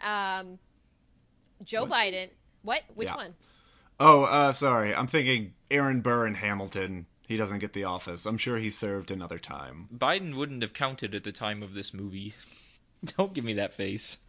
um, 0.00 0.58
Joe 1.64 1.84
Was- 1.84 1.92
Biden. 1.92 2.30
What? 2.62 2.82
Which 2.94 3.08
Yeah. 3.08 3.16
one? 3.16 3.34
Oh, 4.00 4.24
uh, 4.24 4.52
sorry. 4.52 4.94
I'm 4.94 5.06
thinking 5.06 5.54
Aaron 5.70 6.00
Burr 6.00 6.26
and 6.26 6.36
Hamilton. 6.36 7.06
He 7.26 7.36
doesn't 7.36 7.58
get 7.58 7.72
the 7.72 7.84
office. 7.84 8.24
I'm 8.26 8.38
sure 8.38 8.56
he 8.58 8.70
served 8.70 9.10
another 9.10 9.38
time. 9.38 9.88
Biden 9.94 10.34
wouldn't 10.36 10.62
have 10.62 10.72
counted 10.74 11.14
at 11.14 11.24
the 11.24 11.32
time 11.32 11.62
of 11.62 11.74
this 11.74 11.92
movie. 11.94 12.34
Don't 13.16 13.32
give 13.34 13.44
me 13.44 13.54
that 13.54 13.74
face. 13.74 14.18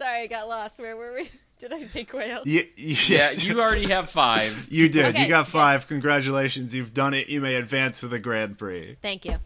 Sorry, 0.00 0.22
I 0.22 0.26
got 0.28 0.48
lost. 0.48 0.78
Where 0.80 0.96
were 0.96 1.12
we? 1.14 1.30
Did 1.58 1.74
I 1.74 1.84
say 1.84 2.04
Quayle? 2.04 2.42
Y- 2.46 2.64
yeah, 2.76 2.96
yes. 3.06 3.44
you 3.44 3.60
already 3.60 3.88
have 3.90 4.08
five. 4.08 4.66
You 4.70 4.88
did. 4.88 5.04
Okay, 5.04 5.24
you 5.24 5.28
got 5.28 5.40
yeah. 5.40 5.52
five. 5.52 5.86
Congratulations. 5.88 6.74
You've 6.74 6.94
done 6.94 7.12
it. 7.12 7.28
You 7.28 7.42
may 7.42 7.56
advance 7.56 8.00
to 8.00 8.08
the 8.08 8.18
Grand 8.18 8.56
Prix. 8.56 8.96
Thank 9.02 9.26
you. 9.26 9.36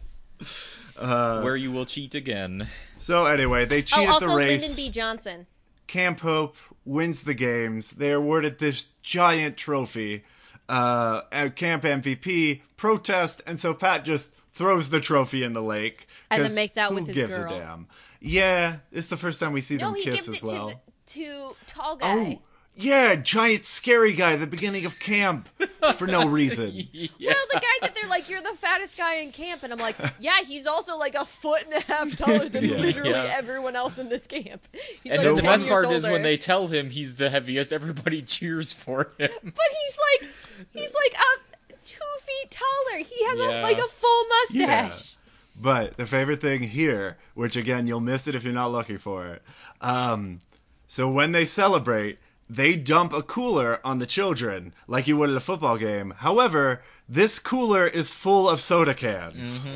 where 0.97 1.57
you 1.57 1.71
will 1.73 1.85
cheat 1.85 2.15
again. 2.15 2.69
So 2.99 3.25
anyway, 3.25 3.65
they 3.65 3.81
cheat 3.81 4.07
Oh, 4.07 4.13
at 4.15 4.19
the 4.21 4.29
race. 4.29 4.61
Lyndon 4.61 4.75
B. 4.77 4.89
Johnson. 4.91 5.47
Camp 5.87 6.21
Hope 6.21 6.55
wins 6.85 7.23
the 7.23 7.33
games. 7.33 7.91
They 7.91 8.13
are 8.13 8.15
awarded 8.17 8.59
this 8.59 8.87
giant 9.03 9.57
trophy. 9.57 10.23
Uh, 10.69 11.21
at 11.31 11.55
Camp 11.55 11.83
MVP 11.83 12.61
protest, 12.75 13.41
and 13.45 13.59
so 13.59 13.73
Pat 13.75 14.03
just 14.03 14.33
throws 14.53 14.89
the 14.89 14.99
trophy 14.99 15.43
in 15.43 15.53
the 15.53 15.61
lake. 15.61 16.07
And 16.31 16.39
then 16.41 16.47
'cause 16.47 16.55
makes 16.55 16.77
out 16.77 16.89
who 16.89 16.95
with 16.95 17.07
his 17.07 17.15
girl. 17.15 17.27
Who 17.27 17.31
gives 17.43 17.51
a 17.53 17.59
damn? 17.59 17.87
Yeah, 18.27 18.77
it's 18.91 19.07
the 19.07 19.17
first 19.17 19.39
time 19.39 19.53
we 19.53 19.61
see 19.61 19.77
No, 19.77 19.87
them 19.87 19.95
he 19.95 20.03
kiss 20.03 20.25
gives 20.25 20.29
as 20.29 20.35
it 20.37 20.43
well. 20.43 20.69
to 20.69 20.75
the 20.75 20.79
to 21.13 21.55
tall 21.67 21.93
oh, 21.93 21.95
guy. 21.97 22.39
Oh, 22.39 22.41
yeah, 22.77 23.15
giant 23.15 23.63
scary 23.63 24.11
guy 24.13 24.33
at 24.33 24.39
the 24.41 24.47
beginning 24.47 24.85
of 24.85 24.99
camp 24.99 25.47
for 25.95 26.07
no 26.07 26.27
reason. 26.27 26.71
Yeah. 27.17 27.31
Well, 27.33 27.45
the 27.53 27.59
guy 27.61 27.77
that 27.87 27.95
they're 27.95 28.09
like, 28.09 28.27
you're 28.29 28.41
the 28.41 28.55
fattest 28.59 28.97
guy 28.97 29.15
in 29.15 29.31
camp, 29.31 29.63
and 29.63 29.71
I'm 29.71 29.79
like, 29.79 29.95
yeah, 30.19 30.41
he's 30.45 30.65
also 30.67 30.97
like 30.97 31.15
a 31.15 31.23
foot 31.23 31.63
and 31.65 31.73
a 31.75 31.79
half 31.81 32.15
taller 32.17 32.49
than 32.49 32.65
Yeah. 32.65 32.75
literally 32.77 33.11
Yeah. 33.11 33.33
everyone 33.37 33.75
else 33.77 33.97
in 33.97 34.09
this 34.09 34.27
camp. 34.27 34.67
He's 35.03 35.11
And 35.13 35.23
like 35.23 35.35
the 35.37 35.41
best 35.43 35.65
years 35.65 35.71
part 35.71 35.89
is 35.91 36.03
when 36.03 36.21
they 36.23 36.35
tell 36.35 36.67
him 36.67 36.89
he's 36.89 37.15
the 37.15 37.29
heaviest, 37.29 37.71
everybody 37.71 38.21
cheers 38.23 38.73
for 38.73 39.03
him. 39.17 39.29
But 39.43 39.53
he's 39.71 39.97
like, 40.21 40.29
he's 40.73 40.93
like 40.93 41.15
up 41.17 41.69
two 41.85 41.99
feet 42.21 42.51
taller. 42.51 42.97
He 42.97 43.25
has 43.27 43.39
Yeah. 43.39 43.61
a, 43.61 43.63
like 43.63 43.77
a 43.77 43.87
full 43.87 44.25
Yeah. 44.49 44.87
mustache. 44.87 45.15
But 45.59 45.97
the 45.97 46.05
favorite 46.05 46.41
thing 46.41 46.63
here, 46.63 47.17
which 47.33 47.55
again 47.55 47.87
you'll 47.87 48.01
miss 48.01 48.27
it 48.27 48.35
if 48.35 48.43
you're 48.43 48.53
not 48.53 48.71
looking 48.71 48.97
for 48.97 49.25
it. 49.27 49.41
Um, 49.81 50.41
so 50.87 51.09
when 51.09 51.31
they 51.31 51.45
celebrate, 51.45 52.19
they 52.49 52.75
dump 52.75 53.13
a 53.13 53.23
cooler 53.23 53.79
on 53.83 53.99
the 53.99 54.05
children 54.05 54.73
like 54.87 55.07
you 55.07 55.17
would 55.17 55.29
at 55.29 55.35
a 55.35 55.39
football 55.39 55.77
game. 55.77 56.13
However, 56.17 56.81
this 57.07 57.39
cooler 57.39 57.87
is 57.87 58.11
full 58.11 58.49
of 58.49 58.59
soda 58.59 58.93
cans. 58.93 59.67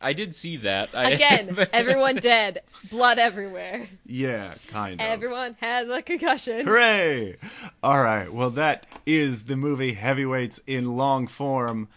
I 0.00 0.14
did 0.14 0.34
see 0.34 0.56
that. 0.58 0.90
I, 0.94 1.10
Again, 1.10 1.56
everyone 1.72 2.16
dead, 2.16 2.62
blood 2.90 3.18
everywhere. 3.18 3.86
Yeah, 4.06 4.54
kind 4.68 4.98
of. 4.98 5.06
Everyone 5.06 5.56
has 5.60 5.90
a 5.90 6.00
concussion. 6.00 6.66
Hooray! 6.66 7.36
All 7.82 8.00
right, 8.02 8.32
well, 8.32 8.50
that 8.50 8.86
is 9.04 9.44
the 9.44 9.56
movie 9.56 9.92
Heavyweights 9.92 10.60
in 10.66 10.96
long 10.96 11.26
form. 11.26 11.88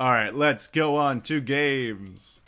All 0.00 0.10
right, 0.10 0.34
let's 0.34 0.66
go 0.66 0.96
on 0.96 1.20
to 1.22 1.40
games. 1.40 2.40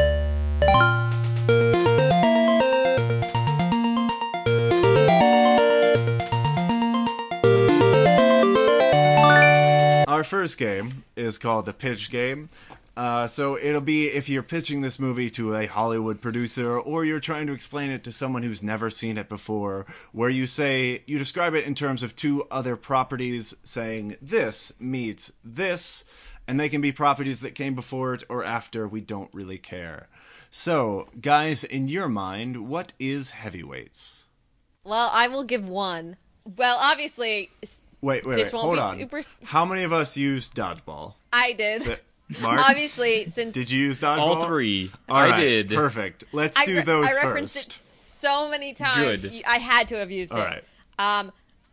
Our 10.15 10.23
first 10.23 10.59
game 10.59 11.03
is 11.17 11.39
called 11.39 11.67
the 11.67 11.73
pitch 11.73 12.09
game. 12.09 12.49
Uh, 12.97 13.27
so 13.27 13.59
it'll 13.59 13.81
be 13.81 14.07
if 14.07 14.29
you're 14.29 14.45
pitching 14.45 14.81
this 14.81 15.01
movie 15.01 15.29
to 15.31 15.57
a 15.57 15.67
Hollywood 15.67 16.21
producer 16.21 16.79
or 16.79 17.05
you're 17.05 17.19
trying 17.19 17.49
to 17.49 17.53
explain 17.53 17.91
it 17.91 18.05
to 18.05 18.13
someone 18.13 18.45
who's 18.45 18.63
never 18.63 18.91
seen 18.91 19.19
it 19.19 19.29
before, 19.29 19.87
where 20.13 20.31
you 20.31 20.47
say, 20.47 21.03
you 21.07 21.19
describe 21.19 21.53
it 21.55 21.67
in 21.67 21.75
terms 21.75 22.05
of 22.05 22.15
two 22.15 22.45
other 22.49 22.77
properties, 22.77 23.57
saying 23.65 24.17
this 24.23 24.73
meets 24.79 25.33
this, 25.43 26.05
and 26.47 26.61
they 26.61 26.69
can 26.69 26.81
be 26.81 26.93
properties 26.93 27.41
that 27.41 27.57
came 27.57 27.75
before 27.75 28.15
it 28.15 28.23
or 28.29 28.45
after, 28.45 28.87
we 28.87 29.01
don't 29.01 29.35
really 29.35 29.59
care. 29.59 30.07
So, 30.49 31.09
guys, 31.21 31.65
in 31.65 31.89
your 31.89 32.09
mind, 32.09 32.69
what 32.69 32.93
is 33.01 33.31
heavyweights? 33.31 34.27
Well, 34.85 35.11
I 35.13 35.27
will 35.27 35.43
give 35.43 35.69
one. 35.69 36.19
Well, 36.45 36.79
obviously, 36.81 37.51
Wait, 38.05 38.27
wait, 38.27 38.37
This 38.37 38.47
wait, 38.47 38.53
won't 38.53 38.65
hold 38.65 38.77
be 38.77 39.03
on. 39.05 39.11
super 39.11 39.23
How 39.47 39.65
many 39.65 39.83
of 39.83 39.93
us 39.93 40.17
used 40.17 40.55
dodgeball? 40.55 41.15
I 41.33 41.53
did. 41.55 41.83
Th- 41.83 42.01
Mark, 42.43 42.61
Obviously, 42.69 43.27
since 43.27 43.55
did 43.55 43.71
you 43.71 43.81
use 43.81 43.99
dodgeball? 43.99 44.19
all 44.19 44.47
three. 44.47 44.91
All 45.09 45.17
I 45.17 45.41
did. 45.41 45.71
Perfect. 45.71 46.25
Let's 46.33 46.57
I, 46.59 46.67
do 46.67 46.77
re- 46.77 46.83
those 46.83 47.07
I 47.09 47.15
referenced 47.25 47.57
first. 47.57 47.69
it 47.69 47.81
so 47.83 48.49
many 48.51 48.73
times. 48.75 49.23
Good. 49.23 49.43
I 49.47 49.57
had 49.57 49.89
to 49.89 49.99
have 49.99 50.11
used 50.11 50.33
All 50.33 50.39
it. 50.41 50.43
right. 50.99 51.19
Um, 51.19 51.33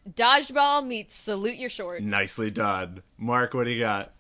dodgeball 0.10 0.86
meets 0.86 1.16
salute 1.16 1.58
your 1.58 1.70
shorts. 1.70 2.04
Nicely 2.04 2.50
done. 2.50 3.02
Mark, 3.18 3.54
what 3.54 3.66
do 3.66 3.72
you 3.72 3.82
got? 3.82 4.12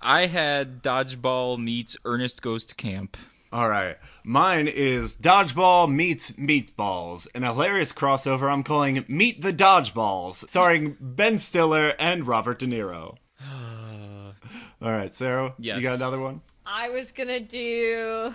I 0.00 0.26
had 0.26 0.82
dodgeball 0.82 1.58
meets 1.58 1.96
Ernest 2.04 2.42
goes 2.42 2.64
to 2.66 2.74
camp. 2.74 3.16
All 3.52 3.68
right. 3.68 3.96
Mine 4.24 4.66
is 4.68 5.16
Dodgeball 5.16 5.90
meets 5.92 6.32
Meatballs, 6.32 7.28
an 7.34 7.42
hilarious 7.44 7.92
crossover 7.92 8.50
I'm 8.50 8.62
calling 8.64 9.04
Meet 9.08 9.40
the 9.42 9.52
Dodgeballs, 9.52 10.48
starring 10.48 10.96
Ben 11.00 11.38
Stiller 11.38 11.94
and 11.98 12.26
Robert 12.26 12.58
De 12.58 12.66
Niro. 12.66 13.16
All 14.82 14.92
right, 14.92 15.12
Sarah, 15.12 15.54
Yes. 15.58 15.78
you 15.78 15.84
got 15.84 15.96
another 15.98 16.18
one? 16.20 16.40
I 16.66 16.88
was 16.90 17.12
gonna 17.12 17.40
do 17.40 18.34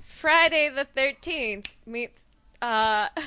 Friday 0.00 0.68
the 0.68 0.84
Thirteenth 0.84 1.76
meets. 1.84 2.28
Uh, 2.62 3.08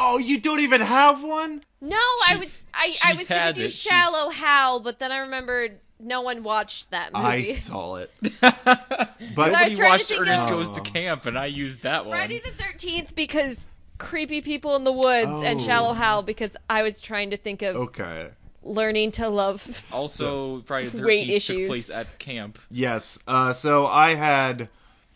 Oh, 0.00 0.18
you 0.18 0.40
don't 0.40 0.60
even 0.60 0.80
have 0.80 1.24
one? 1.24 1.64
no, 1.80 1.96
I 1.96 2.36
was 2.38 2.48
I, 2.72 2.94
I 3.04 3.14
was 3.14 3.26
gonna 3.28 3.40
had 3.40 3.54
do 3.56 3.64
it. 3.64 3.70
She's- 3.72 3.92
Shallow 3.92 4.30
Hal, 4.30 4.80
but 4.80 4.98
then 5.00 5.10
I 5.12 5.18
remembered 5.18 5.80
no 6.00 6.20
one 6.22 6.42
watched 6.42 6.90
that 6.90 7.12
movie. 7.12 7.26
I 7.26 7.52
saw 7.54 7.96
it. 7.96 8.10
I 8.42 9.08
But 9.34 9.50
was 9.52 9.54
trying 9.54 9.76
to 9.76 9.82
watched 9.84 10.08
think 10.08 10.20
Ernest 10.22 10.44
of- 10.44 10.50
goes 10.50 10.70
to 10.72 10.80
camp, 10.80 11.26
and 11.26 11.38
I 11.38 11.46
used 11.46 11.82
that 11.82 12.06
one. 12.06 12.16
Friday 12.16 12.40
the 12.44 12.50
Thirteenth 12.50 13.14
because 13.14 13.74
creepy 13.98 14.40
people 14.40 14.76
in 14.76 14.84
the 14.84 14.92
woods, 14.92 15.28
and 15.44 15.60
Oh. 15.60 15.62
Shallow 15.62 15.92
Hal 15.94 16.22
because 16.22 16.56
I 16.70 16.82
was 16.82 17.00
trying 17.00 17.30
to 17.30 17.36
think 17.36 17.62
of 17.62 17.74
okay. 17.76 18.28
learning 18.62 19.12
to 19.12 19.28
love. 19.28 19.84
Also, 19.92 20.62
Friday 20.62 20.88
the 20.88 21.04
Weight 21.04 21.26
Thirteenth 21.26 21.46
took 21.46 21.66
place 21.68 21.90
at 21.90 22.18
camp. 22.18 22.58
Yes. 22.70 23.18
Uh, 23.26 23.52
so 23.52 23.86
I 23.86 24.14
had 24.14 24.68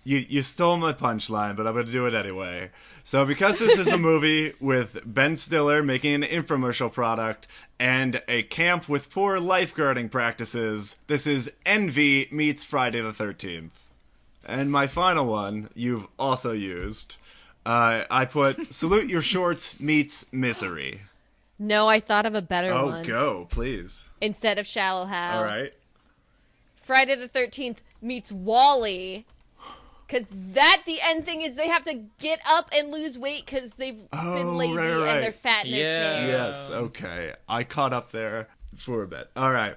you 0.04 0.24
you 0.28 0.42
stole 0.42 0.76
my 0.76 0.92
punchline, 0.92 1.56
but 1.56 1.66
I'm 1.66 1.74
going 1.74 1.86
to 1.86 1.92
do 1.92 2.06
it 2.06 2.14
anyway. 2.14 2.70
So 3.04 3.24
because 3.24 3.58
this 3.58 3.78
is 3.78 3.88
a 3.88 3.98
movie 3.98 4.54
with 4.60 5.00
Ben 5.04 5.36
Stiller 5.36 5.82
making 5.82 6.14
an 6.14 6.22
infomercial 6.22 6.92
product 6.92 7.46
and 7.78 8.22
a 8.28 8.44
camp 8.44 8.88
with 8.88 9.10
poor 9.10 9.38
lifeguarding 9.38 10.10
practices, 10.10 10.96
this 11.08 11.26
is 11.26 11.52
Envy 11.66 12.28
meets 12.30 12.62
Friday 12.64 13.00
the 13.00 13.12
13th. 13.12 13.70
And 14.44 14.70
my 14.72 14.86
final 14.86 15.26
one 15.26 15.68
you've 15.74 16.06
also 16.18 16.52
used. 16.52 17.16
Uh, 17.64 18.04
I 18.10 18.24
put 18.24 18.72
Salute 18.74 19.08
Your 19.08 19.22
Shorts 19.22 19.78
meets 19.78 20.26
Misery. 20.32 21.02
No, 21.58 21.88
I 21.88 22.00
thought 22.00 22.26
of 22.26 22.34
a 22.34 22.42
better 22.42 22.72
Oh, 22.72 22.86
one. 22.86 23.04
go, 23.06 23.46
please. 23.50 24.08
Instead 24.20 24.58
of 24.58 24.66
Shallow 24.66 25.04
Hal. 25.06 25.38
All 25.38 25.44
right. 25.44 25.72
Friday 26.82 27.14
the 27.14 27.28
13th 27.28 27.78
meets 28.00 28.32
WALL-E. 28.32 29.24
Because 30.12 30.26
that, 30.52 30.82
the 30.84 31.00
end 31.00 31.24
thing 31.24 31.40
is 31.40 31.54
they 31.54 31.68
have 31.68 31.84
to 31.86 31.94
get 32.20 32.40
up 32.46 32.68
and 32.76 32.90
lose 32.90 33.18
weight 33.18 33.46
because 33.46 33.72
they've 33.72 34.00
Oh, 34.12 34.34
been 34.34 34.56
lazy 34.58 34.76
right, 34.76 34.96
right. 34.96 35.08
and 35.14 35.22
they're 35.22 35.32
fat 35.32 35.64
in 35.64 35.70
their 35.72 35.80
Yeah. 35.88 35.98
chair. 35.98 36.28
Yes, 36.28 36.70
okay. 36.70 37.32
I 37.48 37.64
caught 37.64 37.94
up 37.94 38.10
there 38.10 38.48
for 38.76 39.02
a 39.02 39.06
bit. 39.08 39.30
All 39.34 39.52
right. 39.52 39.76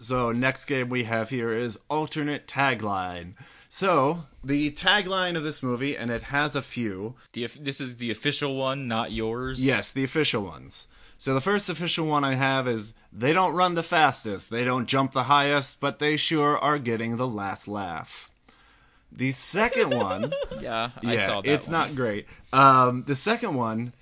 So, 0.00 0.32
next 0.32 0.64
game 0.64 0.88
we 0.88 1.04
have 1.04 1.30
here 1.30 1.52
is 1.52 1.78
alternate 1.88 2.46
tagline. 2.48 3.34
So, 3.68 4.24
the 4.42 4.70
tagline 4.72 5.36
of 5.36 5.42
this 5.44 5.62
movie, 5.62 5.96
and 5.96 6.10
it 6.10 6.22
has 6.24 6.56
a 6.56 6.62
few. 6.62 7.14
The, 7.32 7.46
this 7.60 7.80
is 7.80 7.96
the 7.98 8.10
official 8.10 8.56
one, 8.56 8.88
not 8.88 9.12
yours. 9.12 9.64
Yes, 9.64 9.90
the 9.92 10.04
official 10.04 10.42
ones. 10.42 10.88
So, 11.16 11.34
the 11.34 11.40
first 11.40 11.68
official 11.68 12.06
one 12.06 12.24
I 12.24 12.34
have 12.34 12.66
is 12.66 12.94
They 13.12 13.32
don't 13.32 13.54
run 13.54 13.74
the 13.74 13.82
fastest, 13.82 14.50
they 14.50 14.64
don't 14.64 14.86
jump 14.86 15.12
the 15.12 15.24
highest, 15.24 15.80
but 15.80 15.98
they 16.00 16.16
sure 16.16 16.58
are 16.58 16.78
getting 16.78 17.16
the 17.16 17.26
last 17.26 17.66
laugh. 17.68 18.30
The 19.12 19.32
second 19.32 19.90
one. 19.90 20.32
Yeah, 20.60 20.90
I 21.04 21.14
yeah, 21.14 21.26
saw 21.26 21.40
that. 21.40 21.50
it's 21.50 21.66
one. 21.68 21.72
not 21.72 21.94
great. 21.94 22.26
Um, 22.52 23.04
the 23.06 23.14
second 23.14 23.54
one 23.54 23.92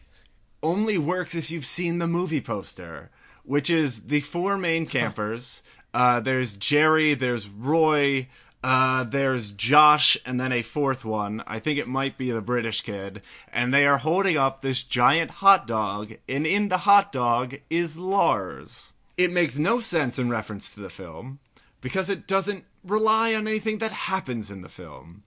only 0.63 0.97
works 0.97 1.35
if 1.35 1.51
you've 1.51 1.67
seen 1.67 1.99
the 1.99 2.07
movie 2.07 2.41
poster, 2.41 3.11
which 3.45 3.69
is 3.69 4.05
the 4.05 4.21
four 4.21 4.57
main 4.57 4.87
campers. 4.87 5.63
Uh, 5.93 6.19
there's 6.21 6.55
Jerry, 6.55 7.13
there's 7.15 7.47
Roy, 7.49 8.29
uh, 8.65 9.05
there's 9.05 9.53
Josh, 9.53 10.17
and 10.25 10.41
then 10.41 10.51
a 10.51 10.63
fourth 10.63 11.05
one. 11.05 11.43
I 11.47 11.59
think 11.59 11.79
it 11.79 11.87
might 11.87 12.17
be 12.19 12.31
the 12.31 12.41
British 12.41 12.81
kid. 12.81 13.23
And 13.53 13.73
they 13.73 13.87
are 13.87 13.99
holding 13.99 14.37
up 14.37 14.61
this 14.63 14.83
giant 14.83 15.31
hot 15.31 15.67
dog, 15.67 16.15
and 16.29 16.47
in 16.47 16.69
the 16.69 16.79
hot 16.79 17.13
dog 17.13 17.57
is 17.71 17.99
Lars. 17.99 18.93
It 19.17 19.31
makes 19.31 19.59
no 19.59 19.81
sense 19.81 20.19
in 20.19 20.29
reference 20.31 20.75
to 20.75 20.81
the 20.81 20.91
film 20.91 21.39
because 21.81 22.11
it 22.11 22.27
doesn't 22.27 22.65
rely 22.87 23.34
on 23.34 23.47
anything 23.47 23.78
that 23.78 23.93
happens 23.93 24.51
in 24.51 24.62
the 24.62 24.68
film. 24.68 25.22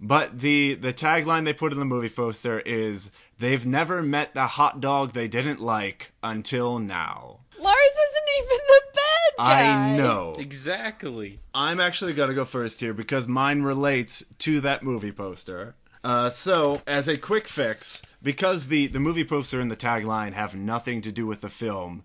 But 0.00 0.40
the 0.40 0.74
the 0.74 0.92
tagline 0.92 1.44
they 1.44 1.52
put 1.52 1.72
in 1.72 1.78
the 1.78 1.84
movie 1.84 2.08
poster 2.08 2.60
is 2.60 3.10
they've 3.38 3.64
never 3.64 4.02
met 4.02 4.34
the 4.34 4.46
hot 4.48 4.80
dog 4.80 5.12
they 5.12 5.28
didn't 5.28 5.60
like 5.60 6.12
until 6.22 6.78
now. 6.78 7.40
Lars 7.58 7.78
isn't 7.78 8.44
even 8.44 8.58
the 8.66 8.82
bad 8.94 9.36
guy. 9.38 9.92
I 9.92 9.96
know. 9.96 10.34
Exactly. 10.38 11.38
I'm 11.54 11.80
actually 11.80 12.12
going 12.12 12.28
to 12.28 12.34
go 12.34 12.44
first 12.44 12.80
here 12.80 12.92
because 12.92 13.28
mine 13.28 13.62
relates 13.62 14.24
to 14.40 14.60
that 14.60 14.82
movie 14.82 15.12
poster. 15.12 15.74
Uh, 16.02 16.28
so, 16.28 16.82
as 16.86 17.08
a 17.08 17.16
quick 17.16 17.48
fix, 17.48 18.02
because 18.22 18.68
the, 18.68 18.88
the 18.88 19.00
movie 19.00 19.24
poster 19.24 19.58
and 19.58 19.70
the 19.70 19.76
tagline 19.76 20.34
have 20.34 20.54
nothing 20.54 21.00
to 21.00 21.10
do 21.10 21.26
with 21.26 21.40
the 21.40 21.48
film, 21.48 22.04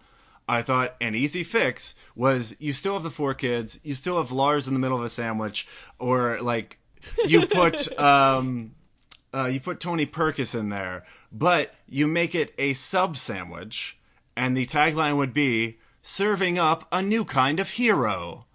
I 0.50 0.64
thought 0.64 0.95
an 1.00 1.14
easy 1.14 1.43
fix 1.43 1.93
was 2.16 2.56
you 2.60 2.74
still 2.74 2.95
have 2.95 3.04
the 3.04 3.12
four 3.12 3.36
kids, 3.36 3.80
you 3.84 3.93
still 3.93 4.18
have 4.18 4.32
Lars 4.32 4.68
in 4.68 4.74
the 4.74 4.80
middle 4.80 4.97
of 4.97 5.04
a 5.04 5.10
sandwich, 5.10 5.68
or 6.00 6.41
like 6.41 6.80
you 7.28 7.45
put 7.45 7.97
um, 8.00 8.74
uh, 9.32 9.45
you 9.45 9.60
put 9.60 9.80
Tony 9.80 10.08
Perkis 10.08 10.60
in 10.60 10.70
there, 10.70 11.04
but 11.32 11.76
you 11.88 12.08
make 12.08 12.34
it 12.34 12.56
a 12.58 12.74
sub 12.74 13.16
sandwich, 13.16 13.95
and 14.36 14.58
the 14.58 14.66
tagline 14.66 15.18
would 15.18 15.36
be 15.36 15.78
serving 16.02 16.58
up 16.58 16.88
a 16.91 17.04
new 17.04 17.24
kind 17.26 17.60
of 17.60 17.70
hero. 17.72 18.45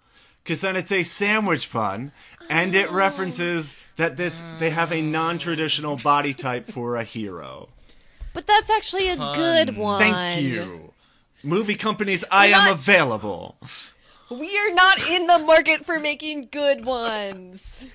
Because 0.43 0.61
then 0.61 0.75
it's 0.75 0.91
a 0.91 1.01
sandwich 1.01 1.71
pun 1.71 2.11
and 2.51 2.75
it 2.75 2.91
references 2.91 3.73
that 3.95 4.17
this 4.17 4.43
they 4.59 4.69
have 4.69 4.91
a 4.91 5.01
non-traditional 5.01 5.95
body 6.03 6.33
type 6.33 6.67
for 6.67 6.97
a 6.97 7.03
hero. 7.03 7.69
But 8.33 8.45
that's 8.45 8.69
actually 8.69 9.07
a 9.09 9.15
good 9.15 9.77
one. 9.77 9.99
thank 9.99 10.43
you 10.43 10.93
movie 11.43 11.75
companies 11.75 12.23
i 12.31 12.47
am 12.47 12.65
not- 12.65 12.71
available 12.71 13.57
We 14.29 14.57
are 14.57 14.73
not 14.73 15.07
in 15.07 15.27
the 15.27 15.39
market 15.39 15.85
for 15.85 15.99
making 15.99 16.49
good 16.51 16.85
ones. 16.85 17.85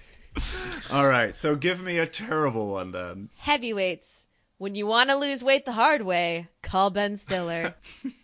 all 0.90 1.06
right 1.08 1.34
so 1.34 1.56
give 1.56 1.82
me 1.82 1.98
a 1.98 2.06
terrible 2.06 2.68
one 2.68 2.92
then 2.92 3.30
Heavyweights. 3.38 4.24
When 4.58 4.74
you 4.74 4.86
want 4.86 5.08
to 5.10 5.16
lose 5.16 5.42
weight 5.42 5.64
the 5.64 5.72
hard 5.72 6.02
way, 6.02 6.48
call 6.62 6.90
Ben 6.90 7.16
Stiller. 7.16 7.74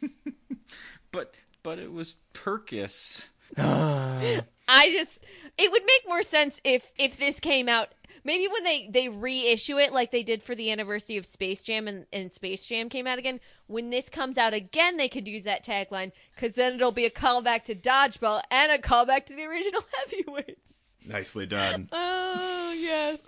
But 1.13 1.35
but 1.63 1.79
it 1.79 1.91
was 1.93 2.17
Perkis. 2.35 3.31
I 3.57 4.91
just 4.93 5.25
it 5.57 5.73
would 5.73 5.83
make 5.83 6.07
more 6.09 6.23
sense 6.23 6.61
if 6.63 6.93
if 6.99 7.17
this 7.17 7.41
came 7.41 7.69
out 7.69 7.89
maybe 8.23 8.49
when 8.49 8.65
they 8.65 8.89
they 8.91 9.09
reissue 9.09 9.79
it 9.79 9.93
like 9.95 10.11
they 10.11 10.23
did 10.23 10.43
for 10.43 10.55
the 10.55 10.71
anniversary 10.71 11.17
of 11.17 11.25
Space 11.25 11.63
Jam 11.63 11.89
and, 11.89 12.07
and 12.13 12.31
Space 12.33 12.67
Jam 12.67 12.89
came 12.91 13.07
out 13.07 13.19
again 13.19 13.41
when 13.67 13.91
this 13.91 14.09
comes 14.09 14.39
out 14.39 14.55
again 14.55 14.97
they 14.97 15.09
could 15.09 15.27
use 15.27 15.45
that 15.45 15.65
tagline 15.65 16.13
because 16.35 16.55
then 16.55 16.75
it'll 16.75 16.93
be 16.93 17.05
a 17.07 17.11
callback 17.11 17.65
to 17.65 17.75
Dodgeball 17.75 18.41
and 18.51 18.71
a 18.73 18.79
callback 18.79 19.27
to 19.27 19.35
the 19.35 19.45
original 19.45 19.83
heavyweights 20.09 20.75
nicely 21.07 21.47
done 21.47 21.89
oh 21.93 22.75
yes 22.77 23.19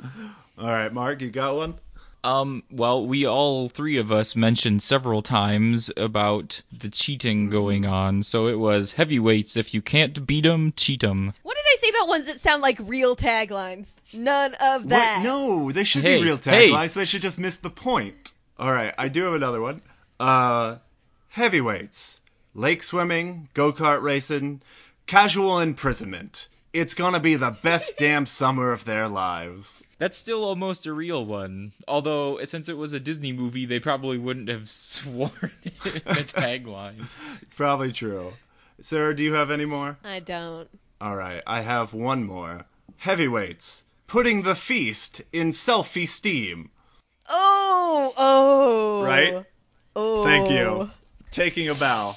all 0.59 0.67
right 0.69 0.93
mark 0.93 1.21
you 1.21 1.31
got 1.31 1.57
one 1.57 1.75
Um, 2.25 2.65
well, 2.69 3.07
we 3.07 3.25
all 3.25 3.69
three 3.69 3.97
of 3.97 4.11
us 4.11 4.35
mentioned 4.35 4.83
several 4.83 5.23
times 5.23 5.89
about 5.97 6.63
the 6.77 6.91
cheating 6.91 7.49
going 7.49 7.87
on. 7.87 8.25
So 8.25 8.49
it 8.49 8.59
was 8.59 8.95
heavyweights. 8.95 9.57
If 9.57 9.73
you 9.73 9.81
can't 9.81 10.27
beat 10.27 10.45
'em, 10.45 10.73
cheat 10.77 11.05
'em. 11.05 11.33
what 11.45 11.55
did 11.57 11.65
I 11.65 11.77
say 11.79 11.89
about 11.91 12.09
ones 12.09 12.27
that 12.27 12.41
sound 12.41 12.61
like 12.61 12.79
real 12.83 13.15
taglines 13.15 13.95
none 14.13 14.55
of 14.55 14.83
What? 14.83 14.89
that 14.91 15.21
no 15.23 15.71
they 15.71 15.85
should 15.85 16.03
Hey, 16.03 16.19
be 16.19 16.25
real 16.25 16.39
hey. 16.39 16.71
taglines 16.71 16.95
they 16.95 17.05
should 17.05 17.23
just 17.23 17.39
miss 17.39 17.57
the 17.57 17.71
point 17.71 18.33
all 18.59 18.73
right 18.73 18.93
i 18.99 19.07
do 19.09 19.23
have 19.23 19.35
another 19.35 19.61
one 19.61 19.81
uh 20.21 20.77
heavyweights 21.31 22.21
lake 22.55 22.83
swimming 22.83 23.49
go-kart 23.55 24.03
racing 24.03 24.61
casual 25.07 25.59
imprisonment 25.61 26.49
it's 26.73 26.95
gonna 26.95 27.21
be 27.21 27.35
the 27.35 27.57
best 27.63 27.99
damn 27.99 28.27
summer 28.27 28.73
of 28.73 28.85
their 28.85 29.09
lives 29.09 29.83
That's 29.99 30.17
still 30.17 30.45
almost 30.45 30.87
a 30.87 30.93
real 30.93 31.25
one. 31.27 31.73
Although, 31.89 32.39
since 32.45 32.69
it 32.69 32.77
was 32.77 32.93
a 32.93 33.01
Disney 33.01 33.33
movie, 33.33 33.67
they 33.67 33.81
probably 33.81 34.17
wouldn't 34.17 34.49
have 34.49 34.69
sworn 34.71 35.51
it 35.65 35.73
in 35.85 35.93
the 36.05 36.25
tagline. 36.39 37.07
Probably 37.57 37.91
true. 37.91 38.35
Sarah, 38.81 39.17
do 39.17 39.25
you 39.25 39.35
have 39.35 39.51
any 39.51 39.65
more? 39.65 39.99
I 40.05 40.21
don't 40.21 40.69
All 41.01 41.17
right, 41.17 41.43
I 41.47 41.63
have 41.63 41.93
one 41.93 42.23
more. 42.25 42.67
Heavyweights. 42.99 43.85
Putting 44.07 44.43
the 44.43 44.55
feast 44.55 45.23
in 45.33 45.53
self 45.53 45.97
esteem. 45.97 46.71
oh 47.29 48.13
oh 48.17 49.03
Right? 49.05 49.45
Oh 49.97 50.25
Thank 50.25 50.51
you. 50.51 50.91
Taking 51.31 51.69
a 51.69 51.75
bow. 51.75 52.15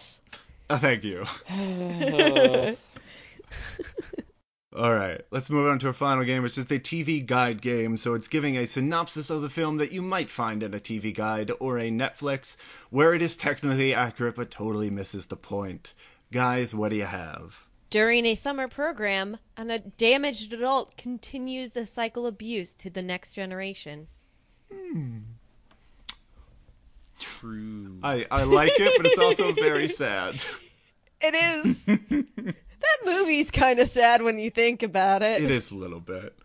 Uh, 0.69 0.77
thank 0.77 1.03
you. 1.03 1.25
All 4.73 4.95
right, 4.95 5.19
let's 5.31 5.49
move 5.49 5.67
on 5.67 5.79
to 5.79 5.87
our 5.87 5.93
final 5.93 6.23
game, 6.23 6.43
which 6.43 6.57
is 6.57 6.67
the 6.67 6.79
TV 6.79 7.25
Guide 7.25 7.61
game. 7.61 7.97
So 7.97 8.13
it's 8.13 8.29
giving 8.29 8.57
a 8.57 8.65
synopsis 8.65 9.29
of 9.29 9.41
the 9.41 9.49
film 9.49 9.75
that 9.77 9.91
you 9.91 10.01
might 10.01 10.29
find 10.29 10.63
in 10.63 10.73
a 10.73 10.79
TV 10.79 11.13
Guide 11.13 11.51
or 11.59 11.77
a 11.77 11.91
Netflix, 11.91 12.55
where 12.89 13.13
it 13.13 13.21
is 13.21 13.35
technically 13.35 13.93
accurate 13.93 14.37
but 14.37 14.49
totally 14.49 14.89
misses 14.89 15.27
the 15.27 15.35
point. 15.35 15.93
Guys, 16.31 16.73
what 16.73 16.91
do 16.91 16.95
you 16.95 17.03
have? 17.03 17.65
During 17.89 18.25
a 18.25 18.35
summer 18.35 18.69
program, 18.69 19.39
an, 19.57 19.69
a 19.69 19.79
damaged 19.79 20.53
adult 20.53 20.95
continues 20.95 21.73
the 21.73 21.85
cycle 21.85 22.25
of 22.25 22.35
abuse 22.35 22.73
to 22.75 22.89
the 22.89 23.01
next 23.01 23.33
generation. 23.33 24.07
True. 27.21 27.99
I, 28.03 28.25
I 28.29 28.43
like 28.43 28.73
it, 28.75 28.93
but 28.97 29.05
it's 29.05 29.19
also 29.19 29.51
very 29.53 29.87
sad. 30.01 30.41
It 31.21 31.35
is. 31.65 31.85
that 31.85 32.97
movie's 33.05 33.51
kind 33.51 33.79
of 33.79 33.89
sad 33.89 34.21
when 34.23 34.39
you 34.39 34.49
think 34.49 34.83
about 34.83 35.21
it. 35.21 35.41
It 35.43 35.51
is 35.51 35.71
a 35.71 35.75
little 35.75 35.99
bit. 35.99 36.35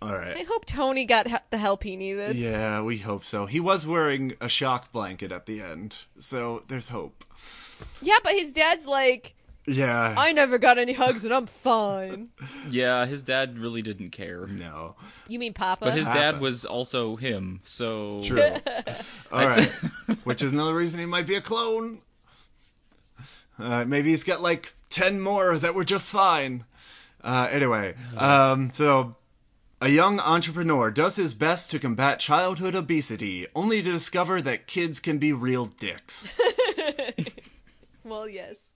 All 0.00 0.16
right. 0.16 0.36
I 0.36 0.42
hope 0.42 0.64
Tony 0.64 1.04
got 1.04 1.28
he- 1.28 1.36
the 1.50 1.58
help 1.58 1.82
he 1.84 1.94
needed. 1.96 2.34
Yeah, 2.36 2.82
we 2.82 2.98
hope 2.98 3.24
so. 3.24 3.46
He 3.46 3.60
was 3.60 3.86
wearing 3.86 4.34
a 4.40 4.48
shock 4.48 4.90
blanket 4.92 5.30
at 5.30 5.46
the 5.46 5.60
end, 5.60 5.96
so 6.18 6.62
there's 6.68 6.88
hope. 6.88 7.24
Yeah, 8.00 8.16
but 8.24 8.32
his 8.32 8.52
dad's 8.52 8.86
like, 8.86 9.34
Yeah. 9.66 10.14
I 10.18 10.32
never 10.32 10.58
got 10.58 10.76
any 10.78 10.92
hugs 10.92 11.24
and 11.24 11.32
I'm 11.32 11.46
fine. 11.46 12.30
Yeah, 12.70 13.06
his 13.06 13.22
dad 13.22 13.58
really 13.58 13.82
didn't 13.82 14.10
care. 14.10 14.46
no. 14.46 14.96
You 15.28 15.38
mean 15.38 15.52
Papa? 15.54 15.84
But 15.84 15.94
his 15.94 16.06
Papa. 16.06 16.18
dad 16.18 16.40
was 16.40 16.64
also 16.64 17.16
him, 17.16 17.60
so 17.64 18.22
True. 18.24 18.40
All 19.32 19.46
right. 19.46 19.66
Which 20.24 20.42
is 20.42 20.52
another 20.52 20.74
reason 20.74 20.98
he 21.00 21.06
might 21.06 21.26
be 21.26 21.34
a 21.36 21.40
clone. 21.40 22.00
Uh, 23.58 23.84
maybe 23.84 24.10
he's 24.10 24.24
got 24.24 24.40
like 24.40 24.72
10 24.90 25.20
more 25.20 25.58
that 25.58 25.74
were 25.74 25.84
just 25.84 26.10
fine. 26.10 26.64
Uh, 27.22 27.48
anyway, 27.52 27.94
um, 28.16 28.72
so 28.72 29.14
A 29.80 29.88
young 29.88 30.18
entrepreneur 30.20 30.90
does 30.90 31.16
his 31.16 31.34
best 31.34 31.70
to 31.72 31.78
combat 31.78 32.18
childhood 32.20 32.74
obesity, 32.74 33.46
only 33.54 33.82
to 33.82 33.92
discover 33.92 34.40
that 34.42 34.66
kids 34.66 34.98
can 35.00 35.18
be 35.18 35.32
real 35.32 35.66
dicks. 35.66 36.36
Well, 38.04 38.28
yes. 38.28 38.71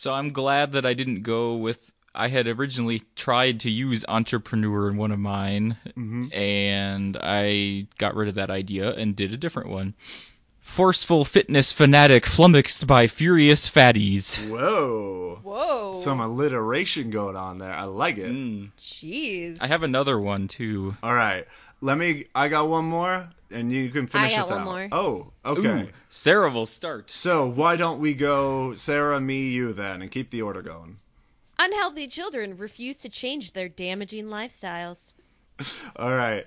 So 0.00 0.14
I'm 0.14 0.30
glad 0.30 0.72
that 0.72 0.86
I 0.86 0.94
didn't 0.94 1.24
go 1.24 1.54
with. 1.54 1.92
I 2.14 2.28
had 2.28 2.48
originally 2.48 3.02
tried 3.16 3.60
to 3.60 3.70
use 3.70 4.02
entrepreneur 4.08 4.88
in 4.88 4.96
one 4.96 5.10
of 5.12 5.18
mine, 5.18 5.76
mm-hmm. 5.88 6.32
and 6.32 7.18
I 7.20 7.86
got 7.98 8.14
rid 8.14 8.26
of 8.26 8.34
that 8.36 8.48
idea 8.48 8.94
and 8.94 9.14
did 9.14 9.34
a 9.34 9.36
different 9.36 9.68
one. 9.68 9.92
Forceful 10.58 11.26
fitness 11.26 11.70
fanatic 11.70 12.24
flummoxed 12.24 12.86
by 12.86 13.08
furious 13.08 13.68
fatties. 13.68 14.48
Whoa. 14.48 15.40
Whoa. 15.42 15.92
Some 15.92 16.18
alliteration 16.18 17.10
going 17.10 17.36
on 17.36 17.58
there. 17.58 17.74
I 17.74 17.84
like 17.84 18.16
it. 18.16 18.30
Mm. 18.30 18.70
Jeez. 18.80 19.58
I 19.60 19.66
have 19.66 19.82
another 19.82 20.18
one 20.18 20.48
too. 20.48 20.96
All 21.02 21.14
right. 21.14 21.46
Let 21.82 21.98
me. 21.98 22.24
I 22.34 22.48
got 22.48 22.70
one 22.70 22.86
more, 22.86 23.28
and 23.50 23.72
you 23.72 23.88
can 23.90 24.06
finish 24.06 24.32
I 24.32 24.36
got 24.36 24.42
this 24.42 24.50
one 24.50 24.60
out. 24.60 24.64
more. 24.64 24.88
Oh, 24.92 25.32
okay. 25.44 25.82
Ooh, 25.82 25.88
Sarah 26.08 26.50
will 26.50 26.66
start. 26.66 27.10
So 27.10 27.48
why 27.48 27.76
don't 27.76 28.00
we 28.00 28.14
go 28.14 28.74
Sarah, 28.74 29.20
me, 29.20 29.48
you 29.48 29.72
then, 29.72 30.02
and 30.02 30.10
keep 30.10 30.30
the 30.30 30.42
order 30.42 30.62
going? 30.62 30.98
Unhealthy 31.58 32.06
children 32.06 32.56
refuse 32.56 32.96
to 32.98 33.08
change 33.08 33.52
their 33.52 33.68
damaging 33.68 34.26
lifestyles. 34.26 35.12
All 35.96 36.14
right. 36.14 36.46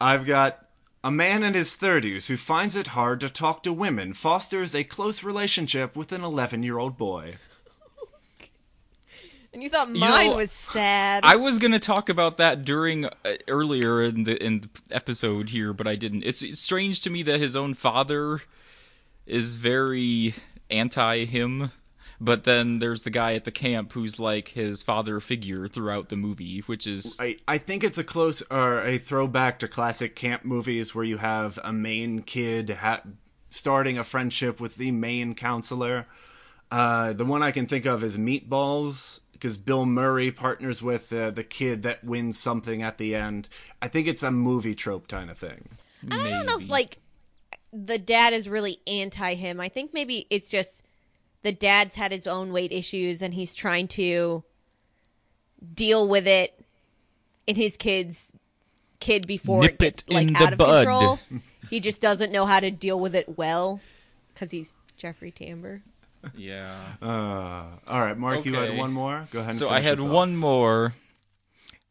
I've 0.00 0.24
got 0.24 0.68
a 1.02 1.10
man 1.10 1.42
in 1.42 1.52
his 1.54 1.76
30s 1.76 2.28
who 2.28 2.36
finds 2.38 2.74
it 2.76 2.88
hard 2.88 3.20
to 3.20 3.28
talk 3.28 3.62
to 3.62 3.72
women 3.72 4.14
fosters 4.14 4.74
a 4.74 4.82
close 4.84 5.22
relationship 5.22 5.94
with 5.94 6.12
an 6.12 6.22
11-year-old 6.22 6.96
boy. 6.96 7.34
And 9.54 9.62
you 9.62 9.68
thought 9.68 9.88
You 9.88 10.00
mine 10.00 10.30
know, 10.30 10.36
was 10.36 10.50
sad. 10.50 11.22
I 11.24 11.36
was 11.36 11.60
gonna 11.60 11.78
talk 11.78 12.08
about 12.08 12.38
that 12.38 12.64
during 12.64 13.04
uh, 13.04 13.10
earlier 13.46 14.02
in 14.02 14.24
the 14.24 14.44
in 14.44 14.62
the 14.62 14.68
episode 14.90 15.50
here, 15.50 15.72
but 15.72 15.86
I 15.86 15.94
didn't. 15.94 16.24
It's, 16.24 16.42
it's 16.42 16.58
strange 16.58 17.00
to 17.02 17.10
me 17.10 17.22
that 17.22 17.38
his 17.38 17.54
own 17.54 17.74
father 17.74 18.40
is 19.26 19.54
very 19.54 20.34
anti 20.70 21.24
him, 21.24 21.70
but 22.20 22.42
then 22.42 22.80
there's 22.80 23.02
the 23.02 23.10
guy 23.10 23.34
at 23.34 23.44
the 23.44 23.52
camp 23.52 23.92
who's 23.92 24.18
like 24.18 24.48
his 24.48 24.82
father 24.82 25.20
figure 25.20 25.68
throughout 25.68 26.08
the 26.08 26.16
movie, 26.16 26.58
which 26.66 26.84
is 26.84 27.16
I, 27.20 27.36
I 27.46 27.58
think 27.58 27.84
it's 27.84 27.96
a 27.96 28.04
close 28.04 28.42
or 28.50 28.80
a 28.80 28.98
throwback 28.98 29.60
to 29.60 29.68
classic 29.68 30.16
camp 30.16 30.44
movies 30.44 30.96
where 30.96 31.04
you 31.04 31.18
have 31.18 31.60
a 31.62 31.72
main 31.72 32.22
kid 32.22 32.70
ha- 32.70 33.02
starting 33.50 33.98
a 33.98 34.04
friendship 34.04 34.58
with 34.58 34.74
the 34.74 34.90
main 34.90 35.36
counselor. 35.36 36.08
Uh, 36.72 37.12
the 37.12 37.24
one 37.24 37.40
I 37.40 37.52
can 37.52 37.66
think 37.66 37.86
of 37.86 38.02
is 38.02 38.18
Meatballs 38.18 39.20
because 39.44 39.58
Bill 39.58 39.84
Murray 39.84 40.30
partners 40.30 40.82
with 40.82 41.12
uh, 41.12 41.30
the 41.30 41.44
kid 41.44 41.82
that 41.82 42.02
wins 42.02 42.38
something 42.38 42.80
at 42.80 42.96
the 42.96 43.14
end. 43.14 43.50
I 43.82 43.88
think 43.88 44.08
it's 44.08 44.22
a 44.22 44.30
movie 44.30 44.74
trope 44.74 45.06
kind 45.06 45.28
of 45.28 45.36
thing. 45.36 45.68
And 46.00 46.14
I 46.14 46.30
don't 46.30 46.46
know 46.46 46.56
if 46.58 46.70
like 46.70 46.96
the 47.70 47.98
dad 47.98 48.32
is 48.32 48.48
really 48.48 48.80
anti 48.86 49.34
him. 49.34 49.60
I 49.60 49.68
think 49.68 49.92
maybe 49.92 50.26
it's 50.30 50.48
just 50.48 50.82
the 51.42 51.52
dad's 51.52 51.94
had 51.94 52.10
his 52.10 52.26
own 52.26 52.54
weight 52.54 52.72
issues 52.72 53.20
and 53.20 53.34
he's 53.34 53.54
trying 53.54 53.86
to 53.88 54.44
deal 55.74 56.08
with 56.08 56.26
it 56.26 56.58
in 57.46 57.54
his 57.54 57.76
kid's 57.76 58.32
kid 58.98 59.26
before 59.26 59.60
Nip 59.60 59.72
it 59.72 59.78
gets 59.78 60.02
it 60.04 60.10
like 60.10 60.28
in 60.28 60.36
out 60.36 60.46
the 60.46 60.52
of 60.52 60.58
bud. 60.58 60.86
control. 60.86 61.18
he 61.68 61.80
just 61.80 62.00
doesn't 62.00 62.32
know 62.32 62.46
how 62.46 62.60
to 62.60 62.70
deal 62.70 62.98
with 62.98 63.14
it 63.14 63.36
well 63.36 63.78
because 64.32 64.52
he's 64.52 64.78
Jeffrey 64.96 65.32
Tambor. 65.32 65.82
Yeah. 66.36 66.74
Uh, 67.02 67.64
all 67.88 68.00
right, 68.00 68.16
Mark, 68.16 68.44
you 68.46 68.54
had 68.54 68.76
one 68.76 68.92
more. 68.92 69.28
Go 69.30 69.40
ahead. 69.40 69.50
And 69.50 69.58
So 69.58 69.68
I 69.68 69.80
had 69.80 69.98
this 69.98 70.04
one 70.04 70.36
more. 70.36 70.94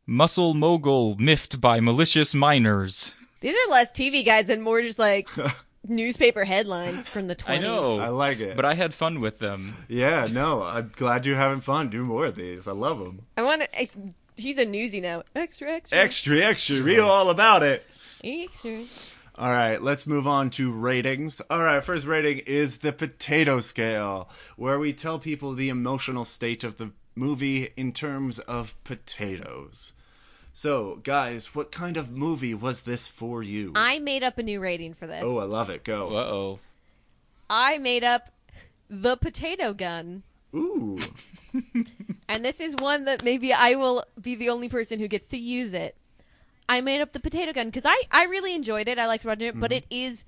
Muscle 0.05 0.53
mogul 0.53 1.15
miffed 1.17 1.61
by 1.61 1.79
malicious 1.79 2.33
miners. 2.33 3.15
These 3.41 3.55
are 3.55 3.71
less 3.71 3.91
TV 3.91 4.25
guys 4.25 4.49
and 4.49 4.61
more 4.63 4.81
just 4.81 4.99
like 4.99 5.29
newspaper 5.87 6.43
headlines 6.45 7.07
from 7.07 7.27
the 7.27 7.35
20s. 7.35 7.49
I 7.49 7.57
know. 7.59 7.99
I 7.99 8.07
like 8.09 8.39
it. 8.39 8.55
But 8.55 8.65
I 8.65 8.73
had 8.73 8.93
fun 8.93 9.19
with 9.21 9.39
them. 9.39 9.75
yeah, 9.87 10.27
no, 10.31 10.63
I'm 10.63 10.91
glad 10.95 11.25
you're 11.25 11.37
having 11.37 11.61
fun. 11.61 11.89
Do 11.89 12.03
more 12.03 12.25
of 12.27 12.35
these. 12.35 12.67
I 12.67 12.71
love 12.73 12.99
them. 12.99 13.21
I 13.37 13.43
want 13.43 13.61
to. 13.71 13.87
He's 14.35 14.57
a 14.57 14.65
newsie 14.65 15.01
now. 15.01 15.23
Extra, 15.35 15.69
extra, 15.71 15.97
Extra, 15.97 16.39
extra. 16.41 16.81
real 16.81 17.05
all 17.05 17.29
about 17.29 17.61
it. 17.63 17.85
extra. 18.23 18.83
All 19.35 19.49
right, 19.51 19.81
let's 19.81 20.05
move 20.05 20.27
on 20.27 20.51
to 20.51 20.71
ratings. 20.71 21.41
All 21.49 21.63
right, 21.63 21.83
first 21.83 22.05
rating 22.05 22.39
is 22.45 22.79
the 22.79 22.93
potato 22.93 23.59
scale, 23.61 24.29
where 24.57 24.77
we 24.77 24.93
tell 24.93 25.17
people 25.17 25.53
the 25.53 25.69
emotional 25.69 26.23
state 26.23 26.63
of 26.63 26.77
the 26.77 26.91
movie 27.15 27.71
in 27.75 27.93
terms 27.93 28.37
of 28.39 28.81
potatoes. 28.83 29.93
So, 30.51 30.99
guys, 31.03 31.55
what 31.55 31.71
kind 31.71 31.97
of 31.97 32.11
movie 32.11 32.53
was 32.53 32.83
this 32.83 33.07
for 33.07 33.41
you? 33.41 33.71
I 33.75 33.97
made 33.97 34.23
up 34.23 34.37
a 34.37 34.43
new 34.43 34.59
rating 34.59 34.93
for 34.93 35.07
this. 35.07 35.23
oh, 35.25 35.39
I 35.39 35.45
love 35.45 35.71
it. 35.71 35.83
Go. 35.83 36.09
Uh 36.15 36.25
oh. 36.31 36.59
I 37.49 37.79
made 37.79 38.03
up 38.03 38.29
the 38.87 39.17
potato 39.17 39.73
gun. 39.73 40.21
Ooh. 40.55 40.99
And 42.29 42.43
this 42.43 42.59
is 42.59 42.75
one 42.77 43.05
that 43.05 43.23
maybe 43.23 43.53
I 43.53 43.75
will 43.75 44.03
be 44.19 44.33
the 44.33 44.49
only 44.49 44.69
person 44.69 44.97
who 44.99 45.07
gets 45.07 45.27
to 45.27 45.37
use 45.37 45.73
it. 45.73 45.95
I 46.69 46.81
made 46.81 47.01
up 47.01 47.11
the 47.13 47.19
potato 47.19 47.51
gun 47.53 47.67
because 47.67 47.85
I, 47.85 48.03
I 48.11 48.25
really 48.25 48.55
enjoyed 48.55 48.87
it. 48.87 48.97
I 48.97 49.05
liked 49.05 49.25
watching 49.25 49.47
it, 49.47 49.59
but 49.59 49.71
Mm-hmm. 49.71 49.77
it 49.77 49.85
is 49.89 50.25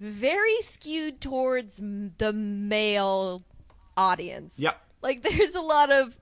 very 0.00 0.60
skewed 0.60 1.20
towards 1.20 1.80
m- 1.80 2.14
the 2.18 2.32
male 2.32 3.42
audience. 3.96 4.54
Yep. 4.58 4.80
Like 5.02 5.22
there's 5.28 5.54
a 5.54 5.60
lot 5.62 5.90
of, 5.90 6.20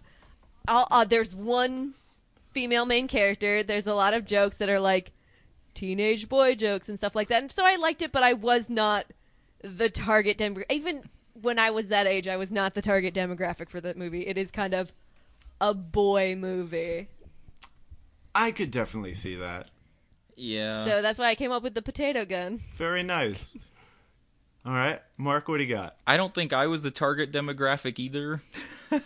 uh, 0.69 0.85
uh, 0.91 1.05
there's 1.05 1.35
one 1.35 1.95
female 2.53 2.85
main 2.87 3.09
character. 3.09 3.63
There's 3.63 3.87
a 3.87 3.95
lot 3.95 4.15
of 4.15 4.27
jokes 4.27 4.59
that 4.59 4.69
are 4.69 4.81
like 4.81 5.11
teenage 5.75 6.29
boy 6.29 6.55
jokes 6.55 6.89
and 6.89 6.99
stuff 6.99 7.17
like 7.17 7.29
that. 7.29 7.43
And 7.43 7.51
so 7.53 7.65
I 7.65 7.77
liked 7.77 8.03
it, 8.03 8.13
but 8.13 8.23
I 8.23 8.35
was 8.35 8.69
not 8.71 9.07
the 9.63 9.89
target 9.91 10.39
demographic. 10.39 10.71
Even 10.71 11.03
when 11.41 11.59
I 11.59 11.71
was 11.71 11.89
that 11.89 12.07
age, 12.07 12.29
I 12.29 12.37
was 12.37 12.53
not 12.53 12.75
the 12.75 12.83
target 12.83 13.15
demographic 13.15 13.71
for 13.71 13.81
that 13.81 13.97
movie. 13.97 14.27
It 14.27 14.37
is 14.37 14.51
kind 14.51 14.75
of 14.75 14.93
a 15.61 15.73
boy 15.75 16.37
movie. 16.37 17.09
I 18.35 18.51
could 18.51 18.71
definitely 18.71 19.15
see 19.15 19.37
that. 19.37 19.69
Yeah. 20.35 20.85
So 20.85 21.03
that's 21.03 21.19
why 21.19 21.27
I 21.29 21.35
came 21.35 21.53
up 21.53 21.63
with 21.63 21.75
the 21.75 21.83
potato 21.83 22.25
gun. 22.25 22.61
Very 22.77 23.03
nice. 23.03 23.57
All 24.65 24.73
right, 24.73 25.01
Mark, 25.17 25.49
what 25.49 25.59
do 25.59 25.65
you 25.65 25.75
got? 25.75 25.97
I 26.07 26.17
don't 26.17 26.33
think 26.33 26.53
I 26.53 26.69
was 26.69 26.83
the 26.83 26.93
target 26.93 27.33
demographic 27.33 27.99
either. 27.99 28.43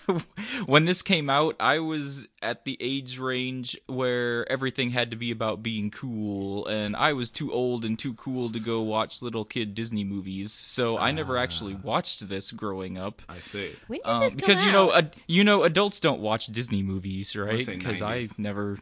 when 0.66 0.84
this 0.84 1.00
came 1.00 1.30
out, 1.30 1.56
I 1.58 1.78
was 1.78 2.28
at 2.42 2.66
the 2.66 2.76
age 2.78 3.18
range 3.18 3.74
where 3.86 4.46
everything 4.52 4.90
had 4.90 5.10
to 5.12 5.16
be 5.16 5.30
about 5.30 5.62
being 5.62 5.90
cool, 5.90 6.66
and 6.66 6.94
I 6.94 7.14
was 7.14 7.30
too 7.30 7.54
old 7.54 7.86
and 7.86 7.98
too 7.98 8.12
cool 8.14 8.50
to 8.52 8.60
go 8.60 8.82
watch 8.82 9.22
little 9.22 9.46
kid 9.46 9.74
Disney 9.74 10.04
movies. 10.04 10.52
So 10.52 10.98
I 10.98 11.10
never 11.10 11.38
actually 11.38 11.74
watched 11.74 12.28
this 12.28 12.52
growing 12.52 12.98
up. 12.98 13.22
I 13.26 13.38
see. 13.38 13.72
When 13.86 14.00
did 14.04 14.10
Um, 14.10 14.20
this 14.20 14.34
come 14.34 14.40
because 14.40 14.62
you 14.62 14.72
know, 14.72 14.90
out? 14.92 14.96
ad- 14.98 15.16
you 15.26 15.42
know, 15.42 15.62
adults 15.62 16.00
don't 16.00 16.20
watch 16.20 16.48
Disney 16.48 16.82
movies, 16.82 17.34
right? 17.34 17.64
Because 17.64 18.02
I 18.02 18.24
90s. 18.24 18.38
never 18.38 18.78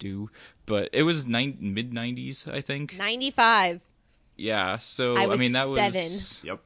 do. 0.00 0.30
But 0.66 0.88
it 0.92 1.04
was 1.04 1.26
nine, 1.26 1.56
mid 1.60 1.92
'90s, 1.92 2.52
I 2.52 2.60
think. 2.60 2.98
95. 2.98 3.80
Yeah. 4.36 4.78
So 4.78 5.16
I 5.16 5.32
I, 5.32 5.36
mean, 5.36 5.52
that 5.52 5.68
was. 5.68 6.42
Yep. 6.44 6.60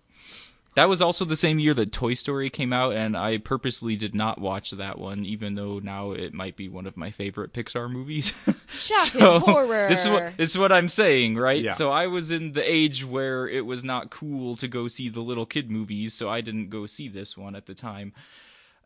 that 0.76 0.88
was 0.88 1.02
also 1.02 1.24
the 1.24 1.36
same 1.36 1.58
year 1.58 1.74
that 1.74 1.92
Toy 1.92 2.14
Story 2.14 2.48
came 2.48 2.72
out, 2.72 2.94
and 2.94 3.16
I 3.16 3.38
purposely 3.38 3.96
did 3.96 4.14
not 4.14 4.40
watch 4.40 4.70
that 4.70 4.98
one, 4.98 5.24
even 5.24 5.54
though 5.54 5.80
now 5.80 6.12
it 6.12 6.32
might 6.32 6.56
be 6.56 6.68
one 6.68 6.86
of 6.86 6.96
my 6.96 7.10
favorite 7.10 7.52
Pixar 7.52 7.90
movies. 7.90 8.32
Shocking 8.68 9.20
so 9.20 9.38
horror. 9.40 9.88
This 9.88 10.04
is 10.04 10.10
what 10.10 10.36
this 10.36 10.50
is 10.50 10.58
what 10.58 10.72
I'm 10.72 10.88
saying, 10.88 11.36
right? 11.36 11.62
Yeah. 11.62 11.72
So 11.72 11.90
I 11.90 12.06
was 12.06 12.30
in 12.30 12.52
the 12.52 12.62
age 12.62 13.04
where 13.04 13.48
it 13.48 13.66
was 13.66 13.84
not 13.84 14.10
cool 14.10 14.56
to 14.56 14.68
go 14.68 14.88
see 14.88 15.08
the 15.08 15.20
little 15.20 15.46
kid 15.46 15.70
movies, 15.70 16.14
so 16.14 16.30
I 16.30 16.40
didn't 16.40 16.70
go 16.70 16.86
see 16.86 17.08
this 17.08 17.36
one 17.36 17.56
at 17.56 17.66
the 17.66 17.74
time. 17.74 18.12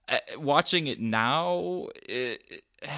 Uh, 0.08 0.18
watching 0.38 0.86
it 0.86 1.00
now, 1.00 1.88
it, 2.08 2.42
it 2.80 2.90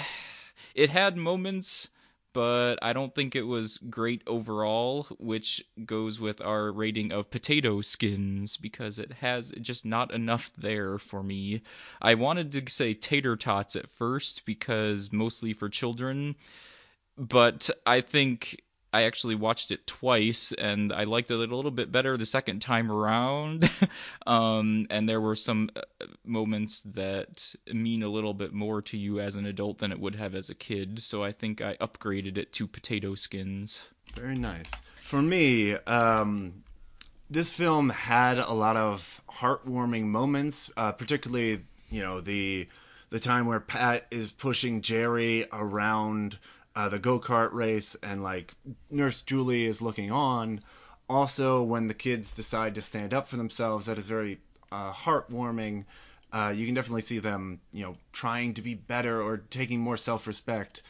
had 0.88 1.18
moments 1.18 1.90
but 2.32 2.76
I 2.80 2.92
don't 2.92 3.14
think 3.14 3.34
it 3.34 3.42
was 3.42 3.78
great 3.78 4.22
overall, 4.26 5.06
which 5.18 5.64
goes 5.84 6.20
with 6.20 6.40
our 6.40 6.70
rating 6.70 7.12
of 7.12 7.30
potato 7.30 7.80
skins 7.80 8.56
because 8.56 8.98
it 8.98 9.14
has 9.14 9.52
just 9.60 9.84
not 9.84 10.12
enough 10.12 10.52
there 10.56 10.98
for 10.98 11.22
me. 11.22 11.62
I 12.00 12.14
wanted 12.14 12.52
to 12.52 12.70
say 12.70 12.94
tater 12.94 13.36
tots 13.36 13.74
at 13.74 13.90
first 13.90 14.46
because 14.46 15.12
mostly 15.12 15.52
for 15.52 15.68
children, 15.68 16.36
but 17.18 17.68
I 17.84 18.00
think 18.00 18.62
I 18.92 19.02
actually 19.02 19.34
watched 19.34 19.70
it 19.70 19.86
twice 19.86 20.52
and 20.52 20.92
I 20.92 21.04
liked 21.04 21.30
it 21.30 21.34
a 21.34 21.38
little 21.38 21.70
bit 21.70 21.92
better 21.92 22.16
the 22.16 22.26
second 22.26 22.60
time 22.60 22.90
around. 22.90 23.70
um, 24.26 24.86
and 24.90 25.08
there 25.08 25.20
were 25.20 25.36
some 25.36 25.70
uh, 25.76 26.06
moments 26.24 26.80
that 26.80 27.54
mean 27.72 28.02
a 28.02 28.08
little 28.08 28.34
bit 28.34 28.52
more 28.52 28.82
to 28.82 28.96
you 28.96 29.20
as 29.20 29.36
an 29.36 29.46
adult 29.46 29.78
than 29.78 29.92
it 29.92 30.00
would 30.00 30.16
have 30.16 30.34
as 30.34 30.50
a 30.50 30.54
kid. 30.54 31.00
So 31.00 31.22
I 31.22 31.32
think 31.32 31.60
I 31.60 31.76
upgraded 31.76 32.36
it 32.36 32.52
to 32.54 32.66
potato 32.66 33.14
skins. 33.14 33.80
Very 34.14 34.34
nice. 34.34 34.70
For 34.98 35.22
me, 35.22 35.74
um, 35.86 36.64
this 37.30 37.52
film 37.52 37.90
had 37.90 38.38
a 38.38 38.52
lot 38.52 38.76
of 38.76 39.22
heartwarming 39.30 40.04
moments, 40.04 40.70
uh, 40.76 40.92
particularly 40.92 41.60
you 41.90 42.02
know 42.02 42.20
the 42.20 42.68
the 43.10 43.20
time 43.20 43.46
where 43.46 43.60
Pat 43.60 44.06
is 44.10 44.32
pushing 44.32 44.82
Jerry 44.82 45.46
around 45.52 46.38
uh, 46.76 46.88
the 46.88 46.98
go 46.98 47.18
kart 47.18 47.52
race, 47.52 47.96
and 48.02 48.22
like 48.22 48.54
Nurse 48.90 49.20
Julie 49.20 49.66
is 49.66 49.82
looking 49.82 50.10
on. 50.10 50.60
Also, 51.08 51.62
when 51.62 51.88
the 51.88 51.94
kids 51.94 52.32
decide 52.34 52.74
to 52.76 52.82
stand 52.82 53.12
up 53.12 53.26
for 53.26 53.36
themselves, 53.36 53.86
that 53.86 53.98
is 53.98 54.06
very 54.06 54.38
uh, 54.70 54.92
heartwarming. 54.92 55.84
Uh, 56.32 56.52
you 56.54 56.64
can 56.66 56.74
definitely 56.74 57.00
see 57.00 57.18
them, 57.18 57.60
you 57.72 57.84
know, 57.84 57.94
trying 58.12 58.54
to 58.54 58.62
be 58.62 58.74
better 58.74 59.20
or 59.20 59.38
taking 59.38 59.80
more 59.80 59.96
self 59.96 60.26
respect. 60.26 60.82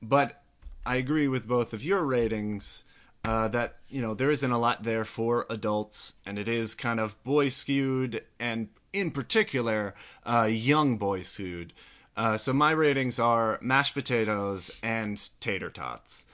But 0.00 0.42
I 0.84 0.96
agree 0.96 1.26
with 1.26 1.48
both 1.48 1.72
of 1.72 1.84
your 1.84 2.04
ratings 2.04 2.84
uh, 3.24 3.48
that 3.48 3.76
you 3.88 4.00
know 4.00 4.14
there 4.14 4.30
isn't 4.30 4.52
a 4.52 4.58
lot 4.58 4.84
there 4.84 5.04
for 5.04 5.46
adults, 5.50 6.14
and 6.24 6.38
it 6.38 6.46
is 6.46 6.74
kind 6.74 7.00
of 7.00 7.22
boy 7.24 7.48
skewed, 7.48 8.22
and 8.38 8.68
in 8.92 9.10
particular, 9.10 9.94
uh, 10.24 10.44
young 10.44 10.96
boy 10.96 11.22
skewed. 11.22 11.72
Uh, 12.16 12.36
so 12.36 12.52
my 12.52 12.70
ratings 12.70 13.18
are 13.18 13.58
mashed 13.60 13.94
potatoes 13.94 14.70
and 14.82 15.28
tater 15.40 15.70
tots. 15.70 16.24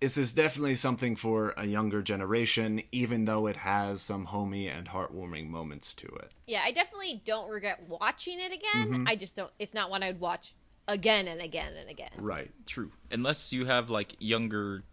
This 0.00 0.16
is 0.16 0.32
definitely 0.32 0.76
something 0.76 1.16
for 1.16 1.54
a 1.56 1.66
younger 1.66 2.02
generation, 2.02 2.82
even 2.92 3.24
though 3.24 3.46
it 3.48 3.56
has 3.56 4.00
some 4.00 4.26
homey 4.26 4.68
and 4.68 4.88
heartwarming 4.88 5.48
moments 5.48 5.92
to 5.94 6.06
it. 6.06 6.30
Yeah, 6.46 6.62
I 6.64 6.70
definitely 6.70 7.20
don't 7.24 7.50
regret 7.50 7.82
watching 7.88 8.38
it 8.40 8.52
again. 8.52 9.04
I 9.08 9.16
just 9.16 9.34
don't. 9.34 9.50
It's 9.58 9.74
not 9.74 9.90
one 9.90 10.04
I'd 10.04 10.20
watch 10.20 10.54
again 10.86 11.26
and 11.26 11.40
again 11.40 11.72
and 11.78 11.90
again. 11.90 12.10
Right. 12.18 12.50
True. 12.66 12.92
Unless 13.10 13.52
you 13.52 13.66
have 13.66 13.90
like 13.90 14.14
younger 14.20 14.84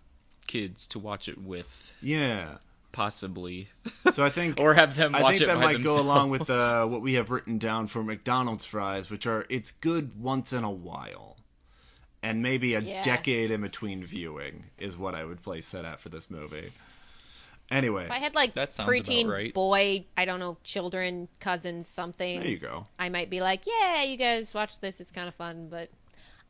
kids 0.48 0.88
to 0.88 1.00
watch 1.00 1.28
it 1.28 1.40
with, 1.40 1.94
Yeah. 2.02 2.58
Possibly, 2.96 3.68
So 4.14 4.24
I 4.24 4.30
think 4.30 4.60
or 4.60 4.74
have 4.74 4.96
them 4.96 5.14
I 5.14 5.22
think 5.30 5.42
it 5.42 5.46
that 5.48 5.56
by 5.58 5.74
might 5.74 5.84
go 5.84 6.00
along 6.00 6.30
with 6.32 6.50
uh, 6.50 6.86
what 6.86 7.02
we 7.02 7.14
have 7.16 7.30
written 7.30 7.58
down 7.60 7.88
for 7.88 8.04
McDonald's 8.04 8.66
fries, 8.66 9.12
which 9.12 9.28
are 9.28 9.46
it's 9.50 9.70
good 9.72 10.20
once 10.20 10.52
in 10.54 10.64
a 10.64 10.72
while, 10.72 11.38
and 12.24 12.42
maybe 12.42 12.74
a 12.74 12.80
Yeah. 12.80 13.02
decade 13.04 13.52
in 13.52 13.62
between 13.62 14.02
viewing 14.04 14.66
is 14.78 14.98
what 14.98 15.14
I 15.14 15.24
would 15.26 15.44
place 15.44 15.70
that 15.70 15.86
at 15.86 16.00
for 16.00 16.10
this 16.10 16.32
movie. 16.32 16.72
Anyway, 17.72 18.06
If 18.06 18.12
I 18.12 18.20
had 18.20 18.36
like 18.36 18.54
That 18.54 18.74
sounds 18.74 18.88
about 18.88 19.06
preteen 19.06 19.28
right. 19.28 19.52
boy, 19.54 20.06
I 20.16 20.26
don't 20.26 20.40
know, 20.40 20.58
children, 20.64 21.28
cousins, 21.40 21.90
something. 21.90 22.40
there 22.40 22.50
you 22.50 22.58
go. 22.60 22.86
I 23.00 23.10
might 23.10 23.30
be 23.30 23.42
like, 23.42 23.64
yeah, 23.66 24.04
you 24.04 24.18
guys 24.18 24.54
watch 24.54 24.80
this. 24.80 25.02
It's 25.02 25.12
kind 25.12 25.28
of 25.28 25.34
fun, 25.36 25.68
but 25.70 25.90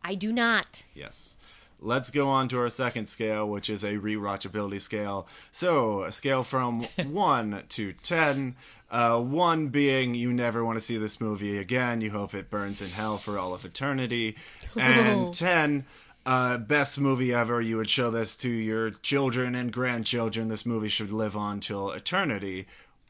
I 0.03 0.15
do 0.15 0.33
not. 0.33 0.83
Yes. 0.93 1.37
Let's 1.85 2.09
go 2.09 2.27
on 2.27 2.47
to 2.49 2.59
our 2.59 2.69
second 2.69 3.05
scale, 3.07 3.47
which 3.47 3.69
is 3.69 3.83
a 3.83 3.93
rewatchability 3.93 4.81
scale. 4.81 5.27
So, 5.51 6.03
a 6.03 6.11
scale 6.11 6.43
from 6.43 6.83
1 7.05 7.63
to 7.69 7.93
10. 7.93 8.55
Uh, 8.89 9.19
1 9.19 9.67
being 9.69 10.13
you 10.15 10.33
never 10.33 10.63
want 10.65 10.77
to 10.77 10.83
see 10.83 10.97
this 10.97 11.21
movie 11.21 11.57
again. 11.57 12.01
You 12.01 12.11
hope 12.11 12.33
it 12.33 12.49
burns 12.49 12.81
in 12.81 12.89
hell 12.89 13.17
for 13.17 13.37
all 13.37 13.53
of 13.53 13.65
eternity. 13.65 14.35
And 14.75 15.33
10, 15.51 15.85
uh, 16.25 16.57
best 16.57 16.99
movie 16.99 17.33
ever. 17.33 17.61
You 17.61 17.77
would 17.77 17.89
show 17.89 18.09
this 18.09 18.35
to 18.37 18.49
your 18.49 18.89
children 18.91 19.53
and 19.53 19.71
grandchildren. 19.71 20.47
This 20.47 20.65
movie 20.65 20.89
should 20.89 21.11
live 21.11 21.37
on 21.37 21.59
till 21.59 21.91
eternity. 21.91 22.67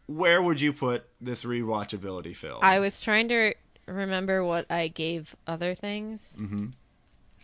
Where 0.08 0.42
would 0.42 0.60
you 0.60 0.74
put 0.74 1.06
this 1.22 1.44
rewatchability 1.46 2.36
film? 2.36 2.60
I 2.62 2.80
was 2.80 3.00
trying 3.02 3.28
to 3.30 3.54
remember 3.86 4.44
what 4.44 4.66
I 4.70 4.88
gave 4.90 5.36
other 5.48 5.74
things 5.74 6.38
Mm-hmm. 6.40 6.68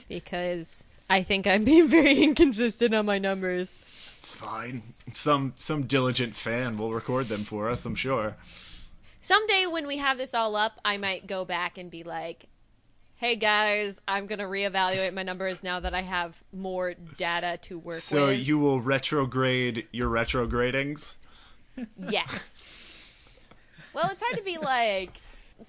because 0.10 0.86
I 1.12 1.24
think 1.24 1.46
I'm 1.46 1.64
being 1.66 1.88
very 1.90 2.24
inconsistent 2.24 2.96
on 2.96 3.06
my 3.06 3.20
numbers. 3.20 3.82
it's 4.18 4.32
fine. 4.34 4.94
Some 5.14 5.54
some 5.58 5.84
diligent 5.84 6.36
fan 6.36 6.78
will 6.78 6.94
record 6.94 7.28
them 7.28 7.44
for 7.44 7.70
us, 7.70 7.86
I'm 7.86 7.96
sure. 7.96 8.36
Someday 9.20 9.66
when 9.70 9.88
we 9.88 9.98
have 9.98 10.18
this 10.18 10.34
all 10.34 10.56
up, 10.56 10.80
I 10.86 10.98
might 10.98 11.28
go 11.28 11.44
back 11.44 11.78
and 11.78 11.92
be 11.92 12.04
like, 12.04 12.48
"Hey 13.18 13.36
guys, 13.36 14.00
I'm 14.08 14.26
gonna 14.26 14.46
reevaluate 14.46 15.14
my 15.14 15.24
numbers 15.24 15.64
now 15.64 15.80
that 15.82 15.94
I 15.94 16.02
have 16.02 16.42
more 16.54 16.94
data 17.18 17.60
to 17.64 17.78
work 17.78 18.00
So 18.00 18.28
with." 18.28 18.36
So 18.38 18.42
you 18.42 18.58
will 18.58 18.80
retrograde 18.80 19.88
your 19.92 20.10
retrogradings? 20.10 21.16
Yes. 21.98 22.64
well, 23.94 24.10
it's 24.12 24.22
hard 24.22 24.38
to 24.38 24.44
be 24.44 24.58
like, 24.58 25.20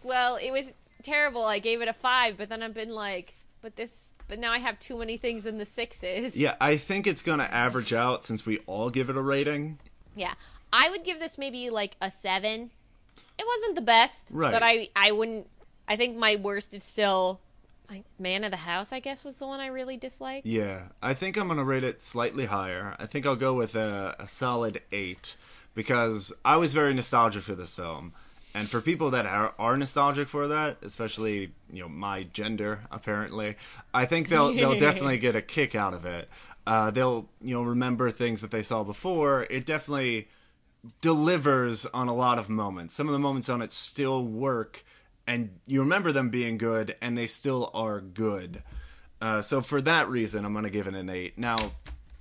well, 0.03 0.37
it 0.37 0.51
was 0.51 0.67
terrible. 1.03 1.45
I 1.45 1.59
gave 1.59 1.81
it 1.81 1.89
a 1.89 1.93
five, 1.93 2.37
but 2.39 2.49
then 2.49 2.63
I've 2.63 2.75
been 2.75 2.91
like, 2.91 3.35
but 3.61 3.77
this, 3.77 4.12
but 4.29 4.39
now 4.39 4.53
I 4.53 4.59
have 4.59 4.79
too 4.79 4.97
many 4.99 5.17
things 5.17 5.47
in 5.47 5.59
the 5.59 5.65
sixes. 5.67 6.37
Yeah, 6.37 6.55
I 6.61 6.77
think 6.77 7.07
it's 7.07 7.23
gonna 7.23 7.45
average 7.45 7.93
out 7.93 8.25
since 8.25 8.45
we 8.47 8.59
all 8.67 8.91
give 8.91 9.09
it 9.11 9.17
a 9.17 9.23
rating. 9.23 9.79
Yeah. 10.17 10.35
I 10.73 10.89
would 10.91 11.05
give 11.05 11.19
this 11.21 11.37
maybe 11.39 11.69
like 11.71 11.97
a 12.01 12.11
seven. 12.11 12.71
It 13.39 13.47
wasn't 13.47 13.75
the 13.75 13.83
best, 13.83 14.29
Right. 14.33 14.53
but 14.53 14.63
I, 14.63 14.89
I 14.97 15.13
wouldn't. 15.13 15.49
I 15.89 15.97
think 15.97 16.17
my 16.17 16.37
worst 16.37 16.73
is 16.73 16.85
still, 16.85 17.41
like, 17.91 18.05
Man 18.19 18.45
of 18.45 18.51
the 18.53 18.57
House. 18.59 18.93
I 18.93 19.01
guess 19.01 19.25
was 19.25 19.37
the 19.39 19.47
one 19.47 19.61
I 19.61 19.67
really 19.67 19.97
disliked. 19.97 20.47
Yeah, 20.47 20.85
I 21.03 21.13
think 21.15 21.37
I'm 21.37 21.49
gonna 21.49 21.65
rate 21.65 21.85
it 21.85 22.01
slightly 22.01 22.47
higher. 22.47 22.95
I 22.99 23.07
think 23.07 23.27
I'll 23.27 23.37
go 23.37 23.53
with 23.55 23.75
a, 23.75 24.15
a 24.19 24.27
solid 24.29 24.81
eight 24.93 25.37
because 25.75 26.33
I 26.45 26.57
was 26.57 26.73
very 26.75 26.95
nostalgic 26.95 27.43
for 27.43 27.55
this 27.55 27.75
film, 27.75 28.13
and 28.55 28.69
for 28.69 28.81
people 28.81 29.11
that 29.11 29.27
are, 29.27 29.55
are 29.59 29.77
nostalgic 29.77 30.29
for 30.29 30.49
that, 30.49 30.79
especially 30.83 31.53
you 31.73 31.81
know 31.83 31.89
my 31.89 32.25
gender 32.25 32.85
apparently, 32.91 33.57
I 33.95 34.05
think 34.05 34.29
they'll 34.29 34.53
they'll 34.53 34.79
definitely 34.79 35.19
get 35.27 35.37
a 35.37 35.43
kick 35.43 35.75
out 35.75 35.95
of 35.95 36.05
it. 36.05 36.29
Uh, 36.67 36.91
they'll 36.91 37.29
you 37.41 37.55
know 37.55 37.63
remember 37.63 38.11
things 38.11 38.41
that 38.41 38.51
they 38.51 38.63
saw 38.63 38.83
before. 38.83 39.47
It 39.51 39.67
definitely 39.67 40.29
delivers 41.01 41.87
on 41.87 42.09
a 42.09 42.15
lot 42.15 42.39
of 42.39 42.49
moments. 42.49 42.95
Some 42.95 43.09
of 43.09 43.13
the 43.13 43.19
moments 43.19 43.49
on 43.49 43.63
it 43.63 43.73
still 43.73 44.25
work, 44.25 44.85
and 45.27 45.59
you 45.67 45.81
remember 45.81 46.13
them 46.13 46.29
being 46.29 46.59
good, 46.59 46.97
and 47.01 47.17
they 47.17 47.27
still 47.27 47.71
are 47.73 48.01
good. 48.01 48.63
Uh, 49.21 49.41
so 49.41 49.61
for 49.61 49.81
that 49.81 50.09
reason, 50.09 50.45
I'm 50.45 50.53
going 50.53 50.65
to 50.65 50.71
give 50.71 50.89
it 50.89 50.95
an 50.95 51.09
eight. 51.09 51.39
Now, 51.39 51.57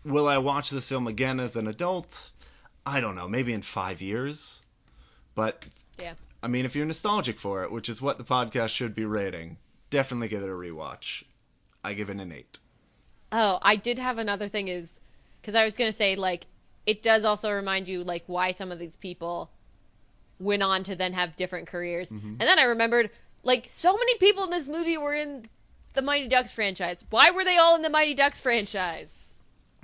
will 0.05 0.27
I 0.27 0.37
watch 0.37 0.69
this 0.69 0.87
film 0.87 1.07
again 1.07 1.39
as 1.39 1.55
an 1.55 1.67
adult? 1.67 2.31
I 2.85 2.99
don't 2.99 3.15
know. 3.15 3.27
Maybe 3.27 3.53
in 3.53 3.63
five 3.63 4.01
years. 4.01 4.61
But 5.33 5.65
Yeah. 6.01 6.13
I 6.43 6.47
mean, 6.47 6.65
if 6.65 6.75
you're 6.75 6.85
nostalgic 6.85 7.37
for 7.37 7.63
it, 7.63 7.71
which 7.71 7.87
is 7.87 8.01
what 8.01 8.17
the 8.17 8.23
podcast 8.23 8.69
should 8.69 8.95
be 8.95 9.05
rating, 9.05 9.57
definitely 9.89 10.27
give 10.27 10.41
it 10.41 10.49
a 10.49 10.53
rewatch. 10.53 11.23
I 11.83 11.93
give 11.93 12.09
it 12.09 12.17
an 12.17 12.31
eight. 12.31 12.57
Oh, 13.31 13.59
I 13.61 13.75
did 13.75 13.99
have 13.99 14.17
another 14.17 14.47
thing 14.47 14.67
is 14.67 14.99
because 15.41 15.55
I 15.55 15.63
was 15.63 15.77
gonna 15.77 15.91
say 15.91 16.15
like 16.15 16.47
it 16.85 17.01
does 17.01 17.23
also 17.23 17.51
remind 17.51 17.87
you 17.87 18.03
like 18.03 18.23
why 18.27 18.51
some 18.51 18.71
of 18.71 18.79
these 18.79 18.95
people 18.95 19.51
went 20.39 20.63
on 20.63 20.83
to 20.83 20.95
then 20.95 21.13
have 21.13 21.35
different 21.35 21.67
careers, 21.67 22.09
mm-hmm. 22.09 22.27
and 22.27 22.41
then 22.41 22.59
I 22.59 22.63
remembered 22.63 23.09
like 23.43 23.67
so 23.67 23.95
many 23.95 24.17
people 24.17 24.43
in 24.43 24.49
this 24.49 24.67
movie 24.67 24.97
were 24.97 25.13
in 25.13 25.45
the 25.93 26.01
Mighty 26.01 26.27
Ducks 26.27 26.51
franchise. 26.51 27.05
Why 27.09 27.31
were 27.31 27.45
they 27.45 27.57
all 27.57 27.75
in 27.75 27.83
the 27.83 27.89
Mighty 27.89 28.13
Ducks 28.13 28.41
franchise? 28.41 29.31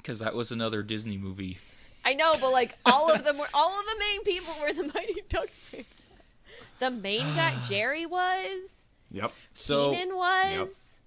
because 0.07 0.19
that 0.19 0.33
was 0.33 0.51
another 0.51 0.83
Disney 0.83 1.17
movie. 1.17 1.57
I 2.05 2.13
know, 2.13 2.33
but 2.39 2.53
like 2.53 2.71
all 2.85 3.11
of 3.11 3.25
them 3.25 3.37
were 3.37 3.49
all 3.53 3.77
of 3.77 3.85
the 3.85 3.99
main 3.99 4.23
people 4.23 4.53
were 4.61 4.69
in 4.69 4.77
the 4.77 4.89
Mighty 4.95 5.21
Ducks 5.27 5.59
franchise. 5.59 6.03
The 6.79 6.91
main 6.91 7.21
guy 7.35 7.55
Jerry 7.69 8.05
was, 8.05 8.87
Yep. 9.11 9.31
So 9.53 9.91
Kenan 9.91 10.15
was, 10.15 11.01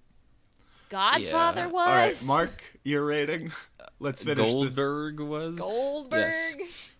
Godfather 0.89 1.61
Yeah. 1.61 1.67
was, 1.67 1.87
All 1.87 1.95
right, 1.95 2.23
Mark, 2.25 2.63
your 2.83 3.05
rating. 3.05 3.51
Let's 3.99 4.23
finish 4.23 4.45
this. 4.45 4.53
Goldberg 4.53 5.19
was 5.19 5.59
Goldberg. 5.59 6.33
Yes. 6.33 6.91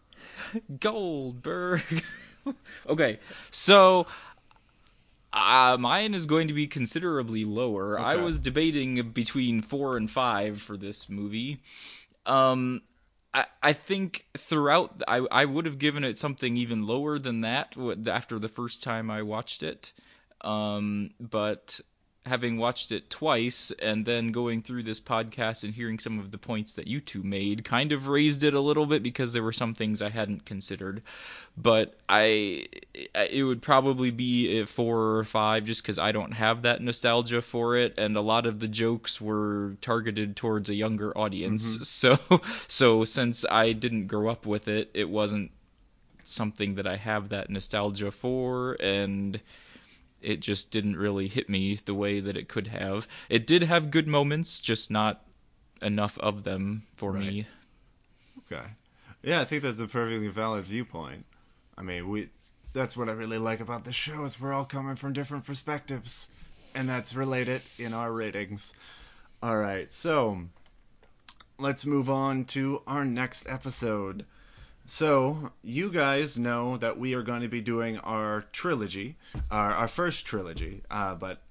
Goldberg. 0.79 1.81
okay, 2.87 3.19
so 3.49 4.05
uh, 5.33 5.77
mine 5.79 6.13
is 6.13 6.25
going 6.25 6.47
to 6.47 6.53
be 6.53 6.67
considerably 6.67 7.43
lower. 7.45 7.99
I 7.99 8.17
was 8.17 8.39
debating 8.39 9.01
between 9.11 9.61
four 9.61 9.97
and 9.97 10.09
five 10.09 10.61
for 10.61 10.77
this 10.77 11.09
movie. 11.09 11.59
Um, 12.25 12.81
I, 13.33 13.45
I 13.63 13.73
think 13.73 14.25
throughout, 14.37 15.03
I, 15.07 15.25
I 15.31 15.45
would 15.45 15.65
have 15.65 15.79
given 15.79 16.03
it 16.03 16.17
something 16.17 16.57
even 16.57 16.85
lower 16.85 17.17
than 17.17 17.41
that 17.41 17.75
after 18.07 18.39
the 18.39 18.49
first 18.49 18.83
time 18.83 19.09
I 19.09 19.21
watched 19.21 19.63
it. 19.63 19.93
Um, 20.41 21.11
but 21.19 21.79
having 22.25 22.57
watched 22.57 22.91
it 22.91 23.09
twice 23.09 23.71
and 23.79 24.05
then 24.05 24.31
going 24.31 24.61
through 24.61 24.83
this 24.83 25.01
podcast 25.01 25.63
and 25.63 25.73
hearing 25.73 25.97
some 25.97 26.19
of 26.19 26.29
the 26.29 26.37
points 26.37 26.71
that 26.73 26.85
you 26.85 27.01
two 27.01 27.23
made 27.23 27.63
kind 27.63 27.91
of 27.91 28.07
raised 28.07 28.43
it 28.43 28.53
a 28.53 28.59
little 28.59 28.85
bit 28.85 29.01
because 29.01 29.33
there 29.33 29.41
were 29.41 29.51
some 29.51 29.73
things 29.73 30.03
I 30.03 30.09
hadn't 30.09 30.45
considered. 30.45 31.01
But 31.57 31.97
I, 32.07 32.67
it 33.15 33.43
would 33.43 33.63
probably 33.63 34.11
be 34.11 34.59
a 34.59 34.67
four 34.67 35.17
or 35.17 35.23
five 35.23 35.65
just 35.65 35.81
because 35.81 35.97
I 35.97 36.11
don't 36.11 36.33
have 36.33 36.61
that 36.61 36.81
nostalgia 36.81 37.41
for 37.41 37.75
it, 37.75 37.97
and 37.97 38.15
a 38.15 38.21
lot 38.21 38.45
of 38.45 38.59
the 38.59 38.67
jokes 38.67 39.19
were 39.19 39.75
targeted 39.81 40.35
towards 40.35 40.69
a 40.69 40.75
younger 40.75 41.17
audience. 41.17 41.77
Mm-hmm. 41.77 41.81
So, 42.01 42.17
so 42.67 43.03
since 43.03 43.45
I 43.51 43.73
didn't 43.73 44.07
grow 44.07 44.29
up 44.29 44.45
with 44.45 44.67
it, 44.67 44.89
it 44.93 45.09
wasn't 45.09 45.51
something 46.23 46.75
that 46.75 46.87
I 46.87 46.95
have 46.95 47.29
that 47.29 47.49
nostalgia 47.49 48.11
for, 48.11 48.75
and 48.79 49.39
it 50.21 50.39
just 50.39 50.71
didn't 50.71 50.97
really 50.97 51.27
hit 51.27 51.49
me 51.49 51.75
the 51.75 51.93
way 51.93 52.19
that 52.19 52.37
it 52.37 52.47
could 52.47 52.67
have. 52.67 53.07
It 53.29 53.47
did 53.47 53.63
have 53.63 53.91
good 53.91 54.07
moments, 54.07 54.59
just 54.59 54.91
not 54.91 55.25
enough 55.81 56.17
of 56.19 56.43
them 56.43 56.83
for 56.95 57.13
me. 57.13 57.47
Okay. 58.51 58.63
Yeah, 59.23 59.41
I 59.41 59.45
think 59.45 59.63
that's 59.63 59.79
a 59.79 59.87
perfectly 59.87 60.27
valid 60.27 60.65
viewpoint. 60.65 61.25
I 61.77 61.81
mean, 61.81 62.09
we 62.09 62.29
that's 62.73 62.95
what 62.95 63.09
I 63.09 63.13
really 63.13 63.37
like 63.37 63.59
about 63.59 63.83
the 63.83 63.93
show 63.93 64.23
is 64.23 64.39
we're 64.39 64.53
all 64.53 64.65
coming 64.65 64.95
from 64.95 65.13
different 65.13 65.45
perspectives 65.45 66.29
and 66.73 66.87
that's 66.87 67.15
related 67.15 67.61
in 67.77 67.93
our 67.93 68.11
ratings. 68.11 68.73
All 69.43 69.57
right. 69.57 69.91
So, 69.91 70.43
let's 71.57 71.85
move 71.85 72.09
on 72.09 72.45
to 72.45 72.81
our 72.87 73.03
next 73.03 73.47
episode. 73.49 74.25
So, 74.93 75.53
you 75.63 75.89
guys 75.89 76.37
know 76.37 76.75
that 76.75 76.99
we 76.99 77.13
are 77.13 77.21
going 77.23 77.43
to 77.43 77.47
be 77.47 77.61
doing 77.61 77.97
our 77.99 78.43
trilogy, 78.51 79.15
our, 79.49 79.71
our 79.71 79.87
first 79.87 80.25
trilogy, 80.25 80.83
uh, 80.91 81.15
but 81.15 81.41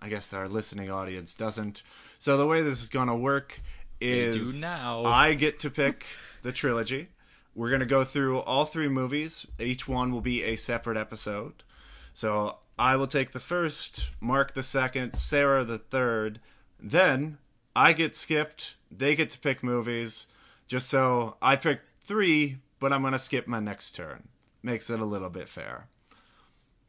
I 0.00 0.08
guess 0.08 0.32
our 0.32 0.46
listening 0.46 0.92
audience 0.92 1.34
doesn't. 1.34 1.82
So, 2.18 2.36
the 2.36 2.46
way 2.46 2.62
this 2.62 2.80
is 2.80 2.88
going 2.88 3.08
to 3.08 3.16
work 3.16 3.60
is 4.00 4.60
do 4.60 4.66
now. 4.66 5.02
I 5.06 5.34
get 5.34 5.58
to 5.60 5.70
pick 5.70 6.06
the 6.42 6.52
trilogy. 6.52 7.08
We're 7.52 7.70
going 7.70 7.80
to 7.80 7.86
go 7.86 8.04
through 8.04 8.38
all 8.38 8.64
three 8.64 8.88
movies. 8.88 9.44
Each 9.58 9.88
one 9.88 10.12
will 10.12 10.20
be 10.20 10.44
a 10.44 10.54
separate 10.54 10.96
episode. 10.96 11.64
So, 12.12 12.58
I 12.78 12.94
will 12.94 13.08
take 13.08 13.32
the 13.32 13.40
first, 13.40 14.12
Mark 14.20 14.54
the 14.54 14.62
second, 14.62 15.14
Sarah 15.14 15.64
the 15.64 15.78
third. 15.78 16.38
Then 16.78 17.38
I 17.74 17.92
get 17.92 18.14
skipped. 18.14 18.76
They 18.88 19.16
get 19.16 19.32
to 19.32 19.38
pick 19.40 19.64
movies. 19.64 20.28
Just 20.68 20.88
so 20.88 21.36
I 21.42 21.56
pick 21.56 21.80
three, 22.00 22.58
but 22.84 22.92
I'm 22.92 23.00
going 23.00 23.14
to 23.14 23.18
skip 23.18 23.46
my 23.46 23.60
next 23.60 23.92
turn. 23.92 24.28
Makes 24.62 24.90
it 24.90 25.00
a 25.00 25.06
little 25.06 25.30
bit 25.30 25.48
fair. 25.48 25.86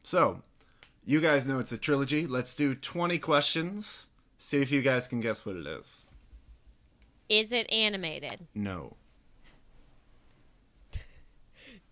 So, 0.02 0.42
you 1.06 1.22
guys 1.22 1.48
know 1.48 1.58
it's 1.58 1.72
a 1.72 1.78
trilogy. 1.78 2.26
Let's 2.26 2.54
do 2.54 2.74
20 2.74 3.18
questions. 3.18 4.08
See 4.36 4.60
if 4.60 4.70
you 4.70 4.82
guys 4.82 5.08
can 5.08 5.20
guess 5.20 5.46
what 5.46 5.56
it 5.56 5.66
is. 5.66 6.04
Is 7.30 7.50
it 7.50 7.72
animated? 7.72 8.46
No. 8.54 8.96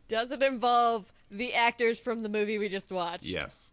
Does 0.06 0.32
it 0.32 0.42
involve 0.42 1.10
the 1.30 1.54
actors 1.54 1.98
from 1.98 2.22
the 2.22 2.28
movie 2.28 2.58
we 2.58 2.68
just 2.68 2.90
watched? 2.90 3.24
Yes. 3.24 3.72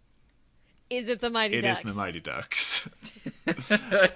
Is 0.89 1.09
it 1.09 1.19
the 1.19 1.29
Mighty 1.29 1.55
It 1.55 1.65
is 1.65 1.75
Ducks? 1.75 1.83
It 1.83 1.87
is 1.89 1.93
the 1.93 2.01
Mighty 2.01 2.19
Ducks. 2.21 2.89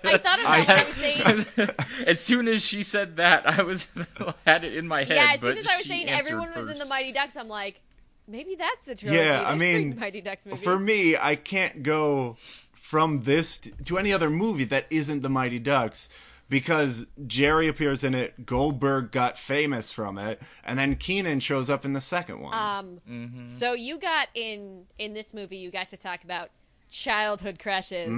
I 0.03 0.17
thought 0.17 0.39
about 0.39 0.59
what 0.59 0.69
I 0.69 0.83
was 0.85 0.95
saying. 0.95 1.69
as 2.07 2.19
soon 2.19 2.47
as 2.47 2.65
she 2.65 2.83
said 2.83 3.17
that, 3.17 3.47
I 3.47 3.63
was 3.63 3.89
had 4.45 4.63
it 4.63 4.75
in 4.75 4.87
my 4.87 4.99
head. 5.03 5.15
yeah, 5.15 5.31
as 5.35 5.41
soon 5.41 5.57
as 5.57 5.67
I 5.67 5.77
was 5.77 5.85
saying 5.85 6.09
answered 6.09 6.33
everyone 6.33 6.53
was 6.55 6.69
in 6.71 6.77
the. 6.77 6.85
Mighty 6.89 7.11
Ducks, 7.11 7.35
I'm 7.35 7.47
like, 7.49 7.81
maybe 8.27 8.55
that's 8.55 8.83
the 8.85 8.95
trilogy. 8.95 9.21
Yeah, 9.23 9.41
I 9.45 9.55
There's 9.55 9.71
three 9.73 9.85
mean, 9.85 9.99
Mighty 9.99 10.21
Ducks 10.21 10.45
movies. 10.45 10.63
For 10.63 10.79
me, 10.79 11.15
I 11.17 11.35
can't 11.35 11.83
go 11.83 12.37
from 12.73 13.21
this 13.21 13.57
t- 13.57 13.71
to 13.85 13.97
any 13.97 14.13
other 14.13 14.29
movie 14.29 14.63
that 14.65 14.85
isn't 14.89 15.21
the 15.21 15.29
Mighty 15.29 15.59
Ducks 15.59 16.07
because 16.47 17.07
Jerry 17.25 17.67
appears 17.67 18.03
in 18.03 18.13
it, 18.13 18.45
Goldberg 18.45 19.09
got 19.11 19.35
famous 19.35 19.91
from 19.91 20.19
it, 20.19 20.39
and 20.63 20.77
then 20.77 20.95
Kenan 20.95 21.39
shows 21.39 21.71
up 21.71 21.83
in 21.85 21.93
the 21.93 22.01
second 22.01 22.39
one. 22.39 22.53
Um, 22.53 23.01
Mm-hmm. 23.09 23.47
so 23.47 23.73
you 23.73 23.97
got 23.97 24.27
in 24.35 24.83
in 24.99 25.13
this 25.13 25.33
movie, 25.33 25.57
you 25.57 25.71
got 25.71 25.87
to 25.89 25.97
talk 25.97 26.23
about 26.23 26.51
childhood 26.89 27.59
crushes. 27.59 28.09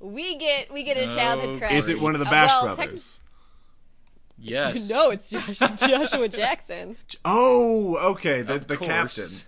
We 0.00 0.36
get 0.36 0.72
we 0.72 0.82
get 0.82 0.96
a 0.96 1.06
childhood 1.14 1.50
Oh, 1.50 1.58
crush. 1.58 1.72
Mm. 1.72 1.76
is 1.76 1.88
it 1.88 2.00
one 2.00 2.14
of 2.14 2.20
the 2.20 2.26
Uh, 2.26 2.30
Bash 2.30 2.50
well, 2.62 2.76
brothers? 2.76 3.20
Yes. 4.38 4.90
no, 4.94 5.10
it's 5.10 5.30
Josh, 5.30 5.58
Joshua 5.76 6.28
Jackson. 6.28 6.96
Oh, 7.24 7.96
okay, 8.12 8.42
the, 8.42 8.58
the 8.58 8.76
captain. 8.76 9.24
Yes. 9.24 9.46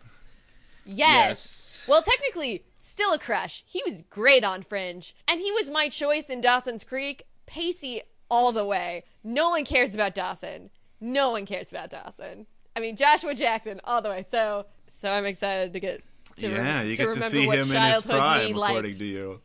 Yes. 0.85 1.87
Well, 1.89 2.03
technically, 2.03 2.65
still 2.83 3.13
a 3.15 3.19
crush. 3.19 3.65
He 3.67 3.83
was 3.87 4.03
great 4.11 4.45
on 4.45 4.63
Fringe, 4.63 5.15
and 5.29 5.41
he 5.41 5.51
was 5.53 5.71
my 5.71 5.89
choice 5.89 6.29
in 6.29 6.41
Dawson's 6.41 6.85
Creek. 6.85 7.25
Pacey 7.47 8.03
all 8.31 8.53
the 8.53 8.65
way. 8.65 9.05
No 9.23 9.51
one 9.51 9.65
cares 9.65 9.95
about 9.95 10.15
Dawson. 10.15 10.71
No 11.01 11.31
one 11.31 11.47
cares 11.47 11.71
about 11.71 11.91
Dawson. 11.91 12.47
I 12.75 12.81
mean, 12.81 12.97
Joshua 12.97 13.35
Jackson 13.35 13.81
all 13.85 14.01
the 14.03 14.09
way. 14.09 14.25
So, 14.27 14.67
so 14.89 15.11
I'm 15.11 15.27
excited 15.27 15.73
to 15.75 15.81
get 15.81 16.03
to, 16.43 16.55
Yeah, 16.55 16.83
you 16.83 16.97
to 16.97 17.05
get 17.07 17.15
to 17.15 17.21
see 17.23 17.47
him 17.47 17.73
in 17.73 17.83
his 17.93 18.03
prime, 18.03 18.57
according 18.57 18.95
to 18.95 19.05
you. 19.05 19.41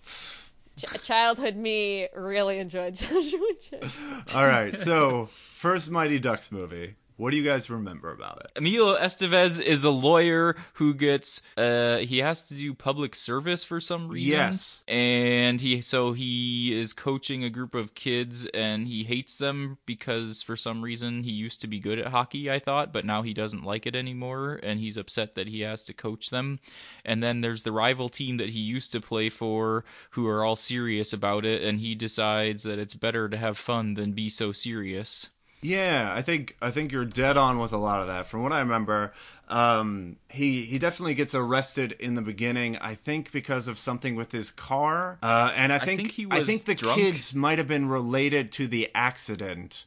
Ch- 0.77 1.01
childhood 1.01 1.55
me 1.55 2.07
really 2.15 2.59
enjoyed 2.59 2.93
Joshua 2.95 3.39
Jackson. 3.59 4.23
All 4.35 4.45
right, 4.47 4.75
so 4.75 5.29
first 5.51 5.89
Mighty 5.89 6.19
Ducks 6.19 6.51
movie. 6.51 6.93
What 7.17 7.31
do 7.31 7.37
you 7.37 7.43
guys 7.43 7.67
remember 7.71 8.11
about 8.11 8.41
it? 8.45 8.51
Emilio 8.57 8.95
Estevez 8.95 9.59
is 9.59 9.83
a 9.83 9.89
lawyer 9.89 10.55
who 10.73 10.93
gets 10.93 11.41
uh 11.57 11.97
he 11.97 12.19
has 12.19 12.43
to 12.43 12.53
do 12.53 12.75
public 12.75 13.15
service 13.15 13.63
for 13.63 13.81
some 13.81 14.07
reason. 14.07 14.37
Yes. 14.37 14.83
And 14.87 15.59
he 15.59 15.81
so 15.81 16.13
he 16.13 16.79
is 16.79 16.93
coaching 16.93 17.43
a 17.43 17.49
group 17.49 17.73
of 17.73 17.95
kids 17.95 18.45
and 18.47 18.87
he 18.87 19.03
hates 19.03 19.33
them 19.35 19.79
because 19.87 20.43
for 20.43 20.55
some 20.55 20.83
reason 20.83 21.23
he 21.23 21.31
used 21.31 21.59
to 21.61 21.67
be 21.67 21.79
good 21.79 21.97
at 21.97 22.07
hockey, 22.07 22.51
I 22.51 22.59
thought, 22.59 22.93
but 22.93 23.03
now 23.03 23.23
he 23.23 23.33
doesn't 23.33 23.65
like 23.65 23.87
it 23.87 23.95
anymore 23.95 24.59
and 24.61 24.79
he's 24.79 24.95
upset 24.95 25.33
that 25.33 25.47
he 25.47 25.61
has 25.61 25.81
to 25.85 25.93
coach 25.93 26.29
them. 26.29 26.59
And 27.03 27.23
then 27.23 27.41
there's 27.41 27.63
the 27.63 27.71
rival 27.71 28.09
team 28.09 28.37
that 28.37 28.49
he 28.49 28.59
used 28.59 28.91
to 28.91 29.01
play 29.01 29.29
for 29.29 29.83
who 30.11 30.27
are 30.27 30.45
all 30.45 30.55
serious 30.55 31.13
about 31.13 31.45
it 31.45 31.63
and 31.63 31.79
he 31.79 31.95
decides 31.95 32.61
that 32.61 32.77
it's 32.77 32.93
better 32.93 33.27
to 33.27 33.37
have 33.37 33.57
fun 33.57 33.95
than 33.95 34.11
be 34.11 34.29
so 34.29 34.51
serious. 34.51 35.31
Yeah, 35.61 36.13
I 36.15 36.21
think 36.21 36.55
I 36.61 36.69
think 36.71 36.91
you're 36.91 37.05
dead 37.05 37.35
on 37.35 37.57
with 37.57 37.73
a 37.73 37.77
lot 37.77 38.01
of 38.01 38.07
that. 38.07 38.27
From 38.27 38.43
what 38.43 38.51
I 38.51 38.59
remember, 38.59 39.13
um, 39.49 40.17
he 40.29 40.61
he 40.61 40.77
definitely 40.77 41.15
gets 41.15 41.33
arrested 41.33 41.93
in 41.93 42.13
the 42.13 42.21
beginning. 42.21 42.77
I 42.77 42.93
think 42.93 43.31
because 43.31 43.67
of 43.67 43.79
something 43.79 44.15
with 44.15 44.31
his 44.31 44.51
car, 44.51 45.17
uh, 45.23 45.51
and 45.55 45.73
I 45.73 45.79
think 45.79 46.01
think 46.01 46.11
he 46.11 46.27
I 46.29 46.43
think 46.43 46.65
the 46.65 46.75
drunk. 46.75 46.99
kids 46.99 47.33
might 47.33 47.57
have 47.57 47.67
been 47.67 47.89
related 47.89 48.51
to 48.53 48.67
the 48.67 48.89
accident. 48.93 49.85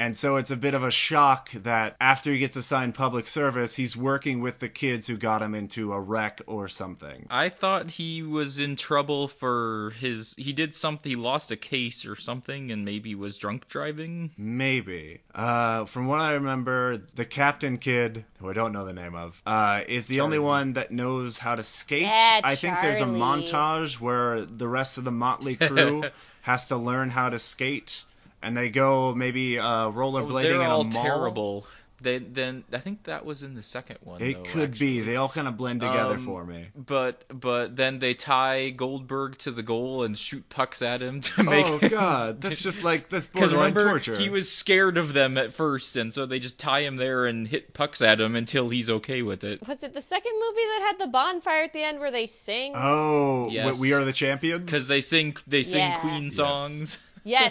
And 0.00 0.16
so 0.16 0.36
it's 0.36 0.50
a 0.50 0.56
bit 0.56 0.72
of 0.72 0.82
a 0.82 0.90
shock 0.90 1.50
that 1.50 1.94
after 2.00 2.32
he 2.32 2.38
gets 2.38 2.56
assigned 2.56 2.94
public 2.94 3.28
service, 3.28 3.76
he's 3.76 3.98
working 3.98 4.40
with 4.40 4.58
the 4.60 4.70
kids 4.70 5.08
who 5.08 5.18
got 5.18 5.42
him 5.42 5.54
into 5.54 5.92
a 5.92 6.00
wreck 6.00 6.40
or 6.46 6.68
something. 6.68 7.26
I 7.28 7.50
thought 7.50 7.90
he 7.90 8.22
was 8.22 8.58
in 8.58 8.76
trouble 8.76 9.28
for 9.28 9.92
his. 9.98 10.34
He 10.38 10.54
did 10.54 10.74
something. 10.74 11.10
He 11.10 11.16
lost 11.16 11.50
a 11.50 11.56
case 11.56 12.06
or 12.06 12.16
something, 12.16 12.70
and 12.70 12.82
maybe 12.82 13.14
was 13.14 13.36
drunk 13.36 13.68
driving. 13.68 14.30
Maybe. 14.38 15.20
Uh, 15.34 15.84
from 15.84 16.06
what 16.06 16.20
I 16.20 16.32
remember, 16.32 16.96
the 16.96 17.26
captain 17.26 17.76
kid, 17.76 18.24
who 18.38 18.48
I 18.48 18.54
don't 18.54 18.72
know 18.72 18.86
the 18.86 18.94
name 18.94 19.14
of, 19.14 19.42
uh, 19.44 19.82
is 19.86 20.06
the 20.06 20.22
only 20.22 20.38
one 20.38 20.72
that 20.72 20.90
knows 20.90 21.36
how 21.36 21.56
to 21.56 21.62
skate. 21.62 22.04
Yeah, 22.04 22.40
I 22.42 22.54
think 22.54 22.80
there's 22.80 23.02
a 23.02 23.04
montage 23.04 24.00
where 24.00 24.46
the 24.46 24.66
rest 24.66 24.96
of 24.96 25.04
the 25.04 25.12
Motley 25.12 25.56
crew 25.56 26.04
has 26.42 26.68
to 26.68 26.76
learn 26.76 27.10
how 27.10 27.28
to 27.28 27.38
skate, 27.38 28.04
and 28.42 28.56
they 28.56 28.68
go 28.70 29.14
maybe 29.14 29.58
uh, 29.58 29.90
rollerblading 29.90 30.30
Oh, 30.54 30.58
They're 30.58 30.62
all 30.68 30.84
mall. 30.84 31.02
terrible. 31.04 31.66
They, 32.02 32.16
then 32.16 32.64
I 32.72 32.78
think 32.78 33.02
that 33.04 33.26
was 33.26 33.42
in 33.42 33.56
the 33.56 33.62
second 33.62 33.98
one. 34.02 34.22
It 34.22 34.32
though, 34.36 34.42
could 34.50 34.78
be. 34.78 35.00
They 35.00 35.16
all 35.16 35.28
kind 35.28 35.46
of 35.46 35.58
blend 35.58 35.80
together 35.82 36.14
Um, 36.14 36.24
for 36.24 36.46
me. 36.46 36.68
But 36.74 37.26
but 37.28 37.76
then 37.76 37.98
they 37.98 38.14
tie 38.14 38.70
Goldberg 38.70 39.36
to 39.40 39.50
the 39.50 39.62
goal 39.62 40.02
and 40.02 40.16
shoot 40.16 40.48
pucks 40.48 40.80
at 40.80 41.02
him 41.02 41.20
to 41.20 41.42
make. 41.50 41.66
Oh 41.68 41.78
God, 41.90 42.40
that's 42.40 42.62
just 42.62 42.82
like 42.82 43.10
this 43.10 43.26
Because 43.26 43.50
borderline 43.52 43.74
remember, 43.74 43.90
torture. 44.00 44.16
he 44.16 44.30
was 44.30 44.50
scared 44.50 44.96
of 44.96 45.12
them 45.12 45.36
at 45.36 45.52
first, 45.52 45.94
and 45.94 46.10
so 46.14 46.24
they 46.24 46.38
just 46.38 46.58
tie 46.58 46.80
him 46.80 46.96
there 46.96 47.26
and 47.26 47.46
hit 47.48 47.74
pucks 47.74 48.00
at 48.00 48.18
him 48.18 48.34
until 48.34 48.70
he's 48.70 48.88
okay 48.88 49.20
with 49.20 49.44
it. 49.44 49.68
Was 49.68 49.82
it 49.82 49.92
the 49.92 50.00
second 50.00 50.32
movie 50.40 50.62
that 50.68 50.86
had 50.96 50.98
the 51.06 51.10
bonfire 51.12 51.64
at 51.64 51.74
the 51.74 51.82
end 51.82 52.00
where 52.00 52.10
they 52.10 52.26
sing? 52.26 52.72
Oh, 52.76 53.50
Yes. 53.50 53.78
we 53.78 53.92
are 53.92 54.06
the 54.06 54.14
champions. 54.14 54.64
Because 54.64 54.88
they 54.88 55.02
sing 55.02 55.36
they 55.46 55.62
sing 55.62 55.80
Yeah. 55.80 56.00
Queen 56.00 56.30
songs. 56.30 56.78
yes, 56.80 57.00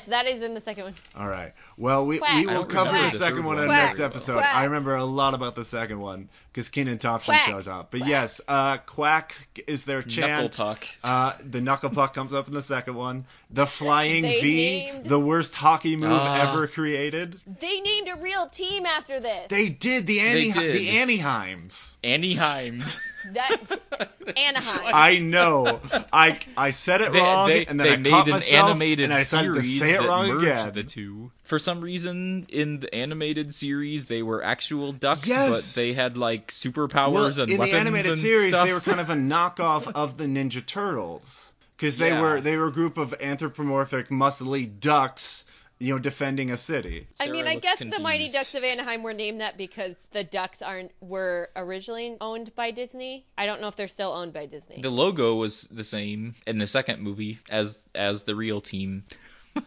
that 0.08 0.28
is 0.28 0.42
in 0.42 0.54
the 0.54 0.62
second 0.62 0.84
one. 0.86 0.94
All 1.16 1.28
right. 1.28 1.54
Well, 1.80 2.06
we, 2.06 2.18
Quack. 2.18 2.34
we 2.36 2.42
I 2.42 2.46
will 2.54 2.54
don't 2.64 2.70
cover 2.70 2.88
remember 2.90 3.08
the 3.08 3.12
the 3.14 3.18
second 3.18 3.38
third 3.38 3.46
one 3.46 3.56
in 3.56 3.62
the 3.62 3.68
very 3.70 3.86
next 3.86 4.00
well. 4.00 4.08
episode. 4.08 4.38
Quack. 4.40 4.54
I 4.56 4.64
remember 4.66 4.96
a 4.98 5.06
lot 5.06 5.34
about 5.34 5.56
the 5.56 5.64
second 5.64 6.02
one 6.02 6.28
because 6.52 6.68
Kenan 6.68 6.98
Thompson 7.00 7.34
Quack. 7.36 7.48
shows 7.50 7.68
up. 7.70 7.90
But 7.92 8.06
yes, 8.06 8.42
uh, 8.50 8.80
Quack 8.80 9.62
is 9.66 9.86
their 9.86 10.00
Knuckle 10.02 10.50
chant. 10.50 10.58
puck. 10.58 10.86
Uh, 11.06 11.34
the 11.42 11.62
knuckle 11.62 11.90
puck 11.90 12.14
comes 12.14 12.34
up 12.34 12.50
in 12.50 12.54
the 12.54 12.62
second 12.62 12.96
one. 12.96 13.24
The 13.50 13.66
flying 13.66 14.24
They 14.24 14.42
V, 14.42 14.56
named- 14.92 15.06
the 15.06 15.22
worst 15.22 15.56
hockey 15.56 15.96
move 15.96 16.12
Ah. 16.12 16.52
ever 16.52 16.68
created. 16.68 17.40
They 17.48 17.80
named 17.80 18.10
a 18.10 18.16
real 18.18 18.48
team 18.48 18.86
after 18.86 19.22
this. 19.22 19.48
They 19.48 19.70
did 19.70 20.06
the 20.06 20.20
Annie, 20.20 20.52
did. 20.52 20.76
the 20.76 20.90
Annieheims. 20.90 21.96
Annie 22.04 22.36
Himes. 22.36 23.00
that 23.32 23.58
Anaheim. 24.38 24.92
I 24.94 25.20
know. 25.20 25.80
I 26.12 26.40
I 26.58 26.72
said 26.72 27.00
it 27.02 27.14
they, 27.14 27.20
wrong, 27.20 27.48
they, 27.48 27.66
and 27.66 27.80
then 27.80 27.88
they 27.88 27.94
I 27.94 27.98
made 27.98 28.10
caught 28.12 28.28
an 28.28 28.34
myself, 28.34 28.70
animated 28.72 29.06
and 29.06 29.14
I 29.14 29.24
started 29.24 29.54
to 29.56 29.62
series 29.62 29.82
say 29.82 29.96
it 29.96 30.02
that 30.02 30.08
wrong 30.08 30.28
merged 30.28 30.44
again. 30.44 30.72
the 30.74 30.84
two. 30.84 31.32
For 31.50 31.58
some 31.58 31.82
reason, 31.82 32.46
in 32.50 32.80
the 32.80 32.94
animated 32.94 33.56
series, 33.56 34.06
they 34.06 34.22
were 34.22 34.44
actual 34.44 34.92
ducks, 34.92 35.28
Yes. 35.28 35.50
but 35.50 35.82
they 35.82 35.94
had 35.94 36.16
like 36.16 36.50
superpowers 36.50 37.12
Well, 37.38 37.42
and 37.42 37.50
in 37.52 37.58
weapons 37.58 37.72
the 37.74 37.78
animated 37.80 38.12
and 38.12 38.20
series, 38.20 38.50
stuff. 38.50 38.68
they 38.68 38.74
were 38.74 38.80
kind 38.80 39.00
of 39.00 39.10
a 39.10 39.16
knockoff 39.32 39.92
of 39.96 40.18
the 40.18 40.26
Ninja 40.26 40.64
Turtles 40.64 41.54
because 41.76 41.98
they 41.98 42.10
Yeah. 42.10 42.22
were 42.22 42.40
they 42.40 42.56
were 42.56 42.68
a 42.68 42.72
group 42.72 43.00
of 43.00 43.16
anthropomorphic, 43.20 44.10
muscly 44.10 44.80
ducks, 44.80 45.44
you 45.80 45.92
know, 45.92 45.98
defending 45.98 46.52
a 46.52 46.58
city. 46.58 47.08
I 47.20 47.30
mean, 47.30 47.48
I 47.48 47.56
looks 47.56 47.64
guess 47.64 47.80
the 47.80 47.98
Mighty. 48.00 48.30
Ducks 48.30 48.54
of 48.54 48.64
Anaheim 48.64 49.02
were 49.02 49.14
named 49.14 49.42
that 49.42 49.58
because 49.58 49.96
the 50.12 50.24
ducks 50.24 50.62
aren't 50.62 50.92
were 51.02 51.50
originally 51.56 52.16
owned 52.22 52.54
by 52.54 52.70
Disney. 52.70 53.26
I 53.40 53.48
don't 53.48 53.60
know 53.60 53.70
if 53.70 53.76
they're 53.76 53.88
still 53.88 54.12
owned 54.12 54.34
by 54.34 54.46
Disney. 54.46 54.82
The 54.82 54.90
logo 54.92 55.34
was 55.34 55.64
the 55.70 55.84
same 55.84 56.36
in 56.46 56.60
the 56.60 56.68
second 56.68 57.02
movie 57.02 57.40
as 57.50 57.80
as 57.96 58.26
the 58.26 58.36
real 58.36 58.62
team. 58.62 59.06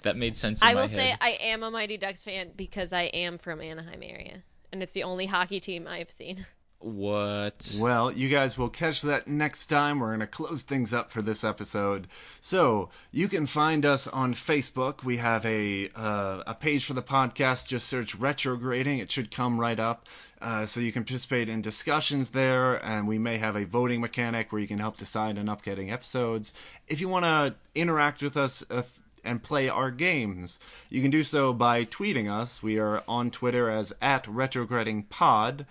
That 0.02 0.16
made 0.16 0.36
sense. 0.36 0.62
In 0.62 0.68
I 0.68 0.74
my 0.74 0.82
will 0.82 0.88
say. 0.88 1.14
I 1.20 1.30
am 1.40 1.62
a 1.62 1.70
Mighty 1.70 1.96
Ducks 1.96 2.24
fan 2.24 2.50
because 2.56 2.92
I 2.92 3.02
am 3.02 3.38
from 3.38 3.60
Anaheim 3.60 4.02
area, 4.02 4.42
and 4.72 4.82
it's 4.82 4.92
the 4.92 5.02
only 5.04 5.26
hockey 5.26 5.60
team 5.60 5.86
I've 5.86 6.10
seen. 6.10 6.46
What? 6.82 7.76
Well, 7.78 8.10
you 8.10 8.28
guys 8.28 8.58
will 8.58 8.68
catch 8.68 9.02
that 9.02 9.28
next 9.28 9.66
time. 9.66 10.00
We're 10.00 10.08
going 10.08 10.20
to 10.20 10.26
close 10.26 10.62
things 10.62 10.92
up 10.92 11.12
for 11.12 11.22
this 11.22 11.44
episode. 11.44 12.08
So 12.40 12.90
you 13.12 13.28
can 13.28 13.46
find 13.46 13.86
us 13.86 14.08
on 14.08 14.34
Facebook. 14.34 15.04
We 15.04 15.18
have 15.18 15.46
a 15.46 15.90
uh, 15.94 16.42
a 16.44 16.54
page 16.54 16.84
for 16.84 16.94
the 16.94 17.02
podcast. 17.02 17.68
Just 17.68 17.86
search 17.86 18.18
retrograding. 18.18 18.98
It 18.98 19.12
should 19.12 19.30
come 19.30 19.60
right 19.60 19.78
up. 19.78 20.08
Uh, 20.40 20.66
so 20.66 20.80
you 20.80 20.90
can 20.90 21.04
participate 21.04 21.48
in 21.48 21.62
discussions 21.62 22.30
there, 22.30 22.84
and 22.84 23.06
we 23.06 23.16
may 23.16 23.36
have 23.36 23.54
a 23.54 23.64
voting 23.64 24.00
mechanic 24.00 24.50
where 24.50 24.60
you 24.60 24.66
can 24.66 24.80
help 24.80 24.96
decide 24.96 25.38
on 25.38 25.48
upcoming 25.48 25.92
episodes. 25.92 26.52
If 26.88 27.00
you 27.00 27.08
want 27.08 27.24
to 27.24 27.54
interact 27.76 28.22
with 28.22 28.36
us 28.36 28.64
uh, 28.68 28.82
and 29.24 29.42
play 29.42 29.68
our 29.68 29.90
games, 29.90 30.58
you 30.88 31.02
can 31.02 31.10
do 31.10 31.22
so 31.22 31.52
by 31.52 31.84
tweeting 31.84 32.30
us. 32.30 32.62
We 32.62 32.78
are 32.78 33.02
on 33.06 33.30
Twitter 33.30 33.70
as 33.70 33.92
at 34.00 34.24
retrogradingpod. 34.24 35.66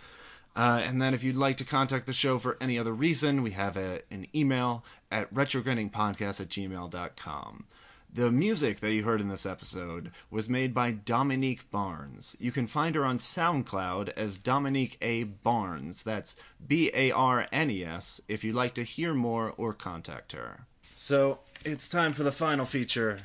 Uh, 0.56 0.82
and 0.86 1.02
then 1.02 1.14
if 1.14 1.24
you'd 1.24 1.36
like 1.36 1.58
to 1.58 1.64
contact 1.64 2.06
the 2.06 2.14
show 2.14 2.38
for 2.38 2.58
any 2.60 2.78
other 2.78 2.94
reason, 2.94 3.42
we 3.42 3.52
have 3.52 3.78
a, 3.78 4.02
an 4.12 4.28
email 4.36 4.84
at 5.10 5.34
retrogradingpodcast 5.34 6.42
at 6.42 6.50
gmail.com. 6.50 7.66
The 8.14 8.30
music 8.30 8.82
that 8.82 8.92
you 8.92 9.04
heard 9.04 9.22
in 9.22 9.30
this 9.30 9.46
episode 9.46 10.12
was 10.30 10.50
made 10.50 10.74
by 10.74 10.92
Dominique 10.92 11.72
Barnes. 11.72 12.36
You 12.40 12.52
can 12.52 12.68
find 12.68 12.94
her 12.96 13.06
on 13.06 13.20
SoundCloud 13.20 14.10
as 14.18 14.38
Dominique 14.38 14.98
A. 15.02 15.24
Barnes. 15.24 16.04
That's 16.04 16.36
B 16.66 16.92
A 16.94 17.12
R 17.12 17.48
N 17.54 17.72
E 17.72 17.86
S 17.86 18.20
if 18.28 18.44
you'd 18.44 18.56
like 18.56 18.74
to 18.74 18.84
hear 18.84 19.14
more 19.14 19.54
or 19.56 19.72
contact 19.72 20.34
her. 20.34 20.66
So 21.04 21.40
it's 21.66 21.90
time 21.90 22.14
for 22.14 22.22
the 22.22 22.32
final 22.32 22.64
feature. 22.64 23.22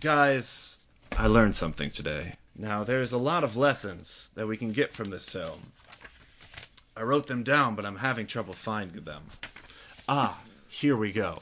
Guys, 0.00 0.76
I 1.16 1.28
learned 1.28 1.54
something 1.54 1.88
today. 1.88 2.34
Now, 2.58 2.82
there's 2.82 3.12
a 3.12 3.16
lot 3.16 3.44
of 3.44 3.56
lessons 3.56 4.30
that 4.34 4.48
we 4.48 4.56
can 4.56 4.72
get 4.72 4.92
from 4.92 5.10
this 5.10 5.28
film. 5.28 5.70
I 6.96 7.02
wrote 7.02 7.28
them 7.28 7.44
down, 7.44 7.76
but 7.76 7.86
I'm 7.86 7.98
having 7.98 8.26
trouble 8.26 8.54
finding 8.54 9.04
them. 9.04 9.22
Ah, 10.08 10.40
here 10.68 10.96
we 10.96 11.12
go. 11.12 11.38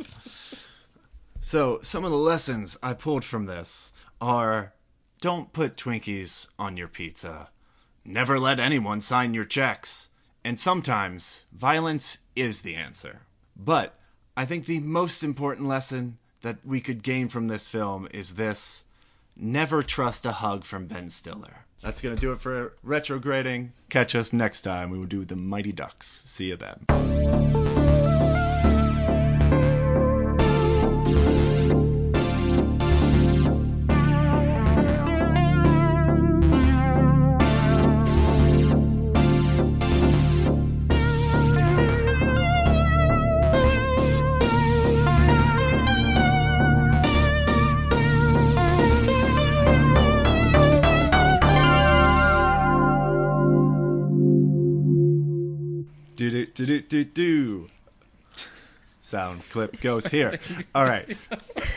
So, 1.41 1.79
some 1.81 2.05
of 2.05 2.11
the 2.11 2.19
lessons 2.19 2.77
I 2.83 2.93
pulled 2.93 3.25
from 3.25 3.47
this 3.47 3.95
are 4.21 4.75
don't 5.23 5.55
put 5.55 5.79
Twinkies 5.79 6.51
on 6.59 6.77
your 6.77 6.89
pizza, 6.89 7.49
never 8.05 8.39
let 8.39 8.61
anyone 8.61 9.01
sign 9.01 9.33
your 9.33 9.47
checks, 9.47 10.11
and 10.45 10.61
sometimes 10.61 11.47
violence 11.55 12.19
is 12.37 12.61
the 12.61 12.75
answer. 12.75 13.21
But 13.57 13.99
I 14.41 14.47
think 14.47 14.65
the 14.65 14.81
most 14.81 15.23
important 15.23 15.69
lesson 15.69 16.17
that 16.41 16.65
we 16.65 16.81
could 16.81 17.03
gain 17.03 17.29
from 17.29 17.49
this 17.49 17.67
film 17.67 18.09
is 18.11 18.37
this 18.37 18.85
never 19.37 19.83
trust 19.83 20.25
a 20.25 20.33
hug 20.33 20.65
from 20.65 20.87
Ben 20.87 21.11
Stiller. 21.11 21.67
That's 21.83 22.01
going 22.01 22.15
to 22.15 22.21
do 22.21 22.33
it 22.33 22.41
for 22.41 22.73
retrograding. 22.83 23.75
Catch 23.91 24.15
us 24.15 24.33
next 24.33 24.63
time. 24.63 24.89
We 24.89 24.99
will 24.99 25.05
do 25.05 25.27
the 25.27 25.37
Mighty 25.37 25.73
Ducks. 25.73 26.23
See 26.25 26.47
you 26.47 26.57
then. 26.57 27.80
Do 56.91 57.05
do. 57.05 57.69
Sound 59.01 59.43
clip 59.51 59.81
goes 59.81 60.07
here. 60.07 60.39
All 60.75 60.85
right. 60.85 61.17